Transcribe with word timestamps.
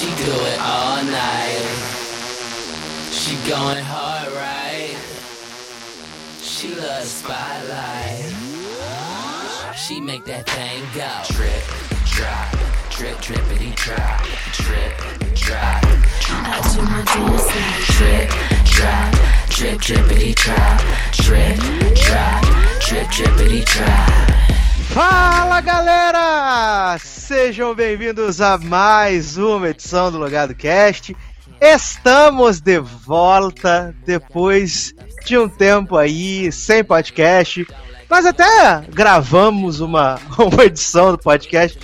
She 0.00 0.06
do 0.06 0.32
it 0.32 0.58
all 0.62 1.04
night. 1.04 1.60
She 3.12 3.36
going 3.46 3.84
hard, 3.84 4.32
right? 4.32 4.96
She 6.40 6.74
loves 6.74 7.10
spotlight. 7.10 8.32
She 9.76 10.00
make 10.00 10.24
that 10.24 10.48
thing 10.48 10.80
go. 10.96 11.06
Drip, 11.36 11.64
drop, 12.16 12.48
drip, 12.88 13.18
drippity 13.18 13.74
drop, 13.76 14.24
drip, 14.56 14.96
drop. 15.34 15.84
I 15.84 16.60
do 16.72 16.80
my 16.80 17.02
dance 17.04 17.44
like 17.52 17.84
Drip, 17.92 18.30
drop, 18.72 19.12
drip, 19.50 19.80
drippity 19.82 20.34
drop, 20.34 20.80
drip, 21.12 21.58
drop, 21.94 22.40
drip, 22.80 23.06
drippity 23.08 23.66
drop. 23.66 24.49
Fala 24.90 25.60
galera! 25.60 26.98
Sejam 26.98 27.74
bem-vindos 27.76 28.40
a 28.40 28.58
mais 28.58 29.36
uma 29.36 29.68
edição 29.68 30.10
do 30.10 30.18
Logado 30.18 30.52
Cast. 30.52 31.16
Estamos 31.60 32.60
de 32.60 32.80
volta 32.80 33.94
depois 34.04 34.92
de 35.24 35.38
um 35.38 35.48
tempo 35.48 35.96
aí 35.96 36.50
sem 36.50 36.82
podcast. 36.82 37.64
Nós 38.10 38.26
até 38.26 38.82
gravamos 38.92 39.78
uma, 39.78 40.18
uma 40.36 40.64
edição 40.64 41.12
do 41.12 41.18
podcast 41.18 41.78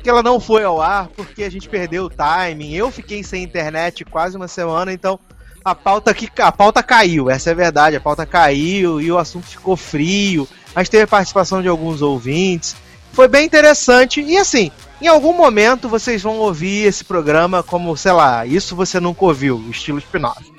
que 0.00 0.08
ela 0.08 0.22
não 0.22 0.38
foi 0.38 0.62
ao 0.62 0.80
ar 0.80 1.08
porque 1.08 1.42
a 1.42 1.50
gente 1.50 1.68
perdeu 1.68 2.04
o 2.04 2.10
timing. 2.10 2.74
Eu 2.74 2.92
fiquei 2.92 3.24
sem 3.24 3.42
internet 3.42 4.04
quase 4.04 4.36
uma 4.36 4.46
semana, 4.46 4.92
então 4.92 5.18
a 5.64 5.74
pauta, 5.74 6.14
que, 6.14 6.28
a 6.40 6.52
pauta 6.52 6.82
caiu, 6.82 7.28
essa 7.28 7.50
é 7.50 7.52
a 7.52 7.56
verdade. 7.56 7.96
A 7.96 8.00
pauta 8.00 8.24
caiu 8.24 9.00
e 9.00 9.10
o 9.10 9.18
assunto 9.18 9.46
ficou 9.46 9.76
frio. 9.76 10.48
Mas 10.74 10.88
teve 10.88 11.04
a 11.04 11.08
participação 11.08 11.62
de 11.62 11.68
alguns 11.68 12.02
ouvintes. 12.02 12.76
Foi 13.12 13.28
bem 13.28 13.44
interessante. 13.44 14.20
E 14.20 14.38
assim, 14.38 14.70
em 15.00 15.06
algum 15.06 15.32
momento 15.32 15.88
vocês 15.88 16.22
vão 16.22 16.38
ouvir 16.38 16.86
esse 16.86 17.04
programa 17.04 17.62
como, 17.62 17.96
sei 17.96 18.12
lá, 18.12 18.46
isso 18.46 18.74
você 18.76 19.00
nunca 19.00 19.24
ouviu, 19.24 19.62
estilo 19.70 19.98
spin-off. 19.98 20.52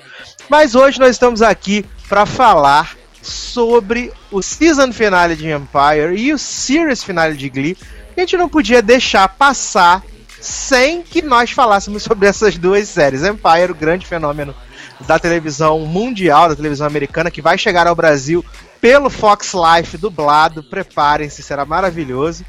Mas 0.48 0.74
hoje 0.74 1.00
nós 1.00 1.10
estamos 1.10 1.42
aqui 1.42 1.84
para 2.08 2.26
falar 2.26 2.96
sobre 3.22 4.12
o 4.30 4.42
season 4.42 4.92
finale 4.92 5.34
de 5.34 5.50
Empire 5.50 6.14
e 6.14 6.32
o 6.32 6.38
series 6.38 7.02
finale 7.02 7.36
de 7.36 7.48
Glee. 7.48 7.76
A 8.16 8.20
gente 8.20 8.36
não 8.36 8.48
podia 8.48 8.82
deixar 8.82 9.28
passar 9.28 10.02
sem 10.40 11.02
que 11.02 11.22
nós 11.22 11.50
falássemos 11.50 12.02
sobre 12.02 12.28
essas 12.28 12.58
duas 12.58 12.86
séries. 12.86 13.24
Empire, 13.24 13.72
o 13.72 13.74
grande 13.74 14.06
fenômeno 14.06 14.54
da 15.06 15.18
televisão 15.18 15.80
mundial, 15.80 16.50
da 16.50 16.56
televisão 16.56 16.86
americana, 16.86 17.30
que 17.30 17.40
vai 17.40 17.56
chegar 17.56 17.86
ao 17.86 17.94
Brasil 17.94 18.44
pelo 18.84 19.08
Fox 19.08 19.54
Life 19.54 19.96
dublado. 19.96 20.62
Preparem-se, 20.62 21.42
será 21.42 21.64
maravilhoso. 21.64 22.44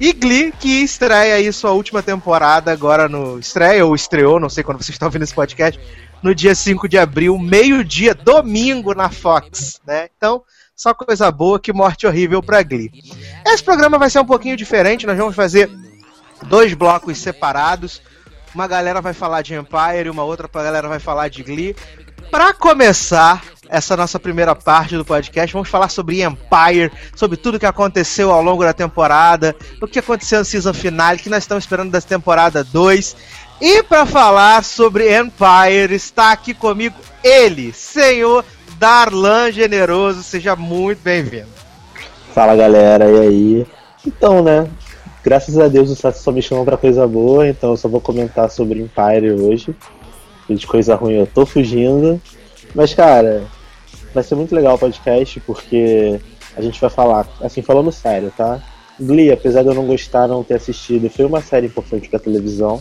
E 0.00 0.14
Glee, 0.14 0.50
que 0.50 0.82
estreia 0.82 1.34
aí 1.34 1.52
sua 1.52 1.72
última 1.72 2.02
temporada 2.02 2.72
agora 2.72 3.06
no. 3.06 3.38
Estreia 3.38 3.84
ou 3.84 3.94
estreou, 3.94 4.40
não 4.40 4.48
sei 4.48 4.64
quando 4.64 4.78
vocês 4.78 4.94
estão 4.94 5.08
ouvindo 5.08 5.24
esse 5.24 5.34
podcast, 5.34 5.78
no 6.22 6.34
dia 6.34 6.54
5 6.54 6.88
de 6.88 6.96
abril, 6.96 7.36
meio-dia, 7.36 8.14
domingo 8.14 8.94
na 8.94 9.10
Fox, 9.10 9.78
né? 9.86 10.08
Então, 10.16 10.42
só 10.74 10.94
coisa 10.94 11.30
boa, 11.30 11.60
que 11.60 11.70
morte 11.70 12.06
horrível 12.06 12.42
pra 12.42 12.62
Glee. 12.62 12.90
Esse 13.44 13.62
programa 13.62 13.98
vai 13.98 14.08
ser 14.08 14.20
um 14.20 14.24
pouquinho 14.24 14.56
diferente, 14.56 15.06
nós 15.06 15.18
vamos 15.18 15.36
fazer 15.36 15.68
dois 16.46 16.72
blocos 16.72 17.18
separados. 17.18 18.00
Uma 18.54 18.66
galera 18.66 19.02
vai 19.02 19.12
falar 19.12 19.42
de 19.42 19.54
Empire 19.54 20.08
uma 20.08 20.24
outra 20.24 20.48
galera 20.50 20.88
vai 20.88 20.98
falar 20.98 21.28
de 21.28 21.42
Glee. 21.42 21.76
Para 22.30 22.52
começar 22.52 23.42
essa 23.70 23.96
nossa 23.96 24.18
primeira 24.18 24.54
parte 24.54 24.96
do 24.96 25.04
podcast, 25.04 25.52
vamos 25.52 25.68
falar 25.68 25.88
sobre 25.88 26.22
Empire, 26.22 26.92
sobre 27.14 27.36
tudo 27.36 27.58
que 27.58 27.66
aconteceu 27.66 28.30
ao 28.30 28.42
longo 28.42 28.62
da 28.62 28.72
temporada, 28.72 29.56
o 29.80 29.86
que 29.86 29.98
aconteceu 29.98 30.38
no 30.38 30.44
season 30.44 30.74
finale, 30.74 31.18
que 31.18 31.30
nós 31.30 31.44
estamos 31.44 31.64
esperando 31.64 31.90
da 31.90 32.00
temporada 32.00 32.62
2. 32.62 33.16
E 33.60 33.82
para 33.82 34.04
falar 34.04 34.62
sobre 34.62 35.18
Empire, 35.18 35.94
está 35.94 36.32
aqui 36.32 36.52
comigo 36.52 36.96
ele, 37.24 37.72
senhor 37.72 38.44
Darlan 38.78 39.50
Generoso. 39.50 40.22
Seja 40.22 40.54
muito 40.54 41.00
bem-vindo. 41.02 41.48
Fala 42.34 42.54
galera, 42.54 43.10
e 43.10 43.20
aí? 43.20 43.66
Então, 44.06 44.42
né? 44.42 44.68
Graças 45.24 45.58
a 45.58 45.66
Deus 45.66 45.90
o 45.90 45.96
Sassi 45.96 46.22
só 46.22 46.30
me 46.30 46.40
chamou 46.40 46.64
pra 46.64 46.76
coisa 46.76 47.06
boa, 47.06 47.48
então 47.48 47.70
eu 47.70 47.76
só 47.76 47.88
vou 47.88 48.00
comentar 48.00 48.50
sobre 48.50 48.80
Empire 48.80 49.32
hoje. 49.32 49.74
E 50.48 50.54
de 50.54 50.66
coisa 50.66 50.94
ruim 50.94 51.14
eu 51.14 51.26
tô 51.26 51.44
fugindo. 51.44 52.20
Mas, 52.74 52.94
cara, 52.94 53.44
vai 54.14 54.22
ser 54.22 54.34
muito 54.34 54.54
legal 54.54 54.74
o 54.74 54.78
podcast, 54.78 55.40
porque 55.40 56.20
a 56.56 56.62
gente 56.62 56.80
vai 56.80 56.90
falar, 56.90 57.26
assim, 57.40 57.62
falando 57.62 57.92
sério, 57.92 58.32
tá? 58.36 58.60
Glee, 59.00 59.30
apesar 59.30 59.62
de 59.62 59.68
eu 59.68 59.74
não 59.74 59.86
gostar, 59.86 60.26
não 60.26 60.42
ter 60.42 60.54
assistido, 60.54 61.08
foi 61.08 61.24
uma 61.24 61.40
série 61.40 61.66
importante 61.66 62.08
pra 62.08 62.18
televisão. 62.18 62.80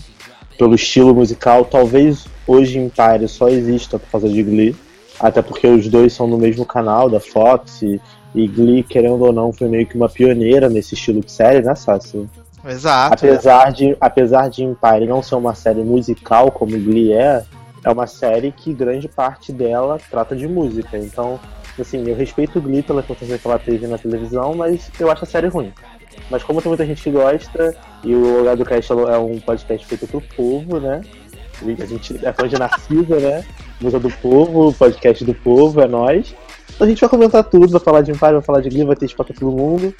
Pelo 0.57 0.73
estilo 0.73 1.13
musical, 1.13 1.65
talvez 1.65 2.25
hoje 2.47 2.79
Empire 2.79 3.27
só 3.27 3.47
exista 3.47 3.99
por 3.99 4.09
causa 4.09 4.27
de 4.27 4.41
Glee. 4.41 4.75
Até 5.19 5.41
porque 5.41 5.67
os 5.67 5.87
dois 5.87 6.13
são 6.13 6.27
no 6.27 6.37
mesmo 6.37 6.65
canal 6.65 7.09
da 7.09 7.19
Fox. 7.19 7.83
E, 7.83 8.01
e 8.33 8.47
Glee, 8.47 8.83
querendo 8.83 9.23
ou 9.23 9.31
não, 9.31 9.53
foi 9.53 9.67
meio 9.67 9.85
que 9.85 9.95
uma 9.95 10.09
pioneira 10.09 10.69
nesse 10.69 10.95
estilo 10.95 11.21
de 11.21 11.31
série, 11.31 11.63
né, 11.63 11.75
Sassi? 11.75 12.27
Exato. 12.65 13.13
Apesar 13.13 13.71
de, 13.71 13.95
apesar 14.01 14.49
de 14.49 14.63
Empire 14.63 15.05
não 15.07 15.21
ser 15.21 15.35
uma 15.35 15.53
série 15.53 15.83
musical 15.83 16.51
como 16.51 16.71
Glee 16.71 17.13
é, 17.13 17.43
é 17.87 17.91
uma 17.91 18.05
série 18.05 18.51
que 18.51 18.73
grande 18.73 19.07
parte 19.07 19.53
dela 19.53 19.97
trata 20.09 20.35
de 20.35 20.45
música. 20.45 20.97
Então, 20.97 21.39
assim, 21.79 22.03
eu 22.05 22.15
respeito 22.15 22.59
o 22.59 22.61
Glee 22.61 22.83
pela 22.83 22.99
importância 22.99 23.37
que 23.37 23.47
ela 23.47 23.57
teve 23.57 23.87
na 23.87 23.97
televisão, 23.97 24.53
mas 24.53 24.91
eu 24.99 25.09
acho 25.09 25.23
a 25.23 25.27
série 25.27 25.47
ruim. 25.47 25.71
Mas 26.29 26.43
como 26.43 26.61
tem 26.61 26.69
muita 26.69 26.85
gente 26.85 27.01
que 27.01 27.11
gosta, 27.11 27.73
e 28.03 28.13
o 28.13 28.39
Lugar 28.39 28.57
do 28.57 28.65
Cast 28.65 28.91
é 28.91 29.17
um 29.17 29.39
podcast 29.39 29.87
feito 29.87 30.05
pro 30.05 30.19
povo, 30.35 30.81
né? 30.81 31.01
A 31.63 31.85
gente 31.85 32.25
é 32.25 32.33
fã 32.33 32.47
de 32.47 32.59
Narcisa, 32.59 33.19
né? 33.19 33.45
Música 33.79 34.01
do 34.01 34.11
povo, 34.17 34.73
podcast 34.73 35.23
do 35.23 35.33
povo, 35.33 35.79
é 35.79 35.87
nós. 35.87 36.35
Então 36.75 36.85
a 36.85 36.89
gente 36.89 36.99
vai 36.99 37.09
comentar 37.09 37.43
tudo, 37.45 37.69
vai 37.69 37.79
falar 37.79 38.01
de 38.01 38.11
Empire, 38.11 38.33
vai 38.33 38.41
falar 38.41 38.59
de 38.59 38.69
Glee, 38.69 38.83
vai 38.83 38.97
ter 38.97 39.05
espaço 39.05 39.31
pra 39.33 39.39
todo 39.39 39.55
mundo. 39.55 39.95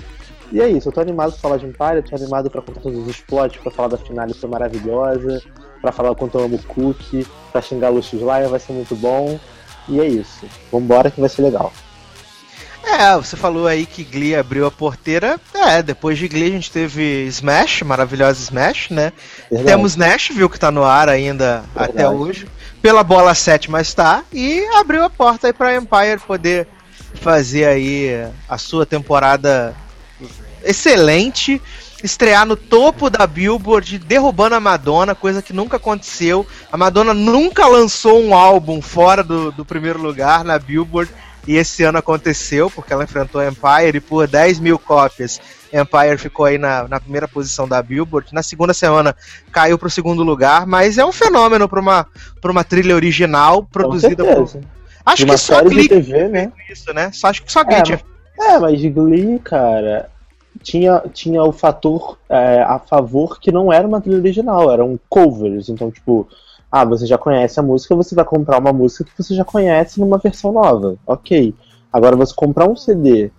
E 0.52 0.62
é 0.62 0.70
isso, 0.70 0.88
eu 0.88 0.94
tô 0.94 1.02
animado 1.02 1.32
pra 1.32 1.40
falar 1.40 1.58
de 1.58 1.66
Empire, 1.66 2.02
tô 2.02 2.16
animado 2.16 2.50
pra 2.50 2.62
contar 2.62 2.80
todos 2.80 2.98
os 3.00 3.10
exploits, 3.10 3.60
pra 3.62 3.72
falar 3.72 3.90
da 3.90 3.98
finale 3.98 4.34
que 4.34 4.40
foi 4.40 4.50
maravilhosa, 4.50 5.42
pra 5.82 5.92
falar 5.92 6.12
o 6.12 6.16
quanto 6.16 6.38
eu 6.38 6.46
amo 6.46 6.58
Cook, 6.64 7.26
pra 7.52 7.62
xingar 7.62 7.90
Lucius 7.90 8.22
Lyon, 8.22 8.50
vai 8.50 8.60
ser 8.60 8.74
muito 8.74 8.96
bom. 8.96 9.40
E 9.90 10.00
é 10.00 10.06
isso. 10.06 10.46
Vambora 10.72 11.10
que 11.10 11.20
vai 11.20 11.30
ser 11.30 11.42
legal. 11.42 11.72
É, 12.84 13.16
você 13.16 13.36
falou 13.36 13.68
aí 13.68 13.86
que 13.86 14.04
Glee 14.04 14.36
abriu 14.36 14.66
a 14.66 14.72
porteira. 14.72 15.40
É, 15.54 15.84
depois 15.84 16.18
de 16.18 16.28
Glee 16.28 16.48
a 16.48 16.52
gente 16.52 16.72
teve 16.72 17.26
Smash, 17.26 17.82
maravilhosa 17.82 18.42
Smash, 18.42 18.90
né? 18.90 19.12
Verdade. 19.52 19.68
Temos 19.68 19.96
Nashville 19.96 20.50
que 20.50 20.60
tá 20.60 20.72
no 20.72 20.84
ar 20.84 21.10
ainda 21.10 21.64
Verdade. 21.76 21.92
até 21.92 22.10
hoje. 22.10 22.48
Pela 22.82 23.04
bola 23.04 23.36
7, 23.36 23.70
mas 23.70 23.94
tá. 23.94 24.24
E 24.32 24.66
abriu 24.78 25.04
a 25.04 25.10
porta 25.10 25.48
aí 25.48 25.54
pra 25.54 25.76
Empire 25.76 26.20
poder 26.26 26.68
fazer 27.16 27.66
aí 27.66 28.26
a 28.48 28.58
sua 28.58 28.86
temporada 28.86 29.76
excelente. 30.70 31.62
Estrear 32.04 32.46
no 32.46 32.56
topo 32.56 33.10
da 33.10 33.26
Billboard, 33.26 33.98
derrubando 33.98 34.54
a 34.54 34.60
Madonna, 34.60 35.16
coisa 35.16 35.42
que 35.42 35.52
nunca 35.52 35.78
aconteceu. 35.78 36.46
A 36.72 36.78
Madonna 36.78 37.12
nunca 37.12 37.66
lançou 37.66 38.22
um 38.22 38.36
álbum 38.36 38.82
fora 38.82 39.24
do, 39.24 39.52
do 39.52 39.66
primeiro 39.66 40.00
lugar 40.00 40.44
na 40.44 40.60
Billboard. 40.60 41.12
E 41.48 41.56
esse 41.56 41.82
ano 41.84 41.98
aconteceu, 41.98 42.70
porque 42.70 42.92
ela 42.92 43.06
enfrentou 43.06 43.40
a 43.40 43.48
Empire 43.48 43.98
e 43.98 44.02
por 44.02 44.28
10 44.28 44.60
mil 44.60 44.78
cópias. 44.78 45.40
Empire 45.72 46.18
ficou 46.18 46.46
aí 46.46 46.58
na, 46.58 46.88
na 46.88 47.00
primeira 47.00 47.28
posição 47.28 47.68
da 47.68 47.82
Billboard. 47.82 48.34
Na 48.34 48.44
segunda 48.44 48.74
semana 48.74 49.16
caiu 49.52 49.78
para 49.78 49.88
o 49.88 49.92
segundo 49.92 50.24
lugar, 50.24 50.68
mas 50.68 50.98
é 50.98 51.06
um 51.06 51.12
fenômeno 51.12 51.68
para 51.68 51.80
uma, 51.80 52.06
pra 52.42 52.52
uma 52.52 52.64
trilha 52.66 52.96
original 52.96 53.64
produzida 53.64 54.24
por. 54.24 54.60
Acho 55.06 55.26
que 55.26 55.38
só 55.38 55.64
Glee 55.64 55.88
TV, 55.88 56.28
né? 56.28 56.52
isso, 56.70 56.94
né? 56.94 57.12
Só, 57.14 57.28
acho 57.30 57.42
que 57.42 57.52
só 57.52 57.64
Glee 57.64 57.78
É, 57.78 57.82
tinha 57.82 58.02
É, 58.42 58.60
mas 58.60 58.78
de 58.78 58.90
Glee, 58.90 59.40
cara, 59.40 60.10
tinha, 60.68 61.02
tinha 61.14 61.42
o 61.44 61.54
fator 61.54 62.18
é, 62.28 62.62
a 62.62 62.78
favor 62.78 63.40
que 63.40 63.54
não 63.54 63.72
era 63.72 63.88
uma 63.88 64.02
trilha 64.02 64.18
original, 64.18 64.70
eram 64.70 65.00
covers. 65.08 65.70
Então, 65.70 65.90
tipo, 65.90 66.28
ah, 66.70 66.84
você 66.84 67.08
já 67.08 67.18
conhece 67.18 67.58
a 67.58 67.64
música, 67.64 67.96
você 67.96 68.14
vai 68.14 68.26
comprar 68.26 68.60
uma 68.60 68.74
música 68.74 69.06
que 69.06 69.24
você 69.24 69.34
já 69.34 69.46
conhece 69.46 69.98
numa 69.98 70.18
versão 70.18 70.52
nova. 70.52 70.98
Ok. 71.08 71.54
Agora, 71.92 72.18
você 72.18 72.34
comprar 72.36 72.70
um 72.70 72.76
CD 72.76 73.32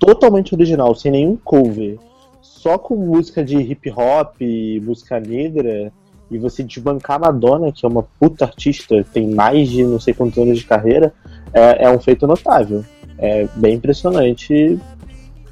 totalmente 0.00 0.54
original, 0.56 0.92
sem 0.96 1.12
nenhum 1.12 1.36
cover, 1.36 1.98
só 2.42 2.76
com 2.76 2.96
música 2.96 3.44
de 3.44 3.56
hip 3.58 3.88
hop, 3.90 4.34
música 4.82 5.20
negra, 5.20 5.92
e 6.28 6.36
você 6.36 6.64
desbancar 6.64 7.20
Madonna, 7.20 7.70
que 7.70 7.86
é 7.86 7.88
uma 7.88 8.02
puta 8.02 8.44
artista, 8.44 9.06
tem 9.12 9.28
mais 9.28 9.70
de 9.70 9.84
não 9.84 10.00
sei 10.00 10.12
quantos 10.12 10.36
anos 10.36 10.58
de 10.58 10.64
carreira, 10.64 11.14
é, 11.54 11.84
é 11.84 11.90
um 11.90 12.00
feito 12.00 12.26
notável. 12.26 12.84
É 13.18 13.46
bem 13.54 13.76
impressionante. 13.76 14.78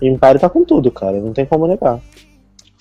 E 0.00 0.08
Empire 0.08 0.38
tá 0.38 0.48
com 0.48 0.64
tudo, 0.64 0.90
cara, 0.90 1.20
não 1.20 1.32
tem 1.32 1.46
como 1.46 1.66
negar. 1.66 2.00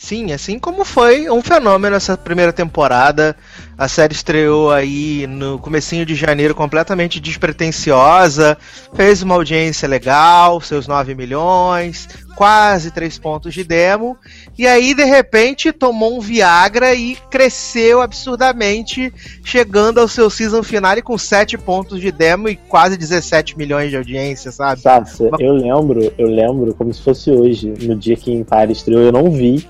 Sim, 0.04 0.33
assim 0.33 0.60
como 0.60 0.83
foi 0.83 1.30
um 1.30 1.42
fenômeno 1.42 1.95
essa 1.95 2.18
primeira 2.18 2.51
temporada. 2.51 3.38
A 3.77 3.88
série 3.88 4.13
estreou 4.13 4.69
aí 4.69 5.25
no 5.27 5.57
comecinho 5.57 6.06
de 6.06 6.13
janeiro 6.13 6.54
completamente 6.54 7.21
despretensiosa, 7.21 8.57
fez 8.94 9.21
uma 9.24 9.36
audiência 9.36 9.88
legal, 9.88 10.60
seus 10.60 10.88
9 10.88 11.15
milhões, 11.15 12.10
quase 12.35 12.91
3 12.91 13.18
pontos 13.19 13.53
de 13.53 13.63
demo. 13.63 14.18
E 14.57 14.68
aí, 14.68 14.94
de 14.94 15.03
repente, 15.03 15.71
tomou 15.71 16.18
um 16.18 16.19
Viagra 16.19 16.94
e 16.94 17.15
cresceu 17.30 18.01
absurdamente, 18.01 19.13
chegando 19.44 20.00
ao 20.00 20.07
seu 20.07 20.30
season 20.30 20.63
finale 20.63 21.01
com 21.01 21.18
7 21.18 21.57
pontos 21.57 22.00
de 22.00 22.12
demo 22.12 22.50
e 22.50 22.56
quase 22.56 22.97
17 22.97 23.57
milhões 23.57 23.89
de 23.89 23.97
audiência, 23.97 24.51
sabe? 24.51 24.81
Sasha, 24.81 25.30
eu 25.39 25.53
lembro, 25.53 26.13
eu 26.18 26.27
lembro 26.27 26.74
como 26.74 26.94
se 26.94 27.01
fosse 27.01 27.31
hoje, 27.31 27.74
no 27.81 27.95
dia 27.95 28.15
que 28.15 28.31
Empire 28.31 28.71
estreou, 28.71 29.01
eu 29.01 29.12
não 29.12 29.31
vi. 29.31 29.68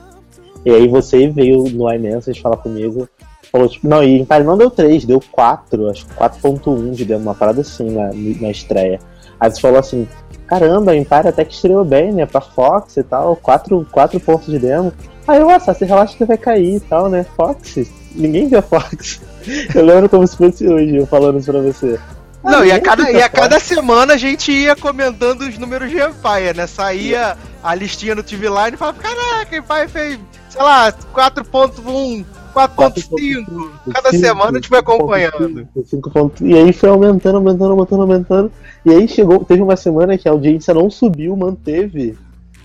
E 0.66 0.72
aí 0.72 0.88
você 0.88 1.28
veio 1.28 1.64
no 1.64 1.92
iMessage 1.94 2.42
falar 2.42 2.58
comigo, 2.58 3.08
falou 3.52 3.68
tipo, 3.68 3.88
não, 3.88 4.04
e 4.04 4.20
Empire 4.20 4.44
não 4.44 4.58
deu 4.58 4.70
3, 4.70 5.06
deu 5.06 5.22
4, 5.32 5.90
acho 5.90 6.06
que 6.06 6.14
4.1 6.14 6.92
de 6.92 7.06
demo, 7.06 7.24
uma 7.24 7.36
parada 7.36 7.62
assim 7.62 7.90
na, 7.92 8.12
na 8.14 8.50
estreia. 8.50 9.00
Aí 9.40 9.52
você 9.52 9.60
falou 9.60 9.80
assim, 9.80 10.08
caramba, 10.54 10.92
a 10.92 10.96
Empire 10.96 11.28
até 11.28 11.44
que 11.44 11.54
estreou 11.54 11.84
bem, 11.84 12.12
né, 12.12 12.26
pra 12.26 12.42
Fox 12.42 12.98
e 12.98 13.04
tal, 13.04 13.36
4, 13.36 13.88
4 13.92 14.20
pontos 14.20 14.48
de 14.48 14.60
demo. 14.60 14.94
Aí 15.28 15.40
eu, 15.40 15.48
nossa, 15.48 15.74
você 15.74 15.86
relaxa 15.86 16.16
que 16.16 16.26
vai 16.26 16.38
cair 16.38 16.76
e 16.76 16.80
tal, 16.80 17.10
né, 17.10 17.26
Fox, 17.36 17.90
ninguém 18.16 18.48
vê 18.48 18.58
a 18.58 18.62
Fox. 18.62 19.22
Eu 19.76 19.84
lembro 19.84 20.08
como 20.08 20.26
se 20.26 20.38
fosse 20.38 20.66
hoje, 20.66 20.96
eu 20.96 21.06
falando 21.06 21.38
isso 21.38 21.52
pra 21.52 21.60
você. 21.60 22.00
Não, 22.42 22.64
e 22.64 22.72
a, 22.72 22.80
cada, 22.80 23.12
e 23.12 23.22
a 23.22 23.28
cada 23.28 23.60
semana 23.60 24.14
a 24.14 24.18
gente 24.18 24.54
ia 24.54 24.74
comentando 24.74 25.42
os 25.42 25.58
números 25.58 25.90
de 25.90 25.98
Empire, 25.98 26.56
né? 26.56 26.66
Saía 26.66 27.38
a 27.62 27.76
listinha 27.76 28.16
no 28.16 28.24
TV 28.24 28.48
Line 28.48 28.76
e 28.76 28.78
falava, 28.78 28.98
caraca, 29.00 29.58
Empire 29.58 29.90
fez, 29.90 30.20
sei 30.50 30.62
lá, 30.62 30.94
4.1, 31.14 32.26
4.5. 32.54 33.72
Cada 33.94 34.12
semana 34.12 34.52
a 34.52 34.54
gente 34.56 34.70
foi 34.70 34.80
acompanhando. 34.80 35.68
5 35.86 36.12
pontos. 36.12 36.42
E 36.42 36.54
aí 36.54 36.72
foi 36.72 36.90
aumentando, 36.90 37.38
aumentando, 37.38 37.72
aumentando, 37.72 38.02
aumentando. 38.02 38.52
E 38.86 38.92
aí 38.92 39.08
chegou, 39.08 39.44
teve 39.44 39.62
uma 39.62 39.76
semana 39.76 40.18
que 40.18 40.28
a 40.28 40.32
audiência 40.32 40.74
não 40.74 40.90
subiu, 40.90 41.36
manteve. 41.36 42.18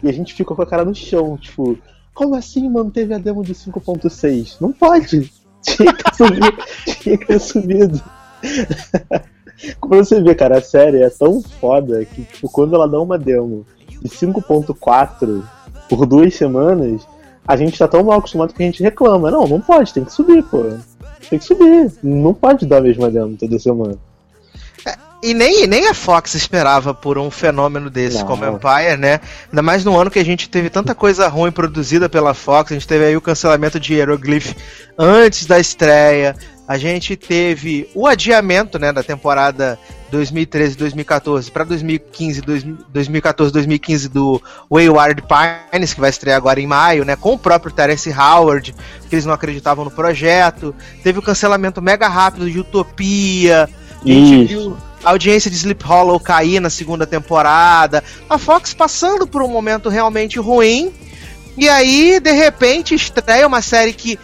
E 0.03 0.09
a 0.09 0.13
gente 0.13 0.35
ficou 0.35 0.57
com 0.57 0.63
a 0.63 0.67
cara 0.67 0.85
no 0.85 0.95
chão, 0.95 1.37
tipo, 1.37 1.77
como 2.15 2.35
assim 2.35 2.69
manteve 2.69 3.15
a 3.15 3.19
demo 3.19 3.43
de 3.43 3.55
5.6? 3.55 4.57
Não 4.61 4.73
pode! 4.73 5.33
Tinha 5.63 5.93
que 5.93 6.17
subir, 6.17 6.57
tinha 7.01 7.19
que 7.19 7.27
ter 7.27 7.41
subido. 7.41 8.01
Como 9.81 9.97
você 9.97 10.23
vê, 10.23 10.35
cara, 10.35 10.59
a 10.59 10.63
série 10.63 11.03
é 11.03 11.11
tão 11.11 11.43
foda 11.43 12.05
que, 12.05 12.23
tipo, 12.23 12.49
quando 12.49 12.77
ela 12.77 12.87
dá 12.87 13.01
uma 13.01 13.19
demo 13.19 13.67
de 14.01 14.09
5.4 14.09 15.43
por 15.89 16.07
duas 16.07 16.35
semanas, 16.35 17.07
a 17.49 17.57
gente 17.57 17.79
tá 17.79 17.89
tão 17.89 18.05
mal 18.05 18.19
acostumado 18.19 18.53
que 18.53 18.63
a 18.63 18.67
gente 18.67 18.83
reclama. 18.83 19.31
Não, 19.31 19.49
não 19.49 19.61
pode, 19.61 19.95
tem 19.95 20.05
que 20.05 20.13
subir, 20.13 20.43
pô. 20.43 20.65
Tem 21.31 21.39
que 21.39 21.45
subir. 21.47 21.91
Não 22.03 22.35
pode 22.35 22.67
dar 22.67 22.77
a 22.77 22.81
mesma 22.83 23.11
demo 23.11 23.37
toda 23.39 23.59
semana. 23.59 23.97
E 25.21 25.35
nem, 25.35 25.67
nem 25.67 25.89
a 25.89 25.95
Fox 25.95 26.35
esperava 26.35 26.95
por 26.95 27.19
um 27.19 27.29
fenômeno 27.29 27.91
desse 27.91 28.19
Não. 28.19 28.27
como 28.27 28.45
Empire, 28.45 28.97
né? 28.97 29.21
Ainda 29.51 29.63
mais 29.63 29.85
no 29.85 29.99
ano 29.99 30.11
que 30.11 30.19
a 30.19 30.25
gente 30.25 30.49
teve 30.49 30.71
tanta 30.71 30.95
coisa 30.95 31.27
ruim 31.27 31.51
produzida 31.51 32.09
pela 32.09 32.35
Fox. 32.35 32.71
A 32.71 32.75
gente 32.75 32.87
teve 32.87 33.07
aí 33.07 33.17
o 33.17 33.21
cancelamento 33.21 33.81
de 33.81 33.95
Hieroglyph 33.95 34.55
antes 34.97 35.47
da 35.47 35.59
estreia. 35.59 36.37
A 36.69 36.77
gente 36.77 37.17
teve 37.17 37.89
o 37.95 38.07
adiamento, 38.07 38.79
né, 38.79 38.93
da 38.93 39.03
temporada 39.03 39.79
2013-2014 40.13 41.51
para 41.51 41.65
2015, 41.65 42.43
2014-2015 42.43 44.09
do 44.09 44.43
Wayward 44.71 45.23
Pines, 45.23 45.95
que 45.95 46.01
vai 46.01 46.11
estrear 46.11 46.37
agora 46.37 46.61
em 46.61 46.67
maio, 46.67 47.07
né, 47.07 47.17
com 47.17 47.33
o 47.33 47.39
próprio 47.39 47.73
Terence 47.73 48.13
Howard, 48.13 48.75
que 49.09 49.15
eles 49.15 49.25
não 49.25 49.33
acreditavam 49.33 49.83
no 49.83 49.91
projeto. 49.91 50.75
Teve 51.03 51.19
o 51.19 51.23
cancelamento 51.23 51.81
mega 51.81 52.07
rápido 52.07 52.51
de 52.51 52.59
Utopia. 52.59 53.67
A 54.03 54.07
gente 54.07 54.45
Isso. 54.45 54.47
viu 54.47 54.77
a 55.03 55.11
audiência 55.11 55.51
de 55.51 55.57
Sleep 55.57 55.83
Hollow 55.83 56.21
cair 56.21 56.61
na 56.61 56.69
segunda 56.69 57.07
temporada. 57.07 58.05
A 58.29 58.37
Fox 58.37 58.75
passando 58.75 59.27
por 59.27 59.43
um 59.43 59.49
momento 59.49 59.89
realmente 59.89 60.39
ruim. 60.39 60.93
E 61.57 61.67
aí, 61.67 62.21
de 62.21 62.33
repente, 62.33 62.95
estreia 62.95 63.47
uma 63.47 63.63
série 63.63 63.95
que 63.95 64.19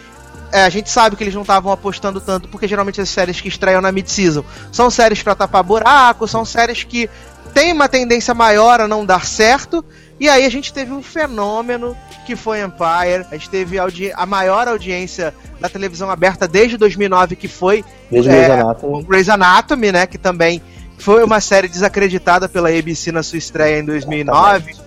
é, 0.51 0.63
a 0.63 0.69
gente 0.69 0.89
sabe 0.89 1.15
que 1.15 1.23
eles 1.23 1.33
não 1.33 1.41
estavam 1.41 1.71
apostando 1.71 2.19
tanto, 2.21 2.47
porque 2.47 2.67
geralmente 2.67 3.01
as 3.01 3.09
séries 3.09 3.41
que 3.41 3.47
estreiam 3.47 3.81
na 3.81 3.91
mid-season 3.91 4.43
são 4.71 4.89
séries 4.89 5.21
pra 5.21 5.35
tapar 5.35 5.63
buraco, 5.63 6.27
são 6.27 6.45
séries 6.45 6.83
que 6.83 7.09
têm 7.53 7.71
uma 7.71 7.87
tendência 7.87 8.33
maior 8.33 8.81
a 8.81 8.87
não 8.87 9.05
dar 9.05 9.25
certo. 9.25 9.83
E 10.19 10.29
aí 10.29 10.45
a 10.45 10.49
gente 10.49 10.73
teve 10.73 10.93
um 10.93 11.01
fenômeno 11.03 11.95
que 12.25 12.35
foi 12.35 12.61
Empire. 12.61 13.25
A 13.29 13.35
gente 13.35 13.49
teve 13.49 13.77
a, 13.77 13.85
a 14.15 14.25
maior 14.25 14.67
audiência 14.67 15.33
da 15.59 15.67
televisão 15.69 16.09
aberta 16.09 16.47
desde 16.47 16.77
2009, 16.77 17.35
que 17.35 17.47
foi 17.47 17.83
É, 18.11 18.21
Grey's 18.21 18.49
o 18.49 18.51
Anatomy. 18.51 19.03
Grey's 19.03 19.29
Anatomy, 19.29 19.91
né? 19.91 20.07
Que 20.07 20.17
também 20.17 20.61
foi 20.97 21.23
uma 21.23 21.41
série 21.41 21.67
desacreditada 21.67 22.47
pela 22.47 22.69
ABC 22.69 23.11
na 23.11 23.23
sua 23.23 23.37
estreia 23.37 23.79
em 23.79 23.85
2009. 23.85 24.84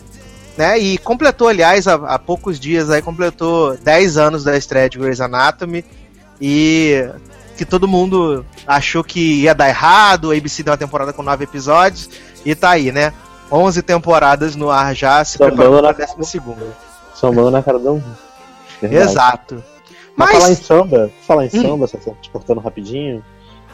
Né, 0.59 0.77
e 0.77 0.99
completou, 0.99 1.47
aliás, 1.47 1.87
há, 1.87 1.95
há 1.95 2.19
poucos 2.19 2.59
dias 2.59 2.91
aí, 2.91 3.01
completou 3.01 3.77
10 3.77 4.17
anos 4.17 4.43
da 4.43 4.57
estreia 4.57 4.91
de 4.91 4.99
Grey's 4.99 5.21
Anatomy. 5.21 5.85
E 6.41 7.09
que 7.57 7.65
todo 7.65 7.87
mundo 7.87 8.45
achou 8.67 9.05
que 9.05 9.43
ia 9.43 9.55
dar 9.55 9.69
errado. 9.69 10.33
A 10.33 10.35
ABC 10.35 10.65
deu 10.65 10.73
uma 10.73 10.77
temporada 10.79 11.13
com 11.13 11.23
9 11.23 11.45
episódios. 11.45 12.11
E 12.45 12.57
tá 12.57 12.71
aí, 12.71 12.91
né? 12.91 13.13
11 13.53 13.83
temporadas 13.83 14.57
no 14.57 14.69
ar 14.69 14.97
já, 14.97 15.25
se 15.25 15.39
Sambando 15.39 15.57
preparando 15.57 15.83
na- 15.83 15.95
pra 15.95 16.05
décima 16.05 16.25
segunda. 16.25 16.67
Somando 17.15 17.51
na 17.53 17.63
cara 17.63 17.79
do 17.79 17.95
um. 17.95 18.03
Exato. 18.83 19.63
Mas 20.17 20.31
falar 20.33 20.47
em 20.47 20.49
Mas, 20.51 20.59
samba, 20.67 21.11
falar 21.27 21.45
em 21.47 21.51
Hum. 21.55 21.63
samba, 21.63 21.87
só 21.87 21.99
te 22.21 22.31
cortando 22.31 22.59
rapidinho. 22.61 23.25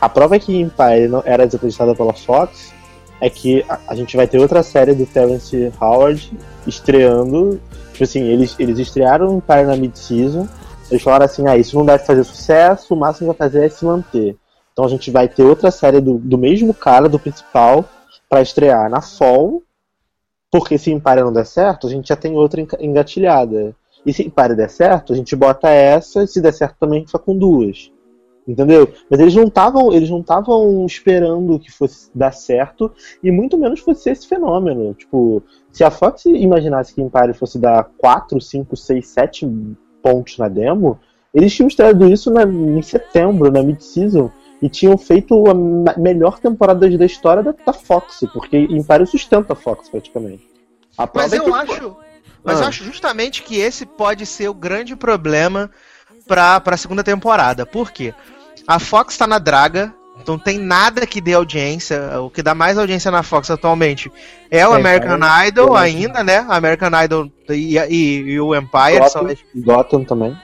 A 0.01 0.09
prova 0.09 0.39
que 0.39 0.55
Empire 0.61 1.09
não 1.09 1.23
era 1.25 1.47
desacreditada 1.47 1.95
pela 1.95 2.13
Fox 2.13 2.73
é 3.21 3.31
que 3.31 3.65
a, 3.69 3.79
a 3.89 3.95
gente 3.95 4.17
vai 4.17 4.27
ter 4.27 4.39
outra 4.39 4.63
série 4.63 4.95
do 4.95 5.07
Terence 5.07 5.73
Howard 5.81 6.33
estreando. 6.67 7.61
Tipo 7.93 8.05
assim, 8.05 8.23
eles, 8.23 8.57
eles 8.59 8.79
estrearam 8.79 9.37
Empire 9.37 9.65
na 9.65 9.77
mid-season. 9.77 10.49
Eles 10.91 11.03
falaram 11.03 11.25
assim: 11.25 11.47
ah, 11.47 11.57
isso 11.57 11.77
não 11.77 11.87
deve 11.87 12.05
fazer 12.05 12.25
sucesso, 12.25 12.95
o 12.95 12.97
máximo 12.97 13.33
que 13.33 13.39
vai 13.39 13.49
fazer 13.49 13.67
é 13.67 13.69
se 13.69 13.85
manter. 13.85 14.37
Então 14.73 14.85
a 14.85 14.89
gente 14.89 15.11
vai 15.11 15.29
ter 15.29 15.45
outra 15.45 15.71
série 15.71 16.01
do, 16.01 16.19
do 16.19 16.37
mesmo 16.37 16.75
cara, 16.75 17.09
do 17.09 17.19
principal, 17.19 17.85
pra 18.29 18.43
estrear 18.43 18.91
na 18.91 19.01
Fall. 19.01 19.63
Porque 20.51 20.79
se 20.79 20.93
Empire 20.93 21.23
não 21.23 21.33
der 21.33 21.47
certo, 21.47 21.87
a 21.87 21.91
gente 21.91 22.09
já 22.09 22.17
tem 22.17 22.35
outra 22.35 22.61
enga- 22.61 22.79
engatilhada. 22.81 23.75
E 24.05 24.13
se 24.13 24.25
Empire 24.27 24.55
der 24.55 24.69
certo, 24.69 25.13
a 25.13 25.17
gente 25.17 25.35
bota 25.35 25.69
essa, 25.69 26.23
e 26.23 26.29
se 26.29 26.41
der 26.41 26.53
certo 26.53 26.77
também 26.79 26.99
a 26.99 27.01
gente 27.01 27.19
com 27.19 27.37
duas. 27.37 27.91
Entendeu? 28.47 28.93
Mas 29.11 29.21
eles 29.21 29.35
não 29.35 29.45
estavam, 29.45 29.91
eles 29.93 30.11
não 30.11 30.21
estavam 30.21 30.85
esperando 30.85 31.59
que 31.59 31.73
fosse 31.73 32.11
dar 32.15 32.31
certo 32.33 32.93
e 33.23 33.31
muito 33.31 33.57
menos 33.57 33.81
fosse 33.81 34.11
esse 34.11 34.29
fenômeno. 34.29 34.93
Tipo, 34.93 35.43
se 35.73 35.83
a 35.83 35.91
Fox 35.91 36.27
imaginasse 36.27 36.95
que 36.95 37.01
Empire 37.01 37.33
fosse 37.33 37.59
dar 37.59 37.85
4, 37.97 38.39
5, 38.41 38.77
6, 38.77 39.07
7 39.07 39.49
pontos 40.03 40.37
na 40.37 40.49
demo, 40.49 41.01
eles 41.33 41.55
tinham 41.55 41.69
estreado 41.69 42.07
isso 42.07 42.31
na, 42.31 42.43
em 42.45 42.83
setembro, 42.83 43.51
na 43.51 43.63
mid-season, 43.63 44.31
e 44.61 44.69
tinham 44.69 44.97
feito 44.99 45.45
a 45.51 45.55
melhor 45.99 46.39
temporada 46.39 46.89
da 46.97 47.05
história 47.07 47.43
da, 47.43 47.55
da 47.67 47.73
Fox, 47.73 48.21
porque 48.33 48.57
Empire 48.59 49.07
sustenta 49.07 49.55
a 49.55 49.57
Fox 49.57 49.89
praticamente. 49.89 50.47
A 50.97 51.09
mas 51.15 51.33
é 51.33 51.39
eu 51.39 51.45
que- 51.45 51.51
acho. 51.53 51.97
Mas 52.43 52.59
eu 52.61 52.67
Ah. 52.67 52.69
acho 52.69 52.85
justamente 52.85 53.43
que 53.43 53.57
esse 53.57 53.87
pode 53.87 54.27
ser 54.27 54.49
o 54.49 54.55
grande 54.55 54.95
problema 54.95 55.71
pra, 56.27 56.61
pra 56.61 56.77
segunda 56.77 57.03
temporada. 57.03 57.67
Por 57.67 57.91
quê? 57.91 58.15
A 58.67 58.79
Fox 58.79 59.17
tá 59.17 59.27
na 59.27 59.39
draga, 59.39 59.93
não 60.27 60.39
tem 60.39 60.59
nada 60.59 61.07
que 61.07 61.21
dê 61.21 61.35
audiência. 61.35 62.21
O 62.21 62.31
que 62.31 62.43
dá 62.43 62.55
mais 62.55 62.79
audiência 62.79 63.11
na 63.11 63.23
Fox 63.23 63.51
atualmente 63.51 64.11
é 64.51 64.67
o 64.67 64.73
É, 64.75 64.77
American 64.77 65.19
é, 65.23 65.49
Idol 65.49 65.77
ainda, 65.77 66.23
né? 66.25 66.45
American 66.49 66.91
Idol 67.05 67.31
e, 67.51 67.77
e- 67.79 68.21
e 68.33 68.41
o 68.41 68.55
Empire 68.55 69.09
são 69.11 69.25
Gotham, 69.25 69.37
Gotham 69.57 70.05
também. 70.05 70.39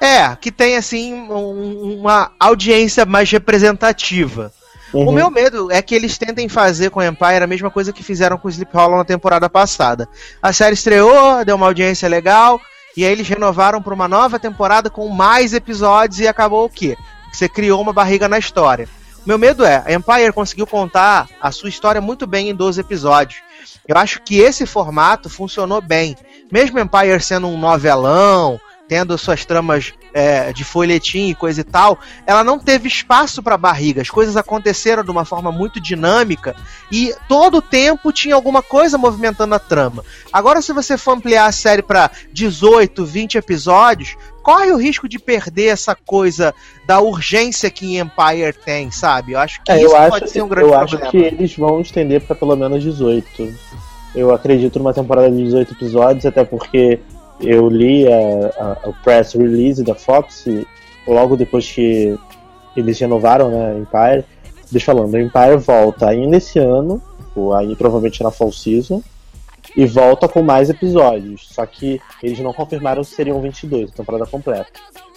É, 0.00 0.34
que 0.36 0.50
tem 0.50 0.76
assim 0.76 1.14
um- 1.14 1.98
uma 2.00 2.32
audiência 2.40 3.04
mais 3.04 3.30
representativa. 3.30 4.52
O 4.92 5.04
Uhum. 5.04 5.12
meu 5.12 5.30
medo 5.30 5.70
é 5.70 5.80
que 5.80 5.94
eles 5.94 6.18
tentem 6.18 6.48
fazer 6.48 6.90
com 6.90 6.98
o 7.00 7.02
Empire 7.04 7.44
a 7.44 7.46
mesma 7.46 7.70
coisa 7.70 7.92
que 7.92 8.02
fizeram 8.02 8.36
com 8.36 8.48
o 8.48 8.50
Sleep 8.50 8.74
Hollow 8.74 8.96
na 8.98 9.04
temporada 9.04 9.48
passada. 9.48 10.08
A 10.42 10.52
série 10.52 10.74
estreou, 10.74 11.44
deu 11.44 11.54
uma 11.54 11.66
audiência 11.66 12.08
legal, 12.08 12.60
e 12.96 13.04
aí 13.04 13.12
eles 13.12 13.28
renovaram 13.28 13.80
para 13.80 13.94
uma 13.94 14.08
nova 14.08 14.36
temporada 14.38 14.90
com 14.90 15.06
mais 15.08 15.52
episódios 15.54 16.18
e 16.18 16.26
acabou 16.26 16.64
o 16.64 16.68
quê? 16.70 16.96
Você 17.32 17.48
criou 17.48 17.80
uma 17.80 17.92
barriga 17.92 18.28
na 18.28 18.38
história. 18.38 18.88
Meu 19.24 19.38
medo 19.38 19.64
é, 19.64 19.82
a 19.86 19.92
Empire 19.92 20.32
conseguiu 20.32 20.66
contar 20.66 21.28
a 21.40 21.52
sua 21.52 21.68
história 21.68 22.00
muito 22.00 22.26
bem 22.26 22.48
em 22.48 22.54
12 22.54 22.80
episódios. 22.80 23.42
Eu 23.86 23.96
acho 23.96 24.22
que 24.22 24.38
esse 24.38 24.66
formato 24.66 25.28
funcionou 25.28 25.80
bem. 25.80 26.16
Mesmo 26.50 26.78
Empire 26.78 27.20
sendo 27.20 27.46
um 27.46 27.58
novelão, 27.58 28.58
tendo 28.88 29.16
suas 29.18 29.44
tramas 29.44 29.92
é, 30.12 30.52
de 30.52 30.64
folhetim 30.64 31.28
e 31.28 31.34
coisa 31.34 31.60
e 31.60 31.64
tal, 31.64 31.98
ela 32.26 32.42
não 32.44 32.58
teve 32.58 32.88
espaço 32.88 33.42
para 33.42 33.56
barriga. 33.56 34.02
As 34.02 34.10
coisas 34.10 34.36
aconteceram 34.36 35.02
de 35.04 35.10
uma 35.10 35.24
forma 35.24 35.50
muito 35.52 35.80
dinâmica 35.80 36.54
e 36.90 37.14
todo 37.28 37.58
o 37.58 37.62
tempo 37.62 38.12
tinha 38.12 38.34
alguma 38.34 38.62
coisa 38.62 38.98
movimentando 38.98 39.54
a 39.54 39.58
trama. 39.58 40.04
Agora, 40.32 40.60
se 40.62 40.72
você 40.72 40.96
for 40.98 41.12
ampliar 41.16 41.46
a 41.46 41.52
série 41.52 41.82
para 41.82 42.10
18, 42.32 43.04
20 43.04 43.38
episódios, 43.38 44.16
corre 44.42 44.72
o 44.72 44.76
risco 44.76 45.08
de 45.08 45.18
perder 45.18 45.66
essa 45.66 45.94
coisa 45.94 46.54
da 46.86 47.00
urgência 47.00 47.70
que 47.70 47.98
Empire 47.98 48.52
tem, 48.64 48.90
sabe? 48.90 49.32
Eu 49.32 49.38
acho 49.38 49.62
que 49.62 49.70
É, 49.70 49.76
isso 49.82 49.94
eu 49.94 50.08
pode 50.10 50.24
acho, 50.24 50.32
ser 50.32 50.42
um 50.42 50.48
grande 50.48 50.68
eu 50.70 50.78
problema. 50.78 51.02
acho 51.04 51.10
que 51.10 51.16
eles 51.18 51.56
vão 51.56 51.80
estender 51.80 52.20
pra 52.22 52.34
pelo 52.34 52.56
menos 52.56 52.82
18. 52.82 53.52
eu 54.14 54.34
acredito 54.34 54.78
numa 54.78 54.92
temporada 54.94 55.30
de 55.30 55.44
18 55.44 55.74
episódios, 55.74 56.26
até 56.26 56.42
porque 56.44 56.98
eu 57.42 57.68
li 57.68 58.04
o 58.84 58.92
press 59.02 59.34
release 59.34 59.82
da 59.82 59.94
Fox 59.94 60.44
logo 61.06 61.36
depois 61.36 61.70
que 61.70 62.18
eles 62.76 62.98
renovaram 62.98 63.50
né, 63.50 63.78
Empire. 63.78 64.24
Deixa 64.70 64.92
falando, 64.92 65.18
Empire 65.18 65.56
volta 65.56 66.08
ainda 66.08 66.36
esse 66.36 66.58
ano, 66.58 67.02
aí 67.56 67.74
provavelmente 67.74 68.22
na 68.22 68.30
Fall 68.30 68.52
Season, 68.52 69.02
e 69.76 69.84
volta 69.84 70.28
com 70.28 70.42
mais 70.42 70.70
episódios. 70.70 71.48
Só 71.50 71.66
que 71.66 72.00
eles 72.22 72.38
não 72.38 72.52
confirmaram 72.52 73.02
se 73.02 73.14
seriam 73.14 73.40
22, 73.40 73.90
a 73.90 73.94
temporada 73.94 74.26
completa. 74.26 74.70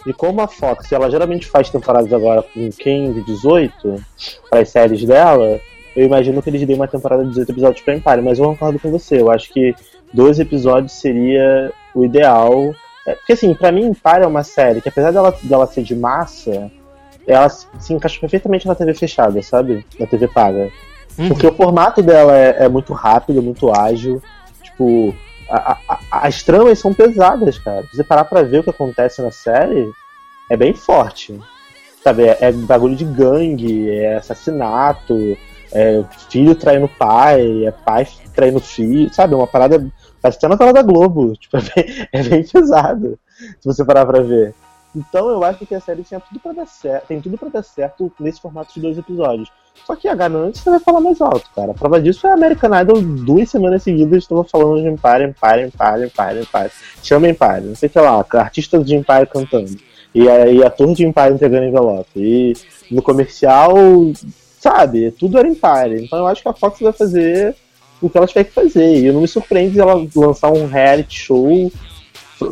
E 0.06 0.12
como 0.12 0.42
a 0.42 0.48
Fox, 0.48 0.92
ela 0.92 1.10
geralmente 1.10 1.46
faz 1.46 1.70
temporadas 1.70 2.12
agora 2.12 2.42
com 2.42 2.70
15, 2.70 3.22
18, 3.22 4.06
para 4.50 4.60
as 4.60 4.70
séries 4.70 5.06
dela, 5.06 5.60
eu 5.96 6.06
imagino 6.06 6.42
que 6.42 6.50
eles 6.50 6.66
deem 6.66 6.78
uma 6.78 6.88
temporada 6.88 7.24
de 7.24 7.30
18 7.30 7.52
episódios 7.52 7.82
pra 7.82 7.96
Empire, 7.96 8.22
mas 8.22 8.40
eu 8.40 8.46
concordo 8.46 8.80
com 8.80 8.90
você. 8.90 9.22
Eu 9.22 9.30
acho 9.30 9.52
que 9.52 9.76
12 10.14 10.42
episódios 10.42 10.94
seria 10.94 11.72
o 11.94 12.04
ideal. 12.04 12.74
É, 13.06 13.16
porque 13.16 13.34
assim, 13.34 13.54
pra 13.54 13.72
mim 13.72 13.86
Empire 13.86 14.24
é 14.24 14.28
uma 14.28 14.44
série 14.44 14.82
que 14.82 14.90
apesar 14.90 15.12
dela, 15.12 15.36
dela 15.44 15.68
ser 15.68 15.84
de 15.84 15.96
massa, 15.96 16.72
ela 17.28 17.50
se 17.50 17.94
encaixa 17.94 18.20
perfeitamente 18.20 18.68
na 18.68 18.76
TV 18.76 18.94
fechada, 18.94 19.42
sabe? 19.42 19.86
Na 20.00 20.08
TV 20.08 20.28
paga. 20.28 20.72
Uhum. 21.18 21.30
Porque 21.30 21.46
o 21.46 21.54
formato 21.54 22.02
dela 22.02 22.36
é, 22.36 22.66
é, 22.66 22.70
muito 22.70 22.94
rápido, 22.94 23.42
muito 23.42 23.72
ágil. 23.72 24.22
Tipo, 24.64 25.14
a, 25.50 25.78
a, 25.88 26.00
as 26.28 26.42
tramas 26.42 26.80
são 26.80 26.94
pesadas, 26.94 27.60
cara. 27.60 27.84
Se 27.84 27.98
você 27.98 28.04
parar 28.04 28.26
pra 28.26 28.42
ver 28.42 28.60
o 28.60 28.64
que 28.64 28.70
acontece 28.70 29.22
na 29.22 29.32
série, 29.32 29.92
é 30.50 30.58
bem 30.58 30.74
forte. 30.74 31.40
Sabe, 32.04 32.24
é, 32.24 32.38
é 32.42 32.52
bagulho 32.52 32.96
de 32.96 33.06
gangue, 33.06 33.90
é 33.90 34.16
assassinato, 34.16 35.38
é 35.74 36.04
filho 36.30 36.54
traindo 36.54 36.88
pai, 36.88 37.66
é 37.66 37.72
pai 37.72 38.08
traindo 38.36 38.60
filho, 38.60 39.14
sabe? 39.14 39.34
Uma 39.34 39.48
parada. 39.48 39.86
Parece 40.22 40.38
até 40.38 40.48
na 40.48 40.58
tela 40.58 40.72
da 40.72 40.84
Globo. 40.84 41.36
Tipo, 41.38 41.58
é 41.58 41.62
bem, 41.62 42.08
é 42.12 42.24
bem 42.24 42.48
pesado. 42.48 43.20
Se 43.60 43.66
você 43.66 43.84
parar 43.84 44.06
pra 44.06 44.22
ver. 44.22 44.54
Então 44.96 45.28
eu 45.30 45.44
acho 45.44 45.66
que 45.66 45.74
a 45.74 45.82
série 45.82 46.04
tinha 46.04 46.20
tudo 46.20 46.40
para 46.40 46.54
dar 46.54 46.68
certo, 46.68 47.08
tem 47.08 47.20
tudo 47.20 47.36
para 47.36 47.50
dar 47.50 47.64
certo 47.64 48.12
nesse 48.20 48.40
formato 48.40 48.74
de 48.76 48.80
dois 48.80 48.96
episódios. 48.96 49.50
Só 49.88 49.96
que 49.96 50.08
a 50.08 50.14
ganância 50.14 50.72
vai 50.72 50.80
falar 50.80 51.02
mais 51.02 51.20
alto, 51.20 51.50
cara. 51.56 51.72
A 51.72 51.74
prova 51.74 52.00
disso 52.00 52.28
é 52.28 52.32
American 52.32 52.80
Idol 52.80 53.02
duas 53.02 53.50
semanas 53.50 53.82
seguidas 53.82 54.24
estava 54.24 54.44
falando 54.44 54.82
de 54.82 54.88
Empire, 54.88 55.24
Empire, 55.24 55.66
Empire, 55.66 56.06
Empire, 56.06 56.42
Empire. 56.42 56.72
Chama 57.02 57.28
Empire, 57.28 57.66
não 57.66 57.76
sei 57.76 57.90
o 57.90 57.92
que 57.92 58.00
lá, 58.00 58.26
artista 58.34 58.84
de 58.84 58.96
Empire 58.96 59.26
cantando. 59.26 59.76
E, 60.14 60.26
e 60.26 60.64
ator 60.64 60.94
de 60.94 61.06
Empire 61.06 61.34
entregando 61.34 61.66
envelope. 61.66 62.12
E 62.16 62.54
no 62.92 63.02
comercial, 63.02 63.74
sabe, 64.64 65.12
tudo 65.12 65.38
era 65.38 65.48
Empire. 65.48 66.06
Então 66.06 66.20
eu 66.20 66.28
acho 66.28 66.42
que 66.42 66.48
a 66.48 66.54
Fox 66.54 66.80
vai 66.80 66.94
fazer 66.94 67.54
o 68.02 68.10
que 68.10 68.18
ela 68.18 68.28
tiver 68.28 68.46
que 68.46 68.52
fazer. 68.52 69.00
E 69.00 69.06
eu 69.06 69.14
não 69.14 69.22
me 69.22 69.28
surpreende 69.28 69.80
ela 69.80 70.08
lançar 70.16 70.52
um 70.52 70.66
reality 70.66 71.20
show 71.20 71.72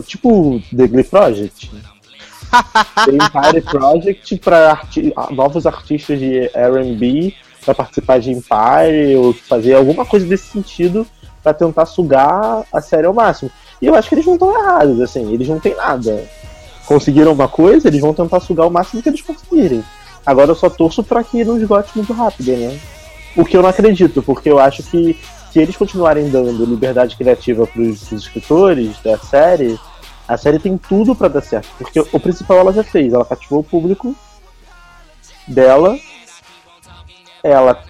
tipo 0.05 0.61
The 0.75 0.87
Glee 0.87 1.03
Project 1.03 1.69
tem 3.05 3.15
Empire 3.15 3.61
Project 3.61 4.37
para 4.37 4.71
arti 4.71 5.13
novos 5.31 5.65
artistas 5.65 6.19
de 6.19 6.49
R&B 6.53 7.33
para 7.65 7.75
participar 7.75 8.19
de 8.19 8.31
Empire 8.31 9.15
ou 9.17 9.33
fazer 9.33 9.73
alguma 9.73 10.05
coisa 10.05 10.25
desse 10.25 10.47
sentido 10.47 11.05
para 11.43 11.53
tentar 11.53 11.85
sugar 11.85 12.63
a 12.71 12.81
série 12.81 13.07
ao 13.07 13.13
máximo. 13.13 13.51
E 13.81 13.87
eu 13.87 13.95
acho 13.95 14.07
que 14.07 14.15
eles 14.15 14.25
não 14.25 14.33
estão 14.33 14.57
errados, 14.57 15.01
assim, 15.01 15.33
eles 15.33 15.47
não 15.47 15.59
têm 15.59 15.75
nada. 15.75 16.23
Conseguiram 16.85 17.31
uma 17.31 17.47
coisa, 17.47 17.87
eles 17.87 18.01
vão 18.01 18.13
tentar 18.13 18.39
sugar 18.39 18.67
o 18.67 18.71
máximo 18.71 19.01
que 19.01 19.09
eles 19.09 19.21
conseguirem. 19.21 19.83
Agora 20.25 20.51
eu 20.51 20.55
só 20.55 20.69
torço 20.69 21.03
para 21.03 21.23
que 21.23 21.43
não 21.43 21.57
esgote 21.57 21.91
muito 21.95 22.13
rápido, 22.13 22.51
né? 22.51 22.79
O 23.35 23.45
que 23.45 23.55
eu 23.55 23.61
não 23.61 23.69
acredito, 23.69 24.21
porque 24.21 24.49
eu 24.49 24.59
acho 24.59 24.83
que 24.83 25.17
se 25.51 25.59
eles 25.59 25.75
continuarem 25.75 26.29
dando 26.29 26.65
liberdade 26.65 27.15
criativa 27.15 27.65
para 27.65 27.81
os 27.81 28.11
escritores 28.11 28.99
da 29.01 29.17
série, 29.17 29.79
a 30.27 30.37
série 30.37 30.59
tem 30.59 30.77
tudo 30.77 31.15
para 31.15 31.27
dar 31.27 31.41
certo, 31.41 31.69
porque 31.77 31.99
o 31.99 32.19
principal 32.19 32.59
ela 32.59 32.73
já 32.73 32.83
fez, 32.83 33.13
ela 33.13 33.25
cativou 33.25 33.59
o 33.59 33.63
público 33.63 34.15
dela, 35.47 35.97
ela 37.43 37.83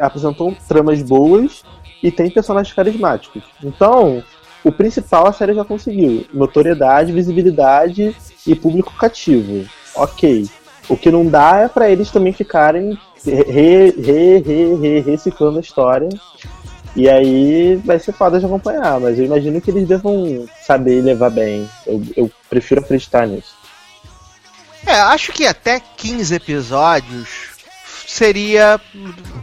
apresentou 0.00 0.54
tramas 0.68 1.02
boas 1.02 1.62
e 2.02 2.10
tem 2.10 2.30
personagens 2.30 2.74
carismáticos. 2.74 3.42
Então, 3.62 4.22
o 4.64 4.72
principal 4.72 5.26
a 5.26 5.32
série 5.32 5.54
já 5.54 5.64
conseguiu: 5.64 6.26
notoriedade, 6.32 7.12
visibilidade 7.12 8.16
e 8.46 8.54
público 8.54 8.92
cativo. 8.94 9.68
Ok. 9.94 10.48
O 10.88 10.96
que 10.96 11.10
não 11.10 11.26
dá 11.26 11.58
é 11.58 11.68
para 11.68 11.90
eles 11.90 12.10
também 12.10 12.32
ficarem 12.32 12.98
re, 13.24 13.90
re, 13.90 14.38
re, 14.38 14.74
re, 14.74 15.00
reciclando 15.00 15.58
a 15.58 15.60
história 15.60 16.08
e 16.94 17.08
aí 17.08 17.76
vai 17.76 17.98
ser 17.98 18.12
foda 18.12 18.38
de 18.38 18.44
acompanhar, 18.44 19.00
mas 19.00 19.18
eu 19.18 19.24
imagino 19.24 19.60
que 19.60 19.70
eles 19.70 19.88
devam 19.88 20.46
saber 20.60 21.00
levar 21.02 21.30
bem. 21.30 21.68
Eu, 21.86 22.02
eu 22.16 22.30
prefiro 22.50 22.82
acreditar 22.82 23.26
nisso. 23.26 23.54
É, 24.86 24.92
acho 25.00 25.32
que 25.32 25.46
até 25.46 25.80
15 25.80 26.34
episódios 26.34 27.51
seria 28.12 28.78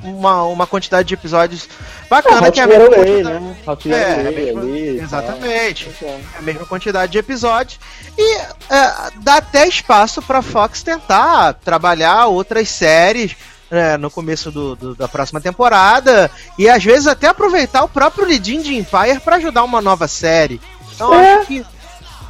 uma, 0.04 0.44
uma 0.44 0.68
quantidade 0.68 1.08
de 1.08 1.16
episódios 1.16 1.68
bacana 2.08 2.48
ah, 2.48 2.52
que 2.52 2.60
é 2.60 2.64
a 2.64 2.68
mesma 2.68 2.88
quantidade... 2.90 3.40
né? 3.88 3.98
É, 3.98 4.28
a 4.28 4.32
mesma... 4.32 4.62
ali, 4.62 5.00
exatamente. 5.00 5.90
É 6.04 6.20
a 6.38 6.42
mesma 6.44 6.66
quantidade 6.68 7.12
de 7.12 7.18
episódios 7.18 7.80
e 8.16 8.38
é, 8.38 9.12
dá 9.22 9.38
até 9.38 9.68
espaço 9.68 10.22
para 10.22 10.44
Fox 10.44 10.84
tentar 10.84 11.54
trabalhar 11.54 12.28
outras 12.28 12.70
séries 12.70 13.36
é, 13.72 13.98
no 13.98 14.12
começo 14.12 14.52
do, 14.52 14.76
do, 14.76 14.96
da 14.96 15.08
próxima 15.08 15.42
temporada 15.42 16.30
e 16.58 16.70
às 16.70 16.84
vezes 16.84 17.08
até 17.08 17.28
aproveitar 17.28 17.84
o 17.84 17.90
próprio 17.90 18.28
lead 18.28 18.58
de 18.62 18.76
Empire 18.76 19.20
para 19.20 19.38
ajudar 19.38 19.64
uma 19.64 19.82
nova 19.82 20.08
série. 20.08 20.62
Então 20.94 21.12
é. 21.14 21.40
acho 21.40 21.48
que 21.48 21.66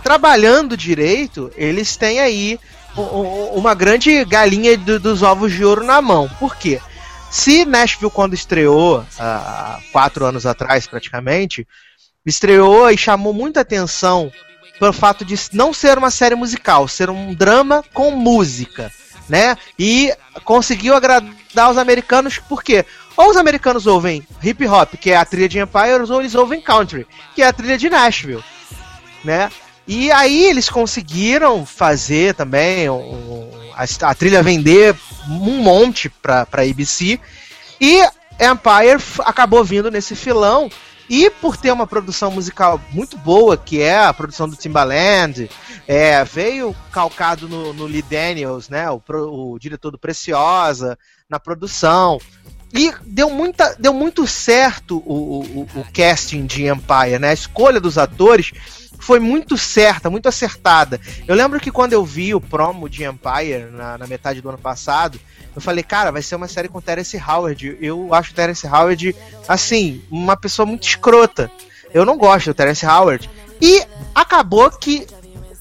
trabalhando 0.01 0.77
direito, 0.77 1.51
eles 1.58 1.98
têm 1.98 2.22
aí 2.22 2.58
uma 3.53 3.74
grande 3.74 4.24
galinha 4.25 4.77
dos 4.77 5.22
ovos 5.22 5.53
de 5.53 5.63
ouro 5.63 5.84
na 5.84 6.01
mão. 6.01 6.29
Por 6.39 6.55
quê? 6.55 6.81
Se 7.29 7.65
Nashville, 7.65 8.12
quando 8.12 8.34
estreou, 8.34 9.05
há 9.19 9.79
quatro 9.91 10.25
anos 10.25 10.46
atrás 10.46 10.88
praticamente, 10.88 11.67
estreou 12.25 12.89
e 12.89 12.98
chamou 12.98 13.34
muita 13.34 13.62
atenção 13.62 14.31
pelo 14.79 14.93
fato 14.93 15.24
de 15.24 15.36
não 15.53 15.74
ser 15.74 15.98
uma 15.98 16.10
série 16.10 16.36
musical, 16.36 16.88
ser 16.88 17.10
um 17.10 17.34
drama 17.34 17.84
com 17.93 18.12
música 18.12 18.91
né? 19.29 19.55
E 19.77 20.12
conseguiu 20.43 20.96
agradar 20.96 21.72
os 21.72 21.77
americanos 21.77 22.39
porque 22.50 22.84
ou 23.15 23.29
os 23.29 23.38
americanos 23.38 23.86
ouvem 23.86 24.25
hip 24.41 24.65
hop, 24.67 24.96
que 24.96 25.12
é 25.12 25.15
a 25.15 25.25
trilha 25.25 25.48
de 25.48 25.60
Empire, 25.60 26.10
ou 26.10 26.19
eles 26.19 26.36
ouvem 26.36 26.62
country, 26.62 27.05
que 27.36 27.41
é 27.41 27.48
a 27.48 27.53
trilha 27.53 27.77
de 27.77 27.89
Nashville, 27.89 28.43
né? 29.24 29.51
E 29.91 30.12
aí 30.12 30.46
eles 30.46 30.69
conseguiram 30.69 31.65
fazer 31.65 32.36
também 32.36 32.88
um, 32.88 33.50
a, 33.74 34.10
a, 34.12 34.13
trilha 34.13 34.43
vender 34.43 34.96
um 35.27 35.63
monte 35.63 36.10
para 36.10 36.46
a 36.51 36.62
ABC 36.62 37.19
e 37.81 38.00
Empire 38.39 39.03
acabou 39.22 39.63
vindo 39.63 39.89
nesse 39.89 40.15
filão 40.15 40.69
e 41.10 41.31
por 41.31 41.58
ter 41.58 41.72
uma 41.72 41.88
produção 41.88 42.29
musical 42.29 42.79
muito 42.91 43.17
boa, 43.17 43.58
que 43.58 43.81
é 43.81 43.98
a 43.98 44.13
produção 44.13 44.48
do 44.48 44.55
Timbaland, 44.55 45.50
é, 45.88 46.24
veio 46.24 46.75
calcado 46.91 47.50
no, 47.50 47.74
no 47.74 47.88
Lee 47.88 48.03
Daniels, 48.03 48.69
né, 48.69 48.88
o, 48.91 49.01
o 49.53 49.58
diretor 49.58 49.89
do 49.89 49.98
Preciosa, 49.98 51.00
na 51.27 51.39
produção. 51.39 52.19
E 52.72 52.93
deu, 53.03 53.31
muita, 53.31 53.75
deu 53.79 53.91
muito 53.91 54.27
certo 54.27 55.01
o, 55.03 55.39
o, 55.39 55.79
o, 55.79 55.86
casting 55.91 56.46
de 56.46 56.67
Empire, 56.67 57.17
né? 57.19 57.29
A 57.29 57.34
escolha 57.34 57.79
dos 57.79 57.98
atores 57.98 58.51
foi 59.00 59.20
muito 59.20 59.58
certa, 59.58 60.10
muito 60.10 60.27
acertada. 60.27 61.00
Eu 61.27 61.36
lembro 61.36 61.60
que 61.60 61.72
quando 61.72 61.94
eu 61.94 62.06
vi 62.06 62.36
o 62.36 62.41
promo 62.41 62.89
de 62.89 63.03
Empire 63.03 63.72
na, 63.72 63.98
na 63.98 64.06
metade 64.06 64.41
do 64.41 64.50
ano 64.50 64.58
passado, 64.58 65.20
eu 65.56 65.62
falei, 65.62 65.84
cara, 65.84 66.12
vai 66.12 66.22
ser 66.22 66.36
uma 66.36 66.48
série 66.48 66.68
com 66.68 66.82
Terence 66.82 67.18
Howard. 67.18 67.77
Eu 67.82 68.13
acho 68.13 68.32
o 68.32 68.36
Terence 68.36 68.68
Howard, 68.68 69.15
assim, 69.48 70.03
uma 70.12 70.38
pessoa 70.38 70.65
muito 70.65 70.88
escrota. 70.88 71.50
Eu 71.94 72.06
não 72.06 72.18
gosto 72.18 72.48
do 72.48 72.53
Terence 72.53 72.86
Howard. 72.86 73.29
E 73.62 73.84
acabou 74.13 74.70
que 74.70 75.08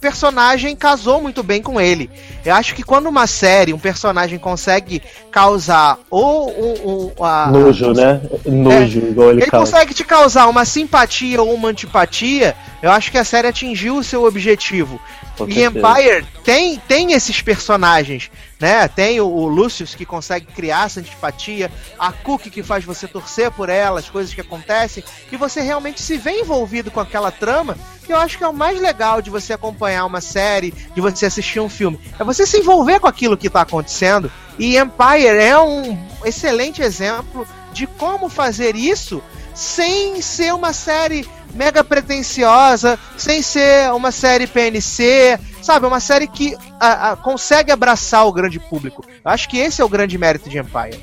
personagem 0.01 0.75
casou 0.77 1.21
muito 1.21 1.43
bem 1.43 1.63
com 1.63 1.81
ele. 1.81 2.11
Eu 2.45 2.55
acho 2.55 2.75
que 2.75 2.83
quando 2.83 3.09
uma 3.09 3.27
série, 3.27 3.73
um 3.73 3.79
personagem 3.79 4.39
consegue 4.39 5.03
causar 5.31 5.99
ou 6.11 6.51
um, 6.51 7.13
um, 7.19 7.25
a, 7.25 7.51
nojo, 7.51 7.93
né? 7.93 8.21
Nojo, 8.47 9.01
é, 9.01 9.11
igual 9.11 9.31
ele, 9.31 9.43
ele 9.43 9.51
consegue 9.51 9.93
te 9.93 10.05
causar 10.05 10.47
uma 10.49 10.65
simpatia 10.65 11.43
ou 11.43 11.53
uma 11.53 11.69
antipatia, 11.69 12.55
eu 12.83 12.91
acho 12.91 13.11
que 13.11 13.19
a 13.19 13.25
série 13.25 13.49
atingiu 13.49 13.97
o 13.97 14.05
seu 14.05 14.25
objetivo. 14.25 15.01
E 15.47 15.65
Empire 15.65 16.27
tem, 16.43 16.79
tem 16.89 17.13
esses 17.13 17.41
personagens 17.43 18.31
né? 18.61 18.89
Tem 18.89 19.21
o, 19.21 19.27
o 19.27 19.47
Lucius 19.47 19.95
que 19.95 20.05
consegue 20.05 20.47
criar 20.47 20.87
essa 20.87 21.01
antipatia, 21.01 21.71
a 21.99 22.13
Cookie 22.13 22.51
que 22.51 22.63
faz 22.63 22.85
você 22.85 23.07
torcer 23.07 23.51
por 23.51 23.69
ela, 23.69 24.01
as 24.01 24.11
coisas 24.11 24.35
que 24.35 24.41
acontecem, 24.41 25.05
e 25.31 25.37
você 25.37 25.61
realmente 25.61 26.03
se 26.03 26.17
vê 26.17 26.41
envolvido 26.41 26.91
com 26.91 27.01
aquela 27.01 27.31
trama, 27.31 27.77
que 28.05 28.13
eu 28.13 28.17
acho 28.17 28.37
que 28.37 28.45
é 28.45 28.49
o 28.49 28.55
mais 28.55 28.81
legal 28.81 29.23
de 29.23 29.31
você 29.31 29.53
acompanhar 29.53 30.05
uma 30.05 30.21
série, 30.21 30.73
de 30.73 31.01
você 31.01 31.27
assistir 31.27 31.61
um 31.61 31.69
filme. 31.69 32.01
É 32.19 32.25
você 32.25 32.47
se 32.47 32.59
envolver 32.59 33.01
com 33.01 33.07
aquilo 33.07 33.37
que 33.37 33.47
está 33.47 33.61
acontecendo. 33.61 34.31
E 34.59 34.77
Empire 34.77 35.39
é 35.39 35.59
um 35.59 35.97
excelente 36.25 36.83
exemplo 36.83 37.47
de 37.73 37.87
como 37.87 38.29
fazer 38.29 38.75
isso 38.75 39.23
sem 39.55 40.23
ser 40.23 40.55
uma 40.55 40.73
série 40.73 41.29
mega 41.59 41.83
pretensiosa, 41.83 42.97
sem 43.17 43.43
ser 43.43 43.93
uma 43.93 44.13
série 44.13 44.47
PNC, 44.47 45.39
sabe? 45.61 45.87
Uma 45.87 45.99
série 45.99 46.29
que 46.29 46.57
a, 46.79 47.11
a, 47.11 47.17
consegue 47.17 47.73
abraçar 47.73 48.27
o 48.27 48.33
grande 48.33 48.61
público. 48.61 49.05
Eu 49.25 49.31
acho 49.31 49.49
que 49.49 49.59
esse 49.59 49.83
é 49.83 49.85
o 49.85 49.89
grande 49.89 50.17
mérito 50.17 50.49
de 50.49 50.57
Empire. 50.57 51.03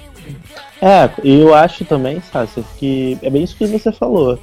É, 0.81 1.09
e 1.23 1.41
eu 1.41 1.53
acho 1.53 1.83
também, 1.83 2.21
Sassi, 2.31 2.63
que 2.77 3.17
é 3.21 3.29
bem 3.29 3.43
isso 3.43 3.57
que 3.57 3.67
você 3.67 3.91
falou. 3.91 4.39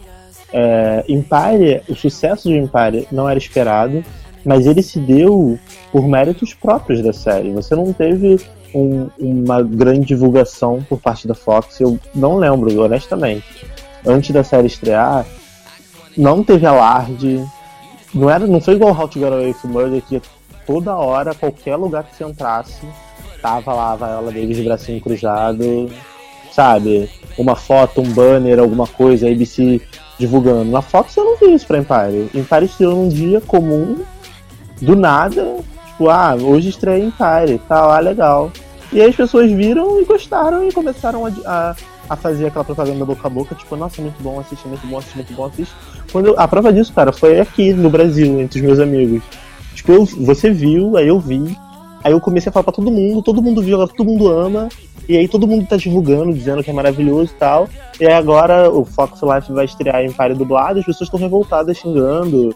É, 0.53 1.03
Empire, 1.09 1.83
o 1.89 1.95
sucesso 1.95 2.49
de 2.49 2.59
Empire 2.59 3.09
não 3.11 3.29
era 3.29 3.39
esperado, 3.39 4.05
mas 4.45 4.67
ele 4.67 4.83
se 4.83 5.01
deu 5.01 5.59
por 5.91 6.07
méritos 6.07 6.53
próprios 6.53 7.03
da 7.03 7.13
série. 7.13 7.51
Você 7.53 7.75
não 7.75 7.93
teve 7.93 8.39
um, 8.75 9.09
uma 9.19 9.63
grande 9.63 10.07
divulgação 10.07 10.85
por 10.89 11.01
parte 11.01 11.27
da 11.27 11.35
Fox, 11.35 11.81
eu 11.81 11.99
não 12.15 12.37
lembro, 12.37 12.83
honestamente. 12.83 13.67
Antes 14.05 14.31
da 14.31 14.43
série 14.43 14.67
estrear, 14.67 15.25
não 16.17 16.43
teve 16.43 16.67
alarde, 16.67 17.45
não, 18.15 18.29
era, 18.29 18.47
não 18.47 18.61
foi 18.61 18.75
igual 18.75 18.99
How 18.99 19.09
to 19.09 19.19
Get 19.19 19.33
Away 19.33 19.47
with 19.49 19.71
Murder, 19.71 20.03
que 20.03 20.23
toda 20.67 20.95
hora, 20.95 21.35
qualquer 21.35 21.77
lugar 21.77 22.05
que 22.05 22.15
você 22.15 22.25
entrasse, 22.25 22.87
tava 23.41 23.73
lá 23.73 23.93
a 23.93 23.97
Viola 23.97 24.33
Davis 24.33 24.57
de 24.57 24.63
bracinho 24.65 25.01
cruzado, 25.01 25.91
sabe? 26.53 27.11
Uma 27.39 27.57
foto, 27.57 28.01
um 28.01 28.13
banner, 28.13 28.59
alguma 28.59 28.87
coisa, 28.87 29.27
a 29.27 29.31
ABC 29.31 29.81
divulgando. 30.19 30.71
Na 30.71 30.83
Fox 30.83 31.17
eu 31.17 31.25
não 31.25 31.37
vi 31.37 31.55
isso 31.55 31.67
pra 31.67 31.79
Empire. 31.79 32.31
Empire 32.35 32.65
estreou 32.65 32.95
num 32.95 33.09
dia 33.09 33.41
comum, 33.41 34.05
do 34.81 34.95
nada, 34.95 35.57
tipo, 35.87 36.09
ah, 36.09 36.35
hoje 36.35 36.69
estreia 36.69 37.05
Empire, 37.05 37.59
tá 37.67 37.87
lá, 37.87 37.99
legal. 37.99 38.53
E 38.93 39.01
aí 39.01 39.09
as 39.09 39.17
pessoas 39.17 39.51
viram 39.51 40.01
e 40.01 40.05
gostaram 40.05 40.69
e 40.69 40.73
começaram 40.73 41.25
a, 41.25 41.31
a, 41.47 41.77
a 42.11 42.17
fazer 42.17 42.47
aquela 42.47 42.65
propaganda 42.65 43.05
boca 43.05 43.27
a 43.27 43.31
boca, 43.31 43.55
tipo, 43.55 43.75
nossa, 43.75 44.03
muito 44.03 44.23
bom, 44.23 44.39
assiste, 44.39 44.69
muito 44.69 44.87
bom, 44.87 44.99
assiste, 44.99 45.17
muito 45.17 45.33
bom, 45.33 45.47
assiste. 45.47 45.75
Quando 46.13 46.35
a 46.37 46.47
prova 46.47 46.71
disso, 46.71 46.93
cara, 46.93 47.11
foi 47.11 47.41
aqui 47.41 47.73
no 47.73 47.89
Brasil, 47.89 48.39
entre 48.39 48.61
os 48.61 48.67
meus 48.67 48.79
amigos. 48.79 49.23
Tipo, 49.75 49.93
eu, 49.93 50.05
você 50.05 50.51
viu, 50.51 50.97
aí 50.99 51.09
eu 51.09 51.19
vi, 51.19 51.57
aí 52.05 52.13
eu 52.13 52.21
comecei 52.21 52.51
a 52.51 52.53
falar 52.53 52.65
pra 52.65 52.73
todo 52.73 52.91
mundo, 52.91 53.23
todo 53.23 53.43
mundo 53.43 53.63
viu, 53.63 53.77
agora 53.77 53.91
todo 53.97 54.07
mundo 54.07 54.29
ama, 54.29 54.69
e 55.09 55.17
aí 55.17 55.27
todo 55.27 55.47
mundo 55.47 55.67
tá 55.67 55.77
divulgando, 55.77 56.35
dizendo 56.35 56.63
que 56.63 56.71
é 56.71 56.73
maravilhoso 56.73 57.33
e 57.33 57.39
tal. 57.39 57.69
E 57.99 58.07
agora 58.07 58.71
o 58.71 58.85
Fox 58.85 59.21
Life 59.23 59.51
vai 59.53 59.65
estrear 59.65 60.03
em 60.03 60.09
Empire 60.09 60.35
dublado, 60.35 60.79
as 60.79 60.85
pessoas 60.85 61.09
estão 61.09 61.19
revoltadas, 61.19 61.79
xingando. 61.79 62.55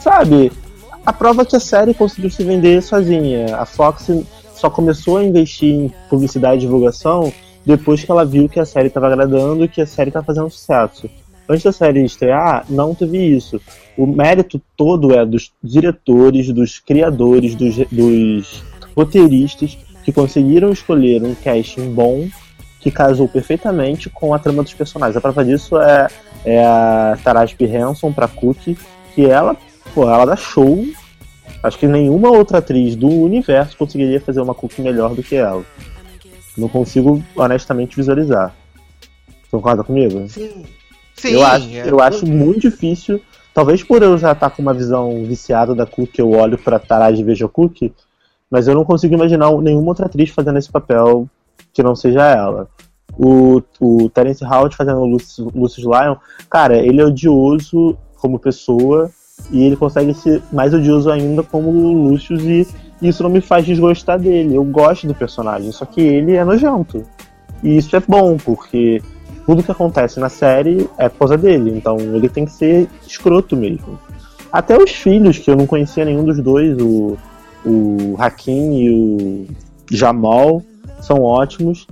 Sabe? 0.00 0.50
A 1.04 1.12
prova 1.12 1.42
é 1.42 1.44
que 1.44 1.56
a 1.56 1.60
série 1.60 1.92
conseguiu 1.92 2.30
se 2.30 2.42
vender 2.42 2.82
sozinha. 2.82 3.56
A 3.56 3.66
Fox 3.66 4.10
só 4.54 4.70
começou 4.70 5.18
a 5.18 5.24
investir 5.24 5.74
em 5.74 5.92
publicidade 6.08 6.56
e 6.56 6.60
divulgação 6.60 7.30
depois 7.64 8.02
que 8.02 8.10
ela 8.10 8.24
viu 8.24 8.48
que 8.48 8.60
a 8.60 8.64
série 8.64 8.88
estava 8.88 9.06
agradando 9.06 9.64
e 9.64 9.68
que 9.68 9.80
a 9.80 9.86
série 9.86 10.10
estava 10.10 10.24
fazendo 10.24 10.50
sucesso. 10.50 11.08
Antes 11.48 11.64
da 11.64 11.72
série 11.72 12.04
estrear, 12.04 12.64
não 12.68 12.94
teve 12.94 13.18
isso. 13.18 13.60
O 13.96 14.06
mérito 14.06 14.60
todo 14.76 15.14
é 15.14 15.24
dos 15.24 15.52
diretores, 15.62 16.50
dos 16.52 16.78
criadores, 16.78 17.54
dos, 17.54 17.76
dos 17.90 18.62
roteiristas 18.96 19.76
que 20.04 20.12
conseguiram 20.12 20.70
escolher 20.70 21.22
um 21.22 21.34
casting 21.34 21.92
bom 21.92 22.28
que 22.80 22.90
casou 22.90 23.26
perfeitamente 23.26 24.10
com 24.10 24.34
a 24.34 24.38
trama 24.38 24.62
dos 24.62 24.74
personagens. 24.74 25.16
A 25.16 25.20
prova 25.20 25.44
disso 25.44 25.78
é, 25.78 26.08
é 26.44 26.64
a 26.64 27.18
Taraji 27.22 27.56
P. 27.56 27.64
Henson 27.64 28.12
pra 28.12 28.28
Cookie, 28.28 28.76
que 29.14 29.24
ela 29.24 29.56
pô, 29.94 30.08
ela 30.08 30.24
dá 30.24 30.36
show. 30.36 30.84
Acho 31.62 31.78
que 31.78 31.86
nenhuma 31.86 32.30
outra 32.30 32.58
atriz 32.58 32.94
do 32.94 33.08
universo 33.08 33.76
conseguiria 33.76 34.20
fazer 34.20 34.40
uma 34.40 34.54
Cookie 34.54 34.82
melhor 34.82 35.14
do 35.14 35.22
que 35.22 35.36
ela. 35.36 35.64
Não 36.58 36.68
consigo 36.68 37.22
honestamente 37.34 37.96
visualizar. 37.96 38.54
Concorda 39.50 39.82
comigo? 39.82 40.28
Sim. 40.28 40.64
Sim. 41.16 41.32
Eu 41.32 41.44
acho, 41.44 41.68
é. 41.70 41.90
eu 41.90 42.00
acho 42.00 42.26
muito 42.26 42.60
difícil. 42.60 43.20
Talvez 43.52 43.82
por 43.82 44.02
eu 44.02 44.18
já 44.18 44.32
estar 44.32 44.50
com 44.50 44.62
uma 44.62 44.74
visão 44.74 45.24
viciada 45.24 45.74
da 45.74 45.86
Cookie, 45.86 46.20
eu 46.20 46.30
olho 46.32 46.58
pra 46.58 46.78
Taraji 46.78 47.20
e 47.20 47.24
vejo 47.24 47.46
a 47.46 47.48
Cookie, 47.48 47.94
mas 48.50 48.66
eu 48.66 48.74
não 48.74 48.84
consigo 48.84 49.14
imaginar 49.14 49.52
nenhuma 49.58 49.88
outra 49.88 50.06
atriz 50.06 50.30
fazendo 50.30 50.58
esse 50.58 50.70
papel 50.70 51.28
que 51.72 51.82
não 51.82 51.94
seja 51.94 52.22
ela. 52.22 52.68
O, 53.16 53.62
o 53.80 54.10
Terence 54.10 54.44
Howard 54.44 54.74
fazendo 54.74 54.98
o 54.98 55.06
Lucius, 55.06 55.52
Lucius 55.54 55.86
Lyon, 55.86 56.16
cara, 56.50 56.76
ele 56.78 57.00
é 57.00 57.04
odioso 57.04 57.96
como 58.16 58.40
pessoa, 58.40 59.08
e 59.50 59.64
ele 59.64 59.76
consegue 59.76 60.14
ser 60.14 60.42
mais 60.52 60.72
odioso 60.72 61.10
ainda 61.10 61.42
como 61.42 61.70
Lucius 61.70 62.42
e 62.42 62.66
isso 63.02 63.22
não 63.22 63.30
me 63.30 63.40
faz 63.40 63.66
desgostar 63.66 64.18
dele. 64.18 64.54
Eu 64.54 64.64
gosto 64.64 65.06
do 65.06 65.14
personagem, 65.14 65.70
só 65.72 65.84
que 65.84 66.00
ele 66.00 66.34
é 66.34 66.44
nojento. 66.44 67.04
E 67.62 67.76
isso 67.76 67.94
é 67.94 68.00
bom, 68.00 68.36
porque 68.36 69.02
tudo 69.46 69.62
que 69.62 69.70
acontece 69.70 70.18
na 70.18 70.28
série 70.28 70.88
é 70.98 71.08
por 71.08 71.20
causa 71.20 71.36
dele, 71.36 71.72
então 71.76 71.98
ele 71.98 72.28
tem 72.28 72.44
que 72.44 72.52
ser 72.52 72.88
escroto 73.06 73.56
mesmo. 73.56 73.98
Até 74.52 74.76
os 74.76 74.90
filhos, 74.90 75.38
que 75.38 75.50
eu 75.50 75.56
não 75.56 75.66
conhecia 75.66 76.04
nenhum 76.04 76.24
dos 76.24 76.40
dois, 76.40 76.76
o, 76.80 77.16
o 77.64 78.14
Hakim 78.18 78.74
e 78.74 78.90
o 78.90 79.46
Jamal, 79.90 80.62
são 81.00 81.22
ótimos. 81.22 81.86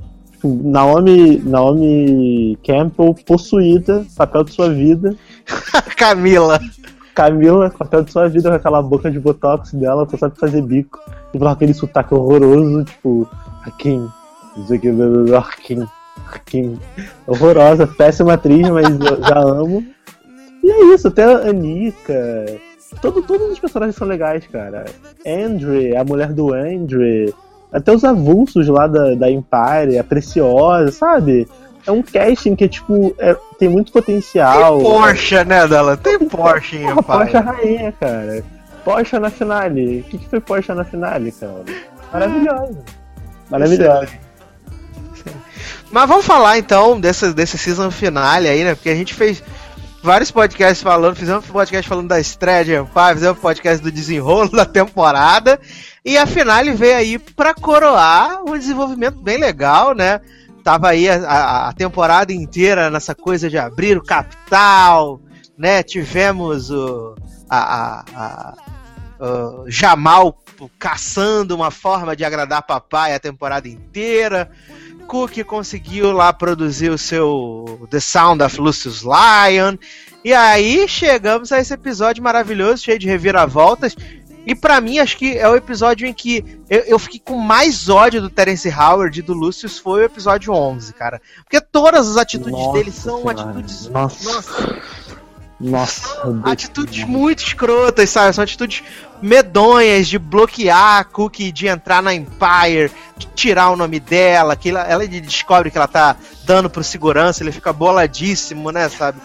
Naomi, 0.45 1.39
Naomi 1.39 2.59
Campbell, 2.65 3.15
possuída, 3.27 4.05
papel 4.17 4.45
de 4.45 4.53
sua 4.53 4.69
vida. 4.69 5.15
Camila. 5.97 6.61
Camila, 7.15 7.71
papel 7.71 8.03
de 8.03 8.13
sua 8.13 8.29
vida 8.29 8.49
com 8.49 8.57
aquela 8.57 8.83
boca 8.83 9.11
de 9.11 9.21
botox 9.21 9.73
dela, 9.75 10.09
só 10.11 10.17
sabe 10.17 10.39
fazer 10.39 10.63
bico. 10.63 10.99
E 11.35 11.39
com 11.39 11.47
aquele 11.47 11.75
sotaque 11.75 12.15
horroroso, 12.15 12.85
tipo, 12.85 13.29
Hakim, 13.65 14.09
não 14.57 14.67
sei 14.67 14.79
o 14.79 14.81
que, 14.81 15.35
Hakim, 15.35 15.87
Hakim. 16.27 16.79
Horrorosa, 17.27 17.87
péssima 17.87 18.35
atriz, 18.35 18.69
mas 18.69 18.89
eu 18.89 19.23
já 19.23 19.39
amo. 19.39 19.85
E 20.63 20.71
é 20.71 20.95
isso, 20.95 21.09
até 21.09 21.25
a 21.25 21.49
Anika. 21.49 22.47
Todo, 23.01 23.23
todos 23.23 23.51
os 23.51 23.59
personagens 23.59 23.97
são 23.97 24.07
legais, 24.07 24.47
cara. 24.47 24.85
Andre, 25.27 25.97
a 25.97 26.05
mulher 26.05 26.33
do 26.33 26.53
Andre. 26.53 27.35
Até 27.73 27.93
os 27.93 28.05
avulsos 28.05 28.69
lá 28.69 28.87
da, 28.87 29.15
da 29.15 29.31
Empire, 29.31 29.99
a 29.99 30.05
Preciosa, 30.05 30.93
sabe? 30.93 31.49
É 31.87 31.91
um 31.91 32.03
casting 32.03 32.55
que, 32.55 32.69
tipo, 32.69 33.15
é, 33.19 33.35
tem 33.59 33.69
muito 33.69 33.91
potencial. 33.91 34.79
Tem 34.79 34.87
Porsche, 34.87 35.45
né, 35.45 35.67
dela? 35.67 35.97
Tem 35.97 36.19
Porsche 36.19 36.77
em 36.77 36.95
Porra, 36.95 37.03
Porsche 37.03 37.37
é 37.37 37.41
Empire. 37.41 37.57
rainha, 37.57 37.93
cara. 37.93 38.45
Porsche 38.85 39.19
na 39.19 39.31
finale. 39.31 40.01
O 40.01 40.03
que, 40.05 40.19
que 40.19 40.29
foi 40.29 40.41
Porsche 40.41 40.73
na 40.75 40.85
finale, 40.85 41.33
cara? 41.33 41.65
Maravilhosa. 42.13 42.79
Maravilhosa. 43.51 44.09
Mas 45.93 46.09
vamos 46.09 46.25
falar 46.27 46.59
então 46.59 46.99
desse, 46.99 47.33
desse 47.33 47.59
season 47.59 47.91
finale 47.91 48.49
aí, 48.49 48.65
né? 48.65 48.75
Porque 48.75 48.89
a 48.89 48.95
gente 48.95 49.13
fez 49.13 49.43
vários 50.03 50.31
podcasts 50.31 50.83
falando, 50.83 51.15
fizemos 51.15 51.45
um 51.49 51.53
podcast 51.53 51.87
falando 51.89 52.09
da 52.09 52.19
estreia 52.19 52.65
de 52.65 52.75
Empire, 52.75 53.15
fizemos 53.15 53.39
um 53.39 53.41
podcast 53.43 53.83
do 53.83 53.93
desenrolo 53.93 54.49
da 54.57 54.65
temporada. 54.65 55.61
E 56.05 56.17
a 56.17 56.27
finale 56.27 56.73
veio 56.73 56.97
aí 56.97 57.19
pra 57.19 57.55
coroar 57.55 58.43
um 58.43 58.59
desenvolvimento 58.59 59.19
bem 59.21 59.37
legal, 59.39 59.95
né? 59.95 60.21
Tava 60.65 60.89
aí 60.89 61.09
a, 61.11 61.69
a- 61.69 61.73
temporada 61.73 62.33
inteira 62.33 62.89
nessa 62.89 63.15
coisa 63.15 63.51
de 63.51 63.59
abrir 63.59 63.99
o 63.99 64.03
capital, 64.03 65.21
né? 65.59 65.83
Tivemos 65.83 66.71
o, 66.71 67.15
a- 67.51 68.03
a- 68.17 68.55
o 69.21 69.71
Jamal 69.71 70.39
caçando 70.79 71.55
uma 71.57 71.71
forma 71.73 72.15
de 72.17 72.25
agradar 72.25 72.63
papai 72.63 73.15
a 73.15 73.21
temporada 73.21 73.69
inteira. 73.69 74.51
Cook 75.03 75.45
conseguiu 75.45 76.13
lá 76.13 76.33
produzir 76.33 76.91
o 76.91 76.99
seu 76.99 77.87
The 77.91 78.01
Sound 78.01 78.43
of 78.43 78.61
Lucius 78.61 79.03
Lion. 79.03 79.77
E 80.25 80.33
aí 80.33 80.87
chegamos 80.89 81.51
a 81.53 81.59
esse 81.59 81.75
episódio 81.75 82.23
maravilhoso, 82.23 82.85
cheio 82.85 82.99
de 82.99 83.07
reviravoltas. 83.09 83.97
E 84.45 84.55
pra 84.55 84.81
mim, 84.81 84.99
acho 84.99 85.17
que 85.17 85.39
é 85.39 85.49
o 85.49 85.55
episódio 85.55 86.07
em 86.07 86.13
que 86.13 86.61
eu, 86.69 86.81
eu 86.81 86.99
fiquei 86.99 87.21
com 87.21 87.37
mais 87.37 87.89
ódio 87.89 88.21
do 88.21 88.29
Terence 88.29 88.69
Howard 88.69 89.19
e 89.19 89.23
do 89.23 89.33
Lucius 89.35 89.79
foi 89.79 90.03
o 90.03 90.05
episódio 90.05 90.53
11, 90.53 90.93
cara. 90.95 91.21
Porque 91.45 91.61
todas 91.61 92.09
as 92.09 92.17
atitudes 92.17 92.53
Nossa 92.53 92.73
dele 92.73 92.91
são 92.91 93.19
Senhora. 93.19 93.41
atitudes. 93.43 93.89
Nossa. 93.89 94.33
Nossa, 94.33 94.83
Nossa. 95.63 96.21
eu 96.25 96.41
atitudes 96.45 97.05
muito 97.05 97.45
escrotas, 97.45 98.11
sabe? 98.11 98.35
São 98.35 98.43
atitudes 98.43 98.83
medonhas 99.23 100.09
de 100.09 100.19
bloquear 100.19 100.99
a 100.99 101.05
Cookie 101.05 101.53
de 101.53 101.69
entrar 101.69 102.03
na 102.03 102.13
Empire, 102.13 102.91
de 103.17 103.29
tirar 103.29 103.71
o 103.71 103.77
nome 103.77 104.01
dela, 104.01 104.57
que 104.57 104.71
ela, 104.71 104.83
ela 104.83 105.07
descobre 105.07 105.71
que 105.71 105.79
ela 105.79 105.87
tá 105.87 106.17
dando 106.45 106.69
pro 106.69 106.83
segurança, 106.83 107.45
ele 107.45 107.53
fica 107.53 107.73
boladíssimo, 107.73 108.73
né, 108.73 108.89
sabe? 108.89 109.21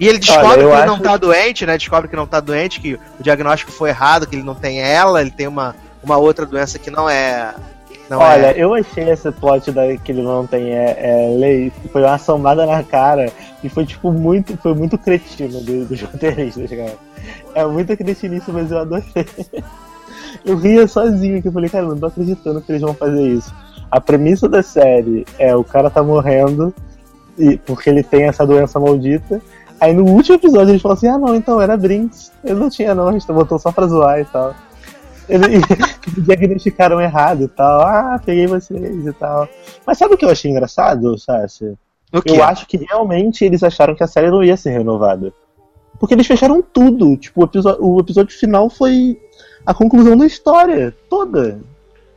E 0.00 0.08
ele 0.08 0.18
descobre 0.18 0.64
Olha, 0.64 0.68
que 0.68 0.76
ele 0.78 0.86
não 0.86 0.98
tá 0.98 1.16
doente, 1.16 1.64
né? 1.64 1.78
Descobre 1.78 2.08
que 2.08 2.16
não 2.16 2.26
tá 2.26 2.40
doente, 2.40 2.80
que 2.80 2.94
o 2.94 3.22
diagnóstico 3.22 3.70
foi 3.70 3.90
errado, 3.90 4.26
que 4.26 4.34
ele 4.34 4.42
não 4.42 4.54
tem 4.54 4.80
ela, 4.80 5.20
ele 5.20 5.30
tem 5.30 5.46
uma, 5.46 5.76
uma 6.02 6.16
outra 6.16 6.44
doença 6.44 6.76
que 6.76 6.90
não 6.90 7.08
é. 7.08 7.54
Não 8.10 8.18
Olha, 8.18 8.48
é. 8.48 8.54
eu 8.56 8.74
achei 8.74 9.08
esse 9.08 9.30
plot 9.32 9.70
da, 9.72 9.96
que 9.96 10.12
ele 10.12 10.22
não 10.22 10.46
tem 10.46 10.74
é, 10.74 10.96
é, 10.98 11.36
lei, 11.38 11.72
foi 11.92 12.02
uma 12.02 12.18
sombada 12.18 12.66
na 12.66 12.82
cara 12.82 13.32
e 13.64 13.68
foi 13.68 13.86
tipo 13.86 14.12
muito, 14.12 14.56
foi 14.58 14.74
muito 14.74 14.98
cretino 14.98 15.60
do- 15.60 15.86
dos 15.86 16.00
roteiristas, 16.02 16.68
cara. 16.70 16.94
É 17.54 17.64
muito 17.64 17.96
cretinice, 17.96 18.50
mas 18.50 18.70
eu 18.70 18.78
adorei. 18.78 19.04
Eu 20.44 20.56
ria 20.56 20.88
sozinho 20.88 21.40
que 21.42 21.48
eu 21.48 21.52
falei, 21.52 21.68
cara, 21.68 21.84
eu 21.84 21.90
não 21.90 21.98
tô 21.98 22.06
acreditando 22.06 22.60
que 22.62 22.72
eles 22.72 22.80
vão 22.82 22.94
fazer 22.94 23.22
isso. 23.28 23.52
A 23.90 24.00
premissa 24.00 24.48
da 24.48 24.62
série 24.62 25.26
é 25.38 25.54
o 25.54 25.62
cara 25.62 25.90
tá 25.90 26.02
morrendo 26.02 26.74
e- 27.38 27.58
porque 27.58 27.90
ele 27.90 28.02
tem 28.02 28.24
essa 28.24 28.46
doença 28.46 28.80
maldita. 28.80 29.40
Aí 29.78 29.92
no 29.92 30.04
último 30.04 30.36
episódio 30.36 30.70
eles 30.70 30.80
falam 30.82 30.96
assim, 30.96 31.08
ah 31.08 31.18
não, 31.18 31.34
então 31.34 31.60
era 31.60 31.76
Brinks. 31.76 32.32
Ele 32.42 32.54
não 32.58 32.70
tinha 32.70 32.94
não, 32.94 33.08
a 33.08 33.12
gente 33.12 33.26
botou 33.26 33.58
só 33.58 33.70
pra 33.70 33.86
zoar 33.86 34.20
e 34.20 34.24
tal. 34.24 34.54
Diagnosticaram 36.18 37.00
errado 37.00 37.44
e 37.44 37.48
tal. 37.48 37.80
Ah, 37.82 38.20
peguei 38.24 38.46
vocês 38.46 39.06
e 39.06 39.12
tal. 39.12 39.48
Mas 39.86 39.98
sabe 39.98 40.14
o 40.14 40.16
que 40.16 40.24
eu 40.24 40.30
achei 40.30 40.50
engraçado? 40.50 41.14
O 42.12 42.20
quê? 42.22 42.32
Eu 42.32 42.44
acho 42.44 42.66
que 42.66 42.76
realmente 42.76 43.44
eles 43.44 43.62
acharam 43.62 43.94
que 43.94 44.02
a 44.02 44.06
série 44.06 44.30
não 44.30 44.42
ia 44.44 44.56
ser 44.56 44.70
renovada. 44.70 45.32
Porque 45.98 46.14
eles 46.14 46.26
fecharam 46.26 46.60
tudo. 46.62 47.16
Tipo, 47.16 47.42
o 47.42 47.44
episódio, 47.44 47.84
o 47.84 48.00
episódio 48.00 48.36
final 48.38 48.68
foi 48.68 49.18
a 49.64 49.72
conclusão 49.72 50.16
da 50.16 50.26
história 50.26 50.94
toda. 51.08 51.60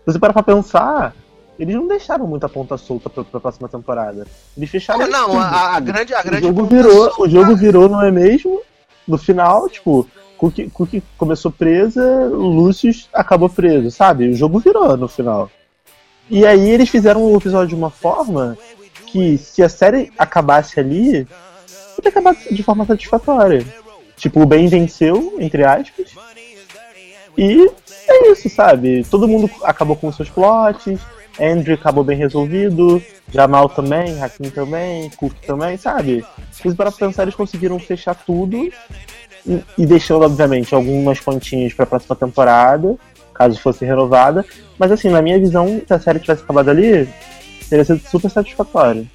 Se 0.06 0.12
você 0.14 0.20
parar 0.20 0.34
pra 0.34 0.44
pensar, 0.44 1.16
eles 1.58 1.76
não 1.76 1.88
deixaram 1.88 2.28
muita 2.28 2.50
ponta 2.50 2.78
solta 2.78 3.10
pra, 3.10 3.24
pra 3.24 3.40
próxima 3.40 3.70
temporada. 3.70 4.26
Eles 4.58 4.70
fecharam 4.70 5.04
É, 5.04 5.08
não, 5.08 5.28
tudo. 5.28 5.40
a, 5.40 5.76
a 5.76 5.80
grande, 5.80 6.14
a 6.14 6.20
o 6.20 6.24
grande 6.24 6.48
jogo 6.48 6.62
ponta 6.64 6.76
virou, 6.76 6.92
solta- 7.06 7.22
o 7.22 7.30
jogo 7.30 7.56
virou, 7.56 7.88
não 7.90 8.02
é 8.02 8.12
mesmo? 8.12 8.62
No 9.08 9.18
final, 9.18 9.70
tipo, 9.70 10.08
Cookie, 10.38 10.70
Cookie 10.70 11.04
começou 11.18 11.52
presa, 11.52 12.28
Lucius 12.28 13.10
acabou 13.14 13.50
preso, 13.50 13.90
sabe? 13.92 14.30
O 14.30 14.36
jogo 14.36 14.60
virou 14.60 14.98
no 14.98 15.08
final. 15.08 15.50
E 16.30 16.46
aí 16.46 16.70
eles 16.70 16.90
fizeram 16.90 17.24
o 17.24 17.38
episódio 17.38 17.70
de 17.70 17.76
uma 17.76 17.90
forma 17.90 18.58
que 19.08 19.38
se 19.38 19.64
a 19.64 19.70
série 19.70 20.12
acabasse 20.18 20.80
ali, 20.80 21.28
ia 22.04 22.10
acabar 22.10 22.36
de 22.36 22.64
forma 22.64 22.86
satisfatória. 22.86 23.66
Tipo, 24.18 24.42
o 24.42 24.46
bem 24.46 24.68
venceu, 24.68 25.36
entre 25.40 25.64
aspas. 25.64 26.14
E 27.38 27.70
é 28.08 28.32
isso, 28.32 28.50
sabe? 28.50 29.06
Todo 29.10 29.28
mundo 29.28 29.50
acabou 29.64 29.96
com 29.96 30.08
os 30.08 30.16
seus 30.16 30.30
plots. 30.30 31.00
Andrew 31.40 31.76
acabou 31.76 32.04
bem 32.04 32.18
resolvido. 32.18 33.02
Jamal 33.32 33.68
também, 33.70 34.22
Hakim 34.22 34.50
também, 34.50 35.10
Cook 35.12 35.34
também, 35.46 35.78
sabe? 35.78 36.26
Mas 36.64 36.74
para 36.74 36.92
pensar, 36.92 37.24
eles 37.24 37.36
conseguiram 37.36 37.78
fechar 37.80 38.16
tudo. 38.16 38.72
E, 39.48 39.64
e 39.78 39.86
deixando, 39.86 40.24
obviamente, 40.24 40.74
algumas 40.74 41.20
pontinhas 41.20 41.74
pra 41.74 41.86
próxima 41.86 42.16
temporada, 42.16 42.96
caso 43.34 43.60
fosse 43.60 43.86
renovada. 43.86 44.46
Mas 44.78 44.92
assim, 44.92 45.10
na 45.10 45.22
minha 45.22 45.40
visão, 45.40 45.82
se 45.86 45.94
a 45.94 46.00
série 46.00 46.20
tivesse 46.20 46.44
acabado 46.44 46.70
ali, 46.70 47.08
teria 47.70 47.86
sido 47.86 48.02
super 48.10 48.30
satisfatório. 48.30 49.08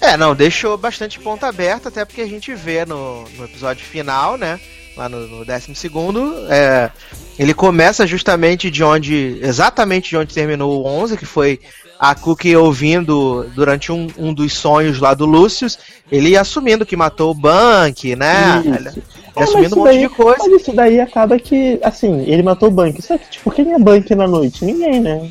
É, 0.00 0.16
não, 0.16 0.34
deixou 0.34 0.78
bastante 0.78 1.18
ponta 1.18 1.48
aberta, 1.48 1.88
até 1.88 2.04
porque 2.04 2.20
a 2.20 2.26
gente 2.26 2.54
vê 2.54 2.84
no, 2.84 3.24
no 3.36 3.44
episódio 3.44 3.84
final, 3.84 4.38
né? 4.38 4.60
Lá 4.96 5.08
no, 5.08 5.26
no 5.26 5.44
décimo 5.44 5.76
segundo, 5.76 6.34
é, 6.48 6.90
ele 7.38 7.54
começa 7.54 8.06
justamente 8.06 8.70
de 8.70 8.82
onde, 8.82 9.38
exatamente 9.42 10.10
de 10.10 10.16
onde 10.16 10.34
terminou 10.34 10.82
o 10.82 10.86
11, 10.86 11.16
que 11.16 11.26
foi 11.26 11.60
a 11.98 12.14
Cookie 12.14 12.56
ouvindo 12.56 13.44
durante 13.54 13.90
um, 13.90 14.08
um 14.16 14.32
dos 14.32 14.52
sonhos 14.54 14.98
lá 15.00 15.14
do 15.14 15.26
Lucius, 15.26 15.78
ele 16.10 16.36
assumindo 16.36 16.86
que 16.86 16.96
matou 16.96 17.30
o 17.32 17.34
Bank, 17.34 18.14
né? 18.14 18.62
Isso. 18.64 19.02
É, 19.38 19.40
mas 19.40 19.48
assumindo 19.50 19.62
um 19.62 19.66
isso 19.66 19.76
monte 19.78 19.88
daí- 19.88 19.98
de 20.00 20.08
coisa. 20.08 20.38
Mas 20.50 20.60
isso 20.62 20.72
daí 20.72 21.00
acaba 21.00 21.38
que, 21.38 21.78
assim, 21.82 22.24
ele 22.26 22.42
matou 22.42 22.68
o 22.68 22.72
Bank. 22.72 23.00
Só 23.02 23.16
que, 23.16 23.30
tipo, 23.30 23.50
quem 23.50 23.72
é 23.72 23.78
Bank 23.78 24.14
na 24.14 24.26
noite? 24.26 24.64
Ninguém, 24.64 25.00
né? 25.00 25.30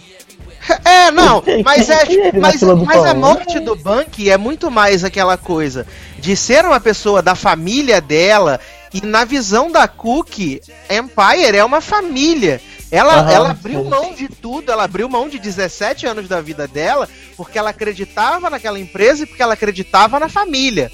É, 0.83 1.11
não, 1.11 1.41
mas 1.63 1.89
é, 1.89 2.03
é 2.03 2.31
na 2.33 2.39
mas, 2.39 2.61
mas 2.61 3.05
a 3.05 3.13
morte 3.13 3.59
do 3.59 3.75
Bank 3.75 4.29
é 4.29 4.37
muito 4.37 4.69
mais 4.69 5.03
aquela 5.03 5.37
coisa 5.37 5.87
de 6.19 6.35
ser 6.35 6.65
uma 6.65 6.79
pessoa 6.79 7.21
da 7.21 7.35
família 7.35 8.01
dela 8.01 8.59
e 8.93 8.99
na 9.01 9.23
visão 9.23 9.71
da 9.71 9.87
Cookie, 9.87 10.61
Empire 10.89 11.57
é 11.57 11.63
uma 11.63 11.79
família. 11.79 12.59
Ela, 12.89 13.19
Aham, 13.19 13.31
ela 13.31 13.49
abriu 13.51 13.83
sim. 13.83 13.89
mão 13.89 14.13
de 14.13 14.29
tudo, 14.29 14.71
ela 14.71 14.83
abriu 14.85 15.09
mão 15.09 15.27
de 15.27 15.37
17 15.39 16.05
anos 16.05 16.27
da 16.27 16.39
vida 16.39 16.67
dela 16.67 17.07
porque 17.35 17.57
ela 17.59 17.69
acreditava 17.71 18.49
naquela 18.49 18.79
empresa 18.79 19.23
e 19.23 19.25
porque 19.25 19.43
ela 19.43 19.53
acreditava 19.53 20.19
na 20.19 20.29
família. 20.29 20.89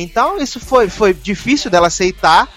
Então 0.00 0.38
isso 0.38 0.60
foi, 0.60 0.88
foi 0.88 1.12
difícil 1.12 1.70
dela 1.70 1.88
aceitar. 1.88 2.48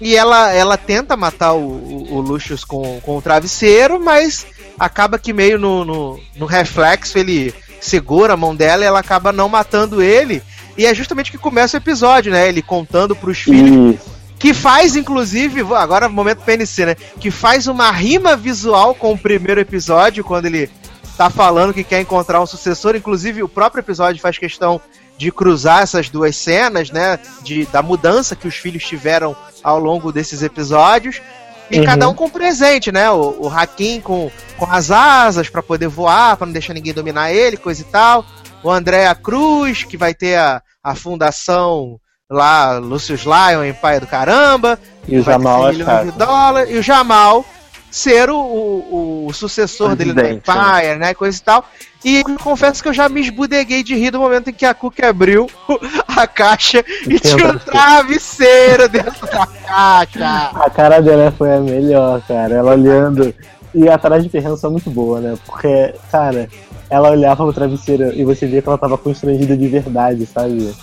E 0.00 0.16
ela, 0.16 0.52
ela 0.52 0.76
tenta 0.76 1.16
matar 1.16 1.52
o, 1.52 1.60
o, 1.60 2.14
o 2.14 2.20
Lucius 2.20 2.64
com, 2.64 3.00
com 3.02 3.18
o 3.18 3.22
travesseiro, 3.22 4.00
mas 4.00 4.44
acaba 4.78 5.18
que 5.18 5.32
meio 5.32 5.58
no, 5.58 5.84
no, 5.84 6.20
no 6.36 6.46
reflexo 6.46 7.18
ele 7.18 7.54
segura 7.80 8.34
a 8.34 8.36
mão 8.36 8.54
dela 8.54 8.82
e 8.82 8.86
ela 8.86 9.00
acaba 9.00 9.32
não 9.32 9.48
matando 9.48 10.02
ele. 10.02 10.42
E 10.76 10.86
é 10.86 10.94
justamente 10.94 11.30
que 11.30 11.38
começa 11.38 11.76
o 11.76 11.80
episódio, 11.80 12.32
né? 12.32 12.48
Ele 12.48 12.62
contando 12.62 13.14
pros 13.14 13.38
filhos. 13.38 13.94
Isso. 13.96 14.12
Que 14.38 14.52
faz, 14.52 14.96
inclusive, 14.96 15.60
agora 15.74 16.08
momento 16.08 16.42
PNC, 16.42 16.86
né? 16.86 16.94
Que 17.20 17.30
faz 17.30 17.68
uma 17.68 17.90
rima 17.90 18.36
visual 18.36 18.94
com 18.94 19.12
o 19.12 19.18
primeiro 19.18 19.60
episódio, 19.60 20.24
quando 20.24 20.46
ele 20.46 20.68
tá 21.16 21.30
falando 21.30 21.74
que 21.74 21.84
quer 21.84 22.00
encontrar 22.00 22.40
um 22.40 22.46
sucessor. 22.46 22.96
Inclusive, 22.96 23.42
o 23.42 23.48
próprio 23.48 23.82
episódio 23.82 24.20
faz 24.20 24.38
questão 24.38 24.80
de 25.22 25.30
cruzar 25.30 25.82
essas 25.82 26.08
duas 26.08 26.34
cenas, 26.34 26.90
né? 26.90 27.16
De, 27.42 27.64
da 27.66 27.80
mudança 27.80 28.34
que 28.34 28.48
os 28.48 28.56
filhos 28.56 28.82
tiveram 28.84 29.36
ao 29.62 29.78
longo 29.78 30.10
desses 30.12 30.42
episódios. 30.42 31.22
E 31.70 31.78
Uhum. 31.78 31.84
cada 31.84 32.08
um 32.08 32.14
com 32.14 32.24
um 32.24 32.30
presente, 32.30 32.90
né? 32.90 33.08
O, 33.10 33.44
o 33.46 33.48
Hakim 33.48 34.00
com, 34.00 34.30
com 34.58 34.66
as 34.68 34.90
asas 34.90 35.48
pra 35.48 35.62
poder 35.62 35.86
voar, 35.86 36.36
pra 36.36 36.44
não 36.44 36.52
deixar 36.52 36.74
ninguém 36.74 36.92
dominar 36.92 37.32
ele, 37.32 37.56
coisa 37.56 37.80
e 37.82 37.84
tal. 37.84 38.24
O 38.64 38.70
André 38.70 39.06
a 39.06 39.14
Cruz, 39.14 39.84
que 39.84 39.96
vai 39.96 40.12
ter 40.12 40.36
a, 40.36 40.60
a 40.82 40.94
fundação 40.96 42.00
lá, 42.28 42.78
Lucius 42.78 43.22
Lion, 43.22 43.64
Empire 43.64 44.00
do 44.00 44.06
Caramba. 44.08 44.76
E 45.06 45.16
o 45.18 45.22
Jamal 45.22 45.62
100 45.68 45.72
milhões 45.72 45.76
de 45.76 45.92
achava. 45.92 46.12
dólares. 46.12 46.74
E 46.74 46.78
o 46.78 46.82
Jamal 46.82 47.44
ser 47.92 48.30
o, 48.30 48.36
o, 48.36 49.26
o 49.28 49.32
sucessor 49.34 49.94
dele 49.94 50.12
do 50.12 50.14
Presidente, 50.14 50.50
Empire, 50.50 50.98
né? 50.98 51.12
Coisa 51.12 51.38
e 51.38 51.42
tal. 51.42 51.64
E 52.02 52.16
eu 52.16 52.38
confesso 52.38 52.82
que 52.82 52.88
eu 52.88 52.94
já 52.94 53.08
me 53.08 53.20
esbudeguei 53.20 53.82
de 53.82 53.94
rir 53.94 54.10
do 54.10 54.18
momento 54.18 54.48
em 54.48 54.52
que 54.52 54.64
a 54.64 54.74
Cook 54.74 54.98
abriu 55.00 55.46
a 56.08 56.26
caixa 56.26 56.82
e 57.06 57.20
tinha 57.20 57.52
um 57.52 57.58
travesseiro 57.58 58.88
dentro 58.88 59.26
da 59.26 59.46
caixa. 59.46 60.50
A 60.54 60.70
cara 60.70 61.00
dela 61.00 61.30
foi 61.32 61.54
a 61.54 61.60
melhor, 61.60 62.20
cara. 62.26 62.54
Ela 62.54 62.72
olhando. 62.72 63.32
E 63.74 63.88
a 63.88 63.96
Tara 63.96 64.20
de 64.20 64.28
Perrença 64.28 64.66
é 64.66 64.70
muito 64.70 64.90
boa, 64.90 65.20
né? 65.20 65.38
Porque, 65.46 65.94
cara, 66.10 66.48
ela 66.90 67.10
olhava 67.10 67.44
pro 67.44 67.52
travesseiro 67.52 68.12
e 68.12 68.24
você 68.24 68.46
via 68.46 68.60
que 68.60 68.68
ela 68.68 68.76
tava 68.78 68.98
constrangida 68.98 69.56
de 69.56 69.68
verdade, 69.68 70.26
sabe? 70.26 70.74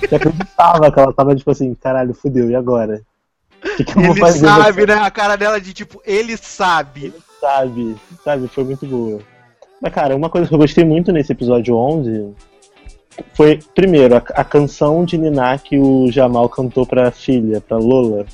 Você 0.00 0.14
acreditava 0.14 0.90
que 0.90 0.98
ela 0.98 1.12
tava 1.12 1.36
tipo 1.36 1.50
assim, 1.50 1.74
caralho, 1.74 2.14
fudeu, 2.14 2.50
e 2.50 2.56
agora? 2.56 3.02
Que, 3.62 3.84
que 3.84 3.98
Ele 3.98 4.32
sabe, 4.32 4.86
né? 4.86 4.94
A 4.94 5.10
cara 5.10 5.36
dela 5.36 5.60
de 5.60 5.72
tipo, 5.72 6.02
ele 6.04 6.36
sabe. 6.36 7.14
Sabe, 7.40 7.96
sabe, 8.24 8.48
foi 8.48 8.64
muito 8.64 8.86
boa. 8.86 9.20
Mas, 9.80 9.92
cara, 9.92 10.16
uma 10.16 10.30
coisa 10.30 10.48
que 10.48 10.54
eu 10.54 10.58
gostei 10.58 10.84
muito 10.84 11.12
nesse 11.12 11.32
episódio 11.32 11.76
11 11.76 12.34
foi, 13.34 13.60
primeiro, 13.74 14.16
a, 14.16 14.22
a 14.34 14.44
canção 14.44 15.04
de 15.04 15.18
Niná 15.18 15.58
que 15.58 15.78
o 15.78 16.10
Jamal 16.10 16.48
cantou 16.48 16.86
pra 16.86 17.10
filha, 17.10 17.60
pra 17.60 17.76
Lola. 17.78 18.26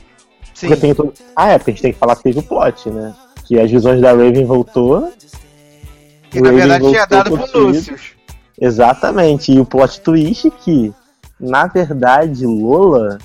Sim. 0.54 0.68
Porque 0.68 0.94
todo... 0.94 1.12
Ah, 1.34 1.50
é, 1.50 1.58
porque 1.58 1.70
a 1.70 1.74
gente 1.74 1.82
tem 1.82 1.92
que 1.92 1.98
falar 1.98 2.16
que 2.16 2.22
teve 2.22 2.38
o 2.38 2.42
plot, 2.42 2.90
né? 2.90 3.14
Que 3.46 3.58
as 3.58 3.70
visões 3.70 4.00
da 4.00 4.10
Raven 4.10 4.44
voltou. 4.44 5.10
Que 6.30 6.40
na 6.40 6.52
verdade 6.52 6.84
tinha 6.86 7.06
dado 7.06 7.38
pro. 7.38 7.60
Lucius. 7.68 8.12
Exatamente. 8.60 9.52
E 9.52 9.60
o 9.60 9.64
plot 9.64 10.00
twist 10.00 10.48
é 10.48 10.50
que, 10.50 10.92
na 11.40 11.66
verdade, 11.66 12.44
Lola 12.44 13.18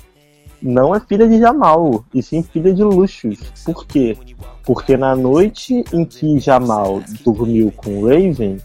não 0.64 0.94
é 0.94 1.00
filha 1.00 1.28
de 1.28 1.38
Jamal, 1.38 2.02
e 2.14 2.22
sim 2.22 2.42
filha 2.42 2.72
de 2.72 2.82
Lucius. 2.82 3.38
Por 3.66 3.86
quê? 3.86 4.16
Porque 4.64 4.96
na 4.96 5.14
noite 5.14 5.84
em 5.92 6.06
que 6.06 6.40
Jamal 6.40 7.02
dormiu 7.22 7.70
com 7.76 8.06
Raven, 8.06 8.56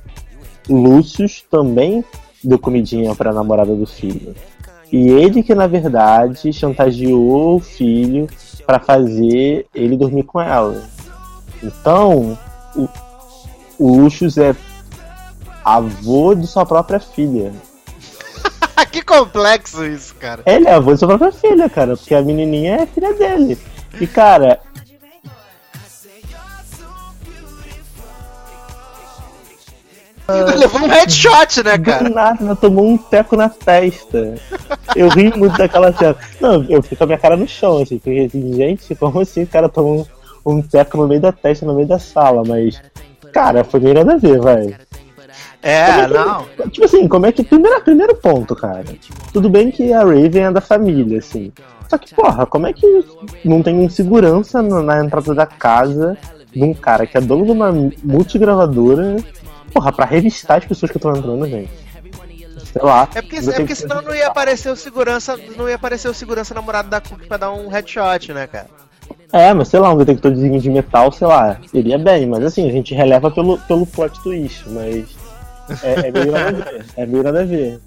Lucius 0.70 1.44
também 1.52 2.02
deu 2.42 2.58
comidinha 2.58 3.14
pra 3.14 3.34
namorada 3.34 3.76
do 3.76 3.86
filho. 3.86 4.34
E 4.90 5.10
ele 5.10 5.44
que, 5.44 5.54
na 5.54 5.68
verdade, 5.68 6.54
chantageou 6.54 7.58
o 7.58 7.60
filho 7.60 8.28
pra 8.66 8.80
fazer 8.80 9.68
ele 9.76 9.98
dormir 9.98 10.24
com 10.24 10.40
ela. 10.40 10.82
Então, 11.62 12.38
o, 12.78 12.88
o 13.78 13.98
Lucius 13.98 14.38
é 14.38 14.56
avô 15.66 16.34
de 16.34 16.48
sua 16.48 16.66
própria 16.66 17.00
filha. 17.02 17.52
que 18.92 19.02
complexo 19.02 19.86
isso, 19.86 20.16
cara. 20.16 20.42
Ele 20.46 20.68
é 20.68 20.74
avô 20.74 20.94
de 20.94 21.00
sua 21.00 21.08
própria 21.08 21.32
filha, 21.32 21.70
cara, 21.70 21.96
porque 21.96 22.16
a 22.16 22.22
menininha 22.22 22.76
é 22.82 22.86
filha 22.86 23.14
dele. 23.14 23.58
E, 24.00 24.08
cara, 24.08 24.60
Levou 30.58 30.82
um 30.82 30.88
headshot, 30.88 31.64
né, 31.64 31.78
cara? 31.78 32.04
do 32.04 32.14
nada 32.14 32.44
ela 32.44 32.56
tomou 32.56 32.86
um 32.86 32.98
teco 32.98 33.36
na 33.36 33.50
testa. 33.50 34.36
Eu 34.96 35.10
ri 35.10 35.36
muito 35.36 35.58
daquela 35.58 35.92
cena. 35.92 36.16
Não, 36.40 36.64
eu 36.70 36.84
fico 36.84 36.98
com 36.98 37.04
a 37.06 37.08
minha 37.08 37.18
cara 37.18 37.36
no 37.36 37.48
chão, 37.48 37.82
assim, 37.82 37.98
porque, 37.98 38.28
assim, 38.28 38.54
gente, 38.54 38.96
como 38.96 39.22
assim 39.22 39.44
o 39.44 39.48
cara 39.48 39.68
tomou 39.68 40.08
um, 40.46 40.58
um 40.58 40.62
teco 40.62 40.98
no 40.98 41.08
meio 41.08 41.20
da 41.20 41.32
testa, 41.32 41.66
no 41.66 41.74
meio 41.74 41.88
da 41.88 41.98
sala, 41.98 42.44
mas. 42.46 42.80
Cara, 43.34 43.64
foi 43.64 43.80
meio 43.80 43.96
nada 43.96 44.14
a 44.14 44.18
ver, 44.18 44.40
vai. 44.40 44.76
É, 45.62 46.08
não. 46.08 46.46
Tipo 46.70 46.86
assim, 46.86 47.08
como 47.08 47.26
é 47.26 47.32
que. 47.32 47.44
Primeiro, 47.44 47.82
primeiro 47.82 48.16
ponto, 48.16 48.56
cara. 48.56 48.84
Tudo 49.34 49.50
bem 49.50 49.72
que 49.72 49.92
a 49.92 50.00
Raven 50.00 50.44
é 50.46 50.52
da 50.52 50.62
família, 50.62 51.20
assim. 51.20 51.52
Só 51.90 51.98
que, 51.98 52.14
porra, 52.14 52.46
como 52.46 52.68
é 52.68 52.74
que 52.74 53.06
não 53.44 53.62
tem 53.64 53.76
um 53.80 53.90
segurança 53.90 54.62
na, 54.62 54.82
na 54.82 55.04
entrada 55.04 55.34
da 55.34 55.46
casa 55.46 56.18
de 56.54 56.64
um 56.64 56.74
cara 56.74 57.06
que 57.06 57.18
é 57.18 57.22
dono 57.22 57.46
de 57.46 57.52
uma 57.52 57.72
multigravadora, 58.04 59.18
porra, 59.74 59.92
pra 59.92 60.06
revistar 60.06 60.60
as 60.60 60.66
pessoas 60.66 60.92
que 60.92 60.98
estão 60.98 61.16
entrando, 61.16 61.48
gente? 61.48 61.72
sei 62.72 62.82
lá. 62.84 63.08
É 63.16 63.22
porque, 63.22 63.38
é 63.38 63.42
porque 63.42 63.66
que- 63.66 63.76
senão 63.76 64.02
não 64.02 64.14
ia 64.14 64.28
aparecer 64.28 64.70
o 64.72 64.76
segurança, 64.76 65.38
não 65.58 65.68
ia 65.68 65.76
aparecer 65.76 66.08
o 66.08 66.14
segurança 66.14 66.54
namorado 66.54 66.88
da 66.90 67.02
Cook 67.02 67.26
pra 67.28 67.38
dar 67.38 67.52
um 67.52 67.68
headshot, 67.68 68.32
né, 68.32 68.46
cara? 68.46 68.68
É, 69.34 69.52
mas 69.54 69.70
sei 69.70 69.80
lá, 69.80 69.92
um 69.92 69.98
detectorzinho 69.98 70.60
de 70.60 70.70
metal, 70.70 71.12
sei 71.12 71.26
lá, 71.26 71.58
iria 71.74 71.98
bem, 71.98 72.28
mas 72.28 72.44
assim, 72.44 72.68
a 72.70 72.72
gente 72.72 72.94
releva 72.94 73.32
pelo, 73.32 73.58
pelo 73.60 73.88
plot 73.88 74.22
twist, 74.22 74.70
mas 74.70 75.06
é, 75.84 76.08
é 76.08 76.12
meio 76.12 76.32
nada 76.32 76.50
a 76.50 76.52
ver, 76.52 76.86
é 76.98 77.06
meio 77.06 77.24
nada 77.24 77.42
a 77.42 77.46
ver. 77.46 77.80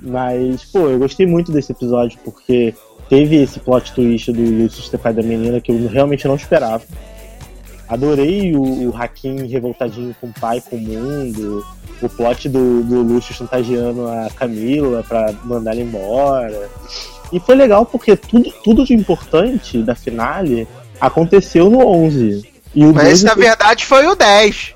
Mas, 0.00 0.64
pô, 0.64 0.88
eu 0.88 0.98
gostei 0.98 1.26
muito 1.26 1.52
desse 1.52 1.72
episódio 1.72 2.18
porque 2.24 2.74
teve 3.08 3.36
esse 3.42 3.58
plot 3.60 3.92
twist 3.92 4.32
do 4.32 4.42
Lucius 4.42 4.88
ter 4.88 4.98
pai 4.98 5.14
da 5.14 5.22
menina 5.22 5.60
que 5.60 5.72
eu 5.72 5.88
realmente 5.88 6.26
não 6.26 6.36
esperava. 6.36 6.82
Adorei 7.88 8.54
o, 8.54 8.90
o 8.90 8.96
Hakim 8.96 9.46
revoltadinho 9.46 10.14
com 10.20 10.26
o 10.26 10.32
pai, 10.32 10.60
com 10.60 10.76
o 10.76 10.80
mundo, 10.80 11.64
o 12.02 12.08
plot 12.08 12.48
do, 12.48 12.82
do 12.82 13.02
Lucius 13.02 13.38
chantageando 13.38 14.08
a 14.08 14.28
Camila 14.34 15.04
pra 15.06 15.32
mandar 15.44 15.72
ela 15.72 15.80
embora. 15.80 16.68
E 17.32 17.40
foi 17.40 17.54
legal 17.54 17.86
porque 17.86 18.16
tudo, 18.16 18.52
tudo 18.62 18.84
de 18.84 18.94
importante 18.94 19.82
da 19.82 19.94
finale 19.94 20.66
aconteceu 21.00 21.70
no 21.70 21.86
11. 21.86 22.48
E 22.74 22.84
o, 22.84 22.92
Mas 22.92 23.04
12 23.04 23.12
esse, 23.12 23.24
na 23.24 23.34
verdade, 23.34 23.86
foi 23.86 24.06
o 24.06 24.14
10. 24.14 24.75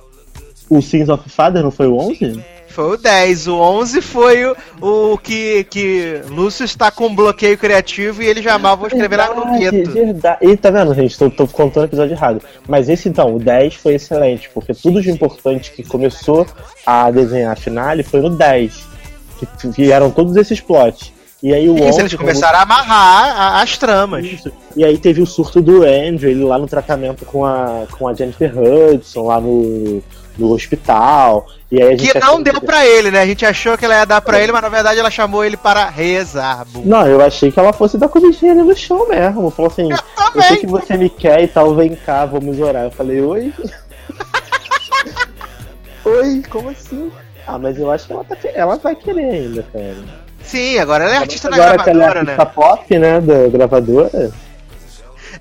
O 0.71 0.81
Sins 0.81 1.09
of 1.09 1.29
Father 1.29 1.63
não 1.63 1.73
foi 1.73 1.89
o 1.89 1.99
11? 1.99 2.41
Foi 2.69 2.95
o 2.95 2.97
10. 2.97 3.49
O 3.49 3.57
11 3.57 4.01
foi 4.01 4.47
o, 4.47 4.57
o 4.81 5.19
que, 5.19 5.65
que 5.65 6.21
Lúcio 6.29 6.65
está 6.65 6.91
com 6.91 7.09
um 7.09 7.15
bloqueio 7.15 7.59
criativo 7.59 8.23
e 8.23 8.27
ele 8.27 8.41
jamais 8.41 8.79
vou 8.79 8.87
escrever 8.87 9.17
lá 9.17 9.35
no 9.35 9.59
Verdade. 9.93 10.47
E 10.47 10.57
tá 10.57 10.71
vendo, 10.71 10.95
gente? 10.95 11.19
Tô, 11.19 11.29
tô 11.29 11.49
contando 11.49 11.83
o 11.83 11.87
episódio 11.87 12.15
errado. 12.15 12.41
Mas 12.69 12.89
esse 12.89 13.09
então, 13.09 13.35
o 13.35 13.39
10 13.41 13.75
foi 13.75 13.95
excelente, 13.95 14.49
porque 14.55 14.73
tudo 14.73 15.03
de 15.03 15.11
importante 15.11 15.73
que 15.73 15.83
começou 15.83 16.47
a 16.87 17.11
desenhar 17.11 17.53
a 17.53 17.57
finale 17.57 18.05
foi 18.05 18.21
no 18.21 18.31
10. 18.31 18.89
Que 19.59 19.69
vieram 19.69 20.11
todos 20.11 20.37
esses 20.37 20.61
plots. 20.61 21.13
E 21.43 21.55
aí 21.55 21.69
o 21.69 21.75
Isso, 21.75 21.85
11. 21.89 22.01
eles 22.01 22.15
começaram 22.15 22.59
a 22.59 22.63
amarrar 22.63 23.63
as 23.63 23.79
tramas. 23.79 24.25
Isso. 24.27 24.53
E 24.77 24.85
aí 24.85 24.99
teve 24.99 25.23
o 25.23 25.27
surto 25.27 25.61
do 25.61 25.83
Andrew, 25.85 26.31
ele 26.31 26.45
lá 26.45 26.59
no 26.59 26.67
tratamento 26.67 27.25
com 27.25 27.45
a, 27.45 27.85
com 27.99 28.07
a 28.07 28.15
Jennifer 28.15 28.53
Hudson, 28.57 29.27
lá 29.27 29.41
no, 29.41 30.03
no 30.37 30.53
hospital. 30.53 31.47
E 31.73 31.81
aí 31.81 31.95
a 31.95 31.97
gente 31.97 32.13
Que 32.13 32.19
não 32.19 32.43
deu 32.43 32.61
pra 32.61 32.85
ele, 32.85 33.11
né? 33.11 33.23
A 33.23 33.27
gente 33.27 33.47
achou 33.47 33.79
que 33.79 33.85
ela 33.85 33.95
ia 33.95 34.05
dar 34.05 34.21
pra 34.21 34.41
ele, 34.41 34.53
mas 34.53 34.61
na 34.61 34.69
verdade 34.69 34.99
ela 34.99 35.11
chamou 35.11 35.45
ele 35.45 35.57
para 35.57 35.89
rezar. 35.89 36.67
Não, 36.85 37.07
eu 37.07 37.23
achei 37.23 37.51
que 37.51 37.59
ela 37.59 37.73
fosse 37.73 37.97
dar 37.97 38.09
comidinha 38.09 38.53
ali 38.53 38.63
no 38.63 38.77
chão 38.77 39.09
mesmo. 39.09 39.51
Falou 39.51 39.71
assim, 39.71 39.89
eu 39.91 40.43
sei 40.43 40.57
que 40.59 40.67
você 40.67 40.97
me 40.99 41.09
quer 41.09 41.43
e 41.43 41.49
tal, 41.49 41.75
vem 41.75 41.95
cá, 41.95 42.27
vamos 42.27 42.59
orar. 42.59 42.85
Eu 42.85 42.91
falei, 42.91 43.21
oi? 43.23 43.53
oi, 46.05 46.43
como 46.51 46.71
assim? 46.71 47.11
Ah, 47.47 47.59
mas 47.59 47.79
eu 47.79 47.91
acho 47.91 48.07
que 48.07 48.13
ela, 48.13 48.25
tá, 48.25 48.37
que- 48.37 48.49
ela 48.49 48.77
vai 48.77 48.95
querer 48.95 49.25
ainda, 49.31 49.63
cara. 49.73 49.97
Sim, 50.45 50.79
agora 50.79 51.05
ela 51.05 51.15
é 51.15 51.19
artista 51.19 51.49
Agora 51.49 51.79
que 51.79 51.91
ela 51.91 51.91
é 51.91 51.95
gravadora, 51.95 52.23
né? 52.25 52.33
artista 52.33 52.47
pop, 52.47 52.99
né, 52.99 53.21
da 53.21 53.49
gravadora. 53.49 54.33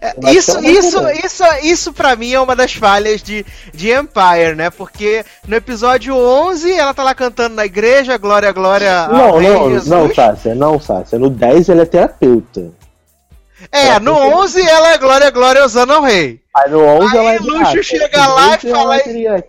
É, 0.02 0.14
acho 0.24 0.38
Isso, 0.38 0.52
ela 0.52 0.62
isso, 0.70 1.10
isso, 1.26 1.44
isso 1.64 1.94
pra 1.94 2.16
mim 2.16 2.32
é 2.32 2.40
uma 2.40 2.56
das 2.56 2.74
falhas 2.74 3.22
de, 3.22 3.46
de 3.74 3.92
Empire, 3.92 4.56
né? 4.56 4.70
Porque 4.70 5.26
no 5.48 5.56
episódio 5.56 6.16
11 6.16 6.72
ela 6.72 6.94
tá 6.94 7.04
lá 7.04 7.14
cantando 7.14 7.56
na 7.56 7.66
igreja, 7.66 8.18
glória, 8.18 8.52
glória 8.52 9.08
Não, 9.08 9.42
não, 9.42 9.70
Jesus. 9.72 9.88
não, 9.88 10.14
Sácia, 10.14 10.56
não, 10.56 10.80
Sácia. 10.80 11.18
No 11.20 11.30
10 11.30 11.70
ele 11.70 11.82
é 11.82 11.86
terapeuta. 11.86 12.72
É, 13.72 14.00
no 14.00 14.14
11 14.14 14.62
ela 14.62 14.94
é 14.94 14.98
glória, 14.98 15.30
glória 15.32 15.66
usando 15.66 15.92
ao 15.92 16.02
rei. 16.04 16.40
Aí 16.56 16.72
no 16.72 16.80
11 16.82 17.18
Aí 17.18 17.26
ela 17.26 17.34
é 17.34 17.40
Lúcio 17.40 17.84
chega 17.84 18.28
lá 18.28 18.48
e 18.48 18.58
12 18.58 18.70
ela 18.70 18.80
fala- 18.82 18.98
é. 18.98 19.44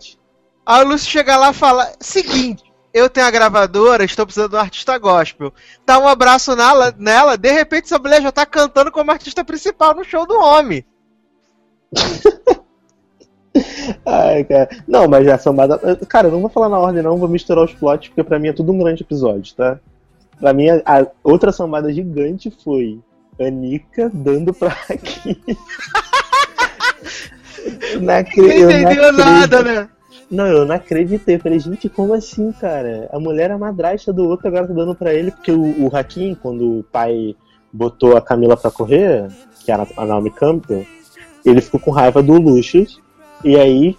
Aí 0.66 0.84
o 0.84 0.88
Lúcio 0.88 1.10
chega 1.10 1.36
lá 1.36 1.50
e 1.50 1.54
fala: 1.54 1.92
Seguinte, 2.00 2.64
eu 2.92 3.08
tenho 3.08 3.26
a 3.26 3.30
gravadora, 3.30 4.04
estou 4.04 4.26
precisando 4.26 4.50
de 4.50 4.56
um 4.56 4.60
artista 4.60 4.98
gospel. 4.98 5.52
Dá 5.86 5.98
um 5.98 6.08
abraço 6.08 6.54
nela, 6.56 6.94
nela, 6.98 7.36
de 7.36 7.50
repente 7.52 7.84
essa 7.84 7.98
mulher 7.98 8.20
já 8.22 8.32
tá 8.32 8.44
cantando 8.44 8.90
como 8.90 9.10
artista 9.10 9.44
principal 9.44 9.94
no 9.94 10.04
show 10.04 10.26
do 10.26 10.38
homem. 10.38 10.84
Ai, 14.06 14.44
cara. 14.44 14.68
Não, 14.86 15.08
mas 15.08 15.26
a 15.28 15.38
sambada. 15.38 15.78
Cara, 16.08 16.28
eu 16.28 16.32
não 16.32 16.40
vou 16.40 16.50
falar 16.50 16.68
na 16.68 16.78
ordem, 16.78 17.02
não, 17.02 17.18
vou 17.18 17.28
misturar 17.28 17.64
os 17.64 17.74
plots, 17.74 18.08
porque 18.08 18.22
pra 18.22 18.38
mim 18.38 18.48
é 18.48 18.52
tudo 18.52 18.72
um 18.72 18.78
grande 18.78 19.02
episódio, 19.02 19.54
tá? 19.54 19.78
Pra 20.38 20.52
mim, 20.52 20.68
a, 20.70 21.06
outra 21.22 21.52
sambada 21.52 21.92
gigante 21.92 22.50
foi 22.64 23.00
Anika 23.38 24.10
dando 24.14 24.54
pra 24.54 24.74
aqui. 24.88 25.38
não 28.00 28.14
acre- 28.14 28.40
Não 28.40 28.52
eu 28.52 28.70
não 28.70 28.80
entendeu 28.80 29.12
nada, 29.12 29.58
acredito. 29.58 29.62
né? 29.64 29.88
Não, 30.30 30.46
eu 30.46 30.64
não 30.64 30.76
acreditei. 30.76 31.38
Falei, 31.38 31.58
gente, 31.58 31.88
como 31.88 32.14
assim, 32.14 32.52
cara? 32.52 33.08
A 33.12 33.18
mulher 33.18 33.50
é 33.50 33.56
madrasta 33.56 34.12
do 34.12 34.28
outro, 34.28 34.46
agora 34.46 34.68
tá 34.68 34.72
dando 34.72 34.94
pra 34.94 35.12
ele, 35.12 35.32
porque 35.32 35.50
o, 35.50 35.86
o 35.86 35.96
Hakim, 35.96 36.36
quando 36.40 36.78
o 36.78 36.84
pai 36.84 37.34
botou 37.72 38.16
a 38.16 38.22
Camila 38.22 38.56
pra 38.56 38.70
correr, 38.70 39.28
que 39.64 39.72
era 39.72 39.86
a 39.96 40.06
Naomi 40.06 40.30
Campbell, 40.30 40.86
ele 41.44 41.60
ficou 41.60 41.80
com 41.80 41.90
raiva 41.90 42.22
do 42.22 42.34
Lucius, 42.34 43.00
e 43.44 43.56
aí 43.56 43.96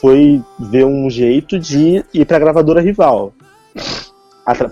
foi 0.00 0.42
ver 0.58 0.86
um 0.86 1.10
jeito 1.10 1.58
de 1.58 2.04
ir 2.14 2.24
pra 2.24 2.38
gravadora 2.38 2.80
rival. 2.80 3.32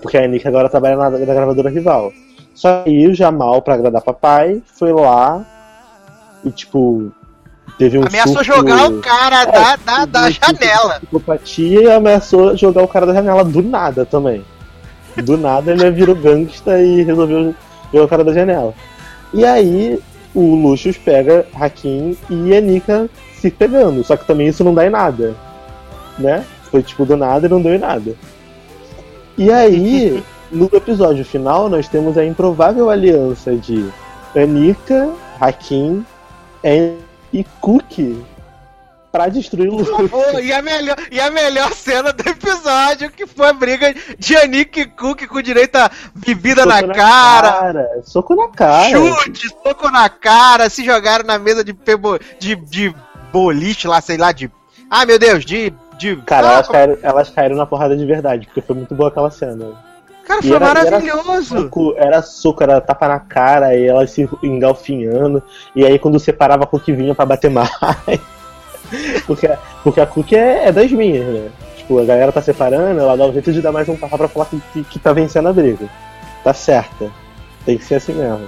Porque 0.01 0.17
a 0.17 0.23
Anika 0.23 0.49
agora 0.49 0.69
trabalha 0.69 0.95
na, 0.95 1.09
na 1.11 1.19
gravadora 1.19 1.69
rival. 1.69 2.11
Só 2.55 2.81
que 2.81 2.89
aí 2.89 3.07
o 3.07 3.13
Jamal, 3.13 3.61
pra 3.61 3.75
agradar 3.75 4.01
papai, 4.01 4.63
foi 4.65 4.91
lá 4.91 5.45
e, 6.43 6.49
tipo, 6.49 7.11
teve 7.77 7.97
um 7.97 8.05
Ameaçou 8.05 8.43
jogar 8.43 8.89
o 8.89 8.99
cara 8.99 9.45
da, 9.45 9.75
da, 9.75 10.05
da 10.05 10.29
de 10.29 10.39
janela. 10.41 10.99
Psicopatia 10.99 11.81
e 11.81 11.91
ameaçou 11.91 12.55
jogar 12.57 12.83
o 12.83 12.87
cara 12.87 13.05
da 13.05 13.13
janela 13.13 13.43
do 13.43 13.61
nada 13.61 14.05
também. 14.05 14.43
Do 15.23 15.37
nada 15.37 15.71
ele 15.71 15.91
virou 15.91 16.15
gangsta 16.15 16.79
e 16.79 17.03
resolveu 17.03 17.53
jogar 17.91 18.05
o 18.05 18.07
cara 18.07 18.23
da 18.23 18.33
janela. 18.33 18.73
E 19.33 19.45
aí 19.45 19.99
o 20.33 20.55
Lucius 20.55 20.97
pega 20.97 21.45
Hakim 21.53 22.15
e 22.29 22.55
a 22.55 22.61
Nika 22.61 23.09
se 23.39 23.49
pegando. 23.49 24.03
Só 24.03 24.15
que 24.15 24.25
também 24.25 24.47
isso 24.47 24.63
não 24.63 24.73
dá 24.73 24.85
em 24.85 24.89
nada. 24.89 25.35
Né? 26.17 26.43
Foi 26.69 26.83
tipo 26.83 27.05
do 27.05 27.17
nada 27.17 27.47
e 27.47 27.49
não 27.49 27.61
deu 27.61 27.73
em 27.73 27.79
nada. 27.79 28.15
E 29.37 29.51
aí, 29.51 30.23
no 30.51 30.69
episódio 30.73 31.23
final, 31.23 31.69
nós 31.69 31.87
temos 31.87 32.17
a 32.17 32.25
improvável 32.25 32.89
aliança 32.89 33.55
de 33.55 33.87
Anika, 34.35 35.09
Hakim 35.39 36.03
Anne 36.63 37.06
e 37.31 37.43
Cookie 37.61 38.23
pra 39.11 39.29
destruir 39.29 39.69
o 39.69 39.77
Lucius. 39.77 40.11
Pô, 40.11 40.39
e, 40.39 40.53
a 40.53 40.61
melhor, 40.61 40.95
e 41.09 41.19
a 41.19 41.31
melhor 41.31 41.73
cena 41.73 42.13
do 42.13 42.21
episódio, 42.29 43.09
que 43.09 43.25
foi 43.25 43.47
a 43.47 43.53
briga 43.53 43.93
de 44.17 44.37
Anik 44.37 44.79
e 44.79 44.85
Cook 44.85 45.25
com 45.27 45.41
direito 45.41 45.75
a 45.75 45.89
bebida 46.13 46.65
na, 46.65 46.79
Soco 46.81 46.93
cara, 46.93 48.01
Soco 48.03 48.35
na 48.35 48.47
cara. 48.49 48.89
chute, 48.89 49.49
soco 49.63 49.89
na 49.89 50.07
cara, 50.09 50.69
se 50.69 50.85
jogaram 50.85 51.25
na 51.25 51.39
mesa 51.39 51.63
de, 51.63 51.73
pebo, 51.73 52.19
de, 52.39 52.55
de 52.55 52.93
boliche 53.31 53.87
lá, 53.87 54.01
sei 54.01 54.17
lá, 54.17 54.31
de. 54.31 54.51
Ah, 54.89 55.05
meu 55.05 55.17
Deus, 55.17 55.43
de. 55.43 55.73
de 55.97 56.15
Cara, 56.17 56.49
ah, 56.49 56.53
elas 56.53 56.67
caíram, 56.67 56.97
elas 57.01 57.29
caíram 57.29 57.55
na 57.55 57.65
porrada 57.65 57.97
de 57.97 58.05
verdade, 58.05 58.45
porque 58.45 58.61
foi 58.61 58.75
muito 58.75 58.93
boa 58.93 59.09
aquela 59.09 59.31
cena. 59.31 59.86
Cara, 60.27 60.41
foi 60.41 60.51
era- 60.51 60.65
e 60.65 60.69
era 60.69 60.83
maravilhoso. 61.01 61.61
Soco, 61.61 61.93
era 61.97 62.21
soco, 62.21 62.63
era 62.63 62.81
tapa 62.81 63.07
na 63.07 63.19
cara, 63.19 63.75
e 63.75 63.85
elas 63.87 64.11
se 64.11 64.27
engalfinhando, 64.43 65.41
e 65.75 65.85
aí 65.85 65.97
quando 65.97 66.19
separava 66.19 66.63
a 66.63 66.67
Cookie 66.67 66.91
vinha 66.93 67.15
pra 67.15 67.25
bater 67.25 67.49
mais. 67.51 67.69
porque, 69.25 69.49
porque 69.83 70.01
a 70.01 70.05
Cookie 70.05 70.35
é, 70.35 70.67
é 70.67 70.71
das 70.71 70.91
minhas, 70.91 71.25
né? 71.25 71.49
Tipo, 71.77 71.99
a 71.99 72.05
galera 72.05 72.31
tá 72.31 72.41
separando, 72.41 72.99
ela 72.99 73.15
dá 73.17 73.25
um 73.25 73.33
jeito 73.33 73.51
de 73.53 73.61
dar 73.61 73.71
mais 73.71 73.87
um 73.87 73.95
tapa 73.95 74.17
pra 74.17 74.27
falar 74.27 74.45
que, 74.45 74.61
que, 74.73 74.83
que 74.83 74.99
tá 74.99 75.13
vencendo 75.13 75.47
a 75.49 75.53
briga. 75.53 75.87
Tá 76.43 76.53
certa. 76.53 77.09
Tem 77.65 77.77
que 77.77 77.83
ser 77.85 77.95
assim 77.95 78.13
mesmo. 78.13 78.47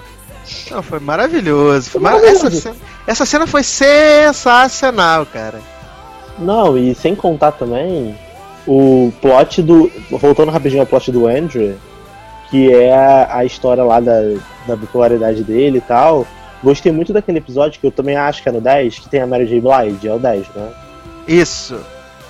Não, 0.72 0.82
foi 0.82 1.00
maravilhoso. 1.00 1.90
Foi 1.90 2.02
Foi 2.02 2.02
mara- 2.02 2.16
maravilhoso. 2.18 2.48
Essa, 2.48 2.62
cena, 2.62 2.76
essa 3.08 3.26
cena 3.26 3.48
foi 3.48 3.64
sensacional, 3.64 5.26
cara. 5.26 5.60
Não, 6.38 6.78
e 6.78 6.96
sem 6.96 7.16
contar 7.16 7.52
também 7.52 8.18
o 8.72 9.12
plot 9.20 9.64
do. 9.64 9.92
Voltando 10.12 10.52
rapidinho 10.52 10.82
ao 10.82 10.88
plot 10.88 11.12
do 11.12 11.26
Andrew, 11.28 11.74
que 12.52 12.72
é 12.72 12.94
a, 12.94 13.38
a 13.38 13.46
história 13.46 13.84
lá 13.84 14.00
da, 14.00 14.22
da 14.68 14.76
bipolaridade 14.76 15.44
dele 15.44 15.80
e 15.80 15.82
tal. 15.82 16.26
Gostei 16.64 16.92
muito 16.92 17.12
daquele 17.12 17.40
episódio, 17.40 17.80
que 17.80 17.88
eu 17.88 17.92
também 17.92 18.16
acho 18.16 18.44
que 18.44 18.50
é 18.50 18.52
no 18.52 18.62
10, 18.62 19.00
que 19.00 19.10
tem 19.10 19.22
a 19.22 19.28
Mary 19.28 19.48
J. 19.48 19.60
Blige, 19.62 20.08
é 20.08 20.14
o 20.14 20.20
10, 20.20 20.48
né? 20.56 20.70
Isso. 21.28 21.80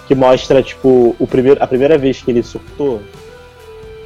Que 0.07 0.15
mostra, 0.15 0.63
tipo, 0.63 1.15
o 1.19 1.27
primeiro, 1.27 1.61
a 1.61 1.67
primeira 1.67 1.97
vez 1.97 2.21
que 2.21 2.31
ele 2.31 2.41
surtou. 2.43 3.01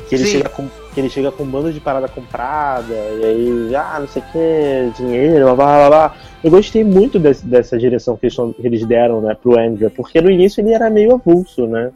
Que 0.09 0.15
ele, 0.15 0.25
Sim. 0.25 0.31
chega 0.31 0.49
com, 0.49 0.67
que 0.93 0.99
ele 0.99 1.09
chega 1.09 1.31
com 1.31 1.43
um 1.43 1.47
bando 1.47 1.71
de 1.73 1.79
parada 1.79 2.07
comprada, 2.07 2.93
e 2.93 3.25
aí, 3.25 3.75
ah, 3.75 3.97
não 3.99 4.07
sei 4.07 4.21
o 4.21 4.25
que, 4.31 5.01
dinheiro, 5.01 5.45
blá 5.45 5.55
blá 5.55 5.65
blá 5.77 5.89
blá. 5.89 6.15
Eu 6.43 6.51
gostei 6.51 6.83
muito 6.83 7.19
desse- 7.19 7.45
dessa 7.45 7.77
direção 7.77 8.15
que 8.17 8.25
eles, 8.25 8.35
que 8.35 8.65
eles 8.67 8.85
deram, 8.85 9.21
né, 9.21 9.35
pro 9.41 9.59
Andrew, 9.59 9.89
porque 9.91 10.19
no 10.21 10.29
início 10.31 10.61
ele 10.61 10.71
era 10.73 10.89
meio 10.89 11.15
avulso, 11.15 11.65
né? 11.67 11.91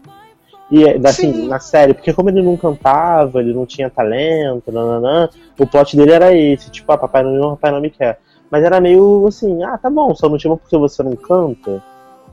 E 0.70 0.84
assim, 1.06 1.34
Sim. 1.34 1.48
na 1.48 1.60
série, 1.60 1.94
porque 1.94 2.12
como 2.12 2.30
ele 2.30 2.42
não 2.42 2.58
cantava, 2.58 3.40
ele 3.40 3.54
não 3.54 3.66
tinha 3.66 3.90
talento, 3.90 4.70
nananã, 4.72 5.30
o 5.58 5.66
plot 5.66 5.96
dele 5.96 6.12
era 6.12 6.34
esse, 6.36 6.70
tipo, 6.70 6.92
ah, 6.92 6.98
papai 6.98 7.24
não 7.24 7.32
me 7.32 7.38
ama, 7.38 7.52
papai 7.52 7.72
não 7.72 7.82
me 7.82 7.90
quer. 7.90 8.20
Mas 8.52 8.64
era 8.64 8.80
meio 8.82 9.26
assim, 9.28 9.64
ah, 9.64 9.78
tá 9.78 9.90
bom, 9.90 10.14
só 10.14 10.28
não 10.28 10.38
te 10.38 10.48
ama 10.48 10.58
porque 10.58 10.78
você 10.78 11.02
não 11.04 11.16
canta. 11.16 11.82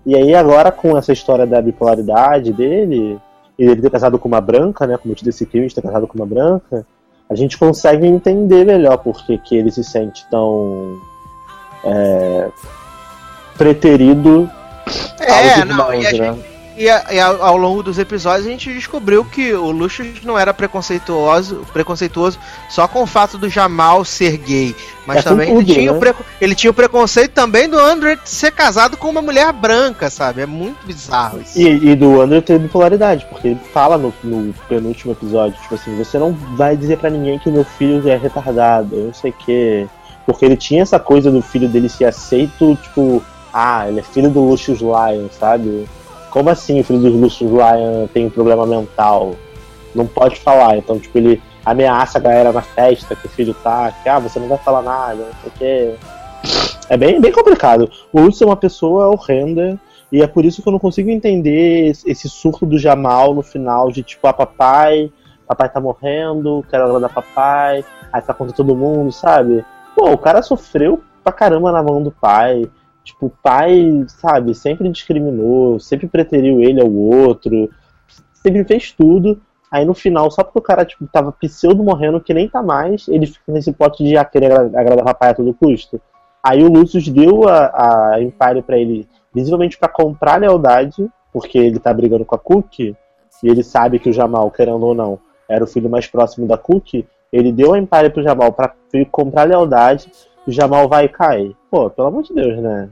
E 0.04 0.16
aí 0.16 0.34
agora 0.34 0.72
com 0.72 0.98
essa 0.98 1.12
história 1.12 1.46
da 1.46 1.62
bipolaridade 1.62 2.52
dele, 2.52 3.18
e 3.56 3.64
ele 3.64 3.80
ter 3.80 3.90
casado 3.90 4.18
com 4.18 4.26
uma 4.26 4.40
branca, 4.40 4.84
né, 4.86 4.98
cometido 4.98 5.30
esse 5.30 5.46
crime 5.46 5.68
de 5.68 5.74
ter 5.74 5.82
casado 5.82 6.06
com 6.08 6.18
uma 6.18 6.26
branca, 6.26 6.84
a 7.30 7.34
gente 7.36 7.56
consegue 7.56 8.06
entender 8.06 8.64
melhor 8.64 8.98
por 8.98 9.24
que, 9.24 9.38
que 9.38 9.56
ele 9.56 9.70
se 9.70 9.82
sente 9.84 10.26
tão 10.28 11.00
é, 11.84 12.48
preterido 13.56 14.50
É, 15.20 15.54
aos 15.60 15.68
não, 15.68 15.94
irmãos, 15.94 16.18
né? 16.18 16.53
E, 16.76 16.88
a- 16.90 17.06
e 17.12 17.20
ao, 17.20 17.40
ao 17.42 17.56
longo 17.56 17.82
dos 17.84 17.98
episódios 17.98 18.46
a 18.46 18.50
gente 18.50 18.72
descobriu 18.72 19.24
que 19.24 19.52
o 19.54 19.70
Lucius 19.70 20.24
não 20.24 20.36
era 20.36 20.52
preconceituoso, 20.52 21.64
preconceituoso 21.72 22.38
só 22.68 22.88
com 22.88 23.02
o 23.02 23.06
fato 23.06 23.38
do 23.38 23.48
Jamal 23.48 24.04
ser 24.04 24.36
gay, 24.38 24.74
mas 25.06 25.18
É 25.18 25.22
também 25.22 25.50
ele, 25.56 25.64
tinha 25.64 25.92
né? 25.92 26.14
ele 26.40 26.54
tinha 26.54 26.70
o 26.70 26.74
preconceito 26.74 27.32
também 27.32 27.68
do 27.68 27.78
Andrew 27.78 28.18
ser 28.24 28.50
casado 28.50 28.96
com 28.96 29.08
uma 29.08 29.22
mulher 29.22 29.52
branca, 29.52 30.10
sabe? 30.10 30.40
É 30.42 30.46
muito 30.46 30.84
bizarro 30.84 31.40
isso. 31.40 31.58
E, 31.60 31.90
e 31.90 31.94
do 31.94 32.20
Andrew 32.20 32.42
ter 32.42 32.58
bipolaridade, 32.58 33.24
porque 33.30 33.48
ele 33.48 33.60
fala 33.72 33.96
no, 33.96 34.12
no 34.24 34.52
penúltimo 34.68 35.12
episódio, 35.12 35.56
tipo 35.62 35.74
assim, 35.76 35.96
você 35.96 36.18
não 36.18 36.32
vai 36.56 36.76
dizer 36.76 36.98
pra 36.98 37.08
ninguém 37.10 37.38
que 37.38 37.50
meu 37.50 37.64
filho 37.64 38.08
é 38.08 38.16
retardado, 38.16 38.96
eu 38.96 39.06
não 39.06 39.14
sei 39.14 39.30
o 39.30 39.34
quê. 39.34 39.86
Porque 40.26 40.44
ele 40.44 40.56
tinha 40.56 40.82
essa 40.82 40.98
coisa 40.98 41.30
do 41.30 41.42
filho 41.42 41.68
dele 41.68 41.88
ser 41.88 42.06
aceito, 42.06 42.76
tipo, 42.82 43.22
ah, 43.52 43.86
ele 43.88 44.00
é 44.00 44.02
filho 44.02 44.30
do 44.30 44.40
Lucius 44.40 44.80
Lyon, 44.80 45.28
sabe? 45.38 45.86
Como 46.34 46.50
assim 46.50 46.80
o 46.80 46.84
filho 46.84 46.98
do 46.98 47.16
Lucius 47.16 47.48
Lyon 47.48 48.08
tem 48.12 48.26
um 48.26 48.30
problema 48.30 48.66
mental? 48.66 49.36
Não 49.94 50.04
pode 50.04 50.34
falar, 50.40 50.76
então, 50.76 50.98
tipo, 50.98 51.16
ele 51.16 51.40
ameaça 51.64 52.18
a 52.18 52.20
galera 52.20 52.52
na 52.52 52.60
festa 52.60 53.14
que 53.14 53.26
o 53.26 53.30
filho 53.30 53.54
tá, 53.62 53.92
que, 54.02 54.08
ah, 54.08 54.18
você 54.18 54.40
não 54.40 54.48
vai 54.48 54.58
falar 54.58 54.82
nada, 54.82 55.14
não 55.14 55.32
sei 55.40 55.48
o 55.48 55.52
quê. 55.56 55.94
É 56.88 56.96
bem, 56.96 57.20
bem 57.20 57.30
complicado. 57.30 57.88
O 58.12 58.20
Lucius 58.20 58.42
é 58.42 58.46
uma 58.46 58.56
pessoa 58.56 59.06
horrenda, 59.10 59.78
e 60.10 60.22
é 60.22 60.26
por 60.26 60.44
isso 60.44 60.60
que 60.60 60.68
eu 60.68 60.72
não 60.72 60.80
consigo 60.80 61.08
entender 61.08 61.90
esse- 61.90 62.10
esse 62.10 62.28
surto 62.28 62.66
do 62.66 62.78
Jamal 62.80 63.32
no 63.32 63.42
final 63.42 63.92
de 63.92 64.02
tipo, 64.02 64.26
ah, 64.26 64.32
papai, 64.32 65.12
papai 65.46 65.68
tá 65.68 65.80
morrendo, 65.80 66.66
quero 66.68 66.82
agradar 66.84 67.14
papai, 67.14 67.84
aí 68.12 68.22
tá 68.22 68.34
contra 68.34 68.52
todo 68.52 68.74
mundo, 68.74 69.12
sabe? 69.12 69.64
Pô, 69.94 70.10
o 70.10 70.18
cara 70.18 70.42
sofreu 70.42 71.00
pra 71.22 71.32
caramba 71.32 71.70
na 71.70 71.80
mão 71.80 72.02
do 72.02 72.10
pai. 72.10 72.68
Tipo, 73.04 73.26
o 73.26 73.30
pai, 73.42 74.04
sabe, 74.08 74.54
sempre 74.54 74.88
discriminou, 74.88 75.78
sempre 75.78 76.08
preteriu 76.08 76.60
ele 76.60 76.80
ao 76.80 76.90
outro, 76.90 77.70
sempre 78.32 78.64
fez 78.64 78.92
tudo. 78.92 79.40
Aí 79.70 79.84
no 79.84 79.92
final, 79.92 80.30
só 80.30 80.42
porque 80.42 80.58
o 80.58 80.62
cara, 80.62 80.84
tipo, 80.84 81.06
tava 81.06 81.32
pseudo 81.32 81.82
morrendo, 81.82 82.20
que 82.20 82.32
nem 82.32 82.48
tá 82.48 82.62
mais, 82.62 83.06
ele 83.08 83.26
fica 83.26 83.52
nesse 83.52 83.72
pote 83.72 84.02
de 84.04 84.16
ah, 84.16 84.24
querer 84.24 84.52
agra- 84.52 84.80
agradar 84.80 85.04
papai 85.04 85.30
a 85.30 85.34
todo 85.34 85.52
custo. 85.52 86.00
Aí 86.42 86.62
o 86.62 86.70
Lucius 86.72 87.08
deu 87.08 87.48
a, 87.48 88.12
a 88.14 88.22
Empire 88.22 88.62
pra 88.62 88.78
ele 88.78 89.08
visivelmente 89.34 89.76
pra 89.76 89.88
comprar 89.88 90.40
lealdade, 90.40 91.08
porque 91.32 91.58
ele 91.58 91.78
tá 91.78 91.92
brigando 91.92 92.24
com 92.24 92.34
a 92.34 92.38
Cookie, 92.38 92.96
e 93.42 93.48
ele 93.48 93.62
sabe 93.64 93.98
que 93.98 94.08
o 94.08 94.12
Jamal, 94.12 94.50
querendo 94.50 94.86
ou 94.86 94.94
não, 94.94 95.18
era 95.48 95.64
o 95.64 95.66
filho 95.66 95.90
mais 95.90 96.06
próximo 96.06 96.46
da 96.46 96.56
Cookie, 96.56 97.06
ele 97.32 97.50
deu 97.50 97.74
a 97.74 97.78
Empire 97.78 98.10
pro 98.10 98.22
Jamal 98.22 98.52
pra 98.52 98.72
comprar 99.10 99.42
lealdade, 99.42 100.10
o 100.46 100.52
Jamal 100.52 100.88
vai 100.88 101.06
e 101.06 101.08
cai. 101.08 101.56
Pô, 101.74 101.90
pelo 101.90 102.06
amor 102.06 102.22
de 102.22 102.32
Deus, 102.32 102.56
né? 102.62 102.88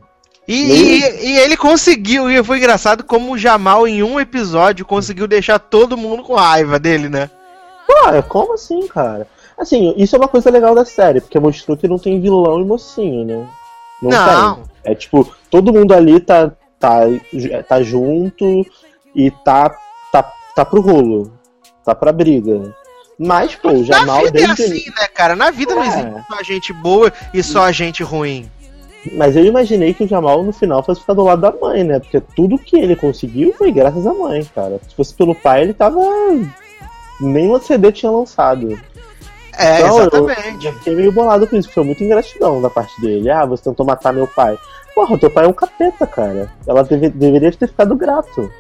E, 0.49 0.65
Meio- 0.67 0.81
e- 1.21 1.27
e 1.29 1.39
ele 1.39 1.57
conseguiu, 1.57 2.29
e 2.29 2.43
foi 2.43 2.59
engraçado 2.59 3.05
como 3.05 3.31
o 3.33 3.39
Jamal 3.39 3.87
em 3.87 4.03
um 4.03 4.19
episódio 4.19 4.85
conseguiu 4.85 5.29
deixar 5.29 5.61
todo 5.61 5.97
mundo 5.97 6.25
com 6.25 6.35
raiva 6.35 6.81
dele, 6.81 7.09
né? 7.09 7.31
Pô, 7.87 8.23
como 8.29 8.55
assim, 8.55 8.89
cara? 8.89 9.29
Assim, 9.57 9.95
isso 9.97 10.17
é 10.17 10.19
uma 10.19 10.27
coisa 10.27 10.51
legal 10.51 10.75
da 10.75 10.85
série, 10.85 11.21
porque 11.21 11.39
mostrou 11.39 11.77
que 11.77 11.87
não 11.87 11.97
tem 11.97 12.21
vilão 12.21 12.61
e 12.61 12.65
mocinho, 12.65 13.25
né? 13.25 13.47
Não, 14.03 14.11
Não. 14.11 14.55
tem. 14.57 14.65
É 14.83 14.95
tipo, 14.97 15.33
todo 15.49 15.73
mundo 15.73 15.95
ali 15.95 16.19
tá, 16.19 16.51
tá, 16.81 17.03
tá 17.69 17.81
junto 17.85 18.67
e 19.15 19.31
tá, 19.31 19.71
tá, 20.11 20.29
tá 20.57 20.65
pro 20.65 20.81
rolo. 20.81 21.33
Tá 21.85 21.95
pra 21.95 22.11
briga. 22.11 22.75
Mas, 23.17 23.55
pô, 23.55 23.69
o 23.69 23.79
Na 23.79 23.85
Jamal 23.85 24.23
vida 24.25 24.41
é 24.41 24.45
assim, 24.47 24.85
né, 24.91 25.07
cara? 25.15 25.37
Na 25.37 25.53
vida 25.53 25.73
não 25.73 25.85
É. 25.85 25.87
existe 25.87 26.25
só 26.29 26.43
gente 26.43 26.73
boa 26.73 27.13
e 27.33 27.43
só 27.45 27.71
gente 27.71 28.03
ruim. 28.03 28.51
Mas 29.13 29.35
eu 29.37 29.45
imaginei 29.45 29.93
que 29.93 30.05
o 30.05 30.09
Jamal 30.09 30.45
no 30.45 30.53
final 30.53 30.83
fosse 30.85 31.01
ficar 31.01 31.15
do 31.15 31.25
lado 31.25 31.41
da 31.43 31.51
mãe, 31.53 31.83
né? 31.83 31.99
Porque 31.99 32.21
tudo 32.21 32.57
que 32.59 32.77
ele 32.79 32.95
conseguiu 32.95 33.53
foi 33.55 33.73
graças 33.73 34.07
à 34.07 34.13
mãe, 34.15 34.45
cara. 34.55 34.79
Se 34.89 34.95
fosse 34.95 35.13
pelo 35.15 35.35
pai, 35.35 35.63
ele 35.63 35.75
tava. 35.75 36.01
Nem 37.21 37.59
CD 37.61 37.91
tinha 37.93 38.11
lançado. 38.11 38.79
É, 39.59 39.81
Então, 39.81 39.99
eu- 39.99 40.03
exatamente. 40.03 40.67
Eu 40.67 40.73
fiquei 40.75 40.95
meio 40.95 41.13
bolado 41.13 41.47
com 41.47 41.57
isso, 41.57 41.71
foi 41.71 41.85
muito 41.85 42.03
ingratidão 42.03 42.61
da 42.63 42.71
parte 42.71 42.99
dele. 43.01 43.31
Ah, 43.31 43.45
você 43.45 43.65
tentou 43.65 43.85
matar 43.85 44.13
meu 44.13 44.27
pai. 44.27 44.57
Porra, 44.95 45.19
teu 45.19 45.31
pai 45.31 45.45
é 45.45 45.49
um 45.49 45.53
capeta, 45.53 46.07
cara. 46.07 46.51
Ela 46.67 46.83
deve- 46.85 47.09
deveria 47.11 47.53
ter 47.53 47.69
ficado 47.69 47.95
grato. 47.97 48.51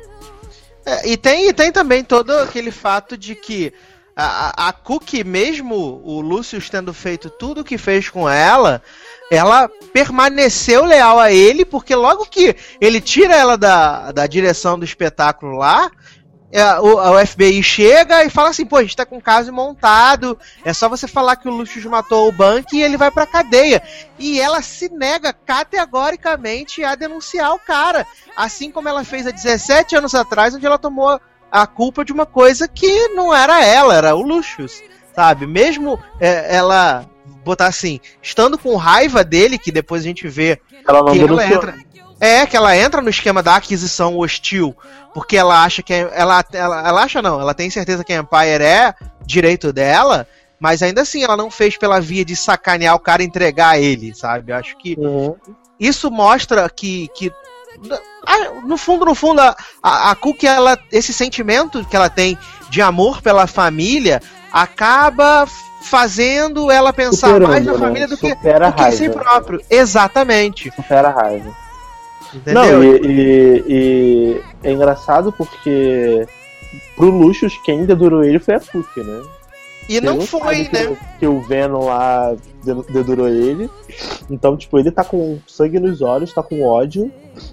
É, 0.85 1.09
e, 1.09 1.16
tem, 1.16 1.48
e 1.48 1.52
tem 1.52 1.70
também 1.70 2.02
todo 2.02 2.31
aquele 2.38 2.70
fato 2.70 3.16
de 3.16 3.35
que 3.35 3.72
a, 4.16 4.68
a- 4.68 4.72
Cookie, 4.72 5.25
mesmo 5.25 6.01
o 6.05 6.20
Lucius 6.20 6.68
tendo 6.68 6.92
feito 6.92 7.31
tudo 7.31 7.61
o 7.62 7.64
que 7.64 7.79
fez 7.79 8.09
com 8.09 8.29
ela, 8.29 8.83
ela 9.31 9.68
permaneceu 9.92 10.85
leal 10.85 11.18
a 11.18 11.33
ele, 11.33 11.64
porque 11.64 11.94
logo 11.94 12.27
que 12.27 12.55
ele 12.81 13.01
tira 13.01 13.35
ela 13.35 13.57
da, 13.57 14.12
da 14.12 14.27
direção 14.27 14.79
do 14.79 14.85
espetáculo 14.85 15.57
lá, 15.57 15.90
é, 16.55 16.79
o, 16.81 16.98
a 16.98 17.25
FBI 17.25 17.62
chega 17.62 18.22
e 18.25 18.29
fala 18.29 18.51
assim, 18.51 18.66
pô, 18.66 18.77
a 18.77 18.83
gente 18.83 18.94
tá 18.94 19.07
com 19.07 19.16
um 19.16 19.20
caso 19.22 19.51
montado, 19.51 20.38
é 20.62 20.75
só 20.75 20.87
você 20.87 21.09
falar 21.09 21.37
que 21.37 21.48
o 21.48 21.51
Lucius 21.51 21.83
matou 21.87 22.29
o 22.29 22.33
Bank 22.33 22.77
e 22.77 22.83
ele 22.83 22.98
vai 22.98 23.11
pra 23.11 23.25
cadeia. 23.27 23.83
E 24.18 24.38
ela 24.38 24.61
se 24.61 24.90
nega 24.90 25.33
categoricamente 25.33 26.85
a 26.85 26.94
denunciar 26.94 27.55
o 27.55 27.59
cara. 27.59 28.07
Assim 28.37 28.70
como 28.70 28.87
ela 28.87 29.03
fez 29.03 29.27
há 29.27 29.31
17 29.31 29.96
anos 29.96 30.14
atrás, 30.14 30.55
onde 30.55 30.66
ela 30.66 30.79
tomou 30.79 31.18
a 31.52 31.66
culpa 31.66 32.02
de 32.02 32.12
uma 32.12 32.24
coisa 32.24 32.66
que 32.66 33.08
não 33.08 33.34
era 33.34 33.62
ela, 33.62 33.94
era 33.94 34.16
o 34.16 34.22
Lucius, 34.22 34.82
sabe? 35.14 35.46
Mesmo 35.46 35.98
é, 36.18 36.56
ela 36.56 37.04
botar 37.44 37.66
assim, 37.66 38.00
estando 38.22 38.56
com 38.56 38.74
raiva 38.76 39.22
dele, 39.22 39.58
que 39.58 39.70
depois 39.70 40.02
a 40.02 40.06
gente 40.06 40.26
vê 40.28 40.58
Ela 40.88 41.04
que 41.10 41.20
ela 41.20 41.46
entra. 41.46 41.74
É, 42.18 42.46
que 42.46 42.56
ela 42.56 42.76
entra 42.76 43.02
no 43.02 43.10
esquema 43.10 43.42
da 43.42 43.56
aquisição 43.56 44.16
hostil, 44.16 44.74
porque 45.12 45.36
ela 45.36 45.62
acha 45.64 45.82
que. 45.82 45.92
Ela, 45.92 46.44
ela, 46.52 46.88
ela 46.88 47.02
acha 47.02 47.20
não, 47.20 47.40
ela 47.40 47.52
tem 47.52 47.68
certeza 47.68 48.04
que 48.04 48.12
a 48.12 48.20
Empire 48.20 48.62
é 48.62 48.94
direito 49.26 49.72
dela, 49.72 50.26
mas 50.58 50.82
ainda 50.82 51.02
assim 51.02 51.24
ela 51.24 51.36
não 51.36 51.50
fez 51.50 51.76
pela 51.76 52.00
via 52.00 52.24
de 52.24 52.36
sacanear 52.36 52.94
o 52.94 53.00
cara 53.00 53.22
e 53.22 53.26
entregar 53.26 53.78
ele, 53.80 54.14
sabe? 54.14 54.52
Eu 54.52 54.56
acho 54.56 54.78
que 54.78 54.94
Uhum. 54.96 55.34
isso 55.80 56.10
mostra 56.10 56.70
que, 56.70 57.08
que 57.14 57.32
no 58.64 58.77
fundo, 58.77 59.05
no 59.05 59.14
fundo, 59.14 59.40
a, 59.40 59.57
a, 59.83 60.11
a 60.11 60.14
Cookie, 60.14 60.47
ela, 60.47 60.79
esse 60.90 61.12
sentimento 61.12 61.85
que 61.85 61.97
ela 61.97 62.09
tem 62.09 62.38
de 62.71 62.81
amor 62.81 63.21
pela 63.21 63.47
família 63.47 64.21
acaba 64.53 65.47
fazendo 65.83 66.71
ela 66.71 66.92
pensar 66.92 67.29
Superando, 67.29 67.49
mais 67.51 67.64
na 67.66 67.73
né? 67.73 67.79
família 67.79 68.09
do 68.09 68.16
que, 68.16 68.35
do 68.35 68.73
que 68.75 68.83
em 68.83 68.92
si 68.92 69.11
próprio. 69.11 69.61
Exatamente. 69.68 70.71
Supera 70.75 71.09
a 71.09 71.12
raiva. 71.12 71.51
Entendeu? 72.35 72.62
Não, 72.64 72.85
e, 72.85 72.97
e- 73.05 73.64
e 73.68 74.42
é 74.62 74.73
engraçado 74.73 75.33
porque 75.33 76.27
pro 76.97 77.11
Lucius 77.11 77.59
quem 77.64 77.85
dedurou 77.85 78.25
ele 78.25 78.38
foi 78.38 78.55
a 78.55 78.61
Cookie, 78.61 79.01
né? 79.03 79.23
E 79.88 80.01
não 80.01 80.21
foi, 80.21 80.64
que, 80.66 80.73
né? 80.90 80.97
que 81.18 81.27
o 81.27 81.40
Venom 81.40 81.85
lá 81.87 82.35
de- 82.64 82.92
dedurou 82.92 83.29
ele. 83.29 83.68
Então, 84.31 84.57
tipo, 84.57 84.79
ele 84.79 84.90
tá 84.90 85.05
com 85.05 85.38
sangue 85.47 85.79
nos 85.81 86.01
olhos, 86.01 86.33
tá 86.33 86.42
com 86.42 86.64
ódio, 86.64 87.11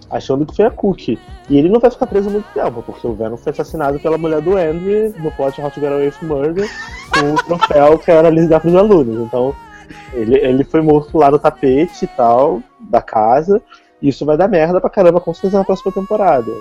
achando 0.10 0.46
que 0.46 0.56
foi 0.56 0.66
a 0.66 0.72
Cookie. 0.72 1.20
E 1.50 1.58
ele 1.58 1.70
não 1.70 1.80
vai 1.80 1.90
ficar 1.92 2.06
preso 2.08 2.30
muito 2.30 2.46
tempo, 2.54 2.84
porque 2.84 3.06
o 3.08 3.14
Venom 3.16 3.36
foi 3.38 3.52
assassinado 3.52 4.00
pela 4.00 4.18
mulher 4.18 4.42
do 4.42 4.56
Andrew 4.58 5.14
no 5.18 5.32
plot 5.32 5.56
to 5.62 5.80
Get 5.80 5.92
Away 5.92 6.14
Murder, 6.22 6.70
com 7.14 7.34
o 7.34 7.44
troféu 7.44 7.98
que 7.98 8.12
era 8.12 8.30
listar 8.30 8.62
pros 8.62 8.76
alunos. 8.76 9.26
Então, 9.28 9.54
ele, 10.14 10.38
ele 10.38 10.64
foi 10.64 10.82
morto 10.82 11.18
lá 11.18 11.32
no 11.32 11.40
tapete 11.40 12.06
e 12.06 12.08
tal, 12.08 12.62
da 12.80 13.02
casa. 13.02 13.62
E 14.02 14.08
isso 14.10 14.26
vai 14.26 14.38
dar 14.38 14.48
merda 14.48 14.80
pra 14.80 14.90
caramba, 14.90 15.20
com 15.20 15.34
certeza, 15.34 15.58
na 15.58 15.66
próxima 15.66 15.92
temporada. 15.92 16.52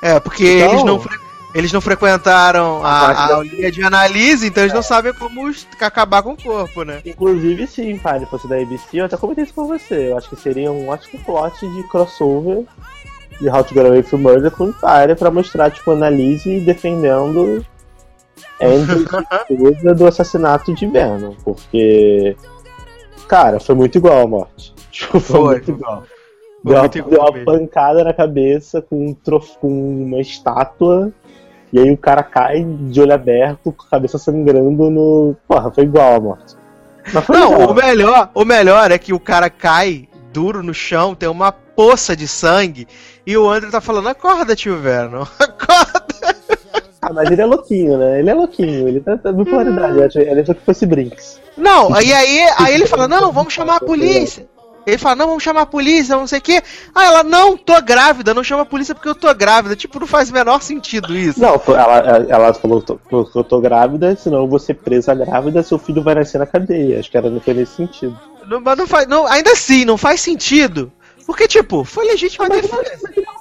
É, 0.00 0.18
porque 0.20 0.44
Então- 0.44 0.70
eles, 0.70 0.84
não 0.84 0.98
eles 1.54 1.72
não 1.72 1.80
frequentaram 1.80 2.84
a, 2.84 3.10
a 3.10 3.34
aulinha 3.36 3.70
de 3.70 3.82
análise, 3.82 4.46
então 4.46 4.62
eles 4.62 4.74
não 4.74 4.82
sabem 4.82 5.14
como 5.14 5.50
acabar 5.80 6.22
com 6.22 6.32
o 6.32 6.42
corpo, 6.42 6.82
né? 6.82 7.00
Inclusive, 7.04 7.66
se 7.66 7.82
Empire 7.82 8.26
fosse 8.26 8.46
da 8.46 8.56
ABC, 8.56 9.00
eu 9.00 9.06
até 9.06 9.16
comentei 9.16 9.44
isso 9.44 9.54
com 9.54 9.66
você. 9.66 10.10
Eu 10.10 10.18
acho 10.18 10.28
que 10.28 10.36
seria 10.36 10.70
um 10.70 10.88
ótimo 10.88 11.22
plot 11.24 11.66
de 11.66 11.82
crossover 11.84 12.64
de 13.40 13.48
How 13.48 13.64
to 13.64 13.74
Get 13.74 13.86
Away 13.86 14.02
from 14.02 14.18
Murder 14.18 14.50
com 14.50 14.66
Empire 14.66 15.16
pra 15.16 15.30
mostrar, 15.30 15.70
tipo, 15.70 15.92
Annalise 15.92 16.60
defendendo 16.60 17.64
Andrew 18.60 19.04
coisa 19.46 19.94
do 19.94 20.06
assassinato 20.06 20.74
de 20.74 20.86
Venom. 20.86 21.34
Porque, 21.44 22.36
cara, 23.26 23.60
foi 23.60 23.74
muito 23.74 23.98
igual 23.98 24.22
a 24.22 24.26
morte. 24.26 24.76
Tipo, 24.90 25.20
foi, 25.20 25.36
Foi, 25.36 25.48
muito 25.50 25.70
igual. 25.70 26.02
Foi 26.02 26.18
Deu, 26.64 26.74
uma, 26.74 26.80
muito 26.80 26.98
igual 26.98 27.32
deu 27.32 27.42
uma 27.42 27.44
pancada 27.44 28.02
na 28.02 28.12
cabeça 28.12 28.82
com, 28.82 29.06
um 29.06 29.14
trof... 29.14 29.56
com 29.60 29.68
uma 29.68 30.20
estátua. 30.20 31.12
E 31.72 31.78
aí 31.78 31.90
o 31.90 31.96
cara 31.96 32.22
cai 32.22 32.64
de 32.64 33.00
olho 33.00 33.12
aberto, 33.12 33.72
com 33.72 33.84
a 33.86 33.90
cabeça 33.90 34.18
sangrando 34.18 34.90
no. 34.90 35.36
Porra, 35.46 35.70
foi 35.70 35.84
igual 35.84 36.14
a 36.14 36.20
morte. 36.20 36.56
Não, 37.28 37.52
igual. 37.52 37.70
o 37.70 37.74
melhor, 37.74 38.30
o 38.34 38.44
melhor 38.44 38.90
é 38.90 38.98
que 38.98 39.12
o 39.12 39.20
cara 39.20 39.50
cai 39.50 40.08
duro 40.32 40.62
no 40.62 40.74
chão, 40.74 41.14
tem 41.14 41.28
uma 41.28 41.52
poça 41.52 42.14
de 42.16 42.28
sangue, 42.28 42.86
e 43.26 43.36
o 43.36 43.48
André 43.48 43.70
tá 43.70 43.80
falando, 43.80 44.08
acorda, 44.08 44.56
tio 44.56 44.78
Vernon, 44.78 45.22
acorda. 45.38 46.08
Ah, 47.00 47.12
mas 47.12 47.30
ele 47.30 47.40
é 47.40 47.46
louquinho, 47.46 47.96
né? 47.96 48.18
Ele 48.18 48.30
é 48.30 48.34
louquinho, 48.34 48.88
ele 48.88 49.00
tá, 49.00 49.16
tá 49.16 49.32
bipolaridade. 49.32 50.18
Ele 50.18 50.40
achou 50.40 50.54
que 50.54 50.64
fosse 50.64 50.84
Brinks. 50.84 51.40
Não, 51.56 51.94
aí, 51.94 52.12
aí, 52.12 52.40
aí 52.58 52.74
ele 52.74 52.86
fala, 52.86 53.06
não, 53.06 53.32
vamos 53.32 53.54
chamar 53.54 53.76
a 53.76 53.80
polícia. 53.80 54.46
Ele 54.88 54.96
fala, 54.96 55.16
não, 55.16 55.26
vamos 55.26 55.42
chamar 55.42 55.62
a 55.62 55.66
polícia, 55.66 56.16
não 56.16 56.26
sei 56.26 56.38
o 56.38 56.42
quê. 56.42 56.62
Ah, 56.94 57.04
ela, 57.04 57.22
não, 57.22 57.58
tô 57.58 57.78
grávida, 57.82 58.32
não 58.32 58.42
chama 58.42 58.62
a 58.62 58.66
polícia 58.66 58.94
porque 58.94 59.08
eu 59.08 59.14
tô 59.14 59.32
grávida. 59.34 59.76
Tipo, 59.76 60.00
não 60.00 60.06
faz 60.06 60.30
o 60.30 60.32
menor 60.32 60.62
sentido 60.62 61.14
isso. 61.14 61.38
Não, 61.38 61.60
ela, 61.68 62.26
ela 62.26 62.54
falou 62.54 62.80
que 62.80 62.92
eu, 63.12 63.44
tô 63.44 63.60
grávida, 63.60 64.16
senão 64.16 64.38
eu 64.38 64.48
vou 64.48 64.58
ser 64.58 64.74
presa 64.74 65.14
grávida, 65.14 65.62
seu 65.62 65.78
filho 65.78 66.02
vai 66.02 66.14
nascer 66.14 66.38
na 66.38 66.46
cadeia. 66.46 66.98
Acho 66.98 67.10
que 67.10 67.18
era 67.18 67.28
não 67.28 67.38
foi 67.38 67.52
nesse 67.52 67.76
sentido. 67.76 68.18
Não, 68.48 68.62
mas 68.62 68.78
não 68.78 68.86
faz, 68.86 69.06
não, 69.06 69.26
ainda 69.26 69.52
assim, 69.52 69.84
não 69.84 69.98
faz 69.98 70.22
sentido. 70.22 70.90
Porque, 71.26 71.46
tipo, 71.46 71.84
foi 71.84 72.06
legítima 72.06 72.48
defesa. 72.48 72.74
Nossa, 72.74 72.98
mas 73.14 73.37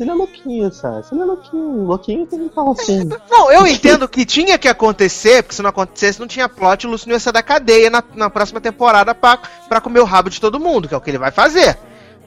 ele 0.00 0.10
é 0.10 0.14
louquinho, 0.14 0.72
sabe? 0.72 1.04
Ele 1.12 1.20
é 1.20 1.24
louquinho. 1.24 1.84
Louquinho 1.84 2.26
tem 2.26 2.48
que 2.48 2.54
falar 2.54 2.72
assim. 2.72 3.08
Não, 3.30 3.50
eu 3.52 3.66
entendo 3.66 4.08
que 4.08 4.24
tinha 4.24 4.56
que 4.58 4.68
acontecer, 4.68 5.42
porque 5.42 5.56
se 5.56 5.62
não 5.62 5.70
acontecesse, 5.70 6.20
não 6.20 6.26
tinha 6.26 6.48
plot, 6.48 6.86
o 6.86 6.90
Lúcio 6.90 7.08
não 7.08 7.14
ia 7.14 7.20
sair 7.20 7.32
da 7.32 7.42
cadeia 7.42 7.90
na, 7.90 8.02
na 8.14 8.30
próxima 8.30 8.60
temporada 8.60 9.14
pra, 9.14 9.38
pra 9.68 9.80
comer 9.80 10.00
o 10.00 10.04
rabo 10.04 10.30
de 10.30 10.40
todo 10.40 10.60
mundo, 10.60 10.88
que 10.88 10.94
é 10.94 10.96
o 10.96 11.00
que 11.00 11.10
ele 11.10 11.18
vai 11.18 11.30
fazer. 11.30 11.76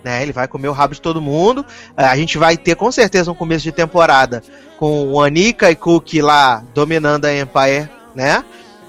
Né, 0.03 0.23
ele 0.23 0.31
vai 0.33 0.47
comer 0.47 0.67
o 0.67 0.71
rabo 0.73 0.95
de 0.95 1.01
todo 1.01 1.21
mundo. 1.21 1.63
É, 1.95 2.05
A 2.05 2.15
gente 2.15 2.35
vai 2.37 2.57
ter 2.57 2.75
com 2.75 2.91
certeza 2.91 3.31
um 3.31 3.35
começo 3.35 3.63
de 3.63 3.71
temporada 3.71 4.41
com 4.79 5.07
o 5.11 5.21
Anika 5.21 5.69
e 5.69 5.75
Cookie 5.75 6.23
lá 6.23 6.63
dominando 6.73 7.25
a 7.25 7.33
Empire, 7.37 7.87
né? 8.15 8.43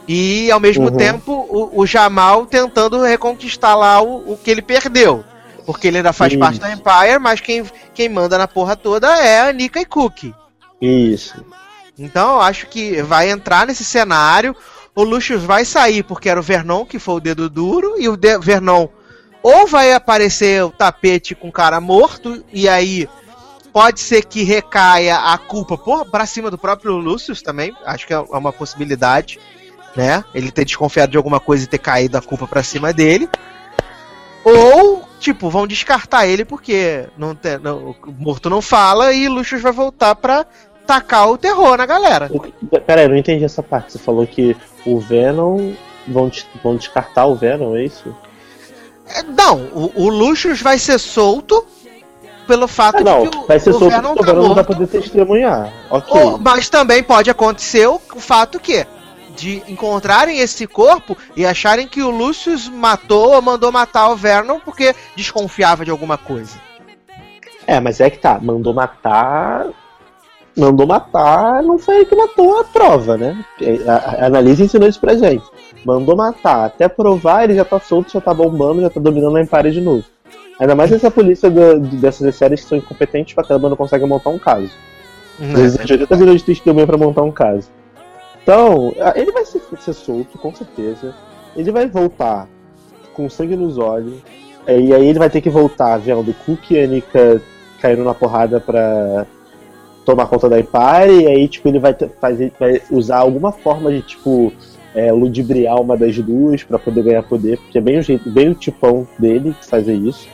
E 0.08 0.50
ao 0.50 0.58
mesmo 0.58 0.86
Uhum. 0.88 0.96
tempo 0.96 1.46
o, 1.50 1.80
o 1.82 1.86
Jamal 1.86 2.46
tentando 2.46 3.00
reconquistar 3.02 3.74
lá 3.76 4.00
o, 4.02 4.32
o 4.32 4.38
que 4.42 4.50
ele 4.50 4.62
perdeu. 4.62 5.22
Porque 5.64 5.86
ele 5.88 5.98
ainda 5.98 6.12
faz 6.12 6.32
Isso. 6.32 6.40
parte 6.40 6.58
da 6.58 6.72
Empire, 6.72 7.18
mas 7.20 7.40
quem, 7.40 7.64
quem 7.94 8.08
manda 8.08 8.36
na 8.36 8.48
porra 8.48 8.74
toda 8.76 9.06
é 9.18 9.40
a 9.40 9.48
Anika 9.48 9.80
e 9.80 9.84
Cookie. 9.84 10.34
Isso. 10.80 11.44
Então 11.98 12.34
eu 12.34 12.40
acho 12.40 12.66
que 12.66 13.00
vai 13.02 13.30
entrar 13.30 13.66
nesse 13.66 13.84
cenário. 13.84 14.56
O 14.94 15.02
Lucius 15.04 15.42
vai 15.44 15.64
sair 15.64 16.02
porque 16.02 16.28
era 16.28 16.40
o 16.40 16.42
Vernon 16.42 16.84
que 16.84 16.98
foi 16.98 17.14
o 17.14 17.20
dedo 17.20 17.48
duro. 17.48 17.94
E 17.98 18.08
o 18.08 18.16
de- 18.16 18.38
Vernon 18.38 18.88
ou 19.42 19.66
vai 19.66 19.92
aparecer 19.92 20.64
o 20.64 20.70
tapete 20.70 21.34
com 21.34 21.48
o 21.48 21.52
cara 21.52 21.80
morto. 21.80 22.44
E 22.52 22.68
aí 22.68 23.08
pode 23.72 24.00
ser 24.00 24.24
que 24.24 24.42
recaia 24.42 25.16
a 25.16 25.38
culpa 25.38 25.78
por, 25.78 26.04
pra 26.06 26.26
cima 26.26 26.50
do 26.50 26.58
próprio 26.58 26.96
Lucius 26.96 27.40
também. 27.40 27.72
Acho 27.86 28.06
que 28.06 28.12
é 28.12 28.18
uma 28.18 28.52
possibilidade. 28.52 29.38
Né? 29.94 30.24
Ele 30.34 30.50
ter 30.50 30.64
desconfiado 30.64 31.10
de 31.12 31.16
alguma 31.18 31.38
coisa 31.38 31.64
e 31.64 31.66
ter 31.66 31.78
caído 31.78 32.16
a 32.16 32.22
culpa 32.22 32.46
pra 32.48 32.62
cima 32.62 32.92
dele. 32.92 33.28
Ou, 34.44 35.06
tipo, 35.22 35.48
vão 35.48 35.66
descartar 35.66 36.26
ele 36.26 36.44
porque 36.44 37.06
não 37.16 37.34
tem- 37.34 37.58
não- 37.58 37.94
o 38.06 38.12
morto 38.18 38.50
não 38.50 38.60
fala 38.60 39.12
e 39.12 39.28
Lucius 39.28 39.62
vai 39.62 39.72
voltar 39.72 40.14
pra 40.16 40.44
tacar 40.86 41.30
o 41.30 41.38
terror 41.38 41.76
na 41.78 41.86
galera. 41.86 42.28
O 42.30 42.40
que- 42.40 42.52
Pera 42.80 43.00
aí, 43.00 43.06
eu 43.06 43.10
não 43.10 43.16
entendi 43.16 43.44
essa 43.44 43.62
parte. 43.62 43.92
Você 43.92 43.98
falou 43.98 44.26
que 44.26 44.56
o 44.84 44.98
Venom. 44.98 45.72
Vão, 46.08 46.28
vão 46.64 46.74
descartar 46.76 47.26
o 47.26 47.36
Venom, 47.36 47.76
é 47.76 47.84
isso? 47.84 48.12
É, 49.06 49.22
Não, 49.22 49.58
o, 49.72 49.92
o 49.94 50.08
Lucius 50.08 50.60
vai 50.60 50.76
ser 50.76 50.98
solto 50.98 51.64
pelo 52.44 52.66
fato 52.66 52.96
Ah, 52.96 53.04
não. 53.04 53.22
de 53.22 53.28
que 53.30 53.38
o, 53.38 53.46
Vai 53.46 53.60
ser 53.60 53.70
o 53.70 53.78
solto 53.78 53.90
Venom 53.94 54.14
porque 54.14 54.30
o 54.30 54.34
tá 54.34 54.40
Venom 54.40 54.54
não 54.56 54.64
poder 54.64 54.86
testemunhar. 54.88 55.72
Ok. 55.88 56.20
Ou- 56.20 56.38
mas 56.38 56.68
também 56.68 57.00
pode 57.04 57.30
acontecer 57.30 57.86
o, 57.86 58.00
o 58.16 58.18
fato 58.20 58.58
que 58.58 58.84
de 59.36 59.62
encontrarem 59.68 60.38
esse 60.38 60.66
corpo 60.66 61.16
e 61.36 61.44
acharem 61.46 61.86
que 61.86 62.02
o 62.02 62.10
Lucius 62.10 62.68
matou 62.68 63.34
ou 63.34 63.42
mandou 63.42 63.70
matar 63.72 64.08
o 64.10 64.16
Vernon 64.16 64.58
porque 64.60 64.94
desconfiava 65.16 65.84
de 65.84 65.90
alguma 65.90 66.16
coisa. 66.18 66.56
É, 67.66 67.78
mas 67.80 68.00
é 68.00 68.10
que 68.10 68.18
tá. 68.18 68.38
Mandou 68.40 68.74
matar. 68.74 69.66
Mandou 70.56 70.86
matar, 70.86 71.62
não 71.62 71.78
foi 71.78 71.96
ele 71.96 72.04
que 72.04 72.14
matou 72.14 72.60
a 72.60 72.64
prova, 72.64 73.16
né? 73.16 73.42
É, 73.60 73.88
A, 73.88 73.94
a 74.24 74.26
Analise 74.26 74.62
ensinou 74.62 74.86
isso 74.86 75.00
pra 75.00 75.14
gente. 75.16 75.44
Mandou 75.84 76.14
matar. 76.14 76.66
Até 76.66 76.88
provar, 76.88 77.44
ele 77.44 77.54
já 77.54 77.64
tá 77.64 77.80
solto, 77.80 78.12
já 78.12 78.20
tá 78.20 78.34
bombando, 78.34 78.82
já 78.82 78.90
tá 78.90 79.00
dominando 79.00 79.36
a 79.36 79.40
Empire 79.42 79.70
de 79.70 79.80
novo. 79.80 80.04
Ainda 80.60 80.74
mais 80.74 80.92
essa 80.92 81.10
polícia 81.10 81.48
do- 81.50 81.80
dessas 81.80 82.36
séries 82.36 82.60
que 82.62 82.68
são 82.68 82.76
incompetentes 82.76 83.32
pra 83.34 83.42
caramba 83.44 83.70
não 83.70 83.76
conseguem 83.76 84.06
montar 84.06 84.28
um 84.28 84.38
caso. 84.38 84.70
Né? 85.38 85.60
Existe 85.62 85.92
80 85.94 86.16
milhões 86.16 86.40
de 86.40 86.46
testemunha 86.46 86.86
pra 86.86 86.98
montar 86.98 87.22
um 87.22 87.32
caso. 87.32 87.70
Então, 88.42 88.92
a- 89.00 89.12
ele 89.16 89.30
vai 89.32 89.44
ser, 89.44 89.62
ser 89.80 89.92
solto, 89.92 90.38
com 90.38 90.52
certeza. 90.54 91.14
Ele 91.56 91.70
vai 91.70 91.86
voltar 91.86 92.48
com 93.14 93.28
sangue 93.28 93.56
nos 93.56 93.78
olhos. 93.78 94.14
é, 94.66 94.78
E 94.80 94.94
aí 94.94 95.06
ele 95.06 95.18
vai 95.18 95.28
ter 95.30 95.40
que 95.40 95.50
voltar 95.50 95.98
vendo 95.98 96.34
Cook 96.46 96.70
e 96.70 96.78
Anika 96.82 97.40
caindo 97.80 98.04
na 98.04 98.14
porrada 98.14 98.60
pra 98.60 99.26
tomar 100.04 100.26
conta 100.26 100.48
da 100.48 100.58
Empire. 100.60 101.22
E 101.24 101.26
aí, 101.26 101.48
tipo, 101.48 101.68
ele 101.68 101.78
vai, 101.78 101.94
fazer, 102.20 102.52
vai 102.58 102.80
usar 102.90 103.18
alguma 103.18 103.52
forma 103.52 103.90
de, 103.92 104.02
tipo, 104.02 104.52
é, 104.94 105.10
ludibriar 105.12 105.80
uma 105.80 105.96
das 105.96 106.16
duas 106.18 106.62
pra 106.64 106.78
poder 106.78 107.02
ganhar 107.04 107.22
poder. 107.22 107.58
Porque 107.58 107.78
é 107.78 107.80
bem 107.80 107.98
o, 107.98 108.02
jeito, 108.02 108.28
bem 108.30 108.48
o 108.50 108.54
tipão 108.54 109.06
dele 109.18 109.54
que 109.60 109.66
fazer 109.66 109.94
isso. 109.94 110.28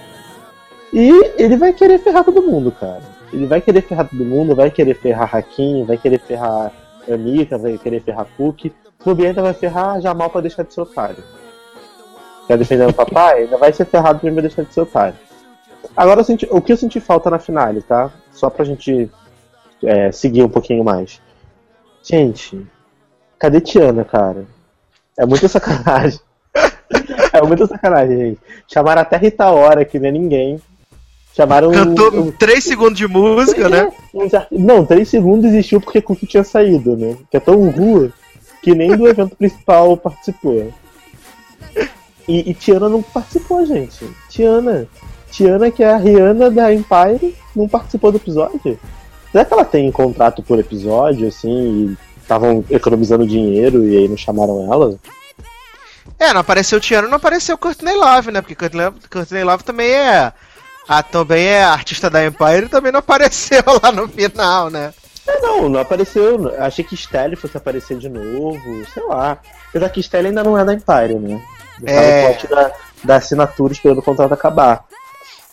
E 0.93 1.11
ele 1.37 1.57
vai 1.57 1.73
querer 1.73 1.99
ferrar 1.99 2.25
todo 2.25 2.43
mundo, 2.43 2.71
cara. 2.73 3.03
Ele 3.33 3.47
vai 3.47 3.61
querer 3.61 3.83
ferrar 3.83 4.09
todo 4.09 4.25
mundo, 4.25 4.55
vai 4.55 4.71
querer 4.71 4.95
ferrar 4.95 5.35
Hakim, 5.37 5.85
vai 5.85 5.99
querer 5.99 6.19
ferrar 6.21 6.73
Anika, 7.13 7.59
vai 7.59 7.79
querer 7.79 8.01
ferrar 8.01 8.27
Cook. 8.37 8.67
Ainda 9.07 9.43
vai 9.43 9.55
ferrar 9.55 10.01
Jamal 10.01 10.29
pra 10.31 10.41
deixar 10.41 10.65
de 10.65 10.75
ser 10.75 10.81
otário. 10.81 11.23
Quer 12.47 12.59
defender 12.59 12.89
o 12.89 12.93
papai? 12.93 13.43
Ainda 13.43 13.57
vai 13.59 13.73
ser 13.73 13.85
ferrado 13.85 14.19
pra 14.21 14.31
deixar 14.31 14.63
de 14.65 14.73
ser 14.73 14.81
otário. 14.81 15.19
Agora, 15.97 16.25
senti- 16.25 16.49
o 16.51 16.61
que 16.61 16.73
eu 16.73 16.77
senti 16.77 17.01
falta 17.01 17.31
na 17.31 17.39
finale, 17.39 17.83
tá? 17.83 18.11
Só 18.33 18.51
pra 18.51 18.65
gente 18.65 19.11
é, 19.85 20.11
seguir 20.11 20.43
um 20.43 20.49
pouquinho 20.49 20.83
mais. 20.83 21.21
Gente, 22.03 22.67
cadê 23.39 23.61
Tiana, 23.61 24.05
cara? 24.05 24.45
É 25.19 25.27
muita 25.27 25.49
sacanagem. 25.49 26.21
é 27.33 27.43
muita 27.43 27.67
sacanagem, 27.67 28.17
gente. 28.17 28.41
Chamaram 28.67 29.03
até 29.03 29.17
Rita 29.17 29.47
Ora, 29.51 29.85
que 29.85 29.99
não 29.99 30.09
é 30.09 30.13
ninguém. 30.13 30.61
Chamaram. 31.39 31.71
Cantou 31.71 32.13
um- 32.13 32.33
3 32.33 32.65
segundos 32.65 32.99
de 32.99 33.07
música, 33.07 33.69
né? 33.69 33.89
uns 34.13 34.33
Não, 34.51 34.85
três 34.85 35.09
segundos 35.09 35.45
existiu 35.49 35.81
porque 35.81 36.03
Cook 36.03 36.19
tinha 36.27 36.43
saído, 36.43 36.97
né? 36.97 37.17
Que 37.31 37.37
é 37.37 37.41
tão 37.41 37.71
rua 37.71 38.13
que 38.61 38.75
nem 38.75 38.97
do 38.97 39.07
evento 39.07 39.37
principal 39.37 39.97
participou. 39.97 40.73
E, 42.27 42.51
e 42.51 42.55
Tiana 42.55 42.89
não 42.89 43.03
participou, 43.03 43.65
gente. 43.65 44.05
Tiana. 44.29 44.89
Tiana, 45.31 45.71
que 45.71 45.81
é 45.85 45.91
a 45.93 45.97
Rihanna 45.97 46.51
da 46.51 46.75
Empire, 46.75 47.37
não 47.55 47.69
participou 47.69 48.11
do 48.11 48.17
episódio. 48.17 48.61
Será 49.31 49.45
que 49.45 49.55
ela 49.55 49.65
tem 49.65 49.93
contrato 49.93 50.43
por 50.43 50.59
episódio, 50.59 51.29
assim, 51.29 51.49
e 51.95 51.97
estavam 52.21 52.65
economizando 52.69 53.25
dinheiro 53.25 53.87
e 53.87 53.97
aí 53.97 54.09
não 54.09 54.17
chamaram 54.17 54.73
ela? 54.73 54.99
É, 56.19 56.33
não 56.33 56.41
apareceu 56.41 56.79
o 56.79 56.81
Tiano, 56.81 57.07
não 57.07 57.17
apareceu 57.19 57.57
Courtney 57.57 57.95
Love, 57.95 58.33
né? 58.33 58.41
Porque 58.41 58.57
Courtney 58.57 58.87
Love, 58.87 58.99
Courtney 59.09 59.45
Love 59.45 59.63
também 59.63 59.89
é. 59.89 60.33
Ah, 60.89 61.03
também 61.03 61.47
é 61.47 61.63
artista 61.63 62.09
da 62.09 62.25
Empire 62.25 62.65
e 62.65 62.69
também 62.69 62.91
não 62.91 63.01
apareceu 63.01 63.63
lá 63.83 63.93
no 63.93 64.09
final, 64.09 64.71
né? 64.71 64.95
É, 65.27 65.41
não, 65.43 65.69
não 65.69 65.81
apareceu. 65.81 66.55
Achei 66.59 66.83
que 66.83 66.97
Stelle 66.97 67.37
fosse 67.37 67.57
aparecer 67.57 67.99
de 67.99 68.09
novo, 68.09 68.87
sei 68.95 69.03
lá. 69.05 69.39
Apesar 69.69 69.91
que 69.91 70.03
Stelle 70.03 70.29
ainda 70.29 70.43
não 70.43 70.59
é 70.59 70.65
da 70.65 70.73
Empire, 70.73 71.19
né? 71.19 71.43
É. 71.85 72.27
plot 72.27 72.47
da, 72.49 72.73
da 73.05 73.17
assinatura 73.17 73.73
esperando 73.73 73.99
o 73.99 74.03
contrato 74.03 74.33
acabar. 74.33 74.85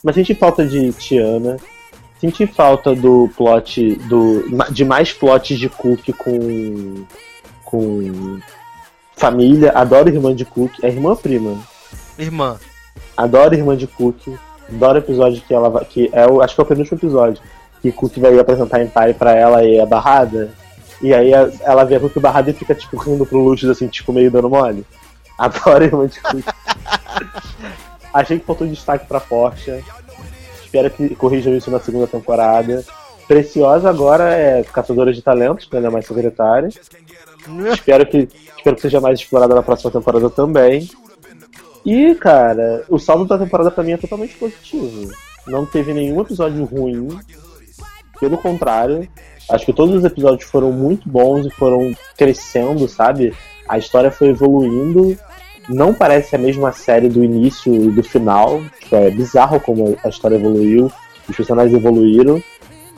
Mas 0.01 0.15
senti 0.15 0.33
falta 0.33 0.65
de 0.65 0.93
Tiana. 0.93 1.57
Senti 2.21 2.47
falta 2.47 2.95
do 2.95 3.29
plot. 3.35 3.95
Do, 4.07 4.45
de 4.71 4.85
mais 4.85 5.11
plots 5.11 5.59
de 5.59 5.67
Cook 5.67 6.13
com. 6.17 7.05
com. 7.65 8.39
família. 9.17 9.73
Adoro 9.75 10.07
irmã 10.07 10.33
de 10.33 10.45
Cook. 10.45 10.71
É 10.81 10.87
irmã 10.87 11.09
ou 11.09 11.17
prima? 11.17 11.59
Irmã. 12.17 12.57
Adoro 13.17 13.53
Irmã 13.53 13.75
de 13.75 13.87
Cook. 13.87 14.37
Adoro 14.69 14.95
o 14.95 15.01
episódio 15.01 15.41
que 15.41 15.53
ela 15.53 15.69
vai. 15.69 15.85
Que 15.85 16.09
é 16.13 16.25
o, 16.27 16.41
acho 16.41 16.55
que 16.55 16.61
é 16.61 16.63
o 16.63 16.67
penúltimo 16.67 16.97
episódio. 16.97 17.41
Que 17.81 17.91
Cook 17.91 18.17
vai 18.17 18.37
apresentar 18.39 18.81
Empire 18.81 19.13
pra 19.13 19.35
ela 19.35 19.63
e 19.63 19.77
é 19.77 19.85
barrada. 19.85 20.49
E 21.01 21.13
aí 21.13 21.33
a- 21.33 21.49
ela 21.61 21.83
vê 21.83 21.95
a 21.95 21.99
Cook 21.99 22.17
barrada 22.19 22.49
e 22.49 22.53
fica 22.53 22.73
tipo 22.73 22.97
rindo 22.97 23.25
pro 23.25 23.39
Lucius 23.39 23.69
assim, 23.71 23.87
tipo, 23.87 24.11
meio 24.13 24.31
dando 24.31 24.49
mole. 24.49 24.85
Adoro 25.37 25.83
Irmã 25.83 26.07
de 26.07 26.19
Cook. 26.19 26.43
Achei 28.13 28.39
que 28.39 28.45
faltou 28.45 28.65
destaque 28.67 29.05
pra 29.07 29.19
Porsche. 29.19 29.83
Espero 30.63 30.89
que 30.89 31.13
corrijam 31.15 31.53
isso 31.55 31.69
na 31.69 31.79
segunda 31.79 32.07
temporada. 32.07 32.83
Preciosa 33.27 33.89
agora 33.89 34.33
é 34.33 34.63
caçadora 34.63 35.11
de 35.11 35.21
talentos, 35.21 35.67
né? 35.71 35.79
Ela 35.79 35.87
é 35.87 35.89
mais 35.91 36.05
secretária. 36.05 36.69
Espero 37.71 38.05
que, 38.07 38.27
espero 38.57 38.75
que 38.75 38.81
seja 38.81 38.99
mais 38.99 39.19
explorada 39.19 39.53
na 39.53 39.61
próxima 39.61 39.91
temporada 39.91 40.29
também. 40.31 40.89
E, 41.85 42.15
cara, 42.15 42.83
o 42.89 42.97
saldo 42.97 43.25
da 43.25 43.37
temporada 43.37 43.69
pra 43.69 43.83
mim 43.83 43.91
é 43.91 43.97
totalmente 43.97 44.35
positivo. 44.35 45.11
Não 45.45 45.65
teve 45.65 45.93
nenhum 45.93 46.19
episódio 46.19 46.65
ruim. 46.65 47.19
Pelo 48.19 48.37
contrário, 48.37 49.07
acho 49.49 49.65
que 49.65 49.73
todos 49.73 49.95
os 49.95 50.03
episódios 50.03 50.49
foram 50.49 50.71
muito 50.71 51.07
bons 51.07 51.45
e 51.45 51.51
foram 51.51 51.93
crescendo, 52.17 52.87
sabe? 52.87 53.33
A 53.67 53.77
história 53.77 54.09
foi 54.09 54.29
evoluindo. 54.29 55.15
Não 55.69 55.93
parece 55.93 56.35
a 56.35 56.39
mesma 56.39 56.71
série 56.71 57.09
do 57.09 57.23
início 57.23 57.73
e 57.73 57.91
do 57.91 58.01
final. 58.01 58.61
Tipo, 58.79 58.95
é 58.95 59.11
bizarro 59.11 59.59
como 59.59 59.95
a 60.03 60.09
história 60.09 60.35
evoluiu, 60.35 60.91
os 61.29 61.35
personagens 61.35 61.75
evoluíram. 61.75 62.41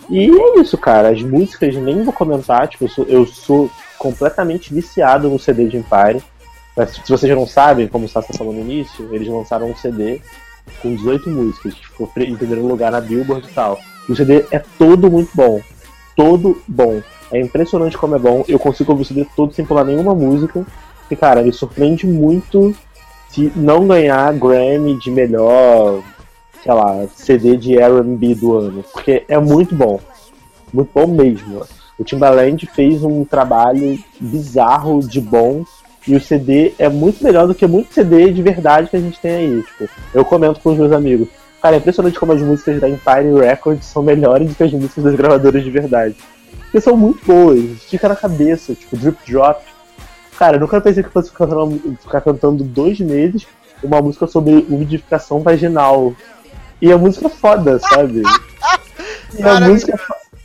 E 0.09 0.29
é 0.29 0.59
isso, 0.61 0.77
cara. 0.77 1.09
As 1.09 1.21
músicas 1.21 1.75
nem 1.75 2.03
vou 2.03 2.13
comentar, 2.13 2.67
tipo, 2.69 2.85
eu 2.85 2.89
sou, 2.89 3.05
eu 3.05 3.25
sou 3.25 3.69
completamente 3.97 4.73
viciado 4.73 5.29
no 5.29 5.39
CD 5.39 5.65
de 5.65 5.77
Empire. 5.77 6.23
Mas, 6.77 6.91
se 6.91 7.09
vocês 7.09 7.35
não 7.35 7.47
sabem, 7.47 7.87
como 7.87 8.05
o 8.05 8.07
Sasha 8.07 8.33
falou 8.33 8.53
no 8.53 8.61
início, 8.61 9.09
eles 9.11 9.27
lançaram 9.27 9.67
um 9.67 9.75
CD 9.75 10.21
com 10.79 10.95
18 10.95 11.27
músicas, 11.27 11.73
que 11.73 11.87
ficou 11.87 12.07
em 12.17 12.35
primeiro 12.35 12.67
lugar 12.67 12.91
na 12.91 13.01
Billboard 13.01 13.47
e 13.49 13.51
tal. 13.51 13.79
O 14.07 14.15
CD 14.15 14.45
é 14.51 14.59
todo 14.77 15.09
muito 15.09 15.31
bom. 15.33 15.59
Todo 16.15 16.61
bom. 16.67 17.01
É 17.31 17.41
impressionante 17.41 17.97
como 17.97 18.15
é 18.15 18.19
bom. 18.19 18.45
Eu 18.47 18.59
consigo 18.59 18.91
ouvir 18.91 19.01
o 19.01 19.05
CD 19.05 19.25
todo 19.35 19.55
sem 19.55 19.65
pular 19.65 19.83
nenhuma 19.83 20.13
música. 20.13 20.63
E, 21.09 21.15
cara, 21.15 21.41
me 21.41 21.51
surpreende 21.51 22.05
muito 22.05 22.75
se 23.29 23.51
não 23.55 23.87
ganhar 23.87 24.31
Grammy 24.33 24.99
de 24.99 25.09
melhor, 25.09 26.03
sei 26.61 26.73
lá, 26.73 27.07
CD 27.15 27.57
de 27.57 27.79
R&B 27.79 28.35
do 28.35 28.55
ano. 28.55 28.83
Porque 28.93 29.23
é 29.27 29.39
muito 29.39 29.73
bom. 29.73 29.99
Muito 30.71 30.91
bom 30.93 31.07
mesmo. 31.07 31.65
O 31.97 32.03
Timbaland 32.03 32.67
fez 32.67 33.03
um 33.03 33.25
trabalho 33.25 33.97
bizarro 34.19 34.99
de 34.99 35.19
bom 35.19 35.65
e 36.07 36.15
o 36.15 36.21
CD 36.21 36.73
é 36.79 36.87
muito 36.87 37.23
melhor 37.23 37.47
do 37.47 37.55
que 37.55 37.67
muito 37.67 37.93
CD 37.93 38.31
de 38.31 38.41
verdade 38.41 38.89
que 38.89 38.95
a 38.95 38.99
gente 38.99 39.19
tem 39.19 39.31
aí. 39.31 39.63
Tipo, 39.63 39.89
eu 40.13 40.23
comento 40.23 40.59
com 40.59 40.71
os 40.71 40.77
meus 40.77 40.91
amigos. 40.91 41.27
Cara, 41.61 41.75
é 41.75 41.79
impressionante 41.79 42.19
como 42.19 42.31
as 42.31 42.41
músicas 42.41 42.79
da 42.79 42.87
Empire 42.87 43.33
Records 43.41 43.85
são 43.85 44.01
melhores 44.01 44.47
do 44.47 44.55
que 44.55 44.63
as 44.63 44.71
músicas 44.71 45.03
das 45.03 45.15
gravadoras 45.15 45.63
de 45.63 45.71
verdade. 45.71 46.15
Porque 46.61 46.79
são 46.79 46.95
muito 46.95 47.25
boas, 47.25 47.83
fica 47.83 48.07
na 48.07 48.15
cabeça, 48.15 48.73
tipo, 48.73 48.95
Drip 48.95 49.17
Drop. 49.27 49.61
Cara, 50.37 50.57
eu 50.57 50.59
nunca 50.61 50.79
pensei 50.79 51.03
que 51.03 51.09
fosse 51.09 51.31
ficar 51.31 51.47
cantando, 51.47 51.97
ficar 52.01 52.21
cantando 52.21 52.63
dois 52.63 52.99
meses 52.99 53.47
uma 53.83 54.01
música 54.01 54.27
sobre 54.27 54.65
umidificação 54.69 55.39
vaginal. 55.39 56.13
E 56.81 56.91
a 56.91 56.97
música 56.97 57.27
é 57.27 57.29
foda, 57.29 57.79
sabe? 57.79 58.23
E 59.37 59.43
a 59.43 59.59
música, 59.59 59.99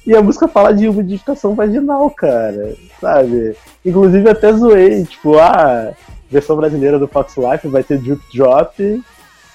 e 0.06 0.16
a 0.16 0.22
música 0.22 0.48
fala 0.48 0.74
de 0.74 0.88
umidificação 0.88 1.54
vaginal, 1.54 2.10
cara, 2.10 2.74
sabe? 3.00 3.56
Inclusive 3.84 4.28
até 4.28 4.52
zoei, 4.52 5.04
tipo, 5.04 5.38
a 5.38 5.92
versão 6.30 6.56
brasileira 6.56 6.98
do 6.98 7.06
Fox 7.06 7.36
Life 7.36 7.68
vai 7.68 7.84
ter 7.84 7.98
Drip 7.98 8.20
Drop. 8.34 9.02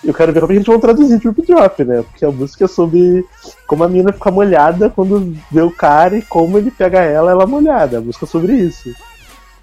Eu 0.04 0.14
quero 0.14 0.32
ver 0.32 0.40
como 0.40 0.54
a 0.54 0.56
gente 0.56 0.68
vai 0.68 0.80
traduzir 0.80 1.20
Drip 1.20 1.42
Drop, 1.46 1.84
né? 1.84 2.02
Porque 2.04 2.24
a 2.24 2.32
música 2.32 2.66
é 2.66 2.68
sobre 2.68 3.26
como 3.66 3.84
a 3.84 3.90
mina 3.90 4.14
fica 4.14 4.32
molhada 4.32 4.90
quando 4.90 5.36
vê 5.52 5.62
o 5.62 5.72
cara 5.72 6.18
e 6.18 6.22
como 6.22 6.58
ele 6.58 6.72
pega 6.72 7.00
ela, 7.00 7.32
ela 7.32 7.46
molhada. 7.46 7.98
A 7.98 8.02
música 8.02 8.26
é 8.26 8.30
sobre 8.30 8.54
isso. 8.54 8.94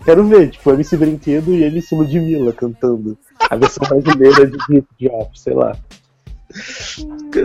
Quero 0.05 0.25
ver, 0.25 0.51
tipo, 0.51 0.71
MC 0.71 0.99
Brinquedo 0.99 1.55
e 1.55 1.65
MC 1.65 1.95
Ludmilla 1.95 2.53
cantando. 2.53 3.17
A 3.49 3.57
versão 3.57 3.87
brasileira 3.89 4.47
de 4.47 4.59
Drip 4.69 4.87
Drop, 5.01 5.41
sei 5.41 5.55
lá. 5.55 5.75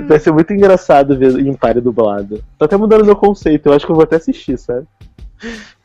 Vai 0.07 0.19
ser 0.19 0.31
muito 0.31 0.53
engraçado 0.53 1.17
ver 1.17 1.39
Empire 1.39 1.81
dublado. 1.81 2.43
Tô 2.57 2.65
até 2.65 2.77
mudando 2.77 3.05
meu 3.05 3.15
conceito, 3.15 3.67
eu 3.67 3.73
acho 3.73 3.85
que 3.85 3.91
eu 3.91 3.95
vou 3.95 4.03
até 4.03 4.17
assistir, 4.17 4.57
sabe? 4.57 4.85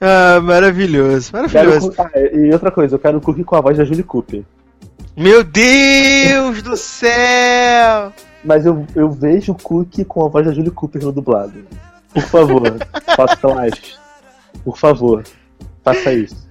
Ah, 0.01 0.41
maravilhoso, 0.43 1.31
maravilhoso. 1.33 1.93
Quero, 1.93 2.11
ah, 2.15 2.37
e 2.37 2.53
outra 2.53 2.71
coisa, 2.71 2.95
eu 2.95 2.99
quero 2.99 3.19
o 3.19 3.21
cookie 3.21 3.45
com 3.45 3.57
a 3.57 3.61
voz 3.61 3.79
da 3.79 3.85
Julie 3.85 4.03
Cooper. 4.03 4.43
Meu 5.17 5.45
Deus 5.45 6.61
do 6.63 6.77
céu! 6.77 8.13
Mas 8.45 8.67
eu, 8.67 8.85
eu 8.95 9.11
vejo 9.11 9.53
o 9.53 9.55
cookie 9.55 10.05
com 10.05 10.25
a 10.25 10.29
voz 10.29 10.45
da 10.45 10.53
Julie 10.53 10.71
Cooper 10.71 11.05
no 11.05 11.13
dublado. 11.13 11.65
Por 12.13 12.23
favor, 12.23 12.63
faça 13.17 13.47
live. 13.47 13.81
Por 14.65 14.77
favor, 14.77 15.23
faça 15.83 16.13
isso. 16.13 16.45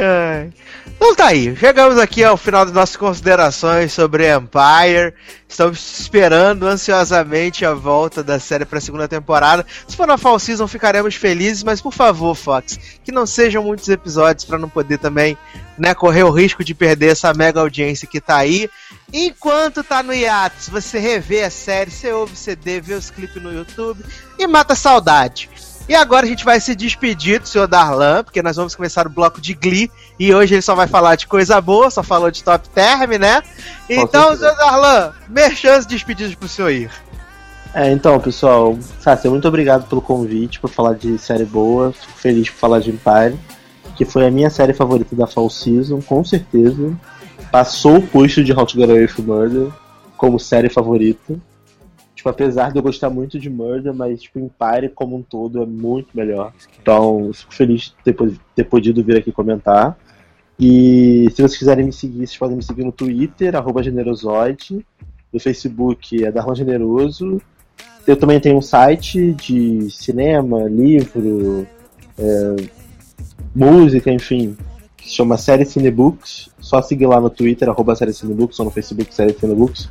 Ai. 0.00 0.50
Então 0.96 1.14
tá 1.14 1.26
aí, 1.26 1.54
chegamos 1.56 1.98
aqui 1.98 2.24
ao 2.24 2.36
final 2.36 2.64
das 2.64 2.74
nossas 2.74 2.96
considerações 2.96 3.92
sobre 3.92 4.34
Empire. 4.34 5.14
Estamos 5.46 6.00
esperando 6.00 6.66
ansiosamente 6.66 7.66
a 7.66 7.74
volta 7.74 8.22
da 8.22 8.38
série 8.38 8.64
para 8.64 8.78
a 8.78 8.80
segunda 8.80 9.06
temporada. 9.06 9.66
Se 9.86 9.96
for 9.96 10.06
na 10.06 10.16
Fall 10.16 10.38
Season, 10.38 10.66
ficaremos 10.66 11.14
felizes, 11.16 11.62
mas 11.62 11.82
por 11.82 11.92
favor, 11.92 12.34
Fox, 12.34 12.78
que 13.04 13.12
não 13.12 13.26
sejam 13.26 13.62
muitos 13.62 13.88
episódios 13.88 14.44
para 14.46 14.58
não 14.58 14.68
poder 14.70 14.98
também 14.98 15.36
né, 15.76 15.92
correr 15.92 16.22
o 16.22 16.30
risco 16.30 16.64
de 16.64 16.74
perder 16.74 17.12
essa 17.12 17.34
mega 17.34 17.60
audiência 17.60 18.08
que 18.08 18.20
tá 18.20 18.36
aí. 18.36 18.70
Enquanto 19.12 19.82
tá 19.82 20.02
no 20.02 20.14
hiatus, 20.14 20.68
você 20.68 20.98
revê 20.98 21.42
a 21.42 21.50
série, 21.50 21.90
você 21.90 22.12
ouve 22.12 22.32
o 22.32 22.36
CD, 22.36 22.80
vê 22.80 22.94
os 22.94 23.10
clipes 23.10 23.42
no 23.42 23.52
YouTube 23.52 24.02
e 24.38 24.46
mata 24.46 24.72
a 24.72 24.76
saudade. 24.76 25.49
E 25.90 25.94
agora 25.96 26.24
a 26.24 26.28
gente 26.28 26.44
vai 26.44 26.60
se 26.60 26.72
despedir 26.76 27.40
do 27.40 27.48
senhor 27.48 27.66
Darlan, 27.66 28.22
porque 28.22 28.40
nós 28.40 28.54
vamos 28.54 28.76
começar 28.76 29.08
o 29.08 29.10
bloco 29.10 29.40
de 29.40 29.54
Glee. 29.54 29.90
E 30.20 30.32
hoje 30.32 30.54
ele 30.54 30.62
só 30.62 30.72
vai 30.72 30.86
falar 30.86 31.16
de 31.16 31.26
coisa 31.26 31.60
boa, 31.60 31.90
só 31.90 32.00
falou 32.00 32.30
de 32.30 32.44
top 32.44 32.68
term, 32.68 33.18
né? 33.18 33.42
Então, 33.88 34.36
senhor 34.36 34.54
Darlan, 34.54 35.12
merchan 35.28 35.80
despedidos 35.80 36.36
pro 36.36 36.46
senhor 36.46 36.70
ir. 36.70 36.90
É, 37.74 37.90
então, 37.90 38.20
pessoal, 38.20 38.78
Sácia, 39.00 39.28
muito 39.28 39.48
obrigado 39.48 39.88
pelo 39.88 40.00
convite, 40.00 40.60
por 40.60 40.70
falar 40.70 40.94
de 40.94 41.18
série 41.18 41.44
boa. 41.44 41.90
Fico 41.92 42.12
feliz 42.12 42.48
por 42.48 42.58
falar 42.58 42.78
de 42.78 42.90
Empire, 42.90 43.36
que 43.96 44.04
foi 44.04 44.24
a 44.24 44.30
minha 44.30 44.48
série 44.48 44.72
favorita 44.72 45.16
da 45.16 45.26
Fall 45.26 45.50
Season, 45.50 46.00
com 46.00 46.24
certeza. 46.24 46.96
Passou 47.50 47.96
o 47.96 48.06
posto 48.06 48.44
de 48.44 48.52
Get 48.52 48.74
Away 48.76 49.06
with 49.06 49.24
Murder 49.24 49.72
como 50.16 50.38
série 50.38 50.70
favorita. 50.70 51.36
Tipo, 52.20 52.28
apesar 52.28 52.70
de 52.70 52.78
eu 52.78 52.82
gostar 52.82 53.08
muito 53.08 53.38
de 53.38 53.48
Murder, 53.48 53.94
mas 53.94 54.20
tipo, 54.20 54.38
Empire 54.38 54.90
como 54.90 55.16
um 55.16 55.22
todo 55.22 55.62
é 55.62 55.64
muito 55.64 56.08
melhor. 56.14 56.52
Então, 56.78 57.30
fico 57.32 57.54
feliz 57.54 57.84
de 57.84 57.94
ter, 58.12 58.38
ter 58.54 58.64
podido 58.64 59.02
vir 59.02 59.16
aqui 59.16 59.32
comentar. 59.32 59.96
E 60.58 61.28
se 61.30 61.36
vocês 61.36 61.56
quiserem 61.56 61.86
me 61.86 61.92
seguir, 61.94 62.26
vocês 62.26 62.36
podem 62.36 62.58
me 62.58 62.62
seguir 62.62 62.84
no 62.84 62.92
Twitter, 62.92 63.56
arroba 63.56 63.82
Generosoide. 63.82 64.84
No 65.32 65.40
Facebook 65.40 66.22
é 66.22 66.30
Darlan 66.30 66.54
Generoso. 66.54 67.40
Eu 68.06 68.18
também 68.18 68.38
tenho 68.38 68.58
um 68.58 68.62
site 68.62 69.32
de 69.32 69.90
cinema, 69.90 70.64
livro, 70.64 71.66
é, 72.18 72.56
música, 73.54 74.12
enfim, 74.12 74.58
que 74.94 75.08
se 75.08 75.16
chama 75.16 75.38
Série 75.38 75.64
Cinebooks. 75.64 76.50
Só 76.60 76.82
seguir 76.82 77.06
lá 77.06 77.18
no 77.18 77.30
Twitter, 77.30 77.66
arroba 77.70 77.96
Série 77.96 78.12
Cinebooks, 78.12 78.58
ou 78.58 78.66
no 78.66 78.70
Facebook 78.70 79.14
Série 79.14 79.32
Cinebooks 79.32 79.88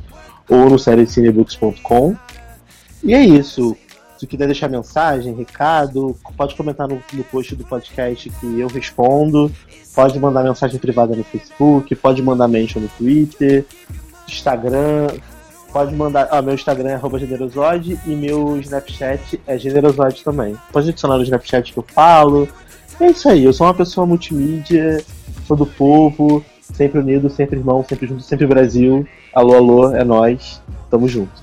ou 0.50 0.68
no 0.68 0.78
seriecineBooks.com. 0.78 2.16
E 3.02 3.14
é 3.14 3.24
isso. 3.24 3.76
Se 4.18 4.26
quiser 4.26 4.46
deixar 4.46 4.68
mensagem, 4.68 5.34
recado, 5.34 6.14
pode 6.36 6.54
comentar 6.54 6.86
no, 6.86 7.02
no 7.14 7.24
post 7.24 7.56
do 7.56 7.64
podcast 7.64 8.28
que 8.28 8.60
eu 8.60 8.68
respondo. 8.68 9.50
Pode 9.94 10.18
mandar 10.20 10.42
mensagem 10.42 10.78
privada 10.78 11.16
no 11.16 11.24
Facebook, 11.24 11.94
pode 11.94 12.22
mandar 12.22 12.46
mention 12.46 12.80
no 12.80 12.88
Twitter, 12.88 13.64
Instagram. 14.28 15.08
Pode 15.72 15.94
mandar. 15.94 16.28
Ah, 16.30 16.42
meu 16.42 16.54
Instagram 16.54 16.90
é 16.90 17.18
generosoide 17.18 17.98
e 18.04 18.10
meu 18.10 18.58
Snapchat 18.58 19.40
é 19.46 19.56
generosoide 19.56 20.22
também. 20.22 20.56
Pode 20.72 20.90
adicionar 20.90 21.16
no 21.16 21.22
Snapchat 21.22 21.72
que 21.72 21.78
eu 21.78 21.84
falo. 21.94 22.48
É 23.00 23.06
isso 23.06 23.28
aí, 23.28 23.44
eu 23.44 23.52
sou 23.52 23.66
uma 23.66 23.72
pessoa 23.72 24.06
multimídia, 24.06 25.02
sou 25.46 25.56
do 25.56 25.64
povo, 25.64 26.44
sempre 26.72 26.98
unido, 26.98 27.30
sempre 27.30 27.58
irmão, 27.58 27.84
sempre 27.88 28.06
junto, 28.06 28.22
sempre 28.22 28.46
Brasil. 28.46 29.06
Alô, 29.34 29.54
alô, 29.54 29.94
é 29.94 30.04
nós. 30.04 30.60
Tamo 30.90 31.08
junto. 31.08 31.42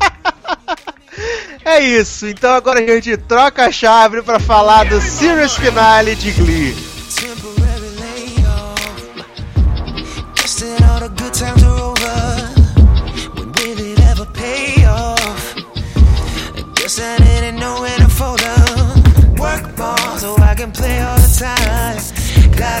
é 1.64 1.80
isso. 1.80 2.26
Então 2.26 2.52
agora 2.52 2.80
a 2.80 2.86
gente 2.86 3.16
troca 3.16 3.66
a 3.66 3.72
chave 3.72 4.22
para 4.22 4.40
falar 4.40 4.84
do 4.84 5.00
series 5.00 5.54
finale 5.54 6.14
de 6.14 6.32
Glee. 6.32 6.74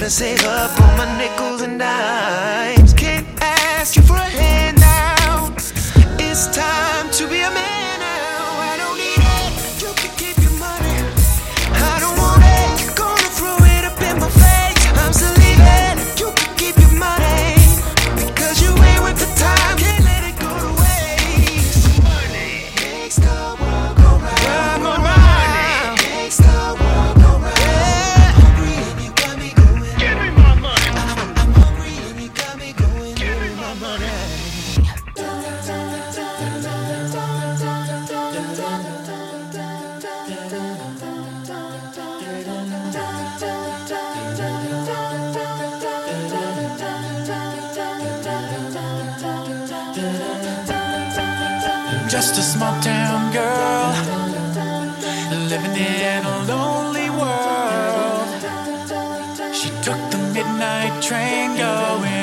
Gotta 0.08 0.16
save 0.16 0.44
up 0.46 0.80
all 0.80 0.96
my 0.96 1.18
nickels 1.18 1.60
and 1.60 1.78
dimes. 1.78 2.94
Can't 2.94 3.26
ask 3.42 3.94
you 3.94 4.00
for 4.00 4.14
a 4.14 4.20
handout. 4.20 5.58
It's 6.18 6.46
time 6.46 7.10
to 7.10 7.28
be 7.28 7.40
a 7.40 7.50
man. 7.50 7.77
Just 52.08 52.38
a 52.38 52.42
small 52.42 52.80
town 52.80 53.30
girl 53.32 53.92
living 55.50 55.76
in 55.76 56.24
a 56.24 56.38
lonely 56.48 57.10
world. 57.10 58.28
She 59.54 59.68
took 59.84 60.00
the 60.10 60.18
midnight 60.32 61.02
train 61.02 61.58
going 61.58 62.17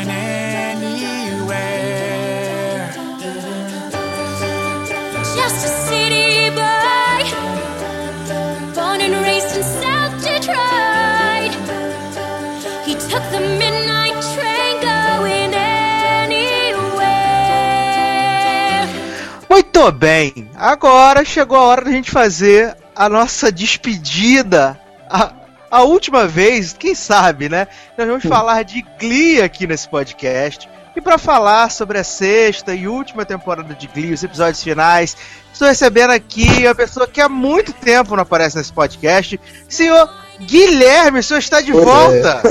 Muito 19.76 19.92
bem, 19.92 20.50
agora 20.56 21.26
chegou 21.26 21.58
a 21.58 21.64
hora 21.64 21.84
da 21.84 21.92
gente 21.92 22.10
fazer 22.10 22.78
a 22.96 23.10
nossa 23.10 23.52
despedida. 23.52 24.80
A, 25.10 25.34
a 25.70 25.84
última 25.84 26.26
vez, 26.26 26.72
quem 26.72 26.96
sabe, 26.96 27.50
né? 27.50 27.68
Nós 27.98 28.08
vamos 28.08 28.24
falar 28.24 28.64
de 28.64 28.82
Glee 28.98 29.42
aqui 29.42 29.68
nesse 29.68 29.90
podcast. 29.90 30.70
E 30.96 31.02
para 31.02 31.18
falar 31.18 31.70
sobre 31.70 31.98
a 31.98 32.06
sexta 32.06 32.74
e 32.74 32.88
última 32.88 33.26
temporada 33.26 33.76
de 33.76 33.86
Glee, 33.88 34.14
os 34.14 34.24
episódios 34.24 34.64
finais, 34.64 35.18
estou 35.52 35.68
recebendo 35.68 36.12
aqui 36.12 36.66
a 36.66 36.74
pessoa 36.74 37.06
que 37.06 37.20
há 37.20 37.28
muito 37.28 37.74
tempo 37.74 38.16
não 38.16 38.24
aparece 38.24 38.56
nesse 38.56 38.72
podcast, 38.72 39.38
senhor 39.68 40.10
Guilherme, 40.40 41.20
o 41.20 41.24
senhor 41.24 41.40
está 41.40 41.60
de 41.60 41.74
Pois 41.74 41.84
é. 41.84 41.86
volta! 41.86 42.42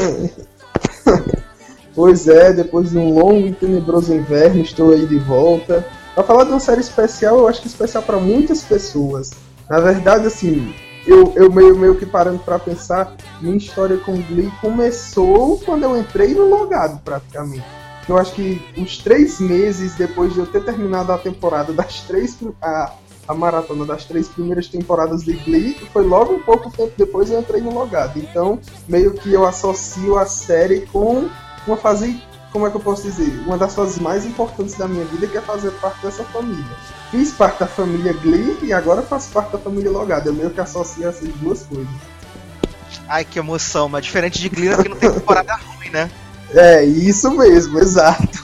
Pois 1.96 2.26
é, 2.26 2.52
depois 2.52 2.90
de 2.90 2.98
um 2.98 3.14
longo 3.14 3.46
e 3.46 3.52
tenebroso 3.52 4.12
inverno, 4.12 4.60
estou 4.60 4.92
aí 4.92 5.06
de 5.06 5.16
volta. 5.20 5.86
Pra 6.14 6.22
falar 6.22 6.44
de 6.44 6.50
uma 6.50 6.60
série 6.60 6.80
especial, 6.80 7.38
eu 7.38 7.48
acho 7.48 7.60
que 7.60 7.66
especial 7.66 8.02
para 8.02 8.18
muitas 8.18 8.62
pessoas. 8.62 9.32
Na 9.68 9.80
verdade, 9.80 10.26
assim, 10.26 10.72
eu, 11.06 11.32
eu 11.34 11.52
meio, 11.52 11.76
meio 11.76 11.96
que 11.96 12.06
parando 12.06 12.38
pra 12.38 12.58
pensar, 12.58 13.14
minha 13.40 13.56
história 13.56 13.96
com 13.98 14.14
Glee 14.22 14.50
começou 14.60 15.58
quando 15.58 15.82
eu 15.82 15.98
entrei 15.98 16.34
no 16.34 16.48
logado, 16.48 17.00
praticamente. 17.02 17.64
Eu 18.08 18.18
acho 18.18 18.32
que 18.34 18.62
uns 18.76 18.98
três 18.98 19.40
meses 19.40 19.94
depois 19.94 20.32
de 20.34 20.38
eu 20.38 20.46
ter 20.46 20.64
terminado 20.64 21.10
a 21.10 21.18
temporada 21.18 21.72
das 21.72 22.00
três. 22.02 22.36
A, 22.60 22.92
a 23.26 23.34
maratona 23.34 23.86
das 23.86 24.04
três 24.04 24.28
primeiras 24.28 24.68
temporadas 24.68 25.22
de 25.24 25.32
Glee, 25.32 25.74
foi 25.92 26.04
logo 26.04 26.34
um 26.34 26.40
pouco 26.40 26.70
tempo 26.70 26.92
depois 26.96 27.30
eu 27.30 27.40
entrei 27.40 27.60
no 27.60 27.72
logado. 27.72 28.18
Então, 28.18 28.60
meio 28.86 29.14
que 29.14 29.32
eu 29.32 29.46
associo 29.46 30.18
a 30.18 30.26
série 30.26 30.86
com 30.92 31.28
uma 31.66 31.76
fase, 31.76 32.22
como 32.54 32.68
é 32.68 32.70
que 32.70 32.76
eu 32.76 32.80
posso 32.80 33.02
dizer? 33.02 33.42
Uma 33.44 33.58
das 33.58 33.74
fases 33.74 33.98
mais 33.98 34.24
importantes 34.24 34.76
da 34.76 34.86
minha 34.86 35.04
vida, 35.06 35.26
que 35.26 35.36
é 35.36 35.40
fazer 35.40 35.72
parte 35.72 36.00
dessa 36.06 36.22
família. 36.22 36.64
Fiz 37.10 37.32
parte 37.32 37.58
da 37.58 37.66
família 37.66 38.12
Glee 38.12 38.56
e 38.62 38.72
agora 38.72 39.02
faço 39.02 39.30
parte 39.32 39.50
da 39.50 39.58
família 39.58 39.90
Logado. 39.90 40.28
Eu 40.28 40.32
meio 40.34 40.50
que 40.50 40.60
associo 40.60 41.08
essas 41.08 41.28
duas 41.40 41.64
coisas. 41.64 41.88
Ai, 43.08 43.24
que 43.24 43.40
emoção, 43.40 43.88
mas 43.88 44.04
diferente 44.04 44.38
de 44.40 44.48
Glee, 44.48 44.68
que 44.76 44.88
não 44.88 44.96
tem 44.96 45.10
temporada 45.10 45.52
ruim, 45.56 45.90
né? 45.90 46.08
É, 46.52 46.84
isso 46.84 47.28
mesmo, 47.32 47.80
exato. 47.80 48.38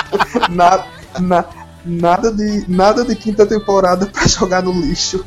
Na- 0.48 0.86
na- 1.20 1.44
nada, 1.84 2.32
de, 2.32 2.64
nada 2.66 3.04
de 3.04 3.14
quinta 3.14 3.44
temporada 3.44 4.06
pra 4.06 4.26
jogar 4.26 4.62
no 4.62 4.72
lixo. 4.72 5.22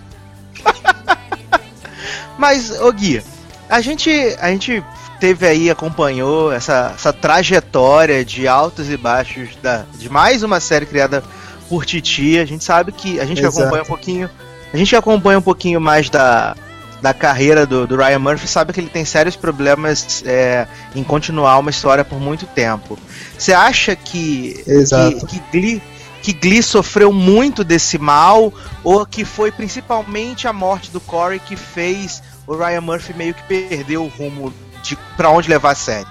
Mas, 2.36 2.72
ô 2.82 2.92
Gui, 2.92 3.24
a 3.70 3.80
gente, 3.80 4.10
a 4.42 4.50
gente 4.50 4.84
teve 5.24 5.48
aí, 5.48 5.70
acompanhou 5.70 6.52
essa, 6.52 6.92
essa 6.94 7.14
trajetória 7.14 8.26
de 8.26 8.46
altos 8.46 8.90
e 8.90 8.98
baixos 8.98 9.56
da, 9.64 9.86
de 9.98 10.10
mais 10.10 10.44
uma 10.44 10.60
série 10.60 10.86
criada 10.86 11.24
por 11.70 11.86
Titi. 11.86 12.38
A 12.38 12.44
gente 12.44 12.62
sabe 12.62 12.92
que 12.92 13.22
a 13.22 13.26
gente 13.26 13.40
que 13.40 13.48
acompanha 13.48 13.84
um 13.84 13.86
pouquinho. 13.86 14.30
A 14.74 14.76
gente 14.76 14.90
que 14.90 14.96
acompanha 14.98 15.40
um 15.40 15.42
pouquinho 15.42 15.80
mais 15.80 16.10
da, 16.10 16.58
da 17.02 17.14
carreira 17.14 17.66
do, 17.66 17.88
do 17.88 17.96
Ryan 17.96 18.20
Murphy 18.20 18.50
sabe 18.50 18.74
que 18.74 18.82
ele 18.82 18.90
tem 18.90 19.06
sérios 19.06 19.38
problemas 19.38 20.22
é, 20.26 20.68
em 20.94 21.06
continuar 21.06 21.58
uma 21.58 21.70
história 21.70 22.04
por 22.04 22.20
muito 22.20 22.46
tempo. 22.46 23.00
Você 23.38 23.54
acha 23.54 23.96
que, 23.96 24.62
Exato. 24.68 25.26
que, 25.26 25.40
que 25.40 25.44
Glee 25.54 25.82
que 26.22 26.34
Glee 26.34 26.64
sofreu 26.64 27.14
muito 27.14 27.64
desse 27.64 27.98
mal 27.98 28.54
ou 28.84 29.06
que 29.06 29.24
foi 29.24 29.54
principalmente 29.54 30.50
a 30.50 30.54
morte 30.54 30.92
do 30.92 31.00
Corey 31.00 31.40
que 31.40 31.56
fez 31.56 32.22
o 32.46 32.56
Ryan 32.56 32.82
Murphy 32.82 33.14
meio 33.14 33.34
que 33.34 33.44
perder 33.44 33.98
o 33.98 34.08
rumo 34.08 34.54
de 34.84 34.96
para 35.18 35.32
onde 35.32 35.50
levar 35.50 35.72
a 35.72 35.76
série? 35.76 36.08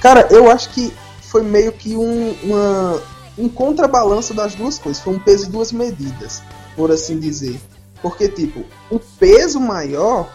Cara, 0.00 0.26
eu 0.30 0.50
acho 0.50 0.70
que 0.70 0.92
foi 1.20 1.42
meio 1.42 1.70
que 1.72 1.96
um, 1.96 2.36
uma, 2.42 3.02
um 3.38 3.48
contrabalanço 3.48 4.34
das 4.34 4.54
duas 4.54 4.78
coisas. 4.78 5.02
Foi 5.02 5.14
um 5.14 5.18
peso 5.18 5.46
e 5.46 5.50
duas 5.50 5.70
medidas, 5.70 6.42
por 6.74 6.90
assim 6.90 7.18
dizer. 7.20 7.60
Porque, 8.02 8.28
tipo, 8.28 8.64
o 8.90 8.98
peso 8.98 9.58
maior, 9.60 10.28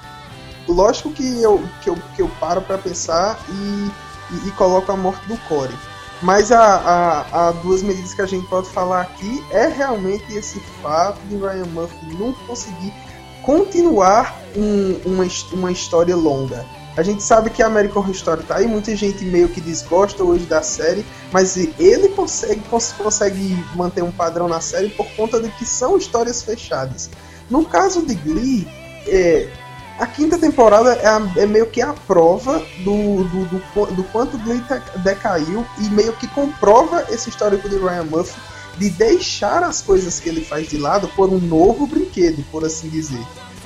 lógico 0.67 1.11
que 1.11 1.41
eu, 1.41 1.61
que 1.82 1.89
eu, 1.89 1.97
que 2.15 2.21
eu 2.21 2.29
paro 2.39 2.61
pra 2.61 2.77
pensar 2.77 3.39
e, 3.49 3.91
e, 4.36 4.47
e 4.47 4.51
coloco 4.51 4.91
a 4.91 4.97
morte 4.97 5.25
do 5.27 5.38
Corey. 5.47 5.75
Mas 6.21 6.51
a, 6.51 6.59
a, 6.63 7.47
a 7.47 7.51
duas 7.51 7.82
medidas 7.82 8.13
que 8.13 8.21
a 8.21 8.27
gente 8.27 8.45
pode 8.47 8.69
falar 8.69 9.01
aqui 9.01 9.43
é 9.51 9.67
realmente 9.67 10.32
esse 10.36 10.59
fato 10.82 11.19
de 11.27 11.36
Ryan 11.36 11.65
Murphy 11.73 12.15
não 12.19 12.32
conseguir 12.45 12.93
continuar 13.41 14.36
um- 14.55 14.99
uma, 15.05 15.25
uma 15.53 15.71
história 15.71 16.15
longa. 16.15 16.63
A 16.98 17.04
gente 17.04 17.24
sabe 17.24 17.50
que 17.50 17.64
a 17.64 17.68
American 17.68 18.02
Horror 18.02 18.12
Story 18.14 18.44
tá 18.44 18.58
aí, 18.58 18.68
muita 18.68 18.94
gente 18.96 19.24
meio 19.24 19.48
que 19.48 19.62
desgosta 19.62 20.24
hoje 20.24 20.46
da 20.46 20.62
série, 20.62 21.06
mas 21.32 21.56
ele 21.56 22.10
consegue, 22.10 22.60
cons- 22.70 22.94
consegue 22.98 23.58
manter 23.76 24.04
um 24.04 24.12
padrão 24.12 24.48
na 24.50 24.60
série 24.60 24.89
por 24.89 25.08
conta 25.16 25.39
de 25.39 25.50
que 25.52 25.66
são 25.66 25.98
histórias 25.98 26.44
fechadas. 26.44 27.10
No 27.50 27.64
caso 27.66 28.06
de 28.06 28.14
Glee, 28.16 28.68
é, 29.08 29.48
a 29.98 30.06
quinta 30.06 30.38
temporada 30.38 30.94
é, 30.96 31.08
a- 31.08 31.32
é 31.38 31.46
meio 31.46 31.68
que 31.68 31.82
a 31.82 31.94
prova 31.94 32.60
do, 32.84 33.24
do, 33.24 33.46
do, 33.46 33.86
do 33.96 34.04
quanto 34.12 34.38
Glee 34.39 34.62
decaiu 34.98 35.66
e 35.80 35.84
meio 35.89 36.12
que 36.14 36.28
comprova 36.28 37.06
esse 37.10 37.30
histórico 37.30 37.70
de 37.70 37.78
Ryan 37.78 38.04
Murphy 38.04 38.38
de 38.78 38.89
deixar 38.89 39.64
as 39.64 39.82
coisas 39.82 40.20
que 40.20 40.28
ele 40.28 40.44
faz 40.44 40.68
de 40.70 40.78
lado 40.78 41.08
por 41.10 41.30
um 41.30 41.39
novo 41.39 41.88
brinquedo, 41.88 42.44
por 42.52 42.66
assim 42.66 42.89
dizer. 42.89 43.20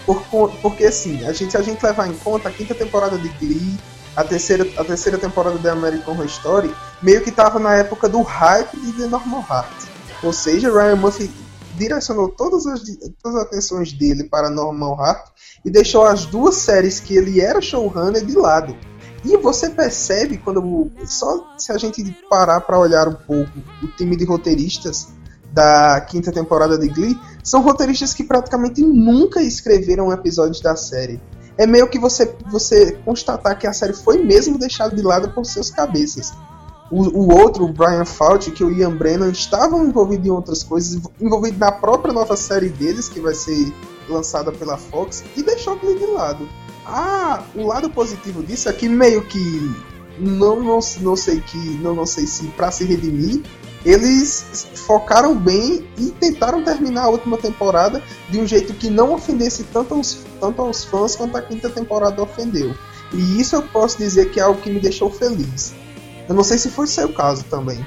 Por 0.05 0.21
porque 0.61 0.85
assim, 0.85 1.25
a 1.25 1.33
gente, 1.33 1.51
se 1.51 1.57
a 1.57 1.61
gente 1.61 1.83
levar 1.83 2.07
em 2.07 2.13
conta 2.17 2.49
a 2.49 2.51
quinta 2.51 2.75
temporada 2.75 3.17
de 3.17 3.27
Glee, 3.29 3.77
a 4.15 4.23
terceira, 4.23 4.67
a 4.77 4.83
terceira 4.83 5.17
temporada 5.17 5.57
de 5.57 5.67
American 5.67 6.13
Horror 6.13 6.25
Story, 6.25 6.75
meio 7.01 7.21
que 7.21 7.31
tava 7.31 7.59
na 7.59 7.75
época 7.75 8.07
do 8.07 8.21
hype 8.21 8.77
de 8.77 8.93
The 8.93 9.07
Normal 9.07 9.45
Heart. 9.49 9.87
Ou 10.23 10.31
seja, 10.31 10.71
Ryan 10.71 10.95
Murphy 10.95 11.29
direcionou 11.75 12.29
todas 12.29 12.65
as, 12.65 12.81
todas 13.21 13.39
as 13.39 13.45
atenções 13.47 13.91
dele 13.91 14.23
para 14.23 14.49
Normal 14.49 14.97
Heart 14.99 15.27
e 15.65 15.69
deixou 15.69 16.05
as 16.05 16.25
duas 16.25 16.55
séries 16.55 16.99
que 16.99 17.15
ele 17.15 17.41
era 17.41 17.59
showrunner 17.61 18.23
de 18.23 18.35
lado. 18.35 18.77
E 19.25 19.35
você 19.37 19.69
percebe 19.69 20.37
quando 20.37 20.91
só 21.05 21.55
se 21.57 21.71
a 21.71 21.77
gente 21.77 22.03
parar 22.29 22.61
para 22.61 22.79
olhar 22.79 23.07
um 23.07 23.15
pouco 23.15 23.51
o 23.81 23.87
time 23.87 24.15
de 24.15 24.23
roteiristas 24.23 25.07
da 25.55 26.01
quinta 26.01 26.33
temporada 26.33 26.77
de 26.77 26.89
Glee, 26.89 27.17
são 27.41 27.61
roteiristas 27.61 28.13
que 28.13 28.25
praticamente 28.25 28.81
nunca 28.81 29.41
escreveram 29.41 30.11
episódios 30.11 30.59
da 30.59 30.75
série. 30.75 31.19
É 31.57 31.65
meio 31.65 31.87
que 31.87 31.97
você, 31.97 32.35
você 32.51 32.91
constatar 33.05 33.57
que 33.57 33.65
a 33.65 33.71
série 33.71 33.93
foi 33.93 34.21
mesmo 34.21 34.59
deixada 34.59 34.93
de 34.93 35.01
lado 35.01 35.31
por 35.31 35.45
seus 35.45 35.71
cabeças. 35.71 36.33
O, 36.91 37.03
o 37.03 37.33
outro, 37.33 37.63
o 37.63 37.71
Brian 37.71 38.03
Fauci, 38.03 38.51
que 38.51 38.65
o 38.65 38.69
Ian 38.69 38.97
Brennan 38.97 39.29
estavam 39.29 39.85
envolvidos 39.87 40.27
em 40.27 40.29
outras 40.29 40.61
coisas, 40.61 41.01
envolvido 41.19 41.57
na 41.57 41.71
própria 41.71 42.13
nova 42.13 42.35
série 42.35 42.67
deles, 42.67 43.07
que 43.07 43.21
vai 43.21 43.33
ser 43.33 43.73
lançada 44.09 44.51
pela 44.51 44.77
Fox, 44.77 45.23
e 45.37 45.41
deixou 45.41 45.79
Glee 45.79 45.97
de 45.97 46.05
lado. 46.07 46.47
Ah, 46.85 47.43
o 47.55 47.65
lado 47.65 47.89
positivo 47.89 48.43
disso 48.43 48.67
é 48.67 48.73
que 48.73 48.89
meio 48.89 49.23
que 49.23 49.73
não, 50.19 50.61
não, 50.61 50.79
não 50.99 51.15
sei 51.15 51.39
que 51.39 51.57
não, 51.81 51.95
não 51.95 52.05
sei 52.05 52.27
se 52.27 52.45
para 52.49 52.69
se 52.69 52.83
redimir 52.83 53.41
eles 53.85 54.67
focaram 54.87 55.35
bem 55.35 55.87
e 55.97 56.07
tentaram 56.11 56.63
terminar 56.63 57.03
a 57.03 57.09
última 57.09 57.37
temporada 57.37 58.01
de 58.29 58.39
um 58.39 58.47
jeito 58.47 58.73
que 58.73 58.89
não 58.89 59.13
ofendesse 59.13 59.63
tanto 59.65 59.93
aos, 59.93 60.17
tanto 60.39 60.61
aos 60.61 60.83
fãs 60.83 61.15
quanto 61.15 61.37
a 61.37 61.41
quinta 61.41 61.69
temporada 61.69 62.21
ofendeu. 62.21 62.73
E 63.13 63.39
isso 63.39 63.55
eu 63.55 63.61
posso 63.61 63.97
dizer 63.97 64.31
que 64.31 64.39
é 64.39 64.43
algo 64.43 64.59
que 64.59 64.69
me 64.69 64.79
deixou 64.79 65.11
feliz. 65.11 65.73
Eu 66.27 66.33
não 66.33 66.43
sei 66.43 66.57
se 66.57 66.69
foi 66.71 66.87
seu 66.87 67.09
caso 67.13 67.43
também. 67.43 67.85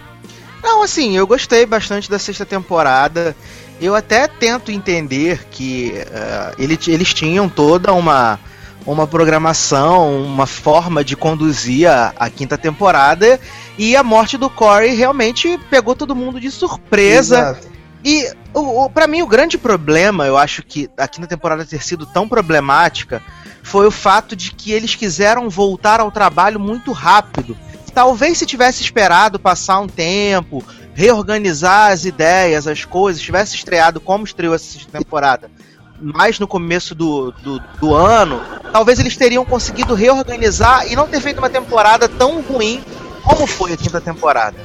Não, 0.62 0.82
assim, 0.82 1.16
eu 1.16 1.26
gostei 1.26 1.66
bastante 1.66 2.08
da 2.08 2.18
sexta 2.18 2.46
temporada. 2.46 3.36
Eu 3.80 3.94
até 3.94 4.26
tento 4.28 4.70
entender 4.72 5.44
que 5.50 5.92
eh, 5.96 6.54
ele- 6.58 6.78
eles 6.88 7.12
tinham 7.14 7.48
toda 7.48 7.92
uma, 7.92 8.38
uma 8.86 9.06
programação, 9.06 10.22
uma 10.22 10.46
forma 10.46 11.04
de 11.04 11.16
conduzir 11.16 11.90
a, 11.90 12.12
a 12.16 12.30
quinta 12.30 12.56
temporada. 12.56 13.38
E 13.76 13.96
a 13.96 14.02
morte 14.02 14.36
do 14.36 14.48
Corey 14.48 14.94
realmente 14.94 15.58
pegou 15.70 15.94
todo 15.94 16.16
mundo 16.16 16.40
de 16.40 16.50
surpresa. 16.50 17.38
Exato. 17.38 17.68
E 18.04 18.30
o, 18.54 18.84
o, 18.84 18.90
para 18.90 19.06
mim 19.06 19.22
o 19.22 19.26
grande 19.26 19.58
problema, 19.58 20.26
eu 20.26 20.36
acho 20.36 20.62
que 20.62 20.88
a 20.96 21.06
quinta 21.08 21.26
temporada 21.26 21.64
ter 21.64 21.82
sido 21.82 22.06
tão 22.06 22.28
problemática, 22.28 23.22
foi 23.62 23.86
o 23.86 23.90
fato 23.90 24.34
de 24.34 24.52
que 24.52 24.72
eles 24.72 24.94
quiseram 24.94 25.48
voltar 25.50 26.00
ao 26.00 26.10
trabalho 26.10 26.58
muito 26.58 26.92
rápido. 26.92 27.56
Talvez 27.92 28.38
se 28.38 28.46
tivesse 28.46 28.82
esperado 28.82 29.38
passar 29.38 29.80
um 29.80 29.88
tempo, 29.88 30.64
reorganizar 30.94 31.92
as 31.92 32.04
ideias, 32.04 32.66
as 32.66 32.84
coisas, 32.84 33.22
tivesse 33.22 33.56
estreado 33.56 34.00
como 34.00 34.24
estreou 34.24 34.54
essa 34.54 34.78
temporada, 34.90 35.50
mais 36.00 36.38
no 36.38 36.46
começo 36.46 36.94
do, 36.94 37.32
do, 37.42 37.60
do 37.80 37.94
ano, 37.94 38.40
talvez 38.72 38.98
eles 38.98 39.16
teriam 39.16 39.44
conseguido 39.44 39.94
reorganizar 39.94 40.90
e 40.90 40.96
não 40.96 41.06
ter 41.06 41.20
feito 41.20 41.38
uma 41.38 41.50
temporada 41.50 42.08
tão 42.08 42.40
ruim 42.40 42.82
como 43.22 43.46
foi 43.46 43.72
a 43.72 43.76
quinta 43.76 44.00
temporada. 44.00 44.58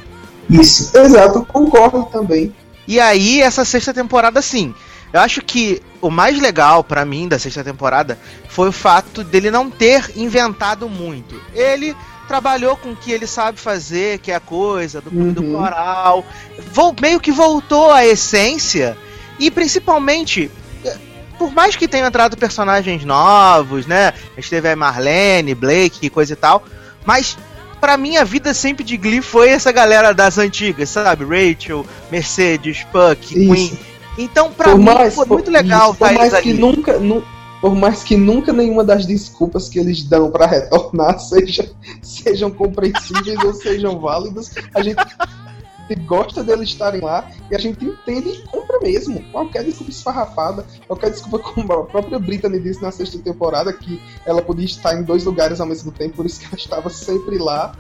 Isso, 0.50 0.96
exato, 0.98 1.46
concordo 1.46 2.06
também. 2.12 2.54
E 2.88 3.00
aí, 3.00 3.42
essa 3.42 3.64
sexta 3.64 3.94
temporada, 3.94 4.42
sim. 4.42 4.74
Eu 5.12 5.20
acho 5.20 5.42
que 5.42 5.82
o 6.02 6.10
mais 6.10 6.40
legal 6.42 6.84
para 6.84 7.06
mim 7.06 7.28
da 7.28 7.38
sexta 7.38 7.64
temporada 7.64 8.18
foi 8.50 8.70
o 8.70 8.72
fato 8.72 9.24
dele 9.24 9.52
não 9.52 9.70
ter 9.70 10.12
inventado 10.16 10.90
muito. 10.90 11.40
Ele 11.54 11.96
trabalhou 12.28 12.76
com 12.76 12.92
o 12.92 12.96
que 12.96 13.12
ele 13.12 13.28
sabe 13.28 13.60
fazer, 13.60 14.18
que 14.20 14.32
é 14.32 14.36
a 14.36 14.40
coisa 14.40 15.02
do, 15.02 15.12
uhum. 15.12 15.32
do 15.32 15.44
coral. 15.52 16.26
Meio 17.00 17.20
que 17.20 17.32
voltou 17.32 17.92
à 17.92 18.06
essência. 18.06 18.98
E 19.40 19.52
principalmente, 19.52 20.50
por 21.44 21.54
mais 21.54 21.76
que 21.76 21.90
tenham 21.90 22.08
entrado 22.08 22.38
personagens 22.38 23.04
novos, 23.04 23.86
né? 23.86 24.14
A 24.32 24.40
gente 24.40 24.50
teve 24.50 24.70
a 24.70 24.76
Marlene, 24.78 25.54
Blake, 25.54 26.10
coisa 26.10 26.32
e 26.32 26.36
tal. 26.38 26.64
Mas 27.06 27.38
pra 27.82 27.98
mim 27.98 28.16
a 28.16 28.24
vida 28.24 28.54
sempre 28.54 28.82
de 28.82 28.96
Glee 28.96 29.22
foi 29.22 29.50
essa 29.50 29.70
galera 29.70 30.14
das 30.14 30.38
antigas, 30.38 30.88
sabe? 30.88 31.26
Rachel, 31.26 31.86
Mercedes, 32.10 32.86
Puck, 32.86 33.38
Isso. 33.38 33.54
Queen. 33.54 33.80
Então, 34.18 34.54
pra 34.54 34.70
por 34.70 34.78
mim, 34.78 34.86
mais, 34.86 35.16
foi 35.16 35.26
muito 35.26 35.52
legal 35.52 35.90
isso, 35.90 36.00
por 36.00 36.14
mais 36.14 36.34
que 36.40 36.54
nunca, 36.54 36.98
nu, 36.98 37.22
por 37.60 37.76
mais 37.76 38.04
que 38.04 38.16
nunca 38.16 38.54
nenhuma 38.54 38.86
das 38.86 39.06
desculpas 39.06 39.68
que 39.68 39.80
eles 39.80 40.02
dão 40.04 40.32
para 40.32 40.46
retornar 40.46 41.20
seja, 41.20 41.70
sejam 42.02 42.52
compreensíveis 42.52 43.44
ou 43.44 43.54
sejam 43.54 44.00
válidas, 44.00 44.56
a 44.74 44.82
gente 44.82 45.04
gosta 46.06 46.44
deles 46.44 46.70
estarem 46.70 47.02
lá 47.02 47.30
e 47.52 47.56
a 47.56 47.60
gente 47.60 47.84
entende 47.84 48.30
e 48.30 48.42
compra 48.44 48.80
mesmo. 48.82 49.24
Qualquer 49.32 49.64
desculpa 49.64 49.92
esfarrafada, 49.92 50.66
qualquer 50.88 51.12
desculpa, 51.12 51.40
como 51.40 51.74
a 51.74 51.86
própria 51.86 52.20
Britney 52.20 52.60
disse 52.60 52.82
na 52.82 52.92
sexta 52.92 53.20
temporada, 53.20 53.72
que 53.74 54.02
ela 54.26 54.42
podia 54.42 54.66
estar 54.66 54.96
em 54.96 55.04
dois 55.04 55.24
lugares 55.24 55.60
ao 55.60 55.68
mesmo 55.68 55.92
tempo, 55.92 56.16
por 56.18 56.26
isso 56.26 56.40
que 56.40 56.46
ela 56.46 56.56
estava 56.56 56.90
sempre 56.90 57.38
lá. 57.38 57.76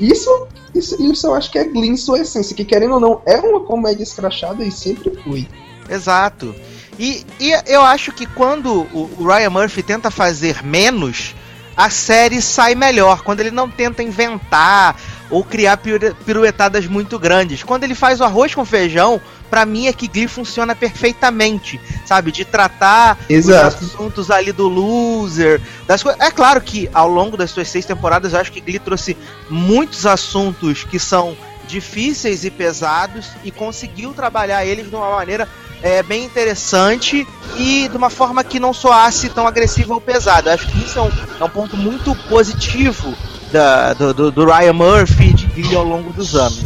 Isso, 0.00 0.48
isso, 0.74 1.00
isso 1.02 1.26
eu 1.26 1.34
acho 1.34 1.50
que 1.50 1.58
é 1.58 1.64
Glee 1.64 1.96
sua 1.96 2.20
essência, 2.20 2.56
que 2.56 2.64
querendo 2.64 2.94
ou 2.94 3.00
não, 3.00 3.22
é 3.26 3.36
uma 3.36 3.60
comédia 3.60 4.02
escrachada 4.02 4.64
e 4.64 4.72
sempre 4.72 5.10
foi. 5.22 5.48
Exato. 5.88 6.54
E, 6.98 7.24
e 7.38 7.50
eu 7.66 7.82
acho 7.82 8.12
que 8.12 8.26
quando 8.26 8.86
o 8.92 9.24
Ryan 9.24 9.50
Murphy 9.50 9.82
tenta 9.82 10.10
fazer 10.10 10.62
menos, 10.62 11.34
a 11.76 11.90
série 11.90 12.40
sai 12.40 12.74
melhor. 12.74 13.22
Quando 13.22 13.40
ele 13.40 13.50
não 13.50 13.68
tenta 13.68 14.02
inventar 14.02 14.96
ou 15.32 15.42
criar 15.42 15.78
piruetadas 15.78 16.86
muito 16.86 17.18
grandes. 17.18 17.62
Quando 17.62 17.84
ele 17.84 17.94
faz 17.94 18.20
o 18.20 18.24
arroz 18.24 18.54
com 18.54 18.66
feijão, 18.66 19.18
para 19.48 19.64
mim 19.64 19.86
é 19.86 19.92
que 19.92 20.06
Glee 20.06 20.28
funciona 20.28 20.76
perfeitamente, 20.76 21.80
sabe? 22.04 22.30
De 22.30 22.44
tratar 22.44 23.18
Exato. 23.30 23.82
os 23.82 23.90
assuntos 23.90 24.30
ali 24.30 24.52
do 24.52 24.68
loser, 24.68 25.58
das 25.86 26.02
coisas. 26.02 26.20
É 26.20 26.30
claro 26.30 26.60
que 26.60 26.88
ao 26.92 27.08
longo 27.08 27.34
das 27.34 27.50
suas 27.50 27.68
seis 27.68 27.86
temporadas 27.86 28.34
eu 28.34 28.40
acho 28.40 28.52
que 28.52 28.60
Glee 28.60 28.78
trouxe 28.78 29.16
muitos 29.48 30.04
assuntos 30.04 30.84
que 30.84 30.98
são 30.98 31.34
difíceis 31.66 32.44
e 32.44 32.50
pesados 32.50 33.30
e 33.42 33.50
conseguiu 33.50 34.12
trabalhar 34.12 34.66
eles 34.66 34.90
de 34.90 34.94
uma 34.94 35.12
maneira 35.12 35.48
é, 35.82 36.02
bem 36.02 36.24
interessante 36.24 37.26
e 37.56 37.88
de 37.88 37.96
uma 37.96 38.10
forma 38.10 38.44
que 38.44 38.60
não 38.60 38.74
soasse 38.74 39.30
tão 39.30 39.46
agressiva 39.46 39.94
ou 39.94 40.00
pesada. 40.00 40.52
Acho 40.52 40.68
que 40.68 40.84
isso 40.84 40.98
é 40.98 41.02
um, 41.02 41.10
é 41.40 41.44
um 41.44 41.48
ponto 41.48 41.74
muito 41.74 42.14
positivo 42.28 43.16
da, 43.52 43.92
do, 43.92 44.30
do, 44.30 44.44
Ryan 44.44 44.72
Murphy 44.72 45.32
de 45.34 45.46
Glee 45.46 45.76
ao 45.76 45.84
longo 45.84 46.12
dos 46.12 46.34
anos. 46.34 46.64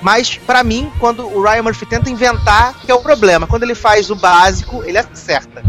Mas, 0.00 0.36
para 0.36 0.64
mim, 0.64 0.90
quando 0.98 1.26
o 1.26 1.42
Ryan 1.42 1.62
Murphy 1.62 1.86
tenta 1.86 2.08
inventar, 2.08 2.80
que 2.80 2.90
é 2.90 2.94
o 2.94 3.00
problema. 3.00 3.46
Quando 3.46 3.64
ele 3.64 3.74
faz 3.74 4.10
o 4.10 4.16
básico, 4.16 4.82
ele 4.84 4.98
acerta. 4.98 5.62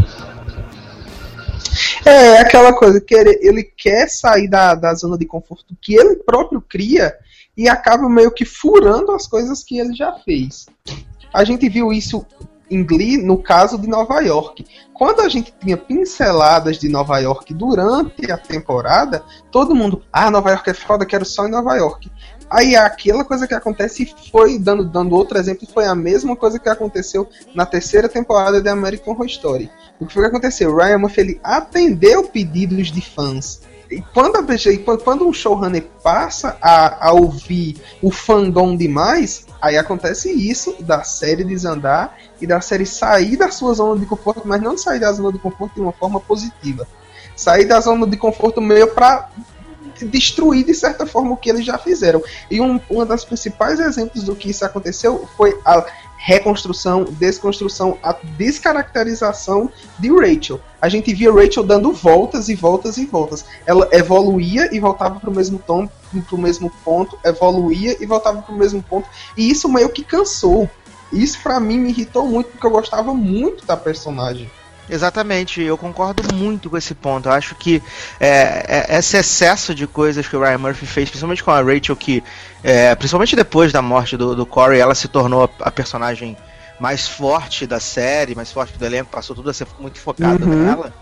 É, 2.05 2.39
aquela 2.39 2.73
coisa 2.73 3.01
que 3.01 3.15
ele, 3.15 3.39
ele 3.41 3.63
quer 3.63 4.07
sair 4.07 4.47
da, 4.47 4.75
da 4.75 4.93
zona 4.93 5.17
de 5.17 5.25
conforto 5.25 5.75
que 5.81 5.95
ele 5.95 6.17
próprio 6.17 6.61
cria 6.61 7.13
e 7.55 7.67
acaba 7.67 8.09
meio 8.09 8.31
que 8.31 8.45
furando 8.45 9.11
as 9.11 9.27
coisas 9.27 9.63
que 9.63 9.79
ele 9.79 9.95
já 9.95 10.13
fez. 10.25 10.67
A 11.33 11.43
gente 11.43 11.67
viu 11.69 11.91
isso 11.91 12.25
em 12.73 12.83
Glee 12.83 13.17
no 13.17 13.37
caso 13.37 13.77
de 13.77 13.87
Nova 13.87 14.19
York. 14.21 14.65
Quando 14.93 15.21
a 15.21 15.29
gente 15.29 15.53
tinha 15.59 15.77
pinceladas 15.77 16.77
de 16.77 16.89
Nova 16.89 17.19
York 17.19 17.53
durante 17.53 18.31
a 18.31 18.37
temporada, 18.37 19.23
todo 19.51 19.75
mundo, 19.75 20.01
ah, 20.11 20.31
Nova 20.31 20.51
York 20.51 20.69
é 20.69 20.73
foda, 20.73 21.05
quero 21.05 21.25
só 21.25 21.47
em 21.47 21.51
Nova 21.51 21.75
York. 21.75 22.11
Aí 22.49 22.75
aquela 22.75 23.25
coisa 23.25 23.47
que 23.47 23.53
acontece 23.53 24.13
foi, 24.31 24.59
dando, 24.59 24.85
dando 24.85 25.15
outro 25.15 25.37
exemplo, 25.37 25.67
foi 25.73 25.85
a 25.85 25.95
mesma 25.95 26.35
coisa 26.35 26.59
que 26.59 26.69
aconteceu 26.69 27.27
na 27.55 27.65
terceira 27.65 28.07
temporada 28.07 28.61
de 28.61 28.69
American 28.69 29.13
Horror 29.13 29.25
Story. 29.25 29.71
O 29.99 30.05
que 30.05 30.13
foi 30.13 30.23
que 30.23 30.29
aconteceu? 30.29 30.75
Ryan 30.75 30.99
Murphy 30.99 31.21
ele 31.21 31.41
atendeu 31.43 32.23
pedidos 32.23 32.91
de 32.91 33.01
fãs 33.01 33.61
quando, 34.13 34.37
a, 34.37 34.97
quando 35.03 35.27
um 35.27 35.33
showrunner 35.33 35.83
passa 36.01 36.57
a, 36.61 37.09
a 37.09 37.11
ouvir 37.13 37.81
o 38.01 38.11
fandom 38.11 38.75
demais, 38.75 39.45
aí 39.61 39.77
acontece 39.77 40.31
isso 40.31 40.75
da 40.79 41.03
série 41.03 41.43
desandar 41.43 42.17
e 42.41 42.47
da 42.47 42.61
série 42.61 42.85
sair 42.85 43.37
da 43.37 43.51
sua 43.51 43.73
zona 43.73 43.99
de 43.99 44.05
conforto, 44.05 44.41
mas 44.45 44.61
não 44.61 44.77
sair 44.77 44.99
da 44.99 45.11
zona 45.11 45.31
de 45.31 45.39
conforto 45.39 45.75
de 45.75 45.81
uma 45.81 45.91
forma 45.91 46.19
positiva. 46.19 46.87
Sair 47.35 47.65
da 47.65 47.79
zona 47.79 48.05
de 48.05 48.17
conforto 48.17 48.61
meio 48.61 48.87
para 48.93 49.29
destruir 50.01 50.65
de 50.65 50.73
certa 50.73 51.05
forma 51.05 51.31
o 51.31 51.37
que 51.37 51.49
eles 51.49 51.65
já 51.65 51.77
fizeram. 51.77 52.21
E 52.49 52.59
um, 52.59 52.79
um 52.89 53.05
dos 53.05 53.25
principais 53.25 53.79
exemplos 53.79 54.23
do 54.23 54.35
que 54.35 54.49
isso 54.49 54.65
aconteceu 54.65 55.27
foi 55.37 55.57
a 55.65 55.85
reconstrução, 56.23 57.03
desconstrução, 57.03 57.97
a 58.01 58.13
descaracterização 58.37 59.69
de 59.99 60.09
Rachel. 60.09 60.57
A 60.81 60.87
gente 60.87 61.13
via 61.13 61.29
Rachel 61.29 61.63
dando 61.63 61.91
voltas 61.91 62.47
e 62.47 62.55
voltas 62.55 62.95
e 62.95 63.05
voltas. 63.05 63.43
Ela 63.65 63.89
evoluía 63.91 64.73
e 64.73 64.79
voltava 64.79 65.19
para 65.19 65.29
o 65.29 65.35
mesmo 65.35 65.59
tom, 65.59 65.85
para 65.85 66.35
o 66.35 66.37
mesmo 66.37 66.71
ponto, 66.85 67.19
evoluía 67.25 67.97
e 68.01 68.05
voltava 68.05 68.41
para 68.41 68.55
o 68.55 68.57
mesmo 68.57 68.81
ponto. 68.81 69.05
E 69.35 69.49
isso 69.49 69.67
meio 69.67 69.89
que 69.89 70.01
cansou. 70.01 70.69
Isso 71.11 71.37
para 71.43 71.59
mim 71.59 71.77
me 71.77 71.89
irritou 71.89 72.25
muito 72.25 72.51
porque 72.51 72.65
eu 72.65 72.71
gostava 72.71 73.13
muito 73.13 73.65
da 73.65 73.75
personagem. 73.75 74.49
Exatamente, 74.89 75.61
eu 75.61 75.77
concordo 75.77 76.23
muito 76.33 76.69
com 76.69 76.77
esse 76.77 76.93
ponto. 76.93 77.29
Eu 77.29 77.33
acho 77.33 77.55
que 77.55 77.81
é, 78.19 78.87
é, 78.89 78.97
esse 78.97 79.17
excesso 79.17 79.73
de 79.73 79.87
coisas 79.87 80.27
que 80.27 80.35
o 80.35 80.41
Ryan 80.41 80.57
Murphy 80.57 80.85
fez, 80.85 81.09
principalmente 81.09 81.43
com 81.43 81.51
a 81.51 81.61
Rachel, 81.61 81.95
que 81.95 82.23
é, 82.63 82.93
principalmente 82.95 83.35
depois 83.35 83.71
da 83.71 83.81
morte 83.81 84.17
do, 84.17 84.35
do 84.35 84.45
Corey, 84.45 84.79
ela 84.79 84.95
se 84.95 85.07
tornou 85.07 85.43
a, 85.43 85.67
a, 85.67 85.71
personagem 85.71 86.37
mais 86.79 87.07
forte 87.07 87.65
da 87.65 87.79
série, 87.79 88.35
mais 88.35 88.51
forte 88.51 88.77
do 88.77 88.85
elenco, 88.85 89.09
passou 89.09 89.35
tudo 89.35 89.49
a 89.49 89.53
ser 89.53 89.67
muito 89.79 89.99
focado 89.99 90.45
uhum. 90.45 90.65
nela. 90.65 90.93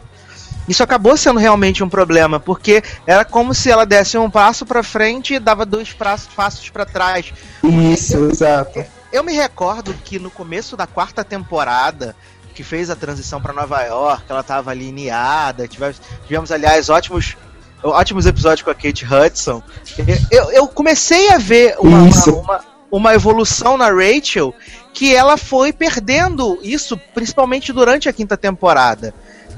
Isso 0.67 0.83
acabou 0.83 1.17
sendo 1.17 1.39
realmente 1.39 1.83
um 1.83 1.89
problema, 1.89 2.39
porque 2.39 2.83
era 3.07 3.25
como 3.25 3.53
se 3.53 3.71
ela 3.71 3.85
desse 3.85 4.17
um 4.17 4.29
passo 4.29 4.65
para 4.65 4.83
frente 4.83 5.33
e 5.33 5.39
dava 5.39 5.65
dois 5.65 5.91
passos 5.91 6.69
para 6.69 6.85
trás. 6.85 7.33
Isso, 7.63 8.29
exato. 8.29 8.85
Eu 9.11 9.23
me 9.23 9.33
recordo 9.33 9.93
que 10.05 10.19
no 10.19 10.29
começo 10.29 10.77
da 10.77 10.87
quarta 10.87 11.23
temporada, 11.23 12.15
que 12.51 12.63
fez 12.63 12.89
a 12.89 12.95
transição 12.95 13.41
para 13.41 13.53
Nova 13.53 13.81
York, 13.83 14.23
ela 14.29 14.41
estava 14.41 14.71
alineada. 14.71 15.67
Tivemos, 15.67 16.01
tivemos, 16.25 16.51
aliás, 16.51 16.89
ótimos, 16.89 17.35
ótimos 17.83 18.25
episódios 18.25 18.61
com 18.61 18.69
a 18.69 18.75
Kate 18.75 19.05
Hudson. 19.05 19.61
Eu, 20.29 20.51
eu 20.51 20.67
comecei 20.67 21.29
a 21.29 21.37
ver 21.37 21.75
uma, 21.79 21.99
uma, 21.99 22.25
uma, 22.25 22.61
uma, 22.91 23.13
evolução 23.13 23.77
na 23.77 23.89
Rachel 23.89 24.53
que 24.93 25.15
ela 25.15 25.37
foi 25.37 25.71
perdendo 25.71 26.59
isso, 26.61 26.97
principalmente 27.13 27.71
durante 27.71 28.09
a 28.09 28.13
quinta 28.13 28.35
temporada. 28.35 29.13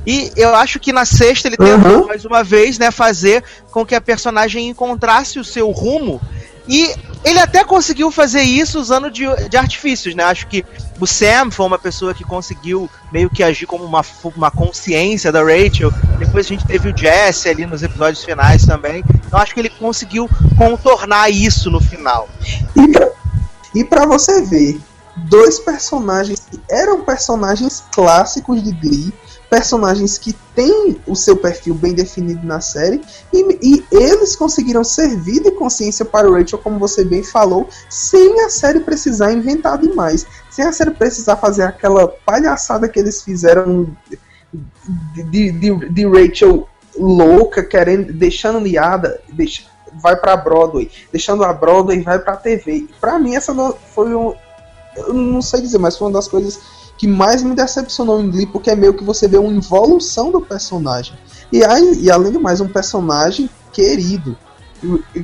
E 0.06 0.32
eu 0.36 0.54
acho 0.56 0.80
que 0.80 0.92
na 0.92 1.06
sexta 1.06 1.48
ele 1.48 1.58
tentou 1.58 2.02
uhum. 2.02 2.08
mais 2.08 2.26
uma 2.26 2.44
vez, 2.44 2.78
né, 2.78 2.92
fazer 2.92 3.44
com 3.72 3.86
que 3.86 3.96
a 3.96 4.02
personagem 4.02 4.68
encontrasse 4.68 5.40
o 5.40 5.46
seu 5.46 5.72
rumo 5.72 6.22
e 6.68 6.94
ele 7.24 7.40
até 7.40 7.64
conseguiu 7.64 8.12
fazer 8.12 8.42
isso 8.42 8.80
usando 8.80 9.10
de, 9.10 9.24
de 9.50 9.58
artifícios, 9.58 10.16
né? 10.16 10.24
Acho 10.24 10.48
que 10.48 10.66
o 11.00 11.06
Sam 11.06 11.52
foi 11.52 11.66
uma 11.66 11.80
pessoa 11.80 12.14
que 12.14 12.24
conseguiu 12.24 12.90
meio 13.12 13.30
que 13.30 13.44
agir 13.44 13.66
como 13.66 13.84
uma, 13.84 14.02
uma 14.36 14.52
consciência 14.52 15.32
da 15.32 15.42
Rachel. 15.42 15.92
Depois 16.18 16.46
a 16.46 16.50
gente 16.50 16.66
teve 16.66 16.90
o 16.90 16.98
Jesse 16.98 17.50
ali 17.50 17.66
nos 17.66 17.84
episódios 17.84 18.24
finais 18.24 18.66
também. 18.66 19.04
Então 19.26 19.40
acho 19.40 19.54
que 19.54 19.60
ele 19.60 19.70
conseguiu 19.70 20.30
contornar 20.58 21.30
isso 21.30 21.70
no 21.70 21.82
final. 21.82 22.30
E 23.76 23.84
pra, 23.84 24.06
você 24.06 24.42
ver, 24.44 24.80
dois 25.16 25.60
personagens 25.60 26.48
que 26.50 26.62
eram 26.70 27.04
personagens 27.04 27.84
clássicos 27.92 28.64
de 28.64 28.72
Glee 28.72 29.14
personagens 29.54 30.18
que 30.18 30.34
têm 30.56 31.00
o 31.06 31.16
seu 31.16 31.38
perfil 31.38 31.76
bem 31.76 31.94
definido 31.94 32.44
na 32.44 32.60
série 32.60 33.00
e, 33.32 33.60
e, 33.62 33.86
eles 33.92 34.36
conseguiram 34.36 34.84
servir 34.84 35.44
de 35.44 35.52
consciência 35.52 36.04
para 36.04 36.28
o 36.28 36.34
Rachel, 36.34 36.58
como 36.58 36.80
você 36.80 37.06
bem 37.06 37.22
falou, 37.22 37.70
sem 37.88 38.42
a 38.42 38.50
série 38.50 38.80
precisar 38.80 39.32
inventar 39.32 39.78
demais, 39.78 40.26
sem 40.50 40.66
a 40.66 40.72
série 40.72 40.90
precisar 40.90 41.36
fazer 41.36 41.62
aquela 41.62 42.08
palhaçada 42.08 42.90
que 42.90 43.00
eles 43.00 43.22
fizeram 43.22 43.96
de, 45.30 45.52
de, 45.52 45.90
de 45.90 46.08
Rachel 46.08 46.68
louca, 46.98 47.64
querendo, 47.64 48.12
deixando 48.12 48.58
liada, 48.58 49.22
deixa, 49.32 49.66
vai 50.02 50.16
para 50.16 50.36
Broadway, 50.36 50.90
deixando 51.12 51.44
a 51.44 51.54
Broadway 51.54 52.02
vai 52.02 52.18
para 52.18 52.38
TV. 52.38 52.88
Para 53.00 53.20
mim 53.20 53.36
essa 53.36 53.54
foi 53.94 54.16
um, 54.16 54.34
eu 54.98 55.14
não 55.14 55.44
sei 55.44 55.62
dizer, 55.62 55.78
mas 55.78 55.96
foi 55.96 56.08
uma 56.08 56.14
das 56.14 56.28
coisas 56.28 56.83
que 56.98 57.08
mais 57.08 57.44
me 57.44 57.56
decepcionou 57.56 58.22
em 58.22 58.30
Glee, 58.30 58.46
porque 58.46 58.70
é 58.70 58.76
meio 58.76 58.94
que 58.94 59.04
você 59.04 59.28
vê 59.28 59.38
uma 59.38 59.56
evolução 59.56 60.32
do 60.32 60.40
personagem. 60.40 61.18
E, 61.52 61.64
aí, 61.64 62.00
e 62.02 62.12
além 62.12 62.32
do 62.32 62.40
mais, 62.40 62.62
um 62.62 62.68
personagem 62.68 63.50
querido. 63.72 64.38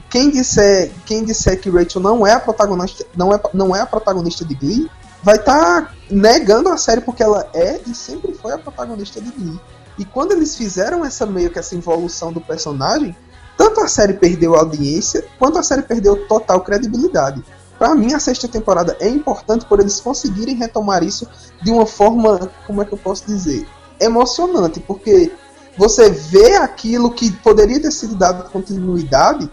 Quem 0.09 0.30
disser, 0.30 0.91
quem 1.05 1.24
disser 1.24 1.59
que 1.59 1.70
Rachel 1.70 2.01
não 2.01 2.26
é 2.26 2.34
a 2.34 2.39
protagonista, 2.39 3.05
não 3.15 3.34
é, 3.34 3.39
não 3.53 3.76
é 3.76 3.82
a 3.82 3.86
protagonista 3.86 4.45
de 4.45 4.55
Glee, 4.55 4.89
vai 5.22 5.36
estar 5.36 5.93
negando 6.09 6.70
a 6.70 6.78
série 6.78 7.01
porque 7.01 7.22
ela 7.22 7.47
é 7.53 7.80
e 7.86 7.93
sempre 7.93 8.34
foi 8.34 8.53
a 8.53 8.57
protagonista 8.57 9.20
de 9.20 9.32
Glee. 9.32 9.59
E 9.97 10.05
quando 10.05 10.32
eles 10.32 10.55
fizeram 10.55 11.03
essa 11.03 11.26
meio 11.26 11.49
que 11.49 11.59
essa 11.59 11.76
evolução 11.76 12.32
do 12.32 12.39
personagem, 12.39 13.15
tanto 13.57 13.82
a 13.82 13.88
série 13.89 14.13
perdeu 14.13 14.55
audiência, 14.55 15.26
quanto 15.38 15.57
a 15.57 15.63
série 15.63 15.82
perdeu 15.82 16.26
total 16.26 16.61
credibilidade. 16.61 17.43
Pra 17.80 17.95
mim, 17.95 18.13
a 18.13 18.19
sexta 18.19 18.45
temporada 18.47 18.97
é 18.99 19.07
importante 19.07 19.65
por 19.65 19.80
eles 19.80 20.01
conseguirem 20.01 20.53
retomar 20.55 21.01
isso 21.01 21.25
de 21.61 21.71
uma 21.71 21.86
forma, 21.86 22.51
como 22.67 22.82
é 22.82 22.86
que 22.86 22.93
eu 22.93 22.97
posso 22.97 23.25
dizer? 23.25 23.65
Emocionante, 24.01 24.82
porque 24.82 25.32
você 25.77 26.09
vê 26.09 26.57
aquilo 26.57 27.09
que 27.09 27.32
poderia 27.32 27.82
ter 27.82 27.91
sido 27.91 28.15
dado 28.15 28.49
continuidade. 28.51 29.49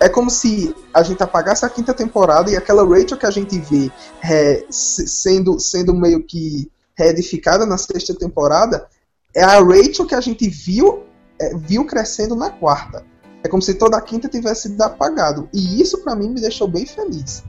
É 0.00 0.08
como 0.08 0.30
se 0.30 0.74
a 0.94 1.02
gente 1.02 1.22
apagasse 1.22 1.64
a 1.64 1.68
quinta 1.68 1.92
temporada 1.92 2.50
e 2.50 2.56
aquela 2.56 2.86
Rachel 2.86 3.18
que 3.18 3.26
a 3.26 3.30
gente 3.30 3.58
vê 3.58 3.90
é, 4.22 4.64
se- 4.70 5.06
sendo, 5.06 5.60
sendo 5.60 5.94
meio 5.94 6.24
que 6.24 6.70
reedificada 6.96 7.66
na 7.66 7.76
sexta 7.76 8.14
temporada 8.14 8.86
é 9.34 9.42
a 9.42 9.58
Rachel 9.60 10.06
que 10.06 10.14
a 10.14 10.20
gente 10.20 10.48
viu, 10.48 11.02
é, 11.38 11.54
viu 11.56 11.84
crescendo 11.84 12.34
na 12.34 12.48
quarta. 12.48 13.04
É 13.44 13.48
como 13.48 13.62
se 13.62 13.74
toda 13.74 13.96
a 13.96 14.00
quinta 14.00 14.28
tivesse 14.28 14.68
sido 14.68 14.82
apagado. 14.82 15.48
E 15.52 15.80
isso 15.80 16.02
pra 16.02 16.14
mim 16.14 16.28
me 16.28 16.40
deixou 16.40 16.68
bem 16.68 16.86
feliz. 16.86 17.42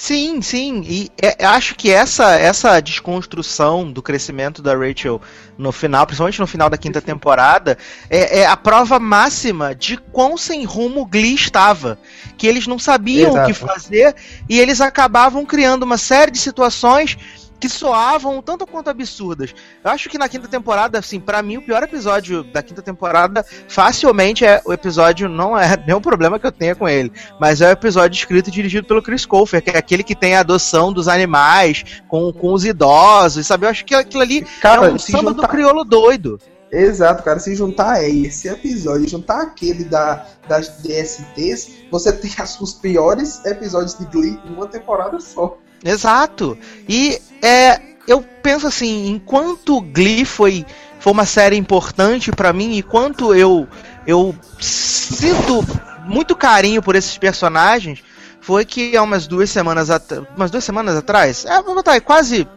Sim, 0.00 0.40
sim, 0.40 0.84
e 0.86 1.10
é- 1.20 1.44
acho 1.44 1.74
que 1.74 1.90
essa 1.90 2.36
essa 2.36 2.78
desconstrução 2.78 3.90
do 3.90 4.00
crescimento 4.00 4.62
da 4.62 4.72
Rachel 4.76 5.20
no 5.58 5.72
final, 5.72 6.06
principalmente 6.06 6.38
no 6.38 6.46
final 6.46 6.70
da 6.70 6.78
quinta 6.78 7.00
temporada, 7.02 7.76
é, 8.08 8.42
é 8.42 8.46
a 8.46 8.56
prova 8.56 9.00
máxima 9.00 9.74
de 9.74 9.96
quão 9.96 10.36
sem 10.38 10.64
rumo 10.64 11.04
Glee 11.04 11.34
estava. 11.34 11.98
Que 12.36 12.46
eles 12.46 12.68
não 12.68 12.78
sabiam 12.78 13.32
o 13.32 13.44
que 13.44 13.50
Exato. 13.50 13.66
fazer 13.66 14.14
e 14.48 14.60
eles 14.60 14.80
acabavam 14.80 15.44
criando 15.44 15.82
uma 15.82 15.98
série 15.98 16.30
de 16.30 16.38
situações 16.38 17.18
que 17.58 17.68
soavam 17.68 18.40
tanto 18.42 18.66
quanto 18.66 18.88
absurdas. 18.90 19.54
Eu 19.84 19.90
acho 19.90 20.08
que 20.08 20.18
na 20.18 20.28
quinta 20.28 20.48
temporada, 20.48 20.98
assim, 20.98 21.18
pra 21.18 21.42
mim 21.42 21.56
o 21.56 21.62
pior 21.62 21.82
episódio 21.82 22.44
da 22.44 22.62
quinta 22.62 22.82
temporada 22.82 23.44
facilmente 23.68 24.44
é 24.44 24.60
o 24.64 24.72
episódio, 24.72 25.28
não 25.28 25.56
é 25.56 25.76
nenhum 25.86 26.00
problema 26.00 26.38
que 26.38 26.46
eu 26.46 26.52
tenha 26.52 26.74
com 26.74 26.88
ele, 26.88 27.12
mas 27.40 27.60
é 27.60 27.68
o 27.68 27.72
episódio 27.72 28.16
escrito 28.16 28.48
e 28.48 28.52
dirigido 28.52 28.86
pelo 28.86 29.02
Chris 29.02 29.26
Colfer, 29.26 29.62
que 29.62 29.70
é 29.70 29.78
aquele 29.78 30.02
que 30.02 30.14
tem 30.14 30.34
a 30.34 30.40
adoção 30.40 30.92
dos 30.92 31.08
animais 31.08 32.02
com, 32.08 32.32
com 32.32 32.52
os 32.52 32.64
idosos, 32.64 33.46
sabe? 33.46 33.66
Eu 33.66 33.70
acho 33.70 33.84
que 33.84 33.94
aquilo 33.94 34.22
ali 34.22 34.44
Cara, 34.60 34.86
é 34.86 34.92
um 34.92 34.98
samba 34.98 35.32
do 35.32 35.36
juntar- 35.36 35.48
crioulo 35.48 35.84
doido. 35.84 36.38
Exato, 36.70 37.22
cara. 37.22 37.38
Se 37.38 37.54
juntar 37.54 38.04
esse 38.04 38.46
episódio 38.46 39.08
juntar 39.08 39.40
aquele 39.40 39.84
da, 39.84 40.26
das 40.46 40.82
DSTs, 40.82 41.70
você 41.90 42.12
tem 42.12 42.30
os 42.60 42.74
piores 42.74 43.44
episódios 43.44 43.98
de 43.98 44.04
Glee 44.06 44.38
em 44.44 44.52
uma 44.54 44.66
temporada 44.66 45.18
só. 45.20 45.56
Exato. 45.84 46.58
E 46.88 47.20
é, 47.42 47.80
eu 48.06 48.22
penso 48.42 48.66
assim, 48.66 49.08
enquanto 49.08 49.80
Glee 49.80 50.24
foi, 50.24 50.64
foi 50.98 51.12
uma 51.12 51.26
série 51.26 51.56
importante 51.56 52.30
pra 52.32 52.52
mim, 52.52 52.72
e 52.76 52.82
quanto 52.82 53.34
eu 53.34 53.68
eu 54.06 54.34
sinto 54.58 55.62
muito 56.06 56.34
carinho 56.34 56.80
por 56.82 56.96
esses 56.96 57.16
personagens, 57.18 58.02
foi 58.40 58.64
que 58.64 58.96
há 58.96 59.02
umas 59.02 59.26
duas 59.26 59.50
semanas 59.50 59.90
at- 59.90 60.22
umas 60.34 60.50
duas 60.50 60.64
semanas 60.64 60.96
atrás, 60.96 61.44
é, 61.44 61.60
vou 61.62 61.74
botar 61.74 61.92
aí, 61.92 62.00
quase 62.00 62.48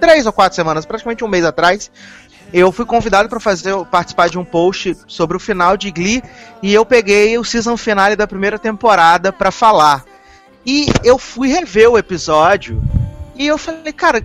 três 0.00 0.26
ou 0.26 0.32
quatro 0.32 0.56
semanas, 0.56 0.84
praticamente 0.84 1.22
um 1.24 1.28
mês 1.28 1.44
atrás, 1.44 1.90
eu 2.52 2.72
fui 2.72 2.84
convidado 2.84 3.28
para 3.28 3.38
fazer 3.38 3.72
participar 3.86 4.28
de 4.28 4.38
um 4.38 4.44
post 4.44 4.96
sobre 5.06 5.36
o 5.36 5.40
final 5.40 5.76
de 5.76 5.90
Glee 5.92 6.22
e 6.62 6.74
eu 6.74 6.84
peguei 6.84 7.38
o 7.38 7.44
season 7.44 7.76
finale 7.76 8.16
da 8.16 8.26
primeira 8.26 8.58
temporada 8.58 9.32
pra 9.32 9.50
falar. 9.52 10.04
E 10.66 10.86
eu 11.04 11.16
fui 11.16 11.48
rever 11.48 11.88
o 11.88 11.96
episódio 11.96 12.82
e 13.36 13.46
eu 13.46 13.56
falei, 13.56 13.92
cara, 13.92 14.22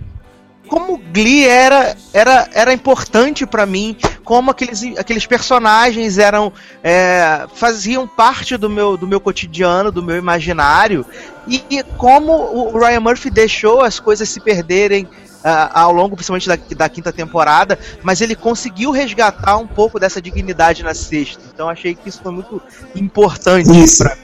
como 0.66 0.98
Glee 0.98 1.46
era, 1.46 1.96
era, 2.12 2.48
era 2.52 2.72
importante 2.72 3.46
pra 3.46 3.64
mim, 3.64 3.96
como 4.24 4.50
aqueles, 4.50 4.82
aqueles 4.98 5.26
personagens 5.26 6.18
eram 6.18 6.52
é, 6.82 7.46
faziam 7.54 8.08
parte 8.08 8.56
do 8.56 8.68
meu, 8.68 8.96
do 8.96 9.06
meu 9.06 9.20
cotidiano, 9.20 9.92
do 9.92 10.02
meu 10.02 10.16
imaginário, 10.16 11.04
e, 11.46 11.62
e 11.70 11.82
como 11.82 12.32
o 12.32 12.78
Ryan 12.78 13.00
Murphy 13.00 13.30
deixou 13.30 13.82
as 13.82 14.00
coisas 14.00 14.28
se 14.28 14.40
perderem 14.40 15.06
ah, 15.44 15.82
ao 15.82 15.92
longo, 15.92 16.16
principalmente 16.16 16.48
da, 16.48 16.56
da 16.56 16.88
quinta 16.88 17.12
temporada, 17.12 17.78
mas 18.02 18.20
ele 18.20 18.34
conseguiu 18.34 18.90
resgatar 18.90 19.56
um 19.58 19.66
pouco 19.66 19.98
dessa 19.98 20.22
dignidade 20.22 20.82
na 20.82 20.94
sexta. 20.94 21.42
Então 21.52 21.68
achei 21.68 21.94
que 21.94 22.08
isso 22.08 22.22
foi 22.22 22.32
muito 22.32 22.62
importante 22.94 23.68
Isso. 23.70 24.04
pra 24.04 24.16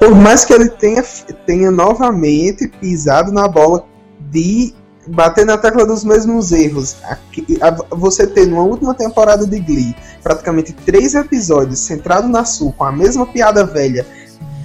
Por 0.00 0.14
mais 0.14 0.44
que 0.46 0.52
ele 0.54 0.68
tenha, 0.68 1.02
tenha 1.46 1.70
novamente 1.70 2.66
pisado 2.66 3.30
na 3.30 3.46
bola 3.46 3.84
de 4.30 4.74
bater 5.06 5.44
na 5.44 5.58
tecla 5.58 5.84
dos 5.84 6.02
mesmos 6.04 6.52
erros. 6.52 6.96
Aqui- 7.04 7.58
a- 7.60 7.96
Você 7.96 8.26
ter 8.26 8.46
numa 8.46 8.62
última 8.62 8.94
temporada 8.94 9.46
de 9.46 9.60
Glee 9.60 9.94
praticamente 10.22 10.72
três 10.72 11.14
episódios 11.14 11.80
centrado 11.80 12.28
na 12.28 12.44
Sul 12.44 12.72
com 12.76 12.84
a 12.84 12.92
mesma 12.92 13.26
piada 13.26 13.64
velha 13.64 14.06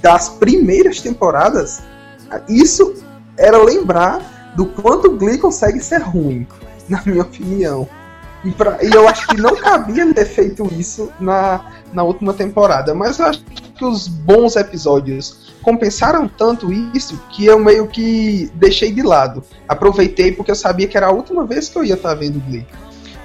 das 0.02 0.28
primeiras 0.28 1.00
temporadas, 1.00 1.80
isso 2.48 2.94
era 3.36 3.62
lembrar 3.62 4.54
do 4.56 4.66
quanto 4.66 5.10
Glee 5.16 5.38
consegue 5.38 5.80
ser 5.80 5.98
ruim, 6.00 6.46
na 6.88 7.02
minha 7.04 7.22
opinião. 7.22 7.86
E, 8.44 8.50
pra- 8.52 8.78
e 8.82 8.90
eu 8.90 9.08
acho 9.08 9.26
que 9.28 9.36
não 9.36 9.56
cabia 9.56 10.12
ter 10.14 10.24
feito 10.26 10.68
isso 10.78 11.10
na, 11.18 11.64
na 11.92 12.02
última 12.02 12.32
temporada, 12.32 12.94
mas 12.94 13.18
eu 13.18 13.26
acho 13.26 13.40
que 13.74 13.84
os 13.84 14.06
bons 14.06 14.56
episódios 14.56 15.46
compensaram 15.62 16.28
tanto 16.28 16.72
isso 16.72 17.20
que 17.30 17.44
eu 17.44 17.58
meio 17.58 17.88
que 17.88 18.50
deixei 18.54 18.92
de 18.92 19.02
lado. 19.02 19.42
Aproveitei 19.68 20.30
porque 20.32 20.50
eu 20.50 20.54
sabia 20.54 20.86
que 20.86 20.96
era 20.96 21.06
a 21.08 21.10
última 21.12 21.44
vez 21.44 21.68
que 21.68 21.76
eu 21.76 21.84
ia 21.84 21.94
estar 21.94 22.14
vendo 22.14 22.40
Glee. 22.46 22.64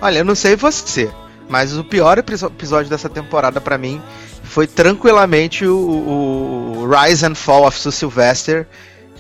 Olha, 0.01 0.19
eu 0.19 0.25
não 0.25 0.33
sei 0.33 0.55
você, 0.55 1.09
mas 1.47 1.77
o 1.77 1.83
pior 1.83 2.17
episódio 2.17 2.89
dessa 2.89 3.07
temporada 3.07 3.61
pra 3.61 3.77
mim 3.77 4.01
foi 4.43 4.65
tranquilamente 4.65 5.65
o, 5.67 5.77
o- 5.77 6.77
o 6.79 6.89
Rise 6.89 7.25
and 7.25 7.35
Fall 7.35 7.67
of 7.67 7.77
Sue 7.77 7.91
Sylvester, 7.91 8.67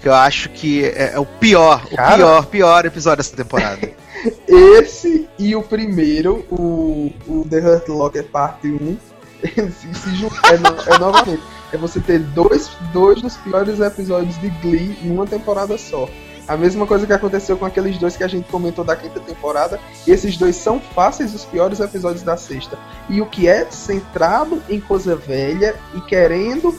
que 0.01 0.07
eu 0.09 0.13
acho 0.13 0.49
que 0.49 0.83
é, 0.85 1.11
é 1.13 1.19
o 1.19 1.25
pior, 1.25 1.85
Cara. 1.89 2.13
o 2.13 2.17
pior, 2.17 2.45
pior 2.47 2.85
episódio 2.85 3.17
dessa 3.23 3.35
temporada. 3.35 3.89
Esse 4.47 5.27
e 5.39 5.55
o 5.55 5.63
primeiro, 5.63 6.45
o, 6.51 7.11
o 7.27 7.45
The 7.49 7.57
Hurt 7.59 7.87
Locker 7.87 8.23
Parte 8.25 8.67
1, 8.67 8.97
se, 9.71 9.93
se 9.93 10.25
é, 10.53 10.57
no- 10.57 10.93
é 10.95 10.99
novamente. 10.99 11.41
É 11.73 11.77
você 11.77 11.99
ter 12.01 12.19
dois, 12.19 12.69
dois 12.91 13.21
dos 13.21 13.37
piores 13.37 13.79
episódios 13.79 14.37
de 14.41 14.49
Glee 14.61 14.97
numa 15.03 15.25
temporada 15.25 15.77
só. 15.77 16.07
A 16.47 16.57
mesma 16.57 16.85
coisa 16.85 17.07
que 17.07 17.13
aconteceu 17.13 17.55
com 17.55 17.65
aqueles 17.65 17.97
dois 17.97 18.17
que 18.17 18.23
a 18.25 18.27
gente 18.27 18.49
comentou 18.51 18.83
da 18.83 18.93
quinta 18.95 19.21
temporada. 19.21 19.79
E 20.05 20.11
esses 20.11 20.35
dois 20.35 20.57
são 20.57 20.81
fáceis 20.81 21.33
os 21.33 21.45
piores 21.45 21.79
episódios 21.79 22.23
da 22.23 22.35
sexta. 22.35 22.77
E 23.09 23.21
o 23.21 23.25
que 23.25 23.47
é 23.47 23.65
centrado 23.71 24.61
em 24.69 24.81
coisa 24.81 25.15
velha 25.15 25.73
e 25.95 26.01
querendo. 26.01 26.77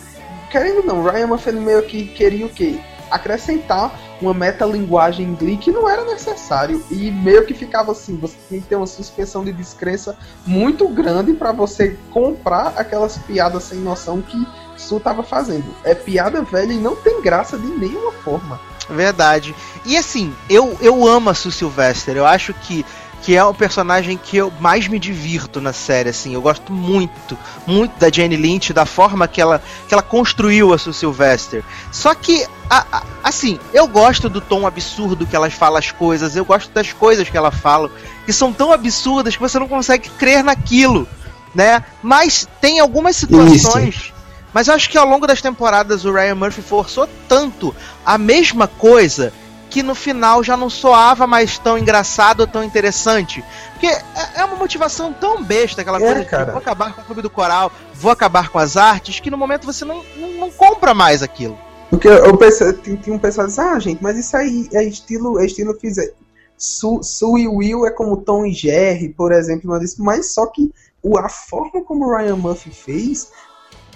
Querendo 0.51 0.83
não, 0.83 1.03
Ryan 1.03 1.29
Murphy 1.29 1.53
meio 1.53 1.83
que 1.85 2.05
queria 2.09 2.45
o 2.45 2.51
quê? 2.51 2.79
Acrescentar 3.13 3.99
uma 4.21 4.33
metalinguagem 4.33 5.27
em 5.27 5.35
Glee 5.35 5.57
que 5.57 5.71
não 5.71 5.89
era 5.89 6.05
necessário. 6.05 6.83
E 6.91 7.11
meio 7.11 7.45
que 7.45 7.55
ficava 7.55 7.93
assim, 7.93 8.17
você 8.17 8.37
tinha 8.49 8.61
que 8.61 8.67
ter 8.67 8.77
uma 8.77 8.87
suspensão 8.87 9.45
de 9.45 9.53
descrença 9.53 10.17
muito 10.47 10.89
grande 10.89 11.33
pra 11.33 11.53
você 11.53 11.97
comprar 12.11 12.75
aquelas 12.77 13.19
piadas 13.19 13.65
sem 13.65 13.79
noção 13.79 14.23
que 14.23 14.47
Su 14.77 14.99
tava 14.99 15.23
fazendo. 15.23 15.65
É 15.85 15.95
piada 15.95 16.43
velha 16.43 16.73
e 16.73 16.79
não 16.79 16.97
tem 16.97 17.23
graça 17.23 17.57
de 17.57 17.67
nenhuma 17.67 18.13
forma. 18.13 18.61
Verdade. 18.89 19.55
E 19.85 19.97
assim, 19.97 20.35
eu, 20.49 20.77
eu 20.81 21.07
amo 21.07 21.31
a 21.31 21.35
Sue 21.35 21.53
Sylvester. 21.53 22.17
Eu 22.17 22.27
acho 22.27 22.53
que, 22.55 22.85
que 23.23 23.37
é 23.37 23.45
o 23.45 23.55
personagem 23.55 24.19
que 24.19 24.37
eu 24.37 24.53
mais 24.61 24.89
me 24.89 24.99
divirto 24.99 25.61
na 25.61 25.73
série, 25.73 26.09
assim. 26.09 26.35
Eu 26.35 26.43
gosto 26.43 26.73
muito, 26.73 27.39
muito 27.67 27.97
da 27.99 28.11
Jane 28.11 28.37
Lynch, 28.37 28.73
da 28.73 28.85
forma 28.85 29.29
que 29.29 29.41
ela, 29.41 29.63
que 29.89 29.95
ela 29.95 30.03
construiu 30.03 30.75
a 30.75 30.79
Sue 30.79 30.93
Sylvester. 30.93 31.63
Só 31.93 32.15
que, 32.15 32.45
a- 32.69 32.85
a- 32.93 33.03
assim, 33.23 33.61
eu 33.73 33.87
gosto 33.87 34.29
do 34.29 34.41
tom 34.41 34.67
absurdo 34.67 35.25
que 35.25 35.37
ela 35.37 35.49
fala 35.49 35.79
as 35.79 35.93
coisas, 35.93 36.35
eu 36.35 36.45
gosto 36.45 36.71
das 36.73 36.93
coisas 36.93 37.29
que 37.29 37.37
ela 37.37 37.53
fala, 37.53 37.91
que 38.27 38.33
são 38.33 38.53
tão 38.53 38.73
absurdas 38.73 39.37
que 39.37 39.41
você 39.43 39.59
não 39.59 39.69
consegue 39.69 40.09
crer 40.11 40.43
naquilo, 40.43 41.07
né? 41.55 41.85
Mas 42.03 42.49
tem 42.61 42.81
algumas 42.81 43.15
situações. 43.17 44.13
Mas 44.53 44.69
eu 44.69 44.75
acho 44.75 44.91
que 44.91 44.99
ao 44.99 45.07
longo 45.09 45.27
das 45.27 45.41
temporadas 45.41 46.05
o 46.05 46.13
Ryan 46.13 46.35
Murphy 46.35 46.61
forçou 46.61 47.09
tanto 47.29 47.75
a 48.05 48.19
mesma 48.19 48.67
coisa 48.67 49.33
que 49.73 49.83
no 49.83 49.95
final 49.95 50.45
já 50.45 50.55
não 50.55 50.69
soava 50.69 51.27
mais 51.27 51.57
tão 51.57 51.79
engraçado 51.79 52.41
ou 52.41 52.47
tão 52.47 52.63
interessante. 52.63 53.43
Porque 53.73 53.87
é 53.87 54.03
é 54.35 54.45
uma 54.45 54.57
motivação 54.57 55.15
tão 55.15 55.43
besta, 55.43 55.81
aquela 55.81 55.97
É, 55.97 56.01
coisa 56.01 56.21
de 56.21 56.27
cara. 56.27 56.53
vou 56.53 56.61
acabar 56.61 56.95
com 56.95 57.01
o 57.01 57.05
Clube 57.05 57.23
do 57.23 57.31
Coral, 57.31 57.73
vou 57.95 58.13
acabar 58.13 58.51
com 58.51 58.59
as 58.59 58.77
artes, 58.77 59.19
que 59.19 59.31
no 59.31 59.39
momento 59.39 59.65
você 59.65 59.83
não, 59.83 60.05
não, 60.15 60.29
não 60.33 60.51
compra 60.51 60.93
mais 60.93 61.23
aquilo. 61.23 61.59
Porque 61.89 62.07
eu 62.07 62.37
pensei, 62.37 62.73
tem, 62.75 62.97
tem 62.97 63.15
um 63.15 63.19
pessoal 63.19 63.47
que 63.47 63.53
diz, 63.53 63.59
ah, 63.59 63.79
gente, 63.79 64.03
mas 64.03 64.19
isso 64.19 64.37
aí 64.37 64.69
é 64.75 64.85
estilo, 64.85 65.41
é 65.41 65.47
estilo 65.47 65.75
fizer. 65.81 66.13
Su, 66.59 67.03
Su 67.03 67.39
e 67.39 67.49
Will 67.49 67.87
é 67.87 67.91
como 67.91 68.19
Tom 68.19 68.45
e 68.45 68.53
Jerry, 68.53 69.09
por 69.09 69.33
exemplo, 69.33 69.71
mas, 69.71 69.97
mas 69.97 70.35
só 70.35 70.47
que 70.47 70.71
a 71.19 71.29
forma 71.31 71.83
como 71.83 72.07
o 72.07 72.15
Ryan 72.15 72.37
Murphy 72.37 72.71
fez 72.71 73.31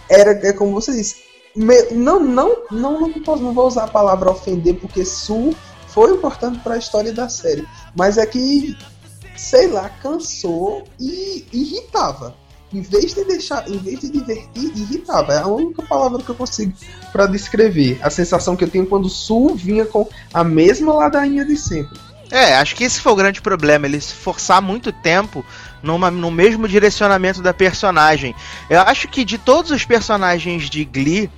era, 0.08 0.30
é 0.32 0.52
como 0.54 0.72
você 0.72 0.92
disse, 0.92 1.16
me, 1.56 1.82
não, 1.92 2.20
não, 2.20 2.56
não, 2.70 3.00
não, 3.00 3.12
posso, 3.14 3.42
não 3.42 3.54
vou 3.54 3.66
usar 3.66 3.84
a 3.84 3.88
palavra 3.88 4.30
ofender, 4.30 4.74
porque 4.74 5.04
Su 5.04 5.54
foi 5.88 6.12
importante 6.12 6.58
para 6.58 6.74
a 6.74 6.78
história 6.78 7.12
da 7.12 7.28
série, 7.28 7.66
mas 7.94 8.18
é 8.18 8.26
que, 8.26 8.76
sei 9.36 9.68
lá, 9.68 9.88
cansou 9.88 10.84
e 11.00 11.46
irritava. 11.52 12.34
Em 12.72 12.82
vez 12.82 13.14
de 13.14 13.24
deixar, 13.24 13.66
em 13.70 13.78
vez 13.78 14.00
de 14.00 14.10
divertir, 14.10 14.72
irritava. 14.76 15.32
É 15.32 15.38
a 15.38 15.46
única 15.46 15.82
palavra 15.82 16.22
que 16.22 16.28
eu 16.28 16.34
consigo 16.34 16.74
para 17.12 17.26
descrever. 17.26 17.98
A 18.02 18.10
sensação 18.10 18.56
que 18.56 18.64
eu 18.64 18.68
tenho 18.68 18.84
quando 18.84 19.08
Su 19.08 19.54
vinha 19.54 19.86
com 19.86 20.06
a 20.34 20.44
mesma 20.44 20.92
ladainha 20.92 21.44
de 21.44 21.56
sempre. 21.56 21.98
É, 22.30 22.56
acho 22.56 22.74
que 22.74 22.84
esse 22.84 23.00
foi 23.00 23.12
o 23.12 23.16
grande 23.16 23.40
problema, 23.40 23.86
ele 23.86 24.00
se 24.00 24.12
forçar 24.12 24.60
muito 24.60 24.92
tempo 24.92 25.44
numa, 25.82 26.10
no 26.10 26.30
mesmo 26.30 26.66
direcionamento 26.66 27.40
da 27.40 27.54
personagem. 27.54 28.34
Eu 28.68 28.80
acho 28.80 29.06
que 29.08 29.24
de 29.24 29.38
todos 29.38 29.70
os 29.70 29.84
personagens 29.84 30.68
de 30.68 30.84
Glee, 30.84 31.30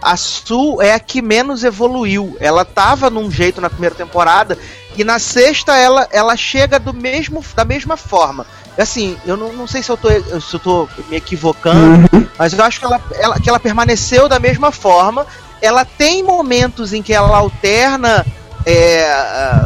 a 0.00 0.16
Sue 0.16 0.84
é 0.84 0.94
a 0.94 1.00
que 1.00 1.22
menos 1.22 1.64
evoluiu. 1.64 2.36
Ela 2.40 2.64
tava 2.64 3.10
num 3.10 3.30
jeito 3.30 3.60
na 3.60 3.70
primeira 3.70 3.94
temporada 3.94 4.58
e 4.96 5.04
na 5.04 5.18
sexta 5.18 5.76
ela, 5.76 6.08
ela 6.10 6.36
chega 6.36 6.78
do 6.78 6.94
mesmo, 6.94 7.44
da 7.54 7.64
mesma 7.64 7.96
forma. 7.96 8.46
Assim, 8.78 9.16
eu 9.24 9.36
não, 9.36 9.52
não 9.52 9.66
sei 9.66 9.82
se 9.82 9.90
eu, 9.90 9.96
tô, 9.96 10.08
se 10.08 10.54
eu 10.54 10.60
tô 10.60 10.88
me 11.08 11.16
equivocando, 11.16 12.08
uhum. 12.12 12.26
mas 12.38 12.52
eu 12.52 12.62
acho 12.62 12.78
que 12.78 12.84
ela, 12.84 13.00
ela, 13.14 13.40
que 13.40 13.48
ela 13.48 13.58
permaneceu 13.58 14.28
da 14.28 14.38
mesma 14.38 14.70
forma. 14.70 15.26
Ela 15.62 15.84
tem 15.84 16.22
momentos 16.22 16.92
em 16.92 17.02
que 17.02 17.12
ela 17.12 17.36
alterna. 17.36 18.24
É, 18.66 19.64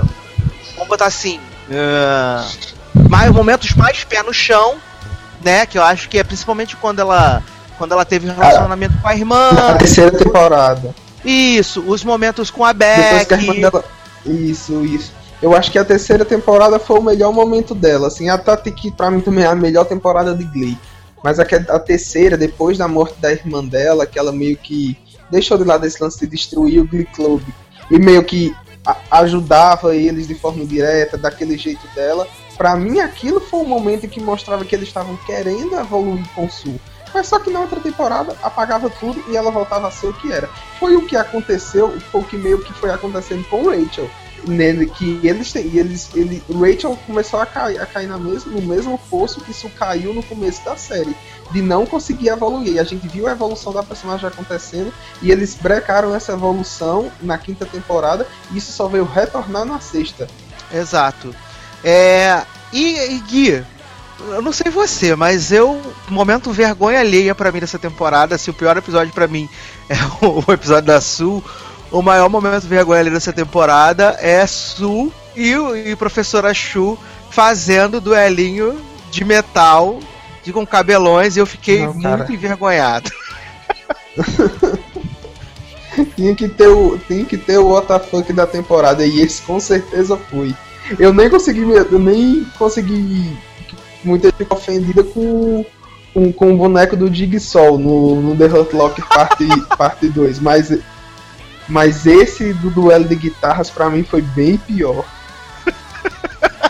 vamos 0.74 0.88
botar 0.88 1.06
assim. 1.06 1.40
Uh, 1.68 3.08
mais, 3.08 3.30
momentos 3.32 3.74
mais 3.74 4.04
pé 4.04 4.22
no 4.22 4.32
chão, 4.32 4.76
né? 5.42 5.66
Que 5.66 5.78
eu 5.78 5.82
acho 5.82 6.08
que 6.08 6.18
é 6.18 6.24
principalmente 6.24 6.76
quando 6.76 7.00
ela. 7.00 7.42
Quando 7.80 7.92
ela 7.92 8.04
teve 8.04 8.28
um 8.28 8.34
relacionamento 8.34 8.94
com 9.00 9.08
a 9.08 9.16
irmã. 9.16 9.52
Na 9.52 9.78
terceira 9.78 10.10
temporada. 10.12 10.94
Isso, 11.24 11.82
os 11.86 12.04
momentos 12.04 12.50
com 12.50 12.62
a 12.62 12.74
Beck. 12.74 13.32
A 13.32 13.36
dela... 13.54 13.84
Isso, 14.26 14.84
isso. 14.84 15.10
Eu 15.40 15.56
acho 15.56 15.70
que 15.70 15.78
a 15.78 15.84
terceira 15.84 16.22
temporada 16.22 16.78
foi 16.78 16.98
o 16.98 17.02
melhor 17.02 17.32
momento 17.32 17.74
dela. 17.74 18.08
Assim, 18.08 18.28
até 18.28 18.54
que 18.70 18.90
pra 18.90 19.10
mim 19.10 19.22
também 19.22 19.44
é 19.44 19.46
a 19.46 19.54
melhor 19.54 19.86
temporada 19.86 20.34
de 20.34 20.44
Glee. 20.44 20.76
Mas 21.24 21.40
a, 21.40 21.42
a 21.42 21.78
terceira, 21.78 22.36
depois 22.36 22.76
da 22.76 22.86
morte 22.86 23.18
da 23.18 23.32
irmã 23.32 23.64
dela, 23.64 24.04
que 24.04 24.18
ela 24.18 24.30
meio 24.30 24.58
que 24.58 24.98
deixou 25.30 25.56
de 25.56 25.64
lado 25.64 25.86
esse 25.86 26.02
lance 26.02 26.20
de 26.20 26.26
destruir 26.26 26.80
o 26.80 26.86
Glee 26.86 27.06
Club. 27.06 27.40
E 27.90 27.98
meio 27.98 28.22
que 28.22 28.54
ajudava 29.10 29.96
eles 29.96 30.28
de 30.28 30.34
forma 30.34 30.66
direta, 30.66 31.16
daquele 31.16 31.56
jeito 31.56 31.88
dela. 31.94 32.28
Para 32.58 32.76
mim, 32.76 33.00
aquilo 33.00 33.40
foi 33.40 33.60
o 33.60 33.66
momento 33.66 34.06
que 34.06 34.20
mostrava 34.20 34.66
que 34.66 34.74
eles 34.74 34.88
estavam 34.88 35.16
querendo 35.24 35.80
evoluir 35.80 36.28
com 36.34 36.44
o 36.44 36.50
Sul. 36.50 36.78
Mas 37.12 37.26
só 37.26 37.38
que 37.38 37.50
na 37.50 37.60
outra 37.60 37.80
temporada 37.80 38.36
apagava 38.42 38.88
tudo 38.88 39.22
e 39.28 39.36
ela 39.36 39.50
voltava 39.50 39.88
a 39.88 39.90
ser 39.90 40.08
o 40.08 40.12
que 40.12 40.32
era. 40.32 40.48
Foi 40.78 40.96
o 40.96 41.06
que 41.06 41.16
aconteceu, 41.16 41.98
foi 42.12 42.20
o 42.20 42.24
que 42.24 42.36
meio 42.36 42.62
que 42.62 42.72
foi 42.72 42.90
acontecendo 42.90 43.44
com 43.48 43.68
Rachel. 43.68 44.08
Nele, 44.46 44.86
que 44.86 45.20
eles 45.22 45.52
têm, 45.52 45.66
eles, 45.76 46.08
ele, 46.14 46.42
Rachel 46.48 46.98
começou 47.06 47.38
a 47.40 47.44
cair, 47.44 47.78
a 47.78 47.84
cair 47.84 48.06
na 48.06 48.16
no 48.16 48.62
mesmo 48.62 48.98
poço 49.10 49.42
que 49.42 49.50
isso 49.50 49.68
caiu 49.78 50.14
no 50.14 50.22
começo 50.22 50.64
da 50.64 50.76
série 50.76 51.14
de 51.50 51.60
não 51.60 51.84
conseguir 51.84 52.28
evoluir. 52.28 52.80
A 52.80 52.84
gente 52.84 53.06
viu 53.06 53.26
a 53.26 53.32
evolução 53.32 53.72
da 53.72 53.82
personagem 53.82 54.26
acontecendo 54.26 54.92
e 55.20 55.30
eles 55.30 55.54
brecaram 55.54 56.14
essa 56.14 56.32
evolução 56.32 57.10
na 57.20 57.36
quinta 57.36 57.66
temporada 57.66 58.26
e 58.50 58.58
isso 58.58 58.72
só 58.72 58.88
veio 58.88 59.04
retornar 59.04 59.64
na 59.64 59.78
sexta. 59.78 60.26
Exato. 60.72 61.34
É, 61.84 62.42
e, 62.72 63.14
e 63.14 63.18
Gui, 63.20 63.64
eu 64.28 64.42
não 64.42 64.52
sei 64.52 64.70
você, 64.70 65.16
mas 65.16 65.50
eu 65.50 65.80
momento 66.08 66.52
vergonha 66.52 67.00
alheia 67.00 67.34
para 67.34 67.50
mim 67.50 67.60
dessa 67.60 67.78
temporada. 67.78 68.36
Se 68.38 68.50
o 68.50 68.54
pior 68.54 68.76
episódio 68.76 69.12
para 69.12 69.26
mim 69.26 69.48
é 69.88 69.96
o, 70.24 70.44
o, 70.46 70.52
episódio 70.52 70.86
da 70.86 71.00
Sul, 71.00 71.42
o 71.90 72.02
maior 72.02 72.28
momento 72.28 72.66
vergonha 72.66 73.00
alheia 73.00 73.14
dessa 73.14 73.32
temporada 73.32 74.16
é 74.20 74.46
Sul 74.46 75.12
e 75.34 75.54
o 75.56 75.76
e 75.76 75.96
professora 75.96 76.52
Chu 76.52 76.98
fazendo 77.30 78.00
duelinho 78.00 78.80
de 79.10 79.24
metal 79.24 80.00
de 80.42 80.52
com 80.52 80.66
cabelões 80.66 81.36
e 81.36 81.38
eu 81.38 81.46
fiquei 81.46 81.86
Não, 81.86 81.94
muito 81.94 82.32
envergonhado. 82.32 83.10
tinha 86.16 86.34
que 86.34 86.48
ter 86.48 86.68
o 86.68 86.98
tinha 87.06 87.24
que 87.24 87.36
ter 87.36 87.58
o 87.58 87.76
WTF 87.76 88.32
da 88.32 88.46
temporada 88.46 89.04
e 89.04 89.20
esse 89.20 89.42
com 89.42 89.60
certeza 89.60 90.16
foi. 90.16 90.54
Eu 90.98 91.12
nem 91.12 91.28
consegui 91.28 91.60
eu 91.60 91.98
nem 91.98 92.44
consegui 92.58 93.36
muita 94.04 94.28
gente 94.28 94.46
ofendida 94.50 95.02
com 95.04 95.64
com, 96.12 96.32
com 96.32 96.52
o 96.52 96.56
boneco 96.56 96.96
do 96.96 97.12
Jigsaw 97.12 97.78
no, 97.78 98.20
no 98.20 98.36
The 98.36 98.46
Hurt 98.46 98.72
Locker 98.72 99.06
parte 99.08 99.46
parte 99.76 100.08
2, 100.08 100.40
mas 100.40 100.78
mas 101.68 102.04
esse 102.04 102.52
do 102.54 102.70
duelo 102.70 103.04
de 103.04 103.14
guitarras 103.14 103.70
para 103.70 103.88
mim 103.88 104.02
foi 104.02 104.22
bem 104.22 104.56
pior. 104.56 105.04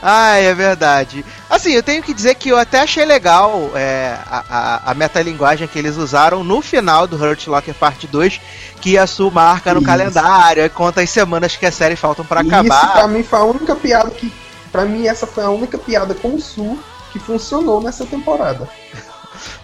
Ah, 0.00 0.36
é 0.36 0.54
verdade. 0.54 1.24
Assim, 1.50 1.72
eu 1.72 1.82
tenho 1.82 2.02
que 2.02 2.14
dizer 2.14 2.36
que 2.36 2.50
eu 2.50 2.56
até 2.56 2.80
achei 2.80 3.04
legal 3.04 3.72
é, 3.74 4.16
a, 4.26 4.44
a, 4.48 4.90
a 4.92 4.94
metalinguagem 4.94 5.66
que 5.66 5.78
eles 5.78 5.96
usaram 5.96 6.44
no 6.44 6.62
final 6.62 7.06
do 7.06 7.16
Hurt 7.16 7.46
Locker 7.48 7.74
Parte 7.74 8.06
2, 8.06 8.40
que 8.80 8.96
a 8.96 9.08
Su 9.08 9.28
marca 9.30 9.74
no 9.74 9.80
Isso. 9.80 9.86
calendário 9.86 10.64
e 10.64 10.68
conta 10.68 11.00
as 11.00 11.10
semanas 11.10 11.56
que 11.56 11.66
a 11.66 11.72
série 11.72 11.96
faltam 11.96 12.24
para 12.24 12.42
acabar. 12.42 12.84
Isso 12.84 12.92
pra 12.92 13.08
mim 13.08 13.22
foi 13.24 13.38
a 13.38 13.44
única 13.44 13.74
piada 13.74 14.10
que. 14.10 14.32
Pra 14.70 14.84
mim, 14.84 15.06
essa 15.06 15.26
foi 15.26 15.44
a 15.44 15.50
única 15.50 15.78
piada 15.78 16.14
com 16.14 16.34
o 16.34 16.40
Su 16.40 16.78
que 17.12 17.18
funcionou 17.18 17.80
nessa 17.80 18.04
temporada. 18.04 18.68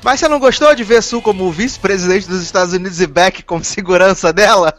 Mas 0.03 0.21
você 0.21 0.29
não 0.29 0.39
gostou 0.39 0.75
de 0.75 0.85
ver 0.85 1.03
Su 1.03 1.21
como 1.21 1.51
vice-presidente 1.51 2.29
dos 2.29 2.43
Estados 2.43 2.73
Unidos 2.73 3.01
e 3.01 3.07
Beck 3.07 3.43
como 3.43 3.65
segurança 3.65 4.33
dela? 4.33 4.73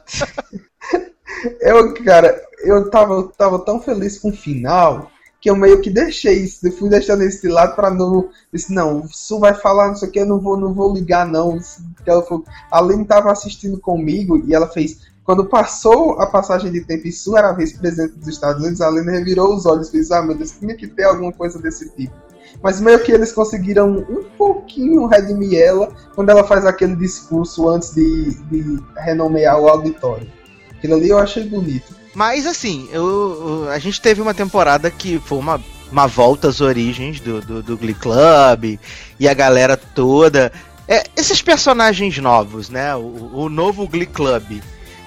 eu, 1.61 1.93
cara, 2.03 2.41
eu 2.63 2.89
tava, 2.89 3.31
tava 3.37 3.59
tão 3.59 3.81
feliz 3.81 4.17
com 4.17 4.29
o 4.29 4.35
final 4.35 5.11
que 5.45 5.49
eu 5.51 5.55
meio 5.55 5.79
que 5.79 5.91
deixei 5.91 6.39
isso, 6.39 6.65
eu 6.65 6.71
fui 6.71 6.89
deixando 6.89 7.21
esse 7.21 7.47
lado 7.47 7.75
para 7.75 7.91
não, 7.91 8.29
disse, 8.51 8.73
não, 8.73 9.01
o 9.01 9.07
Su 9.07 9.37
vai 9.37 9.53
falar 9.53 9.89
não 9.89 9.95
sei 9.95 10.09
o 10.09 10.11
que, 10.11 10.19
eu 10.19 10.25
não 10.25 10.39
vou, 10.39 10.57
não 10.57 10.73
vou 10.73 10.91
ligar 10.91 11.27
não, 11.27 11.59
ela 12.03 12.23
foi, 12.23 12.41
a 12.71 12.79
Lene 12.79 13.03
estava 13.03 13.31
assistindo 13.31 13.79
comigo 13.79 14.43
e 14.47 14.55
ela 14.55 14.67
fez, 14.67 15.01
quando 15.25 15.43
passou 15.43 16.21
a 16.21 16.27
passagem 16.27 16.71
de 16.71 16.81
tempo 16.81 17.07
e 17.07 17.11
Su 17.11 17.35
era 17.35 17.51
vice-presidente 17.51 18.13
dos 18.13 18.27
Estados 18.27 18.61
Unidos, 18.61 18.79
a 18.79 18.89
Lene 18.89 19.11
revirou 19.11 19.55
os 19.55 19.65
olhos 19.65 19.89
e 19.89 19.91
fez, 19.91 20.11
ah 20.11 20.21
meu 20.21 20.37
Deus, 20.37 20.51
tinha 20.51 20.75
que 20.75 20.87
ter 20.87 21.03
alguma 21.03 21.33
coisa 21.33 21.59
desse 21.59 21.89
tipo. 21.95 22.13
Mas 22.61 22.79
meio 22.79 22.99
que 23.03 23.11
eles 23.11 23.33
conseguiram 23.33 24.05
um 24.07 24.23
pouquinho 24.37 25.07
redimir 25.07 25.59
ela 25.59 25.91
quando 26.13 26.29
ela 26.29 26.43
faz 26.43 26.63
aquele 26.63 26.95
discurso 26.95 27.67
antes 27.67 27.93
de, 27.93 28.35
de 28.49 28.79
renomear 28.97 29.59
o 29.59 29.67
auditório. 29.67 30.31
Aquilo 30.71 30.93
ali 30.93 31.09
eu 31.09 31.17
achei 31.17 31.43
bonito. 31.43 31.95
Mas 32.13 32.45
assim, 32.45 32.87
eu, 32.91 33.67
a 33.69 33.79
gente 33.79 33.99
teve 33.99 34.21
uma 34.21 34.33
temporada 34.33 34.91
que 34.91 35.19
foi 35.19 35.39
uma, 35.39 35.59
uma 35.91 36.07
volta 36.07 36.47
às 36.47 36.61
origens 36.61 37.19
do, 37.19 37.41
do, 37.41 37.63
do 37.63 37.77
Glee 37.77 37.95
Club 37.95 38.79
e 39.19 39.27
a 39.27 39.33
galera 39.33 39.75
toda. 39.75 40.51
É, 40.87 41.03
esses 41.17 41.41
personagens 41.41 42.15
novos, 42.19 42.69
né? 42.69 42.95
O, 42.95 43.31
o 43.33 43.49
novo 43.49 43.87
Glee 43.87 44.05
Club. 44.05 44.61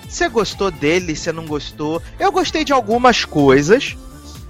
Você 0.08 0.28
gostou 0.28 0.70
dele? 0.70 1.14
Você 1.14 1.32
não 1.32 1.46
gostou? 1.46 2.02
Eu 2.18 2.32
gostei 2.32 2.64
de 2.64 2.72
algumas 2.72 3.24
coisas, 3.24 3.96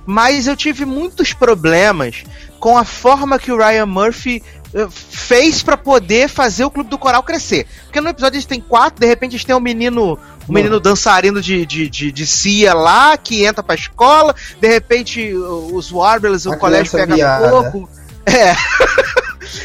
mas 0.07 0.47
eu 0.47 0.57
tive 0.57 0.85
muitos 0.85 1.33
problemas 1.33 2.25
com 2.59 2.77
a 2.77 2.85
forma 2.85 3.39
que 3.39 3.53
o 3.53 3.59
Ryan 3.59 3.87
Murphy 3.87 4.43
eh, 4.75 4.87
fez 4.91 5.63
para 5.63 5.77
poder 5.77 6.29
fazer 6.29 6.65
o 6.65 6.71
Clube 6.71 6.91
do 6.91 6.99
Coral 6.99 7.23
crescer. 7.23 7.67
Porque 7.85 8.01
no 8.01 8.09
episódio 8.09 8.37
a 8.37 8.41
gente 8.41 8.49
tem 8.49 8.61
quatro, 8.61 9.01
de 9.01 9.07
repente 9.07 9.35
a 9.35 9.39
gente 9.39 9.47
tem 9.47 9.57
um 9.57 9.61
menino 9.61 10.19
um 10.49 10.53
menino 10.53 10.81
dançarino 10.81 11.43
de, 11.43 11.67
de, 11.67 11.89
de, 11.91 12.11
de 12.11 12.27
cia 12.27 12.73
lá, 12.73 13.17
que 13.19 13.45
entra 13.45 13.63
pra 13.63 13.75
escola, 13.75 14.35
de 14.59 14.67
repente 14.69 15.35
os 15.35 15.93
Warblers, 15.93 16.47
o 16.47 16.57
colégio 16.57 16.93
pega 16.93 17.15
viada. 17.15 17.51
fogo. 17.51 17.89
É. 18.25 18.55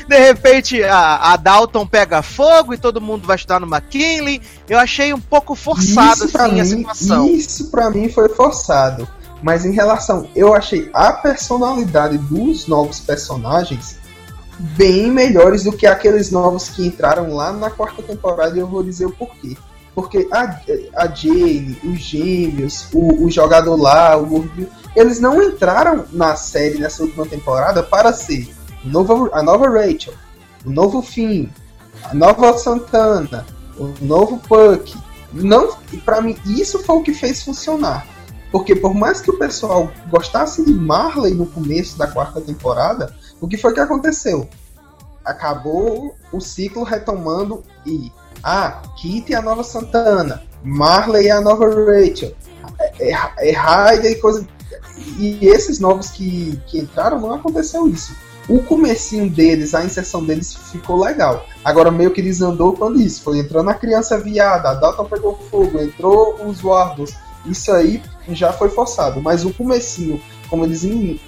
de 0.07 0.17
repente 0.17 0.83
a, 0.83 1.33
a, 1.33 1.37
Dalton 1.37 1.85
pega 1.85 2.21
fogo 2.21 2.73
e 2.73 2.77
todo 2.77 3.01
mundo 3.01 3.27
vai 3.27 3.35
estudar 3.35 3.59
no 3.59 3.67
McKinley. 3.67 4.41
Eu 4.69 4.79
achei 4.79 5.13
um 5.13 5.19
pouco 5.19 5.55
forçado 5.55 6.25
isso 6.25 6.37
assim, 6.37 6.59
a 6.59 6.65
situação. 6.65 7.27
Isso 7.27 7.71
pra 7.71 7.89
mim 7.89 8.09
foi 8.09 8.29
forçado. 8.29 9.07
Mas 9.41 9.65
em 9.65 9.71
relação, 9.71 10.27
eu 10.35 10.53
achei 10.53 10.89
a 10.93 11.11
personalidade 11.11 12.17
dos 12.17 12.65
novos 12.65 13.01
personagens 13.01 13.97
bem 14.57 15.11
melhores 15.11 15.63
do 15.63 15.73
que 15.73 15.85
aqueles 15.85 16.31
novos 16.31 16.69
que 16.69 16.87
entraram 16.87 17.33
lá 17.33 17.51
na 17.51 17.69
quarta 17.69 18.01
temporada 18.01 18.55
e 18.55 18.59
eu 18.59 18.67
vou 18.67 18.83
dizer 18.83 19.05
o 19.05 19.11
porquê. 19.11 19.57
Porque 19.93 20.27
a, 20.31 20.59
a 20.95 21.07
Jane, 21.07 21.77
os 21.83 21.99
gêmeos, 21.99 22.87
o, 22.93 23.25
o 23.25 23.29
jogador 23.29 23.75
lá, 23.75 24.15
o 24.15 24.25
gordinho, 24.25 24.69
eles 24.95 25.19
não 25.19 25.41
entraram 25.41 26.05
na 26.11 26.35
série 26.35 26.79
nessa 26.79 27.03
última 27.03 27.25
temporada 27.25 27.83
para 27.83 28.13
ser 28.13 28.47
novo, 28.89 29.29
a 29.33 29.41
nova 29.41 29.69
Rachel, 29.69 30.13
o 30.65 30.69
novo 30.69 31.01
Finn, 31.01 31.47
a 32.03 32.13
nova 32.13 32.57
Santana, 32.57 33.45
o 33.77 33.93
novo 34.01 34.37
Puck. 34.39 34.95
Não, 35.31 35.75
para 36.05 36.21
mim 36.21 36.37
isso 36.45 36.79
foi 36.79 36.97
o 36.97 37.03
que 37.03 37.13
fez 37.13 37.43
funcionar. 37.43 38.07
Porque 38.51 38.75
por 38.75 38.93
mais 38.93 39.19
que 39.19 39.31
o 39.31 39.37
pessoal 39.39 39.91
gostasse 40.09 40.63
de 40.63 40.73
Marley 40.73 41.33
no 41.33 41.47
começo 41.47 41.97
da 41.97 42.07
quarta 42.07 42.39
temporada, 42.39 43.15
o 43.41 43.47
que 43.47 43.57
foi 43.57 43.73
que 43.73 43.79
aconteceu? 43.79 44.47
Acabou 45.25 46.15
o 46.31 46.39
ciclo 46.39 46.83
retomando 46.83 47.63
e 47.83 48.11
ah, 48.43 48.81
Kitty 48.97 49.33
é 49.33 49.37
a 49.37 49.41
nova 49.41 49.63
Santana, 49.63 50.43
Marley 50.63 51.27
é 51.27 51.31
a 51.31 51.41
nova 51.41 51.65
Rachel, 51.65 52.35
é, 52.99 53.11
é, 53.11 53.51
é 53.51 54.11
e 54.11 54.15
coisa. 54.15 54.47
E 55.17 55.47
esses 55.47 55.79
novos 55.79 56.11
que, 56.11 56.61
que 56.67 56.79
entraram 56.79 57.19
não 57.19 57.33
aconteceu 57.33 57.87
isso. 57.87 58.13
O 58.47 58.59
comecinho 58.61 59.29
deles, 59.29 59.73
a 59.73 59.83
inserção 59.85 60.23
deles 60.23 60.53
ficou 60.53 61.01
legal. 61.01 61.45
Agora 61.63 61.89
meio 61.89 62.11
que 62.11 62.21
desandou 62.21 62.73
quando 62.73 62.99
isso. 62.99 63.23
Foi 63.23 63.39
entrando 63.39 63.69
a 63.69 63.73
criança 63.73 64.19
viada, 64.19 64.69
a 64.69 64.73
Dalton 64.73 65.05
pegou 65.05 65.39
fogo, 65.49 65.79
entrou 65.79 66.35
os 66.45 66.61
Wardos. 66.63 67.13
Isso 67.45 67.71
aí 67.71 68.01
já 68.29 68.51
foi 68.51 68.69
forçado. 68.69 69.21
Mas 69.21 69.45
o 69.45 69.53
comecinho, 69.53 70.21
como 70.49 70.65
eles, 70.65 70.83
in, 70.83 71.19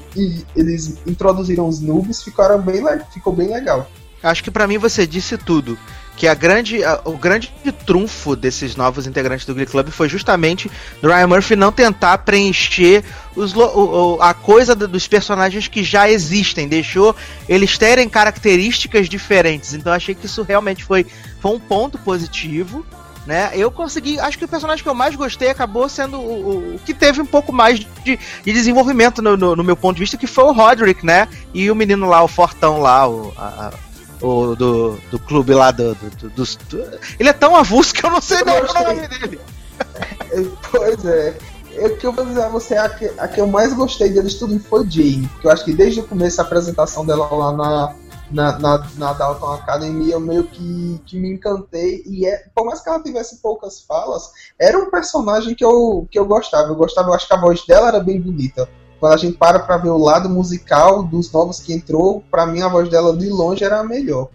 eles 0.55 0.97
introduziram 1.05 1.67
os 1.67 1.79
noobs, 1.79 2.23
ficaram 2.23 2.61
bem, 2.61 2.83
ficou 3.13 3.33
bem 3.33 3.49
legal. 3.49 3.87
Acho 4.21 4.43
que 4.43 4.51
para 4.51 4.67
mim 4.67 4.77
você 4.77 5.05
disse 5.05 5.37
tudo 5.37 5.77
que 6.15 6.27
a 6.27 6.33
grande, 6.33 6.83
a, 6.83 7.01
o 7.03 7.17
grande 7.17 7.53
trunfo 7.85 8.35
desses 8.35 8.75
novos 8.75 9.05
integrantes 9.05 9.45
do 9.45 9.53
Glee 9.53 9.65
Club 9.65 9.89
foi 9.89 10.07
justamente 10.07 10.71
Ryan 11.03 11.27
Murphy 11.27 11.55
não 11.55 11.71
tentar 11.71 12.17
preencher 12.19 13.03
os, 13.35 13.53
o, 13.55 14.17
a 14.21 14.33
coisa 14.33 14.75
dos 14.75 15.07
personagens 15.07 15.67
que 15.67 15.83
já 15.83 16.09
existem, 16.09 16.67
deixou 16.67 17.15
eles 17.49 17.77
terem 17.77 18.07
características 18.07 19.09
diferentes. 19.09 19.73
Então 19.73 19.91
achei 19.91 20.15
que 20.15 20.25
isso 20.25 20.41
realmente 20.43 20.83
foi, 20.83 21.05
foi 21.41 21.51
um 21.51 21.59
ponto 21.59 21.97
positivo. 21.97 22.85
Né? 23.25 23.51
Eu 23.55 23.71
consegui, 23.71 24.19
acho 24.19 24.37
que 24.37 24.45
o 24.45 24.47
personagem 24.47 24.83
que 24.83 24.89
eu 24.89 24.93
mais 24.93 25.15
gostei 25.15 25.49
acabou 25.49 25.89
sendo 25.89 26.19
o, 26.19 26.75
o 26.75 26.79
que 26.85 26.93
teve 26.93 27.19
um 27.19 27.25
pouco 27.25 27.51
mais 27.51 27.79
de, 27.79 27.87
de 28.03 28.19
desenvolvimento 28.53 29.19
no, 29.19 29.35
no, 29.35 29.55
no, 29.55 29.63
meu 29.63 29.75
ponto 29.75 29.95
de 29.95 30.01
vista, 30.01 30.15
que 30.15 30.27
foi 30.27 30.43
o 30.43 30.51
Roderick, 30.51 31.03
né? 31.03 31.27
E 31.51 31.71
o 31.71 31.75
menino 31.75 32.07
lá, 32.07 32.21
o 32.21 32.27
Fortão 32.27 32.79
lá, 32.79 33.09
o, 33.09 33.33
a, 33.35 33.73
o, 34.21 34.55
do, 34.55 34.97
do 35.11 35.19
clube 35.19 35.53
lá 35.53 35.71
do, 35.71 35.95
do, 35.95 36.29
do, 36.29 36.29
do, 36.29 36.99
Ele 37.19 37.29
é 37.29 37.33
tão 37.33 37.55
avulso 37.55 37.93
que 37.93 38.05
eu 38.05 38.09
não 38.09 38.21
sei 38.21 38.43
nem 38.43 38.61
o 38.61 38.73
nome 38.73 39.07
dele. 39.07 39.39
pois 40.71 41.05
é. 41.05 41.37
O 41.77 41.97
que 41.97 42.07
eu 42.07 42.13
vou 42.13 42.25
dizer 42.25 42.43
a 42.43 42.49
você, 42.49 42.77
a 42.77 42.87
que, 42.87 43.11
a 43.17 43.27
que 43.27 43.41
eu 43.41 43.47
mais 43.47 43.73
gostei 43.73 44.09
deles 44.09 44.35
tudo 44.35 44.57
foi 44.59 44.89
Jane. 44.89 45.27
Porque 45.27 45.47
eu 45.47 45.51
acho 45.51 45.65
que 45.65 45.73
desde 45.73 45.99
o 45.99 46.07
começo 46.07 46.37
da 46.37 46.43
apresentação 46.43 47.05
dela 47.05 47.27
lá 47.29 47.51
na, 47.51 47.95
na, 48.31 48.59
na, 48.59 48.87
na 48.97 49.13
Dalton 49.13 49.51
Academy, 49.51 50.09
eu 50.09 50.19
meio 50.21 50.45
que, 50.45 51.01
que 51.05 51.19
me 51.19 51.33
encantei. 51.33 52.01
E 52.05 52.25
é, 52.25 52.45
por 52.55 52.65
mais 52.65 52.81
que 52.81 52.87
ela 52.87 53.03
tivesse 53.03 53.41
poucas 53.41 53.81
falas, 53.81 54.31
era 54.57 54.77
um 54.77 54.89
personagem 54.89 55.53
que 55.53 55.65
eu, 55.65 56.07
que 56.09 56.17
eu 56.17 56.25
gostava. 56.25 56.69
Eu 56.69 56.75
gostava, 56.75 57.09
eu 57.09 57.13
acho 57.13 57.27
que 57.27 57.33
a 57.33 57.41
voz 57.41 57.65
dela 57.65 57.89
era 57.89 57.99
bem 57.99 58.21
bonita 58.21 58.69
quando 58.99 59.13
a 59.13 59.17
gente 59.17 59.37
para 59.37 59.59
pra 59.59 59.77
ver 59.77 59.89
o 59.89 59.97
lado 59.97 60.29
musical 60.29 61.03
dos 61.03 61.31
novos 61.31 61.59
que 61.59 61.73
entrou, 61.73 62.23
pra 62.31 62.45
mim 62.45 62.61
a 62.61 62.67
voz 62.67 62.89
dela 62.89 63.15
de 63.15 63.29
longe 63.29 63.63
era 63.63 63.79
a 63.79 63.83
melhor. 63.83 64.29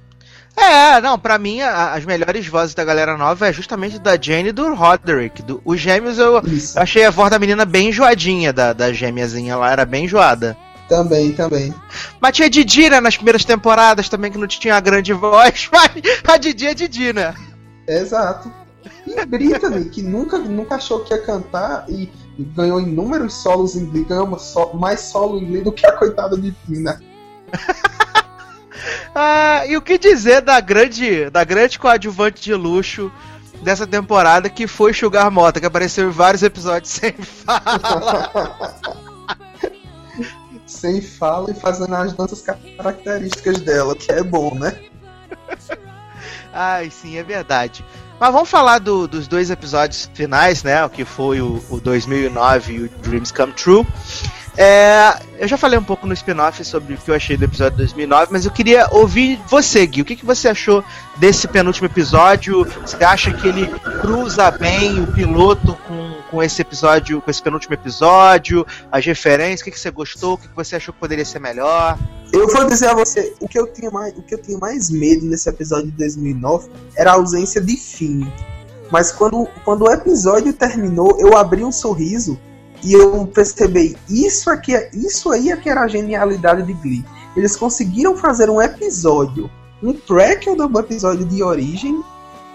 É, 0.57 1.01
não, 1.01 1.19
pra 1.19 1.39
mim 1.39 1.61
a, 1.61 1.95
as 1.95 2.05
melhores 2.05 2.47
vozes 2.47 2.75
da 2.75 2.85
galera 2.85 3.17
nova 3.17 3.49
é 3.49 3.53
justamente 3.53 3.99
da 3.99 4.21
Jane 4.21 4.51
e 4.51 4.53
do 4.53 4.75
Roderick. 4.75 5.43
Do, 5.43 5.61
os 5.65 5.81
gêmeos 5.81 6.19
eu, 6.19 6.35
eu, 6.35 6.43
achei 6.77 7.05
a 7.05 7.11
voz 7.11 7.31
da 7.31 7.39
menina 7.39 7.65
bem 7.65 7.89
enjoadinha, 7.89 8.53
da, 8.53 8.73
da 8.73 8.93
gêmeazinha 8.93 9.57
lá, 9.57 9.71
era 9.71 9.85
bem 9.85 10.05
enjoada. 10.05 10.57
Também, 10.89 11.33
também. 11.33 11.73
Mas 12.21 12.37
tinha 12.37 12.51
Didira 12.51 13.01
nas 13.01 13.17
primeiras 13.17 13.45
temporadas 13.45 14.09
também, 14.09 14.31
que 14.31 14.37
não 14.37 14.49
tinha 14.49 14.75
a 14.75 14.81
grande 14.81 15.13
voz, 15.13 15.69
mas 15.73 15.91
a 16.27 16.37
Didi 16.37 16.67
é 16.67 16.75
Didi, 16.75 17.13
né? 17.13 17.33
Exato. 17.87 18.53
E 19.07 19.25
Brittany, 19.25 19.85
que 19.87 20.03
nunca, 20.03 20.39
nunca 20.39 20.75
achou 20.75 21.01
que 21.01 21.15
ia 21.15 21.23
cantar 21.23 21.85
e 21.89 22.11
ganhou 22.45 22.81
inúmeros 22.81 23.35
solos 23.35 23.77
em 23.77 23.87
Glee, 23.87 24.05
ganhou 24.05 24.39
so, 24.39 24.75
mais 24.75 25.01
solo 25.01 25.39
em 25.39 25.47
Glee 25.47 25.63
do 25.63 25.73
que 25.73 25.87
a 25.87 25.93
coitada 25.93 26.37
de 26.37 26.53
Tina. 26.67 27.01
ah, 29.15 29.67
e 29.67 29.77
o 29.77 29.83
que 29.83 29.99
dizer 29.99 30.41
da 30.41 30.61
grande, 30.61 31.29
da 31.31 31.45
grande 31.45 31.79
coadjuvante 31.79 32.43
de 32.43 32.55
luxo 32.55 33.11
dessa 33.63 33.87
temporada 33.87 34.49
que 34.49 34.67
foi 34.67 34.93
Sugar 34.93 35.31
Mota, 35.31 35.61
que 35.61 35.67
apareceu 35.67 36.09
em 36.09 36.13
vários 36.13 36.43
episódios 36.43 36.91
sem 36.93 37.13
fala. 37.13 38.31
sem 40.67 41.01
fala 41.01 41.51
e 41.51 41.55
fazendo 41.55 41.95
as 41.95 42.13
danças 42.13 42.43
características 42.43 43.61
dela, 43.61 43.95
que 43.95 44.11
é 44.13 44.23
bom, 44.23 44.55
né? 44.55 44.79
Ai, 46.53 46.91
sim, 46.91 47.17
é 47.17 47.23
verdade. 47.23 47.85
Mas 48.21 48.33
vamos 48.35 48.51
falar 48.51 48.79
do, 48.79 49.09
dos 49.09 49.27
dois 49.27 49.51
episódios 49.51 50.11
finais, 50.13 50.63
né? 50.63 50.85
O 50.85 50.91
que 50.91 51.07
foi 51.07 51.41
o, 51.41 51.65
o 51.71 51.81
2009 51.81 52.73
e 52.75 52.81
o 52.81 52.89
Dreams 53.03 53.33
Come 53.33 53.55
True. 53.55 53.87
É, 54.59 55.19
eu 55.39 55.49
já 55.49 55.57
falei 55.57 55.79
um 55.79 55.83
pouco 55.83 56.07
no 56.07 56.13
spin-off 56.13 56.63
sobre 56.65 56.93
o 56.93 56.99
que 56.99 57.11
eu 57.11 57.15
achei 57.15 57.37
do 57.37 57.45
episódio 57.45 57.79
2009, 57.79 58.29
mas 58.31 58.45
eu 58.45 58.51
queria 58.51 58.89
ouvir 58.91 59.41
você, 59.49 59.87
Gui. 59.87 60.03
O 60.03 60.05
que, 60.05 60.17
que 60.17 60.27
você 60.27 60.49
achou 60.49 60.85
desse 61.17 61.49
penúltimo 61.49 61.87
episódio? 61.87 62.67
Você 62.85 63.03
acha 63.03 63.33
que 63.33 63.49
ele 63.49 63.67
cruza 64.03 64.51
bem 64.51 65.01
o 65.01 65.07
piloto 65.07 65.75
com, 65.89 66.00
com 66.31 66.43
esse 66.43 66.63
episódio, 66.63 67.21
com 67.21 67.31
esse 67.31 67.43
penúltimo 67.43 67.75
episódio? 67.75 68.65
As 68.91 69.05
referências? 69.05 69.61
O 69.61 69.65
que, 69.65 69.71
que 69.73 69.81
você 69.81 69.91
gostou? 69.91 70.35
O 70.35 70.39
que, 70.39 70.49
que 70.49 70.57
você 70.57 70.77
achou 70.77 70.95
que 70.95 71.01
poderia 71.01 71.25
ser 71.25 71.41
melhor? 71.41 71.99
Eu 72.33 72.47
vou 72.47 72.65
dizer 72.67 72.89
a 72.89 72.95
você, 72.95 73.35
o 73.41 73.49
que 73.49 73.59
eu 73.59 73.67
tinha 73.67 73.91
mais, 73.91 74.17
o 74.17 74.23
que 74.23 74.35
eu 74.35 74.41
tinha 74.41 74.57
mais 74.57 74.89
medo 74.89 75.27
nesse 75.27 75.49
episódio 75.49 75.87
de 75.87 75.97
2009 75.97 76.71
era 76.97 77.11
a 77.11 77.15
ausência 77.15 77.61
de 77.61 77.77
fim. 77.77 78.31
Mas 78.91 79.11
quando, 79.11 79.49
quando 79.65 79.83
o 79.83 79.91
episódio 79.91 80.53
terminou, 80.53 81.19
eu 81.21 81.37
abri 81.37 81.65
um 81.65 81.73
sorriso 81.73 82.39
e 82.83 82.93
eu 82.93 83.27
percebi, 83.27 83.97
isso 84.09 84.49
aqui, 84.49 84.73
isso 84.93 85.31
aí 85.31 85.51
é 85.51 85.57
que 85.57 85.69
era 85.69 85.83
a 85.83 85.89
genialidade 85.89 86.63
de 86.63 86.73
Glee. 86.73 87.05
Eles 87.37 87.57
conseguiram 87.57 88.17
fazer 88.17 88.49
um 88.49 88.61
episódio, 88.61 89.51
um 89.83 89.93
prequel 89.93 90.57
do 90.57 90.79
episódio 90.79 91.25
de 91.25 91.43
origem, 91.43 92.03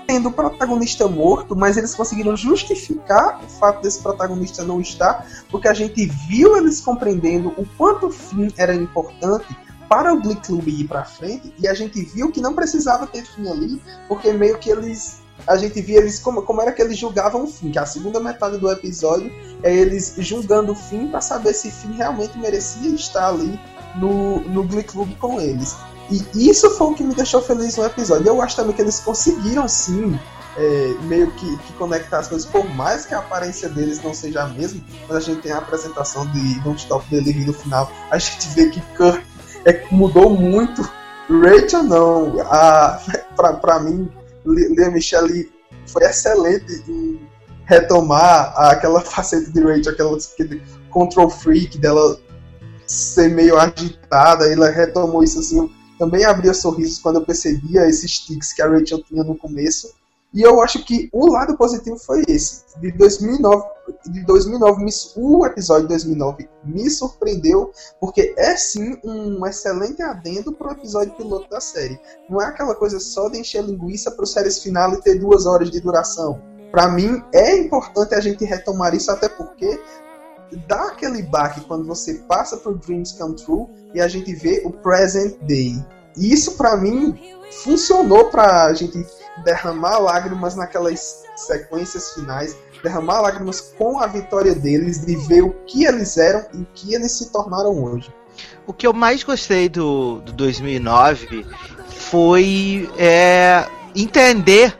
tendo 0.08 0.30
o 0.30 0.32
protagonista 0.32 1.08
morto, 1.08 1.56
mas 1.56 1.78
eles 1.78 1.96
conseguiram 1.96 2.36
justificar 2.36 3.44
o 3.44 3.48
fato 3.48 3.82
desse 3.82 4.02
protagonista 4.02 4.64
não 4.64 4.80
estar, 4.80 5.26
porque 5.50 5.68
a 5.68 5.74
gente 5.74 6.06
viu 6.28 6.56
eles 6.58 6.82
compreendendo 6.82 7.50
o 7.58 7.66
quanto 7.78 8.08
o 8.08 8.12
fim 8.12 8.54
era 8.58 8.74
importante 8.74 9.48
para 9.90 10.14
o 10.14 10.22
Glee 10.22 10.36
Club 10.38 10.68
ir 10.68 10.88
para 10.88 11.06
frente, 11.06 11.54
e 11.60 11.68
a 11.68 11.74
gente 11.74 12.02
viu 12.02 12.32
que 12.32 12.42
não 12.42 12.54
precisava 12.54 13.06
ter 13.08 13.24
fim 13.24 13.48
ali, 13.48 13.82
porque 14.08 14.32
meio 14.34 14.58
que 14.58 14.70
eles 14.70 15.24
a 15.48 15.58
gente 15.58 15.80
via 15.82 16.00
eles 16.00 16.20
como, 16.20 16.42
como 16.42 16.62
era 16.62 16.72
que 16.72 16.82
eles 16.82 16.98
julgavam 16.98 17.44
o 17.44 17.48
fim, 17.48 17.70
que 17.70 17.78
a 17.78 17.86
segunda 17.86 18.20
metade 18.20 18.58
do 18.58 18.72
episódio 18.72 19.32
é 19.62 19.74
eles 19.74 20.16
julgando 20.18 20.72
o 20.72 20.76
fim 20.76 21.08
para 21.08 21.22
saber 21.22 21.54
se 21.54 21.70
fim 21.70 21.94
realmente 21.94 22.38
merecia 22.38 22.90
estar 22.90 23.28
ali 23.28 23.60
no, 23.96 24.40
no 24.42 24.64
Glee 24.64 24.84
Club 24.84 25.16
com 25.18 25.40
eles. 25.40 25.76
E 26.10 26.50
isso 26.50 26.70
foi 26.72 26.88
o 26.88 26.94
que 26.94 27.04
me 27.04 27.16
deixou 27.16 27.42
feliz 27.42 27.78
no 27.78 27.86
episódio. 27.86 28.28
Eu 28.28 28.42
acho 28.42 28.56
também 28.56 28.76
que 28.76 28.82
eles 28.82 29.00
conseguiram 29.00 29.68
sim 29.68 30.20
é, 30.58 30.94
meio 31.04 31.32
que, 31.32 31.58
que, 31.58 31.74
conectar 31.74 32.20
as 32.20 32.28
coisas, 32.28 32.48
por 32.48 32.64
mais 32.76 33.06
que 33.06 33.14
a 33.14 33.20
aparência 33.20 33.68
deles 33.70 34.02
não 34.02 34.14
seja 34.14 34.44
a 34.44 34.48
mesma, 34.48 34.82
mas 35.08 35.18
a 35.18 35.20
gente 35.20 35.42
tem 35.42 35.52
a 35.52 35.58
apresentação 35.58 36.26
de 36.32 36.60
Don't 36.62 36.80
Stop 36.80 37.06
Believing 37.10 37.46
no 37.46 37.54
final, 37.54 37.92
a 38.10 38.18
gente 38.18 38.48
vê 38.50 38.70
que 38.70 38.80
Kurt 38.96 39.22
é, 39.66 39.84
mudou 39.92 40.30
muito. 40.30 40.82
Rachel 41.28 41.84
não. 41.84 42.40
A, 42.42 43.02
pra, 43.36 43.54
pra 43.54 43.80
mim, 43.80 44.10
Lea 44.46 44.92
Michelle 44.92 45.52
foi 45.88 46.04
excelente 46.04 46.84
em 46.88 47.20
retomar 47.66 48.54
aquela 48.56 49.02
faceta 49.02 49.52
de 49.52 49.60
Rachel, 49.62 49.92
aquela 49.92 50.18
control 50.90 51.30
freak 51.30 51.78
dela 51.80 52.18
ser 52.86 53.30
meio 53.30 53.58
agitada, 53.58 54.52
ela 54.52 54.70
retomou 54.70 55.24
isso 55.24 55.40
assim. 55.40 55.70
Também 55.98 56.26
abria 56.26 56.54
sorrisos 56.54 57.00
quando 57.00 57.20
eu 57.20 57.26
percebia 57.26 57.88
esses 57.88 58.20
tics 58.20 58.54
que 58.54 58.62
a 58.62 58.68
Rachel 58.68 59.04
tinha 59.04 59.24
no 59.24 59.38
começo. 59.38 59.94
E 60.34 60.42
eu 60.42 60.62
acho 60.62 60.84
que 60.84 61.10
o 61.14 61.32
lado 61.32 61.56
positivo 61.56 61.98
foi 61.98 62.22
esse. 62.28 62.66
De 62.82 62.92
2009, 62.92 63.64
de 64.08 64.26
2009 64.26 64.86
o 65.16 65.46
episódio 65.46 65.84
de 65.84 65.90
2009 65.90 66.50
me 66.66 66.90
surpreendeu, 66.90 67.72
porque 68.02 68.36
é 68.38 68.58
sim 68.58 68.98
um 69.02 69.46
excelente 69.46 70.02
adendo 70.02 70.52
para 70.52 70.68
o 70.68 70.72
episódio 70.74 71.14
piloto 71.14 71.50
da 71.50 71.62
série. 71.62 71.98
Não 72.30 72.42
é 72.42 72.48
aquela 72.48 72.76
coisa 72.76 73.00
só 73.00 73.30
de 73.30 73.40
encher 73.40 73.64
linguiça 73.64 74.12
para 74.12 74.24
o 74.24 74.28
séries 74.28 74.62
final 74.62 74.94
e 74.94 75.02
ter 75.02 75.16
duas 75.18 75.46
horas 75.46 75.72
de 75.72 75.80
duração. 75.80 76.42
Para 76.70 76.90
mim 76.90 77.24
é 77.34 77.58
importante 77.58 78.14
a 78.14 78.20
gente 78.20 78.44
retomar 78.44 78.94
isso, 78.94 79.10
até 79.10 79.30
porque 79.30 79.80
dá 80.68 80.88
aquele 80.88 81.22
baque 81.24 81.62
quando 81.62 81.86
você 81.86 82.16
passa 82.28 82.58
por 82.58 82.78
Dreams 82.78 83.14
Come 83.14 83.36
True 83.36 83.68
e 83.94 84.02
a 84.02 84.08
gente 84.08 84.34
vê 84.34 84.62
o 84.66 84.72
present 84.72 85.38
day. 85.42 85.76
E 86.18 86.32
isso 86.32 86.58
para 86.58 86.78
mim 86.78 87.20
funcionou 87.64 88.26
para 88.26 88.66
a 88.66 88.74
gente 88.74 89.06
derramar 89.44 90.00
lágrimas 90.00 90.56
naquelas 90.56 91.24
sequências 91.36 92.14
finais, 92.14 92.56
derramar 92.82 93.22
lágrimas 93.22 93.62
com 93.78 94.00
a 94.00 94.08
vitória 94.08 94.56
deles, 94.56 95.06
de 95.06 95.16
ver 95.28 95.42
o 95.42 95.52
que 95.66 95.86
eles 95.86 96.18
eram 96.18 96.46
e 96.54 96.58
o 96.58 96.68
que 96.74 96.94
eles 96.94 97.12
se 97.12 97.32
tornaram 97.32 97.84
hoje. 97.84 98.14
O 98.66 98.74
que 98.74 98.88
eu 98.88 98.94
mais 98.94 99.24
gostei 99.24 99.70
do, 99.70 100.22
do 100.22 100.32
2009 100.34 101.46
foi 101.88 102.90
é, 102.98 103.66
entender 103.96 104.78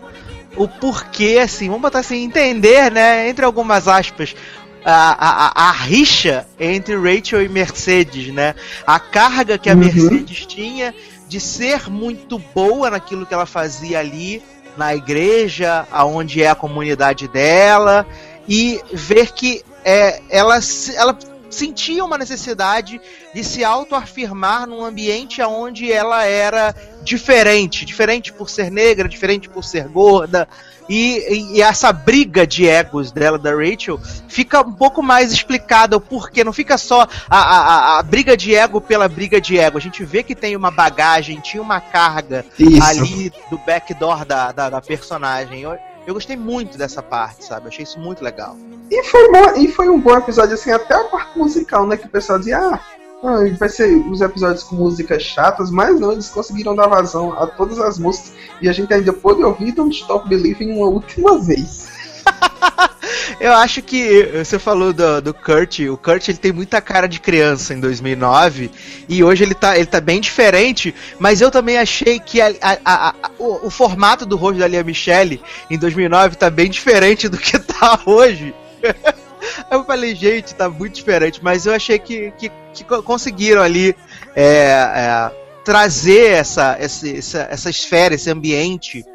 o 0.58 0.68
porquê, 0.68 1.40
assim, 1.44 1.68
vamos 1.68 1.82
botar 1.82 2.00
assim, 2.00 2.24
entender, 2.24 2.90
né, 2.90 3.28
entre 3.28 3.44
algumas 3.44 3.88
aspas, 3.88 4.36
a, 4.86 5.64
a, 5.64 5.70
a, 5.70 5.72
rixa 5.72 6.46
entre 6.60 6.96
Rachel 6.96 7.42
e 7.44 7.50
Mercedes, 7.50 8.32
né? 8.34 8.54
A 8.86 9.00
carga 9.00 9.58
que 9.58 9.70
a 9.70 9.74
Uhum. 9.74 9.80
Mercedes 9.80 10.46
tinha 10.46 10.94
de 11.28 11.40
ser 11.40 11.90
muito 11.90 12.38
boa 12.54 12.92
naquilo 12.92 13.26
que 13.26 13.34
ela 13.34 13.48
fazia 13.48 14.00
ali 14.00 14.44
na 14.78 14.94
igreja, 14.96 15.88
aonde 15.92 16.44
é 16.44 16.50
a 16.50 16.56
comunidade 16.56 17.28
dela, 17.28 18.06
e 18.48 18.80
ver 18.94 19.32
que 19.34 19.64
é, 19.84 20.22
ela, 20.30 20.62
se- 20.62 20.96
ela 20.96 21.18
sentia 21.56 22.04
uma 22.04 22.18
necessidade 22.18 23.00
de 23.34 23.44
se 23.44 23.64
autoafirmar 23.64 24.68
num 24.68 24.84
ambiente 24.84 25.42
onde 25.42 25.92
ela 25.92 26.24
era 26.26 26.76
diferente, 27.04 27.86
diferente 27.86 28.34
por 28.34 28.50
ser 28.50 28.70
negra, 28.70 29.08
diferente 29.08 29.48
por 29.50 29.64
ser 29.64 29.88
gorda, 29.88 30.48
e, 30.88 31.56
e- 31.58 31.62
essa 31.62 31.92
briga 31.92 32.46
de 32.46 32.68
egos 32.68 33.12
dela, 33.12 33.40
da 33.40 33.52
Rachel, 33.56 34.00
fica 34.28 34.62
um 34.62 34.72
pouco 34.74 35.02
mais 35.02 35.32
explicada 35.32 35.98
o 35.98 36.02
porquê. 36.02 36.44
Não 36.44 36.54
fica 36.54 36.78
só 36.78 37.08
a, 37.28 37.38
a, 37.40 37.58
a- 37.96 38.00
a 38.00 38.04
briga 38.04 38.38
de 38.38 38.54
ego 38.54 38.80
pela 38.80 39.08
briga 39.08 39.42
de 39.42 39.58
ego. 39.58 39.78
A 39.80 39.82
gente 39.82 40.04
vê 40.06 40.22
que 40.22 40.36
tem 40.36 40.56
uma 40.56 40.70
bagagem, 40.70 41.40
tinha 41.40 41.62
uma 41.64 41.82
carga 41.82 42.46
Isso. 42.60 42.84
ali 42.84 43.32
do 43.50 43.58
backdoor 43.66 44.26
da, 44.26 44.52
da, 44.52 44.70
da 44.70 44.82
personagem. 44.82 45.66
Eu, 46.06 46.14
gostei 46.14 46.36
muito 46.36 46.78
dessa 46.78 47.02
parte, 47.02 47.46
sabe? 47.46 47.68
Achei 47.68 47.84
isso 47.84 48.00
muito 48.00 48.24
legal. 48.24 48.56
E 48.92 49.04
foi, 49.04 49.32
bom, 49.32 49.56
e 49.58 49.68
foi 49.68 49.90
um 49.90 50.00
bom 50.00 50.16
episódio, 50.16 50.54
assim, 50.54 50.72
até 50.72 50.94
a 50.94 51.04
parte 51.06 51.38
musical, 51.38 51.88
né? 51.88 51.98
Que 51.98 52.06
o 52.06 52.10
pessoal 52.10 52.38
dizia, 52.38 52.60
ah, 52.60 52.80
ah, 53.24 53.40
vai 53.58 53.70
ser 53.70 53.96
os 54.08 54.22
episódios 54.22 54.64
com 54.64 54.76
músicas 54.76 55.24
chatas, 55.24 55.72
mas 55.72 56.00
não, 56.00 56.12
eles 56.12 56.30
conseguiram 56.30 56.76
dar 56.76 56.88
vazão 56.88 57.34
a 57.34 57.48
todas 57.48 57.80
as 57.80 57.98
músicas. 57.98 58.34
E 58.62 58.70
a 58.70 58.74
gente 58.74 58.94
ainda 58.94 59.12
pôde 59.12 59.44
ouvir 59.44 59.72
Don't 59.72 59.96
Stop 59.96 60.30
Believing 60.30 60.74
uma 60.78 60.88
última 60.88 61.40
vez. 61.40 61.95
Eu 63.40 63.54
acho 63.54 63.82
que 63.82 64.24
você 64.44 64.58
falou 64.58 64.92
do, 64.94 65.22
do 65.22 65.34
Kurt, 65.34 65.80
o 65.82 65.98
Kurt 65.98 66.28
ele 66.30 66.38
tem 66.38 66.52
muita 66.52 66.82
cara 66.82 67.08
de 67.08 67.20
criança 67.20 67.74
em 67.74 67.80
2009 67.80 68.72
e 69.08 69.24
hoje 69.24 69.44
ele 69.44 69.54
tá, 69.54 69.76
ele 69.78 69.86
tá 69.86 70.00
bem 70.02 70.20
diferente, 70.20 70.94
mas 71.20 71.42
eu 71.42 71.52
também 71.52 71.78
achei 71.78 72.20
que 72.20 72.42
a- 72.42 72.54
a- 72.62 73.10
a- 73.10 73.14
o, 73.38 73.68
o 73.68 73.70
formato 73.70 74.26
do 74.26 74.36
rosto 74.36 74.60
da 74.60 74.68
Lia 74.68 74.84
Michele 74.84 75.42
em 75.70 75.78
2009 75.78 76.36
tá 76.38 76.50
bem 76.50 76.70
diferente 76.70 77.28
do 77.30 77.38
que 77.38 77.60
tá 77.60 78.00
hoje. 78.06 78.54
Eu 79.70 79.84
falei, 79.84 80.16
gente, 80.16 80.56
tá 80.56 80.68
muito 80.68 80.96
diferente, 80.96 81.40
mas 81.44 81.68
eu 81.68 81.74
achei 81.74 82.00
que, 82.00 82.32
que, 82.32 82.52
que 82.74 82.84
co- 82.84 83.04
conseguiram 83.04 83.62
ali 83.62 83.96
é, 84.36 84.44
é, 84.44 85.32
trazer 85.64 86.32
essa, 86.32 86.76
essa, 86.80 87.48
essa 87.52 87.70
esfera, 87.70 88.16
esse 88.16 88.28
ambiente 88.30 89.06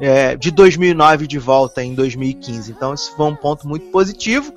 é, 0.00 0.36
de 0.36 0.50
2009 0.50 1.26
de 1.26 1.38
volta 1.38 1.82
em 1.82 1.94
2015. 1.94 2.72
Então, 2.72 2.94
isso 2.94 3.14
foi 3.16 3.26
um 3.26 3.36
ponto 3.36 3.66
muito 3.66 3.86
positivo. 3.86 4.52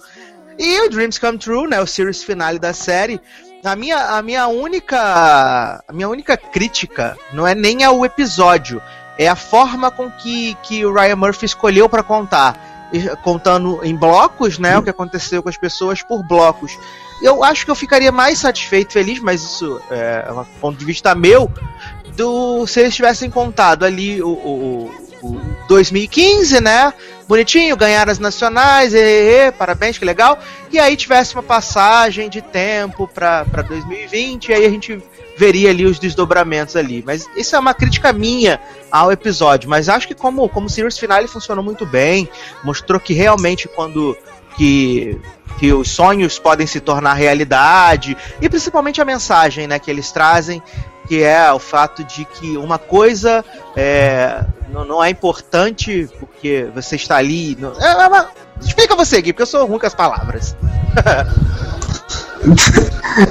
E 0.57 0.81
o 0.81 0.89
Dreams 0.89 1.19
Come 1.19 1.37
True, 1.37 1.67
né, 1.67 1.79
o 1.79 1.87
series 1.87 2.23
finale 2.23 2.57
da 2.57 2.73
série. 2.73 3.21
A 3.63 3.75
minha, 3.75 3.97
a 4.17 4.21
minha 4.21 4.47
única 4.47 5.83
a 5.87 5.93
minha 5.93 6.07
única 6.07 6.37
crítica 6.37 7.17
não 7.33 7.45
é 7.45 7.53
nem 7.53 7.83
ao 7.83 8.05
episódio, 8.05 8.81
é 9.17 9.27
a 9.27 9.35
forma 9.35 9.91
com 9.91 10.09
que, 10.09 10.55
que 10.63 10.85
o 10.85 10.93
Ryan 10.93 11.15
Murphy 11.15 11.45
escolheu 11.45 11.89
para 11.89 12.03
contar, 12.03 12.87
contando 13.23 13.79
em 13.83 13.95
blocos, 13.95 14.59
né, 14.59 14.77
o 14.77 14.83
que 14.83 14.89
aconteceu 14.89 15.41
com 15.41 15.49
as 15.49 15.57
pessoas 15.57 16.01
por 16.01 16.25
blocos. 16.25 16.77
Eu 17.21 17.43
acho 17.43 17.65
que 17.65 17.71
eu 17.71 17.75
ficaria 17.75 18.11
mais 18.11 18.37
satisfeito, 18.39 18.93
feliz, 18.93 19.19
mas 19.19 19.41
isso 19.41 19.81
é 19.89 20.31
um 20.31 20.45
ponto 20.61 20.77
de 20.77 20.85
vista 20.85 21.15
meu, 21.15 21.51
do 22.15 22.65
se 22.67 22.79
eles 22.79 22.95
tivessem 22.95 23.29
contado 23.29 23.83
ali 23.83 24.21
o, 24.21 24.29
o 24.29 25.06
2015, 25.67 26.61
né? 26.61 26.93
Bonitinho, 27.27 27.75
ganhar 27.75 28.09
as 28.09 28.19
nacionais, 28.19 28.93
e, 28.93 28.97
e, 28.97 29.47
e, 29.47 29.51
parabéns, 29.51 29.97
que 29.97 30.05
legal. 30.05 30.39
E 30.71 30.79
aí 30.79 30.95
tivesse 30.95 31.33
uma 31.35 31.43
passagem 31.43 32.29
de 32.29 32.41
tempo 32.41 33.07
pra 33.07 33.43
2020, 33.43 34.49
e 34.49 34.53
aí 34.53 34.65
a 34.65 34.69
gente 34.69 35.01
veria 35.37 35.69
ali 35.69 35.85
os 35.85 35.99
desdobramentos 35.99 36.75
ali. 36.75 37.03
Mas 37.05 37.27
isso 37.35 37.55
é 37.55 37.59
uma 37.59 37.73
crítica 37.73 38.11
minha 38.11 38.59
ao 38.91 39.11
episódio. 39.11 39.69
Mas 39.69 39.87
acho 39.87 40.07
que 40.07 40.15
como, 40.15 40.49
como 40.49 40.69
series 40.69 40.97
finale 40.97 41.27
funcionou 41.27 41.63
muito 41.63 41.85
bem, 41.85 42.27
mostrou 42.63 42.99
que 42.99 43.13
realmente 43.13 43.67
quando 43.67 44.17
que 44.57 45.19
que 45.57 45.73
os 45.73 45.89
sonhos 45.89 46.37
podem 46.37 46.67
se 46.67 46.79
tornar 46.79 47.13
realidade 47.13 48.15
e 48.39 48.47
principalmente 48.47 49.01
a 49.01 49.05
mensagem 49.05 49.65
né, 49.65 49.79
que 49.79 49.89
eles 49.89 50.11
trazem 50.11 50.61
que 51.07 51.23
é 51.23 51.51
o 51.51 51.59
fato 51.59 52.03
de 52.03 52.25
que 52.25 52.57
uma 52.57 52.77
coisa 52.77 53.43
é, 53.75 54.43
não, 54.69 54.85
não 54.85 55.03
é 55.03 55.09
importante 55.09 56.09
porque 56.19 56.69
você 56.75 56.95
está 56.95 57.17
ali. 57.17 57.57
é- 57.79 57.85
é 57.85 58.27
explica 58.59 58.95
você, 58.95 59.21
Gui, 59.21 59.33
porque 59.33 59.43
eu 59.43 59.47
sou 59.47 59.65
ruim 59.65 59.79
com 59.79 59.85
as 59.85 59.95
palavras. 59.95 60.55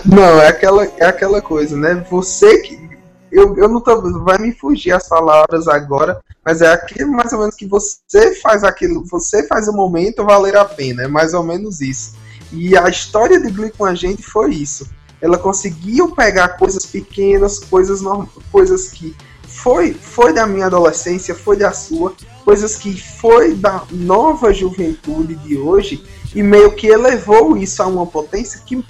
Não, 0.04 0.40
é 0.40 0.48
aquela, 0.48 0.84
é 0.84 1.04
aquela 1.06 1.40
coisa, 1.40 1.76
né? 1.76 2.04
Você 2.10 2.58
que. 2.58 2.86
Eu, 3.30 3.56
eu 3.56 3.68
não 3.68 3.80
tô. 3.80 4.22
Vai 4.24 4.38
me 4.38 4.52
fugir 4.52 4.92
as 4.92 5.08
palavras 5.08 5.68
agora, 5.68 6.20
mas 6.44 6.60
é 6.60 6.72
aquilo 6.72 7.12
mais 7.12 7.32
ou 7.32 7.40
menos 7.40 7.54
que 7.54 7.66
você 7.66 8.34
faz 8.40 8.64
aquilo, 8.64 9.04
você 9.04 9.46
faz 9.46 9.68
o 9.68 9.72
momento 9.72 10.24
valer 10.24 10.56
a 10.56 10.64
pena, 10.64 11.04
é 11.04 11.08
mais 11.08 11.34
ou 11.34 11.42
menos 11.42 11.80
isso. 11.80 12.14
E 12.52 12.76
a 12.76 12.88
história 12.88 13.40
de 13.40 13.50
Glee 13.50 13.70
com 13.70 13.84
a 13.84 13.94
gente 13.94 14.22
foi 14.22 14.54
isso. 14.54 14.88
Ela 15.20 15.38
conseguiu 15.38 16.10
pegar 16.12 16.56
coisas 16.58 16.84
pequenas, 16.86 17.58
coisas, 17.58 18.00
norm- 18.00 18.26
coisas 18.52 18.88
que 18.88 19.14
foi, 19.42 19.94
foi 19.94 20.32
da 20.32 20.46
minha 20.46 20.66
adolescência, 20.66 21.34
foi 21.34 21.56
da 21.56 21.72
sua, 21.72 22.14
coisas 22.44 22.76
que 22.76 23.00
foi 23.00 23.54
da 23.54 23.82
nova 23.90 24.52
juventude 24.52 25.34
de 25.36 25.56
hoje, 25.56 26.04
e 26.34 26.42
meio 26.42 26.72
que 26.72 26.86
elevou 26.86 27.56
isso 27.56 27.82
a 27.82 27.86
uma 27.86 28.06
potência 28.06 28.60
que 28.64 28.84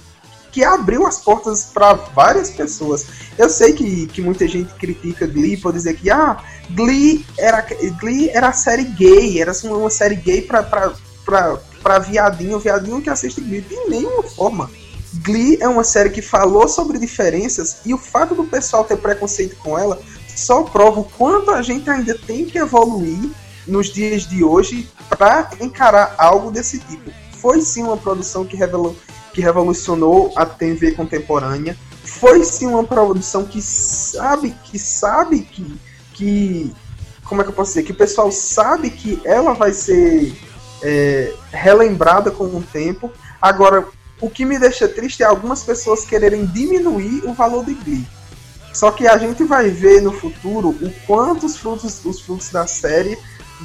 que 0.53 0.65
abriu 0.65 1.07
as 1.07 1.19
portas 1.19 1.66
para 1.66 1.93
várias 1.93 2.48
pessoas. 2.48 3.05
Eu 3.36 3.51
sei 3.51 3.74
que, 3.74 4.07
que 4.07 4.23
muita 4.23 4.48
gente 4.48 4.73
critica 4.73 5.27
Glee 5.27 5.59
por 5.59 5.70
dizer 5.70 5.94
que 5.97 6.11
ah, 6.11 6.39
Glee 6.70 7.27
era 7.39 7.61
Glee 8.01 8.31
era 8.31 8.51
série 8.55 8.85
gay, 8.85 9.39
era 9.39 9.51
assim, 9.51 9.69
uma 9.69 9.90
série 9.90 10.15
gay 10.16 10.40
pra 10.40 11.98
viadinho, 11.98 12.59
viadinho 12.59 13.03
que 13.03 13.11
assiste 13.11 13.43
Glee. 13.43 13.61
De 13.61 13.77
nenhuma 13.90 14.23
forma. 14.23 14.70
Glee 15.17 15.59
é 15.61 15.69
uma 15.69 15.85
série 15.85 16.11
que 16.11 16.23
falou 16.23 16.69
sobre 16.69 16.99
diferenças 16.99 17.79
e 17.85 17.95
o 17.95 17.99
fato 17.99 18.35
do 18.35 18.45
pessoal 18.45 18.85
ter 18.85 18.97
preconceito 18.97 19.57
com 19.57 19.79
ela 19.79 20.01
só 20.35 20.63
prova 20.63 21.01
o 21.01 21.05
quanto 21.05 21.51
a 21.51 21.63
gente 21.63 21.89
ainda 21.89 22.17
tem 22.17 22.45
que 22.45 22.59
evoluir 22.59 23.31
nos 23.67 23.93
dias 23.93 24.27
de 24.27 24.45
hoje 24.45 24.89
para 25.09 25.51
encarar 25.61 26.15
algo 26.19 26.51
desse 26.51 26.79
tipo. 26.79 27.11
Foi 27.33 27.61
sim 27.61 27.83
uma 27.83 27.97
produção 27.97 28.45
que 28.45 28.57
revelou 28.57 28.97
que 29.33 29.41
revolucionou 29.41 30.33
a 30.35 30.47
TV 30.47 30.93
contemporânea. 30.93 31.77
Foi 32.05 32.43
sim 32.45 32.67
uma 32.67 32.85
produção 32.85 33.45
que 33.45 33.61
sabe 33.61 34.55
que 34.65 34.79
sabe 34.79 35.41
que 35.41 35.81
que 36.15 36.73
como 37.25 37.41
é 37.41 37.45
que 37.45 37.51
eu 37.51 37.55
posso 37.55 37.71
dizer 37.71 37.83
que 37.83 37.93
o 37.93 37.97
pessoal 37.97 38.31
sabe 38.31 38.91
que 38.91 39.21
ela 39.25 39.53
vai 39.53 39.73
ser 39.73 40.35
é, 40.83 41.33
relembrada 41.51 42.31
com 42.31 42.45
o 42.45 42.63
tempo. 42.73 43.11
Agora, 43.41 43.87
o 44.21 44.31
que 44.31 44.45
me 44.45 44.59
deixa 44.59 44.89
triste 44.89 45.23
é 45.23 45.27
algumas 45.27 45.63
pessoas 45.63 46.05
quererem 46.05 46.47
diminuir 46.47 47.23
o 47.25 47.35
valor 47.35 47.65
de 47.65 47.75
Glee. 47.75 48.07
Só 48.73 48.91
que 48.91 49.07
a 49.07 49.17
gente 49.17 49.43
vai 49.45 49.71
ver 49.71 50.03
no 50.03 50.13
futuro 50.13 50.69
o 50.71 50.93
quanto 51.07 51.47
os 51.47 51.57
frutos, 51.57 52.05
os 52.05 52.21
frutos 52.21 52.51
da 52.51 52.67
série 52.67 53.17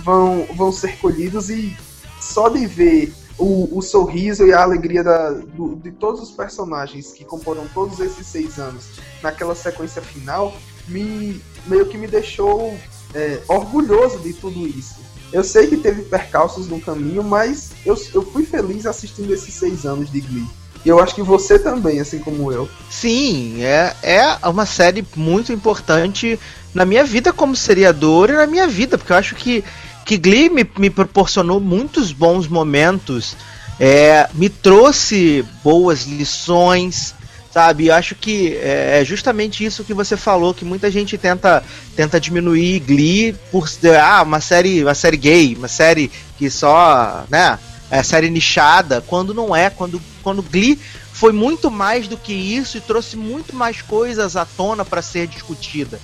vão, 0.03 0.45
vão 0.55 0.71
ser 0.71 0.97
colhidos 0.99 1.49
e 1.49 1.75
só 2.19 2.47
de 2.49 2.65
ver 2.65 3.13
o, 3.37 3.77
o 3.77 3.81
sorriso 3.81 4.45
e 4.45 4.53
a 4.53 4.61
alegria 4.61 5.03
da, 5.03 5.31
do- 5.31 5.75
de 5.75 5.91
todos 5.91 6.21
os 6.21 6.31
personagens 6.31 7.11
que 7.11 7.25
comporam 7.25 7.67
todos 7.73 7.99
esses 7.99 8.25
seis 8.27 8.57
anos 8.59 8.85
naquela 9.21 9.55
sequência 9.55 10.01
final 10.01 10.53
me 10.87 11.41
meio 11.67 11.85
que 11.87 11.97
me 11.97 12.07
deixou 12.07 12.77
é, 13.13 13.39
orgulhoso 13.47 14.19
de 14.19 14.33
tudo 14.33 14.65
isso. 14.67 14.95
Eu 15.31 15.43
sei 15.43 15.67
que 15.67 15.77
teve 15.77 16.03
percalços 16.03 16.67
no 16.67 16.79
caminho, 16.79 17.23
mas 17.23 17.71
eu, 17.85 17.97
eu 18.13 18.21
fui 18.21 18.45
feliz 18.45 18.85
assistindo 18.85 19.33
esses 19.33 19.53
seis 19.53 19.85
anos 19.85 20.11
de 20.11 20.19
Glee. 20.19 20.47
E 20.83 20.89
eu 20.89 20.99
acho 20.99 21.13
que 21.13 21.21
você 21.21 21.59
também, 21.59 21.99
assim 21.99 22.19
como 22.19 22.51
eu. 22.51 22.67
Sim, 22.89 23.61
é, 23.63 23.95
é 24.01 24.47
uma 24.47 24.65
série 24.65 25.05
muito 25.15 25.53
importante 25.53 26.39
na 26.73 26.85
minha 26.85 27.03
vida 27.03 27.31
como 27.31 27.55
seriador 27.55 28.29
e 28.29 28.33
na 28.33 28.47
minha 28.47 28.67
vida, 28.67 28.97
porque 28.97 29.13
eu 29.13 29.17
acho 29.17 29.35
que, 29.35 29.63
que 30.05 30.17
Glee 30.17 30.49
me, 30.49 30.69
me 30.77 30.89
proporcionou 30.89 31.59
muitos 31.59 32.11
bons 32.11 32.47
momentos, 32.47 33.35
é, 33.79 34.27
me 34.33 34.49
trouxe 34.49 35.45
boas 35.63 36.05
lições, 36.05 37.13
sabe? 37.53 37.87
Eu 37.87 37.95
acho 37.95 38.15
que 38.15 38.55
é 38.57 39.01
é 39.01 39.05
justamente 39.05 39.65
isso 39.65 39.83
que 39.83 39.93
você 39.93 40.15
falou, 40.15 40.53
que 40.53 40.63
muita 40.63 40.91
gente 40.91 41.17
tenta, 41.17 41.63
tenta 41.95 42.19
diminuir 42.19 42.79
Glee 42.81 43.35
por 43.51 43.67
ah, 43.99 44.21
uma 44.21 44.39
série, 44.39 44.83
uma 44.83 44.93
série 44.93 45.17
gay, 45.17 45.55
uma 45.55 45.67
série 45.67 46.11
que 46.37 46.49
só, 46.49 47.25
né, 47.29 47.57
é 47.89 48.03
série 48.03 48.29
nichada, 48.29 49.03
quando 49.07 49.33
não 49.33 49.55
é, 49.55 49.69
quando, 49.69 50.01
quando 50.21 50.41
Glee 50.41 50.79
foi 51.11 51.31
muito 51.31 51.69
mais 51.69 52.07
do 52.07 52.17
que 52.17 52.33
isso 52.33 52.77
e 52.77 52.81
trouxe 52.81 53.17
muito 53.17 53.55
mais 53.55 53.81
coisas 53.81 54.35
à 54.35 54.45
tona 54.45 54.85
para 54.85 55.01
ser 55.01 55.27
discutida. 55.27 55.99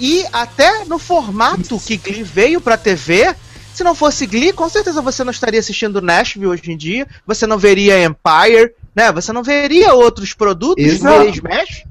E 0.00 0.24
até 0.32 0.84
no 0.84 0.98
formato 0.98 1.78
que 1.78 1.96
Glee 1.96 2.22
veio 2.22 2.60
pra 2.60 2.76
TV, 2.76 3.34
Se 3.74 3.82
não 3.82 3.94
fosse 3.94 4.26
Glee, 4.26 4.52
com 4.52 4.68
certeza 4.68 5.00
você 5.00 5.24
não 5.24 5.30
estaria 5.30 5.58
assistindo 5.58 6.02
Nashville 6.02 6.46
hoje 6.46 6.70
em 6.70 6.76
dia, 6.76 7.06
você 7.26 7.46
não 7.46 7.56
veria 7.56 8.04
Empire, 8.04 8.74
né? 8.94 9.10
Você 9.12 9.32
não 9.32 9.42
veria 9.42 9.94
outros 9.94 10.34
produtos, 10.34 10.84
Exato. 10.84 11.16
veria 11.18 11.30
Smash, 11.30 11.84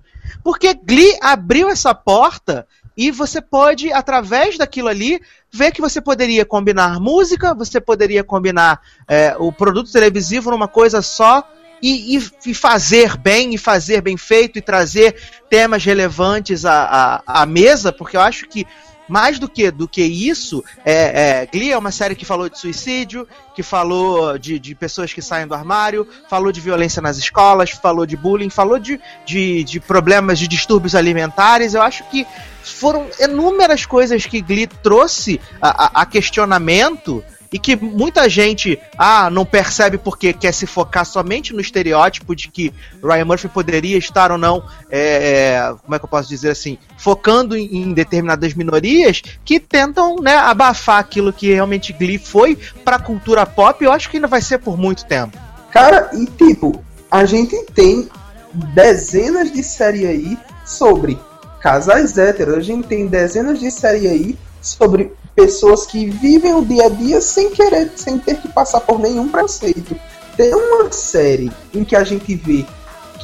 porque 0.43 0.73
Glee 0.73 1.17
abriu 1.21 1.69
essa 1.69 1.93
porta 1.93 2.67
e 2.95 3.09
você 3.09 3.41
pode, 3.41 3.91
através 3.91 4.57
daquilo 4.57 4.87
ali, 4.87 5.19
ver 5.51 5.71
que 5.71 5.81
você 5.81 6.01
poderia 6.01 6.45
combinar 6.45 6.99
música, 6.99 7.53
você 7.53 7.79
poderia 7.79 8.23
combinar 8.23 8.81
é, 9.07 9.35
o 9.39 9.51
produto 9.51 9.91
televisivo 9.91 10.51
numa 10.51 10.67
coisa 10.67 11.01
só 11.01 11.47
e, 11.81 12.17
e- 12.17 12.31
e 12.47 12.53
fazer 12.53 13.17
bem, 13.17 13.53
e 13.55 13.57
fazer 13.57 14.01
bem 14.01 14.17
feito, 14.17 14.59
e 14.59 14.61
trazer 14.61 15.15
temas 15.49 15.83
relevantes 15.83 16.63
à, 16.65 17.21
à, 17.25 17.41
à 17.41 17.45
mesa, 17.45 17.91
porque 17.91 18.15
eu 18.17 18.21
acho 18.21 18.47
que 18.47 18.67
mais 19.11 19.37
do 19.37 19.49
que, 19.49 19.69
do 19.69 19.89
que 19.89 20.01
isso, 20.01 20.63
é, 20.85 21.41
é, 21.41 21.45
Glee 21.45 21.71
é 21.73 21.77
uma 21.77 21.91
série 21.91 22.15
que 22.15 22.23
falou 22.23 22.47
de 22.49 22.57
suicídio, 22.57 23.27
que 23.53 23.61
falou 23.61 24.37
de, 24.37 24.57
de 24.57 24.73
pessoas 24.73 25.11
que 25.11 25.21
saem 25.21 25.45
do 25.45 25.53
armário, 25.53 26.07
falou 26.29 26.49
de 26.49 26.61
violência 26.61 27.01
nas 27.01 27.17
escolas, 27.17 27.71
falou 27.71 28.05
de 28.05 28.15
bullying, 28.15 28.49
falou 28.49 28.79
de, 28.79 28.97
de, 29.25 29.65
de 29.65 29.79
problemas 29.81 30.39
de 30.39 30.47
distúrbios 30.47 30.95
alimentares. 30.95 31.73
Eu 31.73 31.81
acho 31.81 32.05
que 32.05 32.25
foram 32.63 33.05
inúmeras 33.19 33.85
coisas 33.85 34.25
que 34.25 34.39
Glee 34.39 34.67
trouxe 34.67 35.41
a, 35.61 35.85
a- 35.99 36.01
a 36.03 36.05
questionamento 36.05 37.21
e 37.51 37.59
que 37.59 37.75
muita 37.75 38.29
gente 38.29 38.79
ah, 38.97 39.29
não 39.29 39.45
percebe 39.45 39.97
porque 39.97 40.31
quer 40.31 40.53
se 40.53 40.65
focar 40.65 41.05
somente 41.05 41.53
no 41.53 41.59
estereótipo 41.59 42.35
de 42.35 42.47
que 42.47 42.73
Ryan 43.03 43.25
Murphy 43.25 43.49
poderia 43.49 43.97
estar 43.97 44.31
ou 44.31 44.37
não, 44.37 44.63
é, 44.89 45.59
é, 45.59 45.75
como 45.83 45.95
é 45.95 45.99
que 45.99 46.05
eu 46.05 46.09
posso 46.09 46.29
dizer 46.29 46.51
assim, 46.51 46.77
focando 46.97 47.57
em, 47.57 47.81
em 47.81 47.93
determinadas 47.93 48.53
minorias 48.53 49.21
que 49.43 49.59
tentam 49.59 50.15
né, 50.15 50.35
abafar 50.35 50.99
aquilo 50.99 51.33
que 51.33 51.53
realmente 51.53 51.91
Glee 51.91 52.17
foi 52.17 52.57
pra 52.85 52.97
cultura 52.97 53.45
pop. 53.45 53.83
e 53.83 53.85
Eu 53.85 53.91
acho 53.91 54.09
que 54.09 54.17
ainda 54.17 54.27
vai 54.27 54.41
ser 54.41 54.59
por 54.59 54.77
muito 54.77 55.05
tempo. 55.05 55.37
Cara, 55.71 56.09
e 56.13 56.25
tipo, 56.25 56.83
a 57.09 57.25
gente 57.25 57.61
tem 57.73 58.09
dezenas 58.53 59.51
de 59.51 59.63
séries 59.63 60.05
aí 60.05 60.37
sobre 60.65 61.19
casais 61.59 62.17
héteros, 62.17 62.55
a 62.55 62.61
gente 62.61 62.87
tem 62.87 63.07
dezenas 63.07 63.59
de 63.59 63.69
séries 63.69 64.09
aí 64.09 64.37
sobre 64.61 65.13
pessoas 65.35 65.85
que 65.85 66.09
vivem 66.09 66.53
o 66.53 66.65
dia 66.65 66.85
a 66.85 66.89
dia 66.89 67.21
sem 67.21 67.49
querer, 67.49 67.91
sem 67.95 68.17
ter 68.17 68.41
que 68.41 68.47
passar 68.47 68.81
por 68.81 68.99
nenhum 68.99 69.29
preconceito. 69.29 69.95
Tem 70.35 70.53
uma 70.53 70.91
série 70.91 71.51
em 71.73 71.83
que 71.83 71.95
a 71.95 72.03
gente 72.03 72.35
vê 72.35 72.65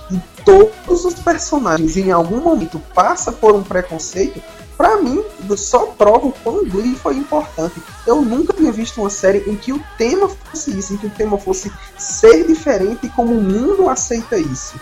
que 0.07 0.21
todos 0.45 1.05
os 1.05 1.15
personagens 1.15 1.97
em 1.97 2.11
algum 2.11 2.41
momento 2.41 2.81
passam 2.93 3.33
por 3.33 3.53
um 3.53 3.63
preconceito, 3.63 4.41
pra 4.77 4.97
mim 4.97 5.23
só 5.57 5.87
prova 5.87 6.27
o 6.27 6.31
quão 6.31 6.63
Glee 6.65 6.95
foi 6.95 7.15
importante. 7.17 7.81
Eu 8.05 8.21
nunca 8.21 8.53
tinha 8.53 8.71
visto 8.71 9.01
uma 9.01 9.09
série 9.09 9.39
em 9.49 9.55
que 9.55 9.73
o 9.73 9.83
tema 9.97 10.29
fosse 10.29 10.77
isso, 10.77 10.93
em 10.93 10.97
que 10.97 11.07
o 11.07 11.11
tema 11.11 11.37
fosse 11.37 11.71
ser 11.97 12.45
diferente 12.45 13.07
e 13.07 13.09
como 13.09 13.33
o 13.33 13.41
mundo 13.41 13.89
aceita 13.89 14.37
isso. 14.37 14.79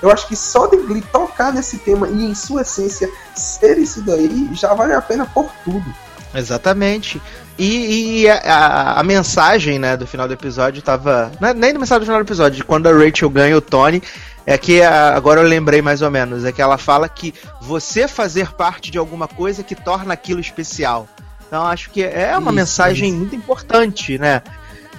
Eu 0.00 0.10
acho 0.10 0.28
que 0.28 0.36
só 0.36 0.66
de 0.66 0.76
Glee 0.76 1.02
tocar 1.12 1.52
nesse 1.52 1.78
tema 1.78 2.08
e 2.08 2.24
em 2.24 2.34
sua 2.34 2.62
essência 2.62 3.10
ser 3.34 3.78
isso 3.78 4.02
daí 4.02 4.48
já 4.52 4.72
vale 4.74 4.92
a 4.92 5.02
pena 5.02 5.26
por 5.26 5.50
tudo. 5.64 6.07
Exatamente. 6.34 7.20
E, 7.58 8.22
e 8.22 8.28
a, 8.28 9.00
a- 9.00 9.02
mensagem 9.02 9.78
né, 9.78 9.96
do 9.96 10.06
final 10.06 10.28
do 10.28 10.34
episódio 10.34 10.80
tava. 10.82 11.32
Não 11.40 11.48
é 11.48 11.54
nem 11.54 11.72
da 11.72 11.78
mensagem 11.78 12.00
do 12.00 12.06
final 12.06 12.20
do 12.22 12.26
episódio, 12.26 12.56
de 12.56 12.64
quando 12.64 12.86
a 12.86 12.92
Rachel 12.92 13.30
ganha 13.30 13.56
o 13.56 13.60
Tony. 13.60 14.02
É 14.46 14.56
que 14.56 14.80
a- 14.80 15.14
agora 15.16 15.40
eu 15.40 15.46
lembrei 15.48 15.82
mais 15.82 16.00
ou 16.02 16.10
menos. 16.10 16.44
É 16.44 16.52
que 16.52 16.62
ela 16.62 16.78
fala 16.78 17.08
que 17.08 17.34
você 17.60 18.06
fazer 18.06 18.52
parte 18.52 18.90
de 18.90 18.98
alguma 18.98 19.26
coisa 19.26 19.62
que 19.62 19.74
torna 19.74 20.14
aquilo 20.14 20.40
especial. 20.40 21.08
Então 21.46 21.66
acho 21.66 21.90
que 21.90 22.02
é 22.02 22.32
uma 22.36 22.50
Isso, 22.50 22.52
mensagem 22.52 23.08
isso. 23.08 23.18
muito 23.18 23.34
importante, 23.34 24.18
né? 24.18 24.42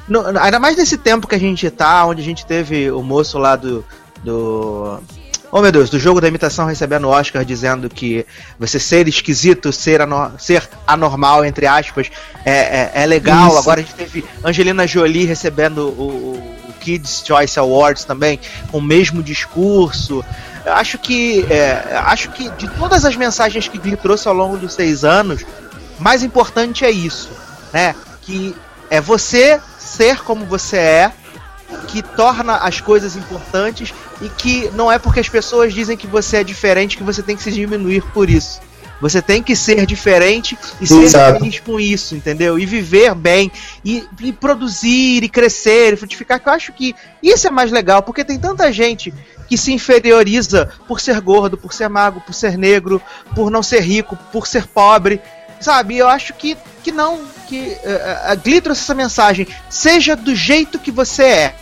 No- 0.07 0.25
ainda 0.39 0.59
mais 0.59 0.75
nesse 0.75 0.97
tempo 0.97 1.27
que 1.27 1.35
a 1.35 1.39
gente 1.39 1.69
tá, 1.69 2.05
onde 2.05 2.21
a 2.21 2.25
gente 2.25 2.45
teve 2.45 2.91
o 2.91 3.01
moço 3.03 3.37
lá 3.37 3.55
do. 3.55 3.85
do 4.23 4.99
Oh 5.51 5.61
meu 5.61 5.71
Deus, 5.71 5.89
do 5.89 5.97
jogo 5.99 6.21
da 6.21 6.27
imitação 6.27 6.67
recebendo 6.67 7.05
o 7.05 7.09
Oscar 7.09 7.43
dizendo 7.43 7.89
que 7.89 8.23
você 8.59 8.79
ser 8.79 9.07
esquisito, 9.07 9.71
ser, 9.73 9.99
ano- 10.01 10.31
ser 10.37 10.69
anormal, 10.85 11.43
entre 11.43 11.65
aspas, 11.65 12.11
é, 12.45 12.51
é, 12.51 12.91
é 12.93 13.05
legal. 13.07 13.47
Isso. 13.49 13.57
Agora 13.57 13.79
a 13.79 13.83
gente 13.83 13.95
teve 13.95 14.23
Angelina 14.45 14.85
Jolie 14.85 15.25
recebendo 15.25 15.79
o, 15.87 16.01
o- 16.01 16.59
o 16.69 16.73
Kids 16.79 17.23
Choice 17.25 17.57
Awards 17.57 18.03
também, 18.03 18.39
com 18.71 18.77
o 18.77 18.81
mesmo 18.81 19.23
discurso. 19.23 20.23
Eu 20.63 20.73
acho 20.73 20.97
que. 20.99 21.45
é, 21.49 21.99
acho 22.05 22.29
que 22.29 22.47
de 22.51 22.67
todas 22.77 23.03
as 23.03 23.15
mensagens 23.15 23.67
que 23.67 23.77
Glee 23.79 23.97
trouxe 23.97 24.27
ao 24.27 24.33
longo 24.35 24.55
dos 24.55 24.73
seis 24.73 25.03
anos, 25.03 25.43
mais 25.97 26.21
importante 26.21 26.85
é 26.85 26.91
isso, 26.91 27.29
né? 27.73 27.95
Que 28.21 28.55
é 28.89 29.01
você 29.01 29.59
ser 29.79 30.19
como 30.19 30.45
você 30.45 30.77
é, 30.77 31.11
que 31.89 32.03
torna 32.03 32.57
as 32.57 32.79
coisas 32.79 33.15
importantes 33.15 33.91
e 34.21 34.29
que 34.29 34.69
não 34.75 34.91
é 34.91 34.99
porque 34.99 35.19
as 35.19 35.27
pessoas 35.27 35.73
dizem 35.73 35.97
que 35.97 36.05
você 36.05 36.37
é 36.37 36.43
diferente 36.43 36.95
que 36.95 37.03
você 37.03 37.23
tem 37.23 37.35
que 37.35 37.41
se 37.41 37.51
diminuir 37.51 38.03
por 38.13 38.29
isso. 38.29 38.61
Você 39.01 39.21
tem 39.21 39.41
que 39.41 39.55
ser 39.55 39.85
diferente 39.85 40.57
e 40.79 40.85
ser 40.85 41.01
Exato. 41.01 41.39
feliz 41.39 41.59
com 41.59 41.79
isso, 41.79 42.15
entendeu? 42.15 42.59
E 42.59 42.65
viver 42.65 43.15
bem, 43.15 43.49
e, 43.83 44.05
e 44.19 44.31
produzir, 44.31 45.23
e 45.23 45.29
crescer, 45.29 45.93
e 45.93 45.95
frutificar, 45.95 46.39
que 46.39 46.49
eu 46.49 46.53
acho 46.53 46.73
que 46.73 46.93
isso 47.23 47.47
é 47.47 47.49
mais 47.49 47.71
legal, 47.71 48.03
porque 48.03 48.25
tem 48.25 48.37
tanta 48.37 48.71
gente 48.73 49.13
que 49.47 49.57
se 49.57 49.71
inferioriza 49.71 50.69
por 50.85 50.99
ser 50.99 51.19
gordo, 51.21 51.57
por 51.57 51.73
ser 51.73 51.87
magro, 51.87 52.21
por 52.21 52.33
ser 52.33 52.57
negro, 52.57 53.01
por 53.33 53.49
não 53.49 53.63
ser 53.63 53.79
rico, 53.79 54.17
por 54.33 54.45
ser 54.45 54.67
pobre, 54.67 55.21
sabe? 55.61 55.97
Eu 55.97 56.09
acho 56.09 56.33
que, 56.33 56.57
que 56.83 56.91
não, 56.91 57.21
que 57.47 57.77
eh, 57.81 58.21
a 58.25 58.35
Glee 58.35 58.59
trouxe 58.59 58.81
essa 58.81 58.93
mensagem. 58.93 59.47
Seja 59.69 60.13
do 60.13 60.35
jeito 60.35 60.77
que 60.77 60.91
você 60.91 61.23
é, 61.23 61.55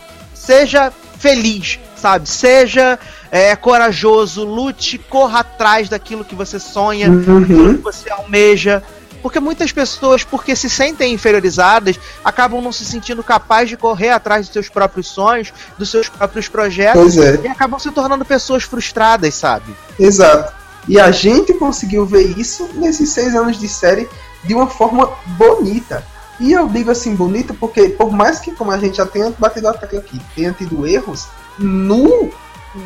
seja 0.48 0.90
feliz, 1.18 1.78
sabe? 1.94 2.26
Seja 2.26 2.98
eh, 3.30 3.54
corajoso, 3.54 4.44
lute, 4.46 4.96
corra 4.96 5.40
atrás 5.40 5.90
daquilo 5.90 6.24
que 6.24 6.34
você 6.34 6.58
sonha, 6.58 7.10
daquilo 7.10 7.36
Uhum. 7.36 7.76
que 7.76 7.82
você 7.82 8.10
almeja. 8.10 8.82
Porque 9.20 9.40
muitas 9.40 9.72
pessoas, 9.72 10.24
porque 10.24 10.56
se 10.56 10.70
sentem 10.70 11.12
inferiorizadas, 11.12 12.00
acabam 12.24 12.62
não 12.62 12.72
se 12.72 12.84
sentindo 12.84 13.22
capazes 13.22 13.70
de 13.70 13.76
correr 13.76 14.08
atrás 14.10 14.46
dos 14.46 14.52
seus 14.54 14.68
próprios 14.70 15.08
sonhos, 15.08 15.52
dos 15.76 15.90
seus 15.90 16.08
próprios 16.08 16.48
projetos, 16.48 17.18
é. 17.18 17.38
e 17.44 17.48
acabam 17.48 17.78
se 17.78 17.90
tornando 17.90 18.24
pessoas 18.24 18.62
frustradas, 18.62 19.34
sabe? 19.34 19.76
Exato. 19.98 20.54
E 20.86 20.98
a 20.98 21.10
gente 21.10 21.52
conseguiu 21.54 22.06
ver 22.06 22.38
isso 22.38 22.70
nesses 22.74 23.10
seis 23.10 23.34
anos 23.34 23.58
de 23.58 23.68
série 23.68 24.08
de 24.44 24.54
uma 24.54 24.68
forma 24.68 25.10
bonita. 25.36 26.02
E 26.40 26.52
eu 26.52 26.68
digo 26.68 26.90
assim, 26.90 27.14
bonita, 27.14 27.52
porque 27.52 27.88
por 27.88 28.12
mais 28.12 28.38
que, 28.38 28.52
como 28.52 28.70
a 28.70 28.78
gente 28.78 28.96
já 28.96 29.06
tenha 29.06 29.30
batido 29.38 29.68
a 29.68 29.74
tecla 29.74 29.98
aqui, 29.98 30.20
tenha 30.34 30.52
tido 30.52 30.86
erros, 30.86 31.26
no, 31.58 32.30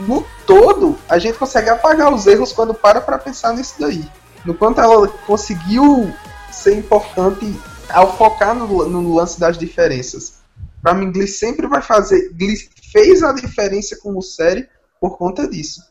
no 0.06 0.24
todo, 0.46 0.98
a 1.08 1.18
gente 1.18 1.38
consegue 1.38 1.68
apagar 1.68 2.12
os 2.12 2.26
erros 2.26 2.52
quando 2.52 2.72
para 2.72 3.00
pra 3.00 3.18
pensar 3.18 3.52
nisso 3.52 3.74
daí. 3.78 4.08
No 4.44 4.54
quanto 4.54 4.80
ela 4.80 5.06
conseguiu 5.26 6.12
ser 6.50 6.76
importante 6.76 7.54
ao 7.90 8.16
focar 8.16 8.54
no, 8.54 8.88
no 8.88 9.14
lance 9.14 9.38
das 9.38 9.58
diferenças. 9.58 10.34
Pra 10.80 10.94
mim, 10.94 11.12
Glee 11.12 11.28
sempre 11.28 11.66
vai 11.66 11.82
fazer. 11.82 12.32
Glee 12.32 12.56
fez 12.90 13.22
a 13.22 13.32
diferença 13.32 13.96
como 13.96 14.22
série 14.22 14.68
por 15.00 15.16
conta 15.16 15.46
disso. 15.48 15.82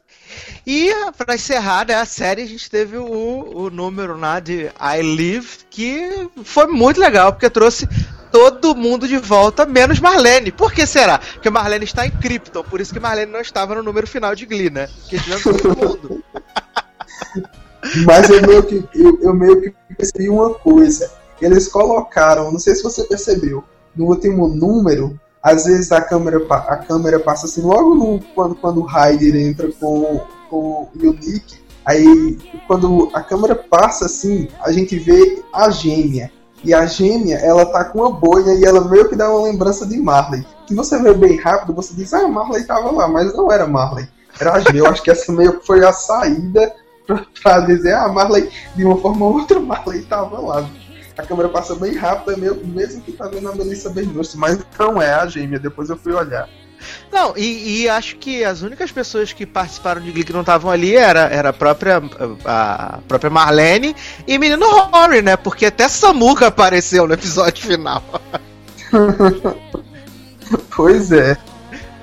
E 0.65 0.91
pra 1.17 1.35
encerrar 1.35 1.87
né, 1.87 1.95
a 1.95 2.05
série, 2.05 2.43
a 2.43 2.47
gente 2.47 2.69
teve 2.69 2.97
o, 2.97 3.05
o 3.05 3.69
número 3.69 4.17
lá 4.17 4.39
de 4.39 4.71
I 4.79 5.01
Live, 5.01 5.47
que 5.69 6.29
foi 6.43 6.67
muito 6.67 6.99
legal, 6.99 7.31
porque 7.33 7.49
trouxe 7.49 7.87
todo 8.31 8.75
mundo 8.75 9.07
de 9.07 9.17
volta, 9.17 9.65
menos 9.65 9.99
Marlene. 9.99 10.51
Por 10.51 10.71
que 10.71 10.85
será? 10.85 11.19
Porque 11.19 11.49
Marlene 11.49 11.85
está 11.85 12.05
em 12.05 12.11
Krypton, 12.11 12.63
por 12.63 12.79
isso 12.79 12.93
que 12.93 12.99
Marlene 12.99 13.31
não 13.31 13.41
estava 13.41 13.75
no 13.75 13.83
número 13.83 14.07
final 14.07 14.33
de 14.33 14.45
Glee, 14.45 14.69
né? 14.69 14.87
Tivemos 15.07 15.43
todo 15.43 15.75
mundo. 15.75 16.23
Mas 18.05 18.29
eu 18.29 18.41
meio 18.47 18.63
que, 18.63 18.87
eu, 18.93 19.19
eu 19.21 19.33
meio 19.33 19.61
que 19.61 19.73
percebi 19.95 20.29
uma 20.29 20.53
coisa. 20.53 21.11
Eles 21.41 21.67
colocaram, 21.67 22.51
não 22.51 22.59
sei 22.59 22.75
se 22.75 22.83
você 22.83 23.03
percebeu, 23.03 23.63
no 23.95 24.05
último 24.05 24.47
número, 24.47 25.19
às 25.41 25.65
vezes 25.65 25.91
a 25.91 26.01
câmera, 26.01 26.39
a 26.49 26.77
câmera 26.77 27.19
passa 27.19 27.45
assim, 27.45 27.61
logo 27.61 27.95
no, 27.95 28.19
quando, 28.35 28.55
quando 28.55 28.81
o 28.81 28.85
Ryder 28.85 29.35
entra 29.35 29.71
com, 29.79 30.21
com 30.49 30.89
o 30.93 31.13
Nick, 31.13 31.59
aí 31.85 32.37
quando 32.67 33.09
a 33.13 33.21
câmera 33.21 33.55
passa 33.55 34.05
assim, 34.05 34.47
a 34.61 34.71
gente 34.71 34.97
vê 34.97 35.43
a 35.53 35.69
gêmea. 35.69 36.31
E 36.63 36.75
a 36.75 36.85
gêmea, 36.85 37.37
ela 37.37 37.65
tá 37.65 37.83
com 37.85 37.99
uma 37.99 38.11
boina 38.11 38.53
e 38.53 38.63
ela 38.63 38.87
meio 38.87 39.09
que 39.09 39.15
dá 39.15 39.29
uma 39.29 39.47
lembrança 39.47 39.85
de 39.85 39.97
Marley. 39.97 40.45
Se 40.67 40.75
você 40.75 41.01
vê 41.01 41.11
bem 41.13 41.37
rápido, 41.37 41.73
você 41.73 41.93
diz, 41.95 42.13
ah, 42.13 42.27
Marley 42.27 42.63
tava 42.65 42.91
lá, 42.91 43.07
mas 43.07 43.33
não 43.33 43.51
era 43.51 43.65
Marley. 43.65 44.07
Era 44.39 44.53
a 44.53 44.59
gêmea. 44.59 44.81
Eu 44.81 44.85
acho 44.85 45.01
que 45.01 45.09
essa 45.09 45.31
meio 45.31 45.59
que 45.59 45.65
foi 45.65 45.83
a 45.83 45.91
saída 45.91 46.71
pra, 47.07 47.25
pra 47.41 47.59
dizer, 47.61 47.95
ah, 47.95 48.07
Marley, 48.09 48.47
de 48.75 48.85
uma 48.85 48.97
forma 48.97 49.25
ou 49.25 49.39
outra, 49.39 49.59
Marley 49.59 50.03
tava 50.03 50.39
lá. 50.39 50.69
A 51.21 51.25
câmera 51.25 51.49
passa 51.49 51.75
bem 51.75 51.95
rápido, 51.95 52.31
é 52.31 52.37
meio, 52.37 52.55
mesmo 52.65 53.01
que 53.01 53.11
tá 53.11 53.27
vendo 53.27 53.47
a 53.47 53.55
Melissa 53.55 53.89
Benoist, 53.89 54.35
mas 54.35 54.59
não 54.79 54.99
é 54.99 55.13
a 55.13 55.27
gêmea, 55.27 55.59
depois 55.59 55.89
eu 55.89 55.95
fui 55.95 56.13
olhar. 56.13 56.49
Não, 57.11 57.37
e, 57.37 57.83
e 57.83 57.89
acho 57.89 58.15
que 58.15 58.43
as 58.43 58.63
únicas 58.63 58.91
pessoas 58.91 59.31
que 59.31 59.45
participaram 59.45 60.01
de 60.01 60.11
Glee 60.11 60.23
que 60.23 60.33
não 60.33 60.39
estavam 60.39 60.71
ali 60.71 60.95
era, 60.95 61.29
era 61.29 61.49
a 61.49 61.53
própria 61.53 62.01
a 62.43 62.99
própria 63.07 63.29
Marlene 63.29 63.95
e 64.27 64.39
menino 64.39 64.65
Rory, 64.67 65.21
né? 65.21 65.37
Porque 65.37 65.67
até 65.67 65.87
Samuka 65.87 66.47
apareceu 66.47 67.07
no 67.07 67.13
episódio 67.13 67.63
final. 67.63 68.03
Pois 70.75 71.13
é. 71.13 71.37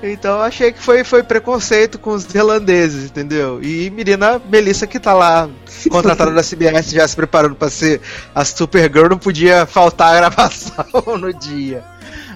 Então 0.01 0.41
achei 0.41 0.71
que 0.71 0.81
foi, 0.81 1.03
foi 1.03 1.23
preconceito 1.23 1.99
com 1.99 2.11
os 2.11 2.23
irlandeses, 2.33 3.05
entendeu? 3.05 3.61
E 3.61 3.89
menina 3.89 4.41
Melissa 4.49 4.87
que 4.87 4.99
tá 4.99 5.13
lá 5.13 5.49
contratada 5.89 6.31
da 6.31 6.41
CBS 6.41 6.91
já 6.91 7.07
se 7.07 7.15
preparando 7.15 7.55
pra 7.55 7.69
ser 7.69 7.99
a 8.33 8.45
Supergirl 8.45 9.09
não 9.09 9.17
podia 9.17 9.65
faltar 9.65 10.13
a 10.13 10.17
gravação 10.17 10.85
no 11.19 11.33
dia. 11.33 11.83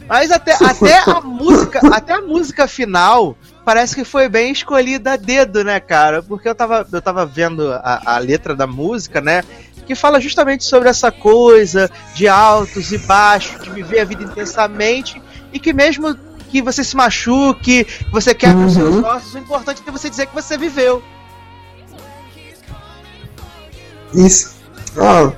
Mas 0.08 0.32
até, 0.32 0.54
até 0.54 0.98
a 1.10 1.22
música, 1.22 1.80
até 1.92 2.14
a 2.14 2.22
música 2.22 2.68
final 2.68 3.38
parece 3.64 3.96
que 3.96 4.04
foi 4.04 4.28
bem 4.28 4.52
escolhida 4.52 5.14
a 5.14 5.16
dedo, 5.16 5.64
né, 5.64 5.80
cara? 5.80 6.22
Porque 6.22 6.50
eu 6.50 6.56
tava, 6.56 6.86
eu 6.92 7.02
tava 7.02 7.26
vendo 7.26 7.72
a, 7.72 8.16
a 8.16 8.18
letra 8.18 8.54
da 8.54 8.68
música, 8.68 9.22
né? 9.22 9.42
Que 9.86 9.96
fala 9.96 10.20
justamente 10.20 10.66
sobre 10.66 10.90
essa 10.90 11.12
coisa 11.12 11.90
de 12.14 12.28
altos 12.28 12.92
e 12.92 12.98
baixos, 12.98 13.62
de 13.62 13.70
viver 13.70 14.02
a 14.02 14.06
vida 14.06 14.24
intensamente 14.24 15.22
e 15.54 15.60
que 15.60 15.72
mesmo 15.72 16.16
que 16.54 16.62
você 16.62 16.84
se 16.84 16.96
machuque, 16.96 17.84
que 17.84 18.12
você 18.12 18.36
quebre 18.36 18.66
os 18.66 18.74
seus 18.74 18.96
Uhum. 18.96 19.06
ossos, 19.06 19.34
o 19.34 19.40
importante 19.40 19.82
é 19.86 19.92
você 19.92 20.08
dizer 20.08 20.28
que 20.28 20.36
você 20.36 20.56
viveu. 20.56 21.02
Isso. 24.14 24.54
Ah, 24.96 25.34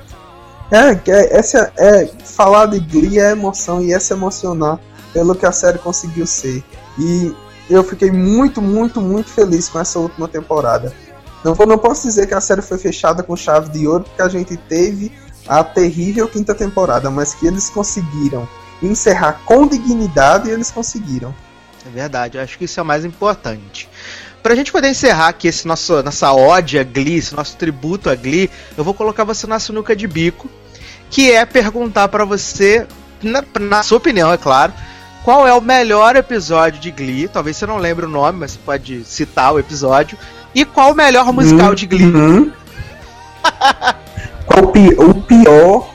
é, 0.70 0.90
é, 1.10 1.38
essa 1.38 1.72
é 1.78 2.06
falar 2.22 2.66
de 2.66 2.80
Glee 2.80 3.18
é 3.18 3.30
emoção 3.30 3.80
e 3.82 3.94
é 3.94 3.98
se 3.98 4.12
emocionar 4.12 4.78
pelo 5.14 5.34
que 5.34 5.46
a 5.46 5.52
série 5.52 5.78
conseguiu 5.78 6.26
ser. 6.26 6.62
E 6.98 7.34
eu 7.70 7.82
fiquei 7.82 8.10
muito, 8.10 8.60
muito, 8.60 9.00
muito 9.00 9.30
feliz 9.30 9.70
com 9.70 9.80
essa 9.80 9.98
última 9.98 10.28
temporada. 10.28 10.92
Não, 11.42 11.54
não 11.66 11.78
posso 11.78 12.06
dizer 12.06 12.26
que 12.26 12.34
a 12.34 12.40
série 12.42 12.60
foi 12.60 12.76
fechada 12.76 13.22
com 13.22 13.34
chave 13.34 13.70
de 13.70 13.88
ouro, 13.88 14.04
porque 14.04 14.20
a 14.20 14.28
gente 14.28 14.54
teve 14.56 15.10
a 15.48 15.64
terrível 15.64 16.28
quinta 16.28 16.54
temporada, 16.54 17.08
mas 17.08 17.32
que 17.32 17.46
eles 17.46 17.70
conseguiram 17.70 18.46
encerrar 18.82 19.40
com 19.44 19.66
dignidade 19.66 20.48
e 20.48 20.52
eles 20.52 20.70
conseguiram. 20.70 21.34
É 21.86 21.88
verdade, 21.90 22.36
eu 22.36 22.42
acho 22.42 22.58
que 22.58 22.64
isso 22.64 22.78
é 22.80 22.82
o 22.82 22.86
mais 22.86 23.04
importante. 23.04 23.88
Pra 24.42 24.54
gente 24.54 24.70
poder 24.70 24.88
encerrar 24.90 25.28
aqui 25.28 25.48
esse 25.48 25.66
nosso, 25.66 26.02
nossa 26.02 26.32
ode 26.32 26.78
a 26.78 26.84
Glee, 26.84 27.16
esse 27.16 27.34
nosso 27.34 27.56
tributo 27.56 28.08
a 28.10 28.14
Glee, 28.14 28.50
eu 28.76 28.84
vou 28.84 28.94
colocar 28.94 29.24
você 29.24 29.46
na 29.46 29.58
sinuca 29.58 29.94
de 29.96 30.06
bico, 30.06 30.48
que 31.10 31.30
é 31.32 31.44
perguntar 31.44 32.08
pra 32.08 32.24
você, 32.24 32.86
na, 33.22 33.42
na 33.60 33.82
sua 33.82 33.98
opinião, 33.98 34.32
é 34.32 34.36
claro, 34.36 34.72
qual 35.24 35.46
é 35.46 35.52
o 35.52 35.60
melhor 35.60 36.14
episódio 36.14 36.80
de 36.80 36.90
Glee, 36.92 37.26
talvez 37.26 37.56
você 37.56 37.66
não 37.66 37.76
lembre 37.78 38.06
o 38.06 38.08
nome, 38.08 38.38
mas 38.38 38.52
você 38.52 38.58
pode 38.64 39.04
citar 39.04 39.52
o 39.52 39.58
episódio, 39.58 40.16
e 40.54 40.64
qual 40.64 40.92
o 40.92 40.94
melhor 40.94 41.32
musical 41.32 41.74
de 41.74 41.86
Glee. 41.86 42.04
Uhum. 42.06 42.52
Qual 44.46 44.64
o 44.64 44.72
pi- 44.72 44.94
o 44.96 45.14
pior? 45.22 45.90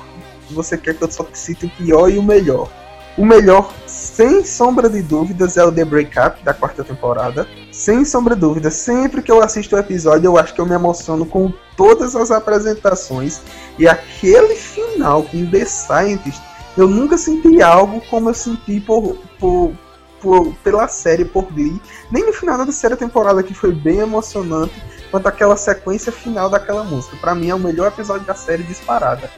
Você 0.54 0.78
quer 0.78 0.96
que 0.96 1.04
eu 1.04 1.12
só 1.12 1.26
cite 1.34 1.66
o 1.66 1.70
pior 1.70 2.10
e 2.10 2.18
o 2.18 2.24
melhor? 2.24 2.70
O 3.18 3.26
melhor, 3.26 3.74
sem 3.86 4.46
sombra 4.46 4.90
de 4.90 5.02
dúvidas, 5.02 5.58
é 5.58 5.64
o 5.66 5.72
The 5.72 5.84
Breakup 5.84 6.42
da 6.44 6.54
quarta 6.54 6.82
temporada. 6.84 7.46
Sem 7.72 8.06
sombra 8.06 8.36
de 8.36 8.42
dúvidas, 8.42 8.74
sempre 8.76 9.22
que 9.22 9.30
eu 9.32 9.44
assisto 9.44 9.76
o 9.76 9.80
episódio, 9.80 10.28
eu 10.28 10.38
acho 10.38 10.54
que 10.54 10.62
eu 10.62 10.66
me 10.66 10.74
emociono 10.74 11.26
com 11.26 11.52
todas 11.76 12.16
as 12.16 12.32
apresentações. 12.32 13.42
E 13.78 13.88
aquele 13.88 14.56
final 14.56 15.24
com 15.24 15.46
The 15.46 15.66
Scientist, 15.66 16.42
eu 16.78 16.88
nunca 16.88 17.18
senti 17.18 17.62
algo 17.62 18.02
como 18.10 18.30
eu 18.30 18.34
senti 18.34 18.80
por, 18.80 19.18
por, 19.38 19.74
por- 20.22 20.54
pela 20.64 20.88
série, 20.88 21.26
por 21.26 21.52
Glee. 21.52 21.82
Nem 22.10 22.26
no 22.26 22.32
final 22.32 22.58
da 22.58 22.64
terceira 22.64 22.96
temporada, 22.96 23.44
que 23.44 23.54
foi 23.54 23.74
bem 23.74 24.00
emocionante 24.00 24.82
quanto 25.12 25.28
aquela 25.28 25.58
sequência 25.58 26.14
final 26.14 26.50
daquela 26.50 26.86
música. 26.86 27.18
Pra 27.18 27.36
mim 27.36 27.50
é 27.50 27.56
o 27.56 27.60
melhor 27.60 27.90
episódio 27.90 28.26
da 28.26 28.36
série 28.36 28.64
disparada. 28.64 29.30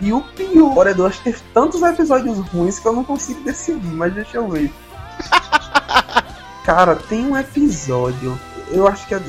E 0.00 0.12
o 0.12 0.20
pior 0.20 0.86
é 0.86 0.94
de 0.94 1.02
acho 1.02 1.18
que 1.18 1.32
teve 1.32 1.42
tantos 1.54 1.82
episódios 1.82 2.38
ruins 2.48 2.78
que 2.78 2.86
eu 2.86 2.92
não 2.92 3.04
consigo 3.04 3.40
decidir, 3.42 3.92
mas 3.92 4.12
deixa 4.12 4.36
eu 4.36 4.48
ver. 4.48 4.70
Cara, 6.64 6.96
tem 6.96 7.26
um 7.26 7.36
episódio, 7.36 8.38
eu 8.70 8.86
acho 8.86 9.06
que 9.06 9.14
é. 9.14 9.20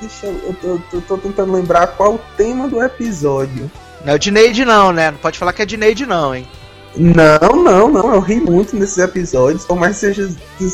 Deixa 0.00 0.26
eu. 0.26 0.34
Eu 0.44 0.54
tô, 0.54 0.96
eu 0.96 1.02
tô 1.02 1.18
tentando 1.18 1.52
lembrar 1.52 1.88
qual 1.88 2.14
o 2.14 2.20
tema 2.36 2.68
do 2.68 2.82
episódio. 2.82 3.70
Não 4.04 4.12
é 4.12 4.16
o 4.16 4.18
Dineide 4.18 4.64
não, 4.64 4.92
né? 4.92 5.10
Não 5.10 5.18
pode 5.18 5.38
falar 5.38 5.52
que 5.52 5.60
é 5.60 5.66
Dineide 5.66 6.06
não, 6.06 6.34
hein? 6.34 6.48
Não, 6.96 7.62
não, 7.62 7.90
não, 7.90 8.14
eu 8.14 8.20
ri 8.20 8.40
muito 8.40 8.74
nesses 8.74 8.98
episódios, 8.98 9.64
por 9.64 9.76
mais 9.76 9.98
que 9.98 10.12
seja 10.12 10.30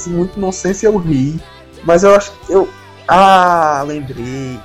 muito 0.07 0.39
nonsense, 0.39 0.87
eu 0.87 0.97
ri. 0.97 1.41
Mas 1.85 2.03
eu 2.03 2.15
acho 2.15 2.33
que 2.33 2.53
eu. 2.53 2.69
Ah, 3.09 3.85
lembrei. 3.87 4.59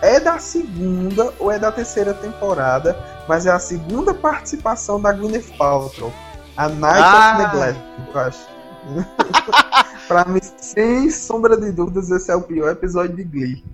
É 0.00 0.20
da 0.20 0.38
segunda 0.38 1.32
ou 1.38 1.50
é 1.50 1.58
da 1.58 1.72
terceira 1.72 2.14
temporada, 2.14 2.96
mas 3.28 3.46
é 3.46 3.50
a 3.50 3.58
segunda 3.58 4.14
participação 4.14 5.00
da 5.00 5.12
Gwyneth 5.12 5.56
Paltrow. 5.58 6.12
A 6.56 6.68
Night 6.68 7.00
Ah. 7.02 7.32
of 7.32 7.42
Neglect, 7.42 7.80
eu 8.14 8.20
acho. 8.20 8.48
pra 10.08 10.24
mim, 10.24 10.40
sem 10.56 11.10
sombra 11.10 11.56
de 11.56 11.70
dúvidas, 11.72 12.10
esse 12.10 12.30
é 12.30 12.34
o 12.34 12.42
pior 12.42 12.70
episódio 12.70 13.16
de 13.16 13.24
Glee. 13.24 13.64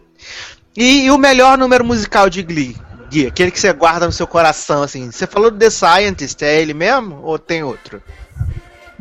E, 0.78 1.06
e 1.06 1.12
o 1.12 1.18
melhor 1.18 1.58
número 1.58 1.84
musical 1.84 2.30
de 2.30 2.42
Glee? 2.42 2.78
Gui, 3.10 3.28
aquele 3.28 3.52
que 3.52 3.60
você 3.60 3.74
guarda 3.74 4.06
no 4.06 4.12
seu 4.14 4.26
coração, 4.26 4.82
assim. 4.84 5.12
Você 5.12 5.28
falou 5.28 5.52
do 5.52 5.58
The 5.58 5.70
Scientist, 5.70 6.42
é 6.42 6.62
ele 6.62 6.74
mesmo? 6.74 7.20
Ou 7.24 7.38
tem 7.38 7.64
outro? 7.64 8.02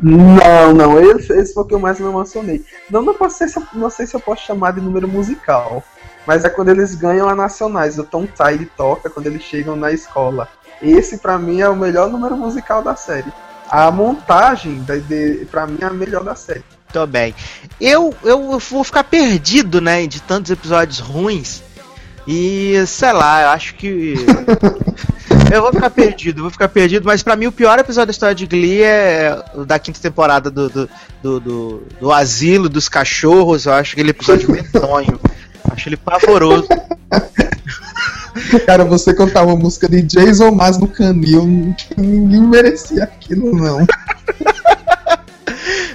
Não, 0.01 0.73
não, 0.73 0.99
esse, 1.01 1.33
esse 1.33 1.53
foi 1.53 1.63
o 1.63 1.65
que 1.65 1.73
eu 1.73 1.79
mais 1.79 1.99
me 1.99 2.07
emocionei. 2.07 2.63
Não, 2.89 3.01
não, 3.01 3.13
posso 3.13 3.37
ser, 3.37 3.51
não 3.73 3.89
sei 3.89 4.07
se 4.07 4.15
eu 4.15 4.19
posso 4.19 4.45
chamar 4.45 4.71
de 4.71 4.81
número 4.81 5.07
musical, 5.07 5.83
mas 6.25 6.45
é 6.45 6.49
quando 6.49 6.69
eles 6.69 6.95
ganham 6.95 7.27
a 7.27 7.35
nacionais. 7.35 7.99
O 7.99 8.03
Tom 8.03 8.25
Tide 8.25 8.65
toca 8.77 9.09
quando 9.09 9.27
eles 9.27 9.43
chegam 9.43 9.75
na 9.75 9.91
escola. 9.91 10.47
Esse 10.81 11.17
pra 11.17 11.37
mim 11.37 11.59
é 11.59 11.67
o 11.67 11.75
melhor 11.75 12.09
número 12.09 12.37
musical 12.37 12.81
da 12.81 12.95
série. 12.95 13.31
A 13.69 13.91
montagem, 13.91 14.81
da, 14.83 14.95
de, 14.95 15.45
pra 15.51 15.67
mim, 15.67 15.77
é 15.81 15.85
a 15.85 15.89
melhor 15.89 16.23
da 16.23 16.33
série. 16.33 16.63
Tô 16.91 17.05
bem. 17.05 17.35
Eu, 17.79 18.15
eu 18.23 18.57
vou 18.57 18.83
ficar 18.83 19.03
perdido, 19.03 19.79
né, 19.81 20.07
de 20.07 20.21
tantos 20.21 20.49
episódios 20.49 20.99
ruins. 20.99 21.61
E, 22.25 22.83
sei 22.87 23.11
lá, 23.11 23.43
eu 23.43 23.49
acho 23.49 23.75
que. 23.75 24.15
eu 25.51 25.61
vou 25.61 25.71
ficar 25.73 25.89
perdido, 25.89 26.41
vou 26.41 26.51
ficar 26.51 26.69
perdido, 26.69 27.05
mas 27.05 27.23
pra 27.23 27.35
mim 27.35 27.47
o 27.47 27.51
pior 27.51 27.77
episódio 27.79 28.07
da 28.07 28.11
história 28.11 28.35
de 28.35 28.45
Glee 28.45 28.81
é 28.83 29.43
o 29.55 29.65
da 29.65 29.79
quinta 29.79 29.99
temporada 29.99 30.49
do, 30.51 30.69
do, 30.69 30.89
do, 31.23 31.39
do, 31.39 31.83
do 31.99 32.11
Asilo 32.11 32.69
dos 32.69 32.87
Cachorros. 32.89 33.65
Eu 33.65 33.73
acho 33.73 33.93
aquele 33.93 34.11
episódio 34.11 34.51
medonho. 34.51 35.19
Acho 35.71 35.89
ele 35.89 35.97
pavoroso. 35.97 36.67
Cara, 38.65 38.85
você 38.85 39.13
cantar 39.13 39.43
uma 39.45 39.55
música 39.55 39.87
de 39.89 40.01
Jason 40.01 40.51
Mas 40.51 40.77
no 40.77 40.87
canil, 40.87 41.45
ninguém 41.97 42.41
merecia 42.41 43.03
aquilo, 43.03 43.53
não. 43.55 43.85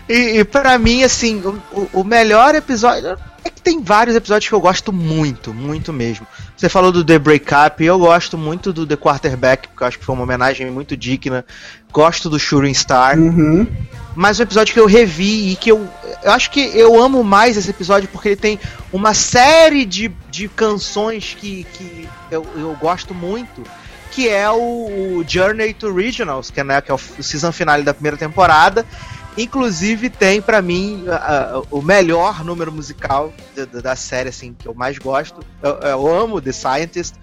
E, 0.08 0.38
e 0.40 0.44
para 0.44 0.78
mim, 0.78 1.02
assim, 1.02 1.40
o, 1.42 1.58
o- 1.72 1.88
o 2.00 2.04
melhor 2.04 2.54
episódio. 2.54 3.16
É 3.44 3.50
que 3.50 3.60
tem 3.60 3.82
vários 3.82 4.16
episódios 4.16 4.48
que 4.48 4.54
eu 4.54 4.60
gosto 4.60 4.90
muito, 4.90 5.52
muito 5.52 5.92
mesmo. 5.92 6.26
Você 6.56 6.68
falou 6.68 6.90
do 6.90 7.04
The 7.04 7.18
Breakup, 7.18 7.84
eu 7.84 7.98
gosto 7.98 8.38
muito 8.38 8.72
do 8.72 8.86
The 8.86 8.96
Quarterback, 8.96 9.68
porque 9.68 9.82
eu 9.82 9.86
acho 9.86 9.98
que 9.98 10.04
foi 10.04 10.14
uma 10.14 10.24
homenagem 10.24 10.70
muito 10.70 10.96
digna. 10.96 11.44
Gosto 11.92 12.30
do 12.30 12.38
Shooting 12.38 12.72
Star. 12.72 13.18
Uhum. 13.18 13.66
Mas 14.16 14.40
um 14.40 14.44
episódio 14.44 14.72
que 14.72 14.80
eu 14.80 14.86
revi 14.86 15.52
e 15.52 15.56
que 15.56 15.70
eu. 15.70 15.86
Eu 16.22 16.32
acho 16.32 16.50
que 16.50 16.60
eu 16.60 17.00
amo 17.00 17.22
mais 17.22 17.56
esse 17.56 17.68
episódio 17.68 18.08
porque 18.08 18.30
ele 18.30 18.36
tem 18.36 18.60
uma 18.90 19.12
série 19.12 19.84
de, 19.84 20.10
de 20.30 20.48
canções 20.48 21.36
que, 21.38 21.64
que 21.64 22.08
eu, 22.30 22.46
eu 22.56 22.74
gosto 22.80 23.12
muito. 23.12 23.62
Que 24.10 24.28
é 24.28 24.48
o, 24.48 25.18
o 25.18 25.24
Journey 25.26 25.74
to 25.74 25.92
Regionals, 25.92 26.48
que 26.48 26.60
é, 26.60 26.64
né, 26.64 26.80
que 26.80 26.90
é 26.90 26.94
o, 26.94 27.00
o 27.18 27.22
season 27.22 27.50
finale 27.50 27.82
da 27.82 27.92
primeira 27.92 28.16
temporada. 28.16 28.86
Inclusive 29.36 30.08
tem 30.10 30.40
pra 30.40 30.62
mim 30.62 31.04
a- 31.08 31.16
a- 31.56 31.62
o 31.70 31.82
melhor 31.82 32.44
número 32.44 32.70
musical 32.70 33.32
da, 33.56 33.80
da- 33.80 33.96
série, 33.96 34.28
assim, 34.28 34.54
que 34.58 34.66
eu 34.68 34.74
mais 34.74 34.98
gosto. 34.98 35.40
Eu, 35.62 35.72
eu 35.80 36.06
amo 36.14 36.40
The 36.40 36.52
Scientist, 36.52 37.14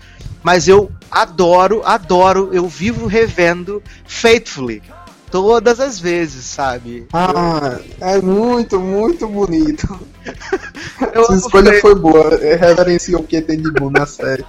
mas 0.43 0.67
eu 0.67 0.91
adoro, 1.09 1.81
adoro, 1.85 2.49
eu 2.51 2.67
vivo 2.67 3.05
revendo 3.07 3.81
Faithfully 4.05 4.81
todas 5.29 5.79
as 5.79 5.97
vezes, 5.99 6.43
sabe? 6.43 7.07
Ah, 7.13 7.79
é 8.01 8.21
muito, 8.21 8.79
muito 8.79 9.25
bonito. 9.27 9.87
Eu 11.13 11.25
amo 11.25 11.35
escolha 11.37 11.79
foi 11.81 11.95
boa, 11.95 12.35
é, 12.35 12.55
reverencia 12.55 13.17
o 13.17 13.23
que 13.23 13.41
tem 13.41 13.59
de 13.59 13.71
bom 13.71 13.89
na 13.89 14.05
série. 14.05 14.45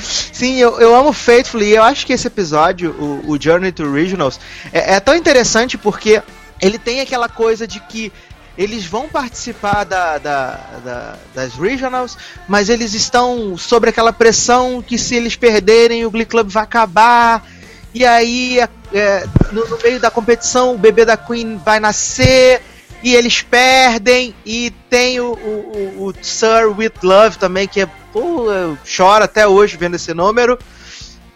Sim, 0.00 0.56
eu, 0.56 0.80
eu 0.80 0.94
amo 0.94 1.12
Faithfully 1.12 1.66
e 1.66 1.74
eu 1.76 1.82
acho 1.82 2.06
que 2.06 2.12
esse 2.12 2.26
episódio, 2.26 2.92
o, 2.92 3.32
o 3.32 3.40
Journey 3.42 3.72
to 3.72 3.90
Regionals, 3.92 4.38
é, 4.72 4.94
é 4.94 5.00
tão 5.00 5.14
interessante 5.16 5.76
porque 5.76 6.22
ele 6.60 6.78
tem 6.78 7.00
aquela 7.00 7.28
coisa 7.28 7.66
de 7.66 7.80
que 7.80 8.12
eles 8.58 8.84
vão 8.84 9.08
participar 9.08 9.84
da, 9.84 10.18
da- 10.18 10.60
da- 10.84 11.16
das 11.34 11.54
Regionals, 11.54 12.18
mas 12.48 12.68
eles 12.68 12.92
estão 12.94 13.56
sobre 13.56 13.90
aquela 13.90 14.12
pressão 14.12 14.82
que 14.82 14.98
se 14.98 15.14
eles 15.14 15.36
perderem 15.36 16.04
o 16.04 16.10
Glee 16.10 16.26
Club 16.26 16.48
vai 16.50 16.62
acabar. 16.64 17.46
E 17.94 18.04
aí, 18.04 18.58
é, 18.92 19.26
no, 19.52 19.66
no 19.66 19.78
meio 19.82 19.98
da 19.98 20.10
competição, 20.10 20.74
o 20.74 20.78
bebê 20.78 21.04
da 21.04 21.16
Queen 21.16 21.60
vai 21.64 21.80
nascer. 21.80 22.60
E 23.02 23.14
eles 23.14 23.40
perdem, 23.40 24.34
e 24.44 24.70
tem 24.90 25.20
o, 25.20 25.32
o, 25.32 26.06
o 26.08 26.14
Sir 26.22 26.68
With 26.76 26.92
Love 27.02 27.38
também, 27.38 27.66
que 27.66 27.80
é. 27.80 27.88
Pô, 28.12 28.52
eu 28.52 28.76
choro 28.84 29.24
até 29.24 29.46
hoje 29.46 29.78
vendo 29.78 29.94
esse 29.96 30.12
número. 30.12 30.58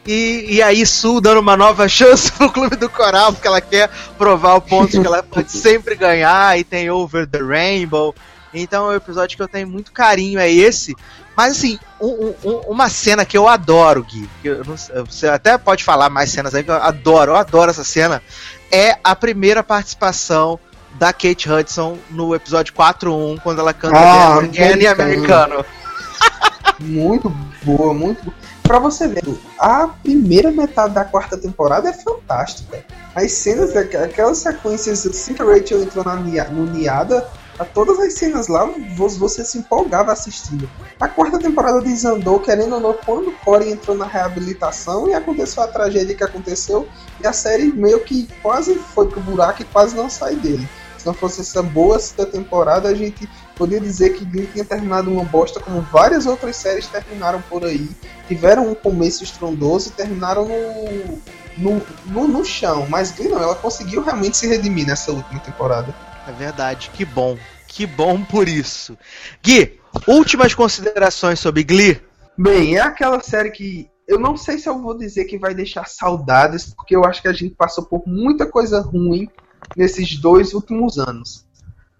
E, 0.06 0.56
e 0.56 0.62
aí 0.62 0.84
Sul 0.84 1.20
dando 1.20 1.40
uma 1.40 1.56
nova 1.56 1.88
chance 1.88 2.30
pro 2.32 2.50
Clube 2.52 2.76
do 2.76 2.88
Coral, 2.90 3.32
porque 3.32 3.48
ela 3.48 3.60
quer 3.60 3.90
provar 4.18 4.54
o 4.54 4.60
ponto 4.60 5.00
que 5.00 5.06
ela 5.06 5.22
pode 5.24 5.50
sempre 5.50 5.94
ganhar, 5.94 6.58
e 6.58 6.64
tem 6.64 6.90
Over 6.90 7.26
the 7.26 7.38
Rainbow. 7.38 8.14
Então 8.52 8.86
é 8.90 8.94
um 8.94 8.96
episódio 8.96 9.36
que 9.36 9.42
eu 9.42 9.48
tenho 9.48 9.66
muito 9.66 9.92
carinho, 9.92 10.38
é 10.38 10.50
esse. 10.50 10.94
Mas 11.36 11.56
assim, 11.56 11.78
um, 12.00 12.34
um, 12.44 12.50
uma 12.68 12.88
cena 12.88 13.24
que 13.24 13.36
eu 13.36 13.48
adoro, 13.48 14.04
Gui, 14.04 14.28
que 14.40 14.48
eu 14.48 14.64
não, 14.64 14.76
você 14.76 15.26
até 15.26 15.58
pode 15.58 15.82
falar 15.82 16.08
mais 16.08 16.30
cenas 16.30 16.54
aí, 16.54 16.62
que 16.62 16.70
eu 16.70 16.74
adoro, 16.74 17.32
eu 17.32 17.36
adoro 17.36 17.70
essa 17.70 17.82
cena, 17.82 18.22
é 18.70 18.96
a 19.02 19.16
primeira 19.16 19.62
participação 19.62 20.60
da 20.96 21.12
Kate 21.12 21.50
Hudson 21.50 21.98
no 22.08 22.34
episódio 22.34 22.72
4.1, 22.72 23.40
quando 23.40 23.58
ela 23.58 23.72
canta 23.72 23.98
Ah, 23.98 24.38
Again 24.38 24.86
Americano. 24.86 25.64
Muito 26.78 27.28
boa, 27.62 27.92
muito 27.92 28.22
boa. 28.24 28.43
Pra 28.64 28.78
você 28.78 29.06
ver, 29.06 29.22
a 29.58 29.86
primeira 29.88 30.50
metade 30.50 30.94
da 30.94 31.04
quarta 31.04 31.36
temporada 31.36 31.90
é 31.90 31.92
fantástica. 31.92 32.82
As 33.14 33.30
cenas, 33.30 33.76
aqu- 33.76 33.98
aquelas 33.98 34.38
sequências 34.38 35.06
assim 35.06 35.34
que 35.34 35.42
a 35.42 35.44
Rachel 35.44 35.82
entrou 35.82 36.02
na 36.02 36.16
no 36.16 36.64
Niada, 36.64 37.28
a 37.58 37.64
todas 37.64 38.00
as 38.00 38.14
cenas 38.14 38.48
lá, 38.48 38.64
vo- 38.96 39.08
você 39.10 39.44
se 39.44 39.58
empolgava 39.58 40.12
assistindo. 40.12 40.68
A 40.98 41.06
quarta 41.06 41.38
temporada 41.38 41.82
desandou, 41.82 42.40
querendo 42.40 42.76
ou 42.76 42.80
não, 42.80 42.94
quando 42.94 43.32
Corey 43.44 43.70
entrou 43.70 43.96
na 43.96 44.06
reabilitação 44.06 45.08
e 45.08 45.14
aconteceu 45.14 45.62
a 45.62 45.68
tragédia 45.68 46.16
que 46.16 46.24
aconteceu, 46.24 46.88
e 47.22 47.26
a 47.26 47.34
série 47.34 47.70
meio 47.70 48.00
que 48.00 48.26
quase 48.42 48.74
foi 48.76 49.06
pro 49.08 49.20
buraco 49.20 49.60
e 49.60 49.66
quase 49.66 49.94
não 49.94 50.08
sai 50.08 50.36
dele. 50.36 50.66
Se 50.96 51.06
não 51.06 51.14
fosse 51.14 51.42
essa 51.42 51.62
boa 51.62 51.98
temporada, 52.32 52.88
a 52.88 52.94
gente 52.94 53.28
poderia 53.56 53.80
dizer 53.80 54.10
que 54.10 54.24
Glee 54.24 54.48
tinha 54.52 54.64
terminado 54.64 55.10
uma 55.10 55.24
bosta 55.24 55.60
como 55.60 55.80
várias 55.80 56.26
outras 56.26 56.56
séries 56.56 56.86
terminaram 56.86 57.42
por 57.42 57.64
aí. 57.64 57.88
Tiveram 58.28 58.70
um 58.70 58.74
começo 58.74 59.24
estrondoso 59.24 59.88
e 59.88 59.92
terminaram 59.92 60.46
no, 60.46 61.22
no, 61.56 61.82
no, 62.06 62.28
no 62.28 62.44
chão. 62.44 62.86
Mas 62.88 63.12
Glee 63.12 63.28
não, 63.28 63.42
ela 63.42 63.54
conseguiu 63.54 64.02
realmente 64.02 64.36
se 64.36 64.46
redimir 64.46 64.86
nessa 64.86 65.12
última 65.12 65.40
temporada. 65.40 65.94
É 66.26 66.32
verdade, 66.32 66.90
que 66.92 67.04
bom. 67.04 67.38
Que 67.66 67.86
bom 67.86 68.24
por 68.24 68.48
isso. 68.48 68.96
Gui, 69.42 69.80
últimas 70.06 70.54
considerações 70.54 71.40
sobre 71.40 71.64
Glee? 71.64 72.00
Bem, 72.36 72.76
é 72.76 72.80
aquela 72.80 73.20
série 73.20 73.50
que 73.50 73.88
eu 74.06 74.18
não 74.18 74.36
sei 74.36 74.58
se 74.58 74.68
eu 74.68 74.80
vou 74.80 74.96
dizer 74.96 75.24
que 75.24 75.38
vai 75.38 75.54
deixar 75.54 75.88
saudades, 75.88 76.72
porque 76.74 76.94
eu 76.94 77.04
acho 77.04 77.22
que 77.22 77.28
a 77.28 77.32
gente 77.32 77.54
passou 77.54 77.84
por 77.84 78.02
muita 78.06 78.46
coisa 78.46 78.80
ruim 78.80 79.28
nesses 79.76 80.16
dois 80.16 80.52
últimos 80.52 80.98
anos. 80.98 81.46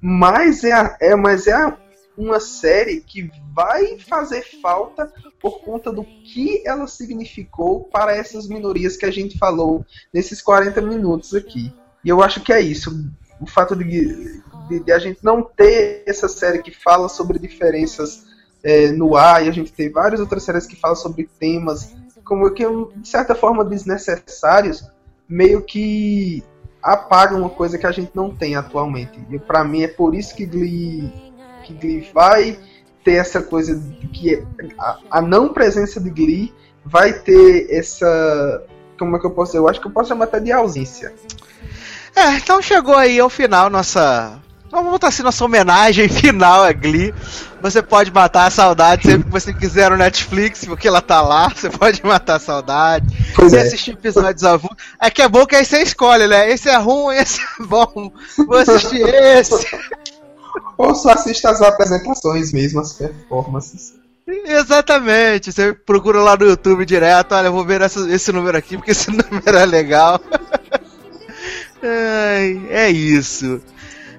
Mas 0.07 0.63
é, 0.65 0.97
é, 1.01 1.17
mas 1.17 1.47
é 1.47 1.75
uma 2.15 2.39
série 2.39 3.01
que 3.01 3.31
vai 3.55 3.99
fazer 3.99 4.45
falta 4.61 5.11
por 5.41 5.61
conta 5.63 5.91
do 5.91 6.05
que 6.05 6.63
ela 6.67 6.87
significou 6.87 7.85
para 7.85 8.15
essas 8.15 8.47
minorias 8.47 8.99
que 8.99 9.07
a 9.07 9.11
gente 9.11 9.39
falou 9.39 9.83
nesses 10.13 10.43
40 10.43 10.83
minutos 10.83 11.35
aqui. 11.35 11.73
E 12.05 12.11
eu 12.11 12.23
acho 12.23 12.43
que 12.43 12.53
é 12.53 12.61
isso. 12.61 13.11
O 13.41 13.47
fato 13.47 13.75
de, 13.75 14.43
de- 14.69 14.81
de 14.81 14.93
a 14.93 14.99
gente 14.99 15.25
não 15.25 15.43
ter 15.43 16.03
essa 16.07 16.29
série 16.29 16.63
que 16.63 16.71
fala 16.71 17.09
sobre 17.09 17.39
diferenças 17.39 18.25
é, 18.63 18.93
no 18.93 19.17
ar, 19.17 19.43
e 19.43 19.49
a 19.49 19.53
gente 19.53 19.73
tem 19.73 19.91
várias 19.91 20.21
outras 20.21 20.43
séries 20.43 20.67
que 20.67 20.77
falam 20.77 20.97
sobre 20.97 21.31
temas, 21.41 21.95
como 22.27 22.51
que, 22.51 22.63
de 22.97 23.09
certa 23.09 23.35
forma, 23.35 23.65
desnecessários, 23.65 24.85
meio 25.27 25.63
que 25.63 26.45
apagam 26.85 27.39
uma 27.39 27.49
coisa 27.49 27.79
que 27.79 27.87
a 27.87 27.91
gente 27.91 28.11
não 28.15 28.31
tem 28.31 28.55
atualmente. 28.55 29.19
E 29.31 29.39
para 29.39 29.65
mim 29.65 29.83
é 29.83 29.89
por 29.89 30.15
isso 30.15 30.35
que 30.37 30.45
Glee, 30.45 31.11
que 31.65 31.73
Glee 31.73 32.11
vai 32.13 32.59
ter 33.03 33.15
essa 33.15 33.41
coisa 33.41 33.83
que 34.13 34.45
a, 34.79 34.99
a 35.11 35.23
não 35.23 35.49
presença 35.49 35.99
de 35.99 36.11
Glee 36.11 36.53
vai 36.85 37.15
ter 37.15 37.67
essa. 37.71 38.63
Como 38.99 39.17
é 39.17 39.19
que 39.19 39.27
eu 39.27 39.31
posso? 39.31 39.57
Eu 39.57 39.67
acho 39.67 39.81
que 39.81 39.87
eu 39.87 39.91
posso 39.91 40.11
chamar 40.11 40.27
até 40.27 40.39
de 40.39 40.53
ausência. 40.53 41.15
É, 42.15 42.37
então 42.37 42.61
chegou 42.61 42.95
aí 42.95 43.19
ao 43.19 43.31
final 43.31 43.71
nossa. 43.71 44.39
Vamos 44.75 44.91
botar 44.91 45.09
assim, 45.09 45.23
nossa 45.23 45.45
homenagem 45.45 46.09
final 46.11 46.65
a 46.65 46.73
Glee. 46.73 47.15
Você 47.63 47.81
pode 47.81 48.13
matar 48.13 48.47
a 48.47 48.51
saudade 48.51 49.05
sempre 49.07 49.25
que 49.25 49.31
você 49.31 49.55
quiser 49.55 49.91
no 49.91 49.97
Netflix, 49.97 50.65
porque 50.65 50.89
ela 50.89 51.01
tá 51.01 51.23
lá. 51.23 51.49
Você 51.55 51.71
pode 51.71 52.05
matar 52.05 52.37
a 52.37 52.41
saudade. 52.41 53.07
Pois 53.35 53.53
Você 53.53 53.59
é. 53.59 53.63
assistir 53.63 53.93
episódios 53.93 54.45
avulsos. 54.45 54.77
É 55.01 55.09
que 55.11 55.23
é 55.23 55.29
bom 55.29 55.47
que 55.47 55.57
aí 55.57 55.65
você 55.65 55.79
escolhe, 55.81 56.27
né? 56.27 56.51
Esse 56.51 56.69
é 56.69 56.77
ruim, 56.77 57.17
esse 57.17 57.41
é 57.41 57.65
bom. 57.65 58.13
Vou 58.47 58.59
assistir 58.59 59.01
esse. 59.03 59.67
Ou 60.77 60.95
só 60.95 61.11
assista 61.13 61.51
as 61.51 61.63
apresentações 61.63 62.53
mesmo, 62.53 62.81
as 62.81 62.93
performances. 62.93 63.95
Exatamente. 64.27 65.51
Você 65.53 65.73
procura 65.73 66.21
lá 66.21 66.37
no 66.37 66.47
YouTube 66.47 66.85
direto. 66.85 67.33
Olha, 67.35 67.47
eu 67.47 67.53
vou 67.53 67.65
ver 67.65 67.81
essa- 67.81 68.11
esse 68.13 68.31
número 68.33 68.59
aqui, 68.59 68.77
porque 68.77 68.91
esse 68.91 69.11
número 69.11 69.57
é 69.57 69.65
legal. 69.65 70.21
Ai, 71.83 72.67
é 72.71 72.91
isso. 72.91 73.61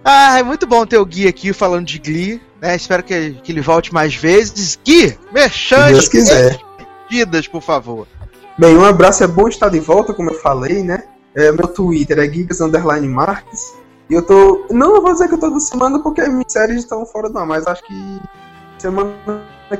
Ah, 0.07 0.38
é 0.38 0.44
muito 0.44 0.68
bom 0.68 0.86
ter 0.86 0.99
o 0.99 1.06
Gui 1.06 1.27
aqui 1.27 1.52
falando 1.52 1.88
de 1.88 1.98
Glee. 1.98 2.40
Né? 2.61 2.76
Espero 2.76 3.02
que, 3.02 3.32
que 3.44 3.52
ele 3.52 3.60
volte 3.60 3.91
mais 3.91 4.14
vezes. 4.14 4.77
Gui, 4.86 5.18
merchan 5.34 5.88
Deus 5.88 6.07
quiser. 6.07 6.60
despedidas, 7.10 7.48
por 7.48 7.64
favor. 7.64 8.07
Bem, 8.56 8.77
um 8.77 8.86
abraço, 8.86 9.23
é 9.23 9.27
bom 9.27 9.48
estar 9.48 9.69
de 9.69 9.80
volta, 9.80 10.14
como 10.14 10.30
eu 10.30 10.36
falei, 10.36 10.84
né? 10.84 11.06
É, 11.36 11.52
meu 11.52 11.68
Twitter 11.68 12.19
é 12.19 12.30
Gigas 12.30 12.61
Underline 12.61 13.07
Marques. 13.07 13.73
E 14.07 14.14
eu 14.14 14.22
tô. 14.22 14.68
Não 14.69 14.95
eu 14.95 15.02
vou 15.02 15.11
dizer 15.11 15.27
que 15.27 15.34
eu 15.34 15.40
tô 15.40 15.60
semana 15.60 15.99
porque 15.99 16.22
as 16.22 16.30
minhas 16.30 16.52
séries 16.52 16.84
estão 16.84 17.03
fora 17.03 17.27
do 17.27 17.40
ar, 17.40 17.48
mas 17.48 17.65
acho 17.65 17.84
que 17.84 18.22
semana 18.77 19.15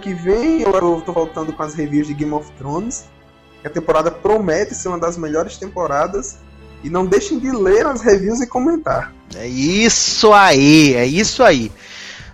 que 0.02 0.12
vem 0.14 0.64
eu 0.64 1.02
tô 1.02 1.14
voltando 1.14 1.54
com 1.54 1.62
as 1.62 1.76
reviews 1.76 2.08
de 2.08 2.16
Game 2.16 2.34
of 2.34 2.52
Thrones. 2.54 3.06
A 3.64 3.70
temporada 3.70 4.10
promete 4.10 4.74
ser 4.74 4.88
uma 4.88 5.00
das 5.00 5.18
melhores 5.18 5.58
temporadas. 5.58 6.40
E 6.86 6.90
não 6.90 7.04
deixem 7.04 7.40
de 7.40 7.50
ler 7.50 7.84
as 7.88 8.02
reviews 8.02 8.40
e 8.42 8.46
comentar. 8.46 9.12
É 9.34 9.48
isso 9.48 10.32
aí, 10.32 10.94
é 10.94 11.04
isso 11.04 11.42
aí. 11.42 11.72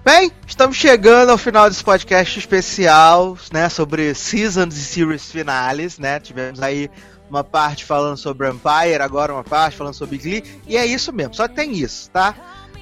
Bem, 0.03 0.29
estamos 0.45 0.75
chegando 0.75 1.29
ao 1.29 1.37
final 1.37 1.69
desse 1.69 1.81
podcast 1.81 2.37
especial, 2.37 3.37
né, 3.53 3.69
sobre 3.69 4.13
seasons 4.13 4.75
e 4.75 4.83
series 4.83 5.31
finales, 5.31 5.97
né? 5.97 6.19
Tivemos 6.19 6.61
aí 6.61 6.91
uma 7.29 7.45
parte 7.45 7.85
falando 7.85 8.17
sobre 8.17 8.49
Empire, 8.49 9.01
agora 9.01 9.31
uma 9.31 9.43
parte 9.43 9.77
falando 9.77 9.93
sobre 9.93 10.17
Glee, 10.17 10.43
e 10.67 10.75
é 10.75 10.85
isso 10.85 11.13
mesmo, 11.13 11.33
só 11.33 11.47
tem 11.47 11.71
isso, 11.71 12.09
tá? 12.09 12.35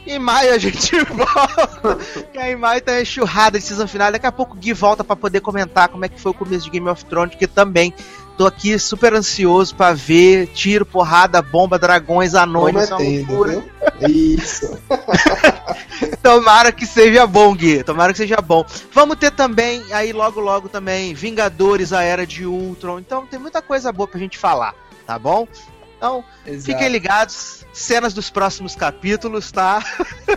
Em 0.07 0.17
maio 0.17 0.55
a 0.55 0.57
gente 0.57 0.91
volta. 1.05 1.99
Aí, 2.35 2.53
em 2.53 2.55
maio 2.55 2.81
a 2.87 3.01
enxurrada 3.01 3.59
de 3.59 3.65
season 3.65 3.85
final. 3.85 4.11
Daqui 4.11 4.25
a 4.25 4.31
pouco 4.31 4.55
o 4.55 4.57
Gui 4.57 4.73
volta 4.73 5.03
pra 5.03 5.15
poder 5.15 5.41
comentar 5.41 5.87
como 5.89 6.03
é 6.03 6.09
que 6.09 6.19
foi 6.19 6.31
o 6.31 6.33
começo 6.33 6.65
de 6.65 6.71
Game 6.71 6.89
of 6.89 7.05
Thrones, 7.05 7.35
que 7.35 7.45
também 7.45 7.93
tô 8.39 8.47
aqui 8.47 8.79
super 8.79 9.13
ansioso 9.13 9.75
pra 9.75 9.91
ver 9.91 10.47
tiro, 10.47 10.85
porrada, 10.85 11.41
bomba, 11.41 11.77
dragões, 11.77 12.33
anões, 12.33 12.87
Prometendo, 12.87 13.33
loucura. 13.33 13.65
Isso. 14.07 14.79
Tomara 16.23 16.71
que 16.71 16.85
seja 16.85 17.27
bom, 17.27 17.53
Gui. 17.53 17.83
Tomara 17.83 18.13
que 18.13 18.17
seja 18.17 18.37
bom. 18.37 18.65
Vamos 18.93 19.17
ter 19.17 19.31
também, 19.31 19.83
aí 19.91 20.13
logo 20.13 20.39
logo 20.39 20.69
também, 20.69 21.13
Vingadores, 21.13 21.91
a 21.91 22.01
Era 22.01 22.25
de 22.25 22.45
Ultron. 22.45 22.99
Então 22.99 23.25
tem 23.25 23.37
muita 23.37 23.61
coisa 23.61 23.91
boa 23.91 24.07
pra 24.07 24.17
gente 24.17 24.37
falar, 24.37 24.73
tá 25.05 25.19
bom? 25.19 25.45
Então, 25.97 26.23
Exato. 26.47 26.63
fiquem 26.63 26.87
ligados. 26.87 27.65
Cenas 27.73 28.13
dos 28.13 28.29
próximos 28.29 28.73
capítulos, 28.73 29.51
tá? 29.51 29.83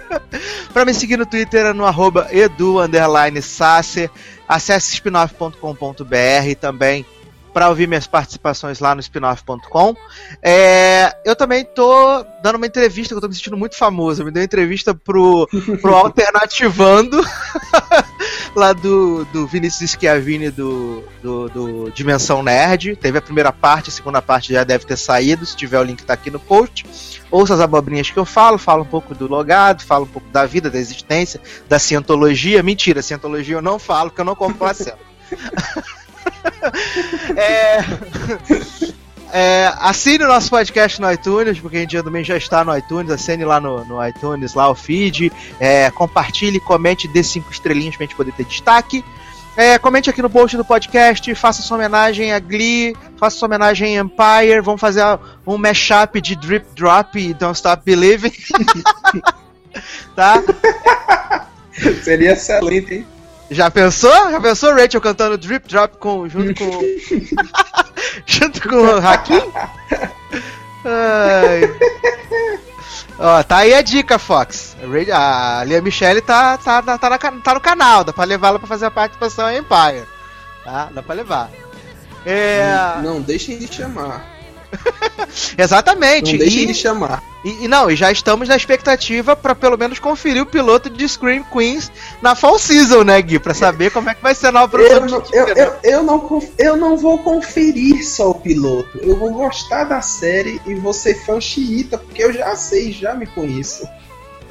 pra 0.74 0.84
me 0.84 0.92
seguir 0.92 1.16
no 1.16 1.24
Twitter 1.24 1.66
é 1.66 1.72
no 1.72 1.86
arroba 1.86 2.26
edu, 2.32 2.80
underline, 2.80 3.40
Sasser. 3.40 4.10
Acesse 4.48 4.96
spinoff.com.br 4.96 6.56
também 6.60 7.06
para 7.52 7.68
ouvir 7.68 7.86
minhas 7.86 8.06
participações 8.06 8.80
lá 8.80 8.94
no 8.94 9.00
spinoff.com. 9.00 9.94
É, 10.42 11.14
eu 11.24 11.36
também 11.36 11.64
tô 11.64 12.24
dando 12.42 12.56
uma 12.56 12.66
entrevista 12.66 13.14
que 13.14 13.18
eu 13.18 13.20
tô 13.20 13.28
me 13.28 13.34
sentindo 13.34 13.56
muito 13.56 13.76
famoso. 13.76 14.22
Eu 14.22 14.26
me 14.26 14.32
dei 14.32 14.42
uma 14.42 14.46
entrevista 14.46 14.94
pro, 14.94 15.46
pro 15.80 15.94
Alternativando, 16.02 17.20
lá 18.56 18.72
do, 18.72 19.24
do 19.26 19.46
Vinícius 19.46 19.90
Schiavini 19.90 20.50
do, 20.50 21.04
do, 21.22 21.48
do 21.48 21.90
Dimensão 21.90 22.42
Nerd. 22.42 22.96
Teve 22.96 23.18
a 23.18 23.22
primeira 23.22 23.52
parte, 23.52 23.90
a 23.90 23.92
segunda 23.92 24.22
parte 24.22 24.52
já 24.52 24.64
deve 24.64 24.86
ter 24.86 24.96
saído. 24.96 25.44
Se 25.44 25.56
tiver, 25.56 25.78
o 25.78 25.84
link 25.84 26.02
tá 26.04 26.14
aqui 26.14 26.30
no 26.30 26.40
post. 26.40 26.86
Ouça 27.30 27.54
as 27.54 27.60
abobrinhas 27.60 28.10
que 28.10 28.18
eu 28.18 28.26
falo, 28.26 28.58
falo 28.58 28.82
um 28.82 28.86
pouco 28.86 29.14
do 29.14 29.26
logado, 29.26 29.82
falo 29.82 30.04
um 30.04 30.08
pouco 30.08 30.28
da 30.28 30.44
vida, 30.44 30.70
da 30.70 30.78
existência, 30.78 31.40
da 31.68 31.78
cientologia. 31.78 32.62
Mentira, 32.62 33.00
cientologia 33.00 33.56
eu 33.56 33.62
não 33.62 33.78
falo, 33.78 34.10
porque 34.10 34.20
eu 34.20 34.24
não 34.26 34.34
compro 34.34 34.58
placenta. 34.58 34.98
é, 37.36 37.78
é, 39.32 39.72
assine 39.78 40.24
o 40.24 40.28
nosso 40.28 40.50
podcast 40.50 41.00
no 41.00 41.10
iTunes, 41.10 41.58
porque 41.58 41.78
a 41.78 41.80
gente 41.80 42.02
também 42.02 42.22
já 42.22 42.36
está 42.36 42.64
no 42.64 42.76
iTunes. 42.76 43.10
Assine 43.10 43.44
lá 43.44 43.60
no, 43.60 43.84
no 43.84 44.06
iTunes, 44.06 44.54
lá 44.54 44.68
o 44.68 44.74
feed. 44.74 45.32
É, 45.58 45.90
compartilhe, 45.90 46.60
comente, 46.60 47.08
dê 47.08 47.22
cinco 47.22 47.50
estrelinhas 47.50 47.96
pra 47.96 48.06
gente 48.06 48.16
poder 48.16 48.32
ter 48.32 48.44
destaque. 48.44 49.04
É, 49.56 49.78
comente 49.78 50.08
aqui 50.08 50.22
no 50.22 50.30
post 50.30 50.56
do 50.56 50.64
podcast, 50.64 51.34
faça 51.34 51.60
sua 51.60 51.76
homenagem 51.76 52.32
a 52.32 52.38
Glee, 52.38 52.96
faça 53.18 53.36
sua 53.36 53.46
homenagem 53.46 53.98
a 53.98 54.02
Empire. 54.02 54.62
Vamos 54.62 54.80
fazer 54.80 55.02
um 55.46 55.58
mashup 55.58 56.20
de 56.20 56.34
Drip 56.36 56.66
Drop 56.74 57.18
e 57.18 57.34
Don't 57.34 57.56
Stop 57.56 57.82
Believing. 57.84 58.32
Tá? 60.14 60.42
Seria 62.02 62.32
excelente, 62.32 62.94
hein? 62.96 63.06
Já 63.52 63.70
pensou? 63.70 64.30
Já 64.30 64.40
pensou 64.40 64.74
Rachel 64.74 65.00
cantando 65.00 65.36
Drip 65.36 65.68
Drop 65.68 65.96
com, 65.98 66.28
junto 66.28 66.54
com. 66.54 66.80
junto 68.26 68.68
com 68.68 68.76
o 68.76 68.96
Hakim? 68.96 69.42
Ai. 70.84 71.62
Ó, 73.18 73.42
tá 73.42 73.58
aí 73.58 73.74
a 73.74 73.82
dica, 73.82 74.18
Fox. 74.18 74.74
A 75.12 75.62
Lia 75.64 75.82
Michelle 75.82 76.20
tá, 76.22 76.56
tá, 76.56 76.82
tá, 76.82 76.98
tá, 76.98 77.10
na 77.10 77.18
tá 77.18 77.54
no 77.54 77.60
canal, 77.60 78.02
dá 78.02 78.12
pra 78.12 78.24
levá-la 78.24 78.58
pra 78.58 78.66
fazer 78.66 78.86
a 78.86 78.90
participação 78.90 79.50
em 79.50 79.58
Empire. 79.58 80.06
Tá? 80.64 80.88
Dá 80.92 81.02
pra 81.02 81.14
levar. 81.14 81.50
É. 82.24 82.98
Não 83.02 83.20
deixem 83.20 83.58
de 83.58 83.72
chamar. 83.72 84.41
Exatamente. 85.56 86.32
Não 86.32 86.38
deixem 86.38 86.62
E- 86.64 86.66
de 86.66 86.74
chamar. 86.74 87.22
E, 87.44 87.64
e 87.64 87.68
não, 87.68 87.90
e 87.90 87.96
já 87.96 88.10
estamos 88.12 88.48
na 88.48 88.54
expectativa 88.56 89.34
pra 89.34 89.52
pelo 89.54 89.76
menos 89.76 89.98
conferir 89.98 90.42
o 90.42 90.46
piloto 90.46 90.88
de 90.88 91.08
Scream 91.08 91.42
Queens 91.42 91.90
na 92.22 92.36
Fall 92.36 92.56
Season, 92.56 93.02
né, 93.02 93.20
Gui? 93.20 93.40
Pra 93.40 93.52
saber 93.52 93.90
como 93.90 94.08
é 94.08 94.14
que 94.14 94.22
vai 94.22 94.32
ser 94.32 94.46
a 94.48 94.52
nova 94.52 94.68
produção. 94.68 94.96
Eu, 94.96 95.08
não- 95.08 95.22
eu, 95.32 95.48
eu, 95.56 95.74
eu, 95.82 96.02
não, 96.04 96.42
eu 96.56 96.76
não 96.76 96.96
vou 96.96 97.18
conferir 97.18 98.06
só 98.08 98.30
o 98.30 98.34
piloto. 98.36 98.96
Eu 99.02 99.16
vou 99.18 99.32
gostar 99.32 99.84
da 99.84 100.00
série 100.00 100.60
e 100.66 100.74
vou 100.76 100.92
ser 100.92 101.14
fã 101.26 101.40
xiita, 101.40 101.98
porque 101.98 102.22
eu 102.22 102.32
já 102.32 102.54
sei, 102.54 102.92
já 102.92 103.12
me 103.12 103.26
conheço. 103.26 103.82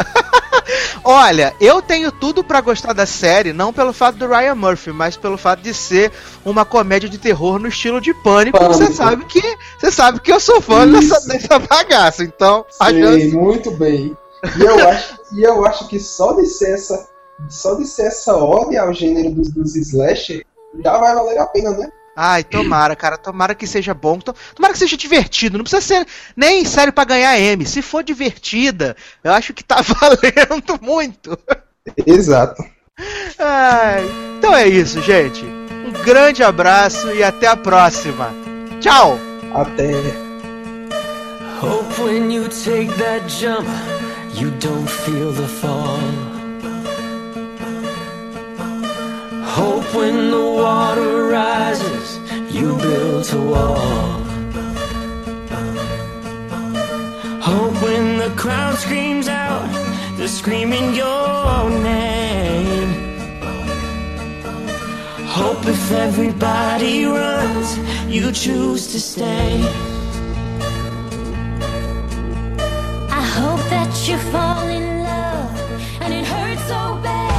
Olha, 1.03 1.53
eu 1.59 1.81
tenho 1.81 2.11
tudo 2.11 2.43
pra 2.43 2.61
gostar 2.61 2.93
da 2.93 3.05
série, 3.05 3.51
não 3.53 3.73
pelo 3.73 3.91
fato 3.91 4.17
do 4.17 4.27
Ryan 4.27 4.55
Murphy, 4.55 4.91
mas 4.91 5.17
pelo 5.17 5.37
fato 5.37 5.61
de 5.61 5.73
ser 5.73 6.11
uma 6.45 6.63
comédia 6.63 7.09
de 7.09 7.17
terror 7.17 7.59
no 7.59 7.67
estilo 7.67 7.99
de 7.99 8.13
pânico. 8.13 8.57
Você 8.65 8.91
sabe 8.93 9.25
que 9.25 9.41
você 9.79 9.91
sabe 9.91 10.19
que 10.19 10.31
eu 10.31 10.39
sou 10.39 10.61
fã 10.61 10.87
dessa, 10.87 11.17
Isso. 11.17 11.27
dessa 11.27 11.59
bagaça, 11.59 12.23
então 12.23 12.65
Sei, 12.69 13.01
chance- 13.01 13.35
muito 13.35 13.71
bem. 13.71 14.15
E 14.57 14.61
eu 14.63 14.89
acho, 14.89 15.15
e 15.33 15.43
eu 15.43 15.65
acho 15.65 15.87
que 15.87 15.99
só 15.99 16.33
de 16.33 16.45
ser 16.47 16.73
essa, 16.73 17.07
só 17.49 17.75
de 17.75 17.85
ser 17.85 18.07
essa 18.07 18.35
ode 18.35 18.77
ao 18.77 18.93
gênero 18.93 19.31
dos, 19.31 19.51
dos 19.51 19.75
slasher, 19.75 20.45
já 20.83 20.97
vai 20.97 21.13
valer 21.13 21.37
a 21.37 21.45
pena, 21.45 21.71
né? 21.71 21.91
Ai, 22.15 22.43
tomara, 22.43 22.95
cara, 22.95 23.17
tomara 23.17 23.55
que 23.55 23.65
seja 23.65 23.93
bom, 23.93 24.19
to- 24.19 24.35
tomara 24.55 24.73
que 24.73 24.79
seja 24.79 24.97
divertido. 24.97 25.57
Não 25.57 25.63
precisa 25.63 25.81
ser 25.81 26.07
nem 26.35 26.65
sério 26.65 26.91
pra 26.91 27.03
ganhar 27.05 27.39
M. 27.39 27.65
Se 27.65 27.81
for 27.81 28.03
divertida, 28.03 28.95
eu 29.23 29.31
acho 29.31 29.53
que 29.53 29.63
tá 29.63 29.77
valendo 29.81 30.79
muito. 30.81 31.37
Exato. 32.05 32.61
Ai, 33.39 34.03
então 34.37 34.55
é 34.55 34.67
isso, 34.67 35.01
gente. 35.01 35.43
Um 35.45 35.91
grande 36.03 36.43
abraço 36.43 37.09
e 37.11 37.23
até 37.23 37.47
a 37.47 37.55
próxima. 37.55 38.31
Tchau! 38.79 39.17
Até. 39.53 39.91
Hope 41.61 42.01
when 42.01 42.31
you 42.31 42.47
take 42.49 42.91
that 42.97 43.27
jump, 43.29 43.67
you 44.35 44.49
don't 44.59 44.87
feel 44.89 45.31
the 45.33 45.47
fall. 45.47 45.99
Hope 49.53 49.93
when 49.93 50.31
the 50.31 50.45
water 50.65 51.27
rises, 51.27 52.17
you 52.55 52.77
build 52.77 53.33
a 53.33 53.41
wall. 53.51 54.21
Hope 57.41 57.75
when 57.83 58.17
the 58.17 58.33
crowd 58.37 58.77
screams 58.77 59.27
out, 59.27 59.67
they're 60.15 60.29
screaming 60.29 60.95
your 60.95 61.69
name. 61.83 62.91
Hope 65.27 65.65
if 65.65 65.91
everybody 65.91 67.03
runs, 67.03 67.77
you 68.07 68.31
choose 68.31 68.87
to 68.93 68.99
stay. 69.01 69.61
I 73.19 73.23
hope 73.37 73.63
that 73.69 73.91
you 74.07 74.17
fall 74.31 74.65
in 74.69 75.03
love 75.03 76.01
and 76.01 76.13
it 76.13 76.25
hurts 76.25 76.61
so 76.69 76.97
bad. 77.03 77.30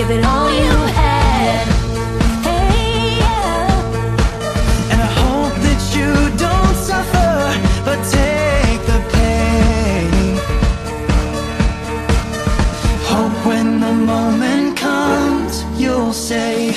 Give 0.00 0.10
it 0.12 0.24
all 0.24 0.50
you 0.50 0.76
had. 1.00 1.66
Hey, 2.46 3.18
yeah. 3.18 4.92
And 4.92 4.98
I 5.08 5.10
hope 5.22 5.54
that 5.66 5.80
you 5.96 6.10
don't 6.46 6.76
suffer, 6.88 7.34
but 7.84 7.98
take 8.18 8.80
the 8.92 9.00
pain. 9.14 10.38
Hope 13.12 13.36
when 13.46 13.80
the 13.80 13.92
moment 13.92 14.78
comes, 14.78 15.64
you'll 15.78 16.14
say, 16.14 16.72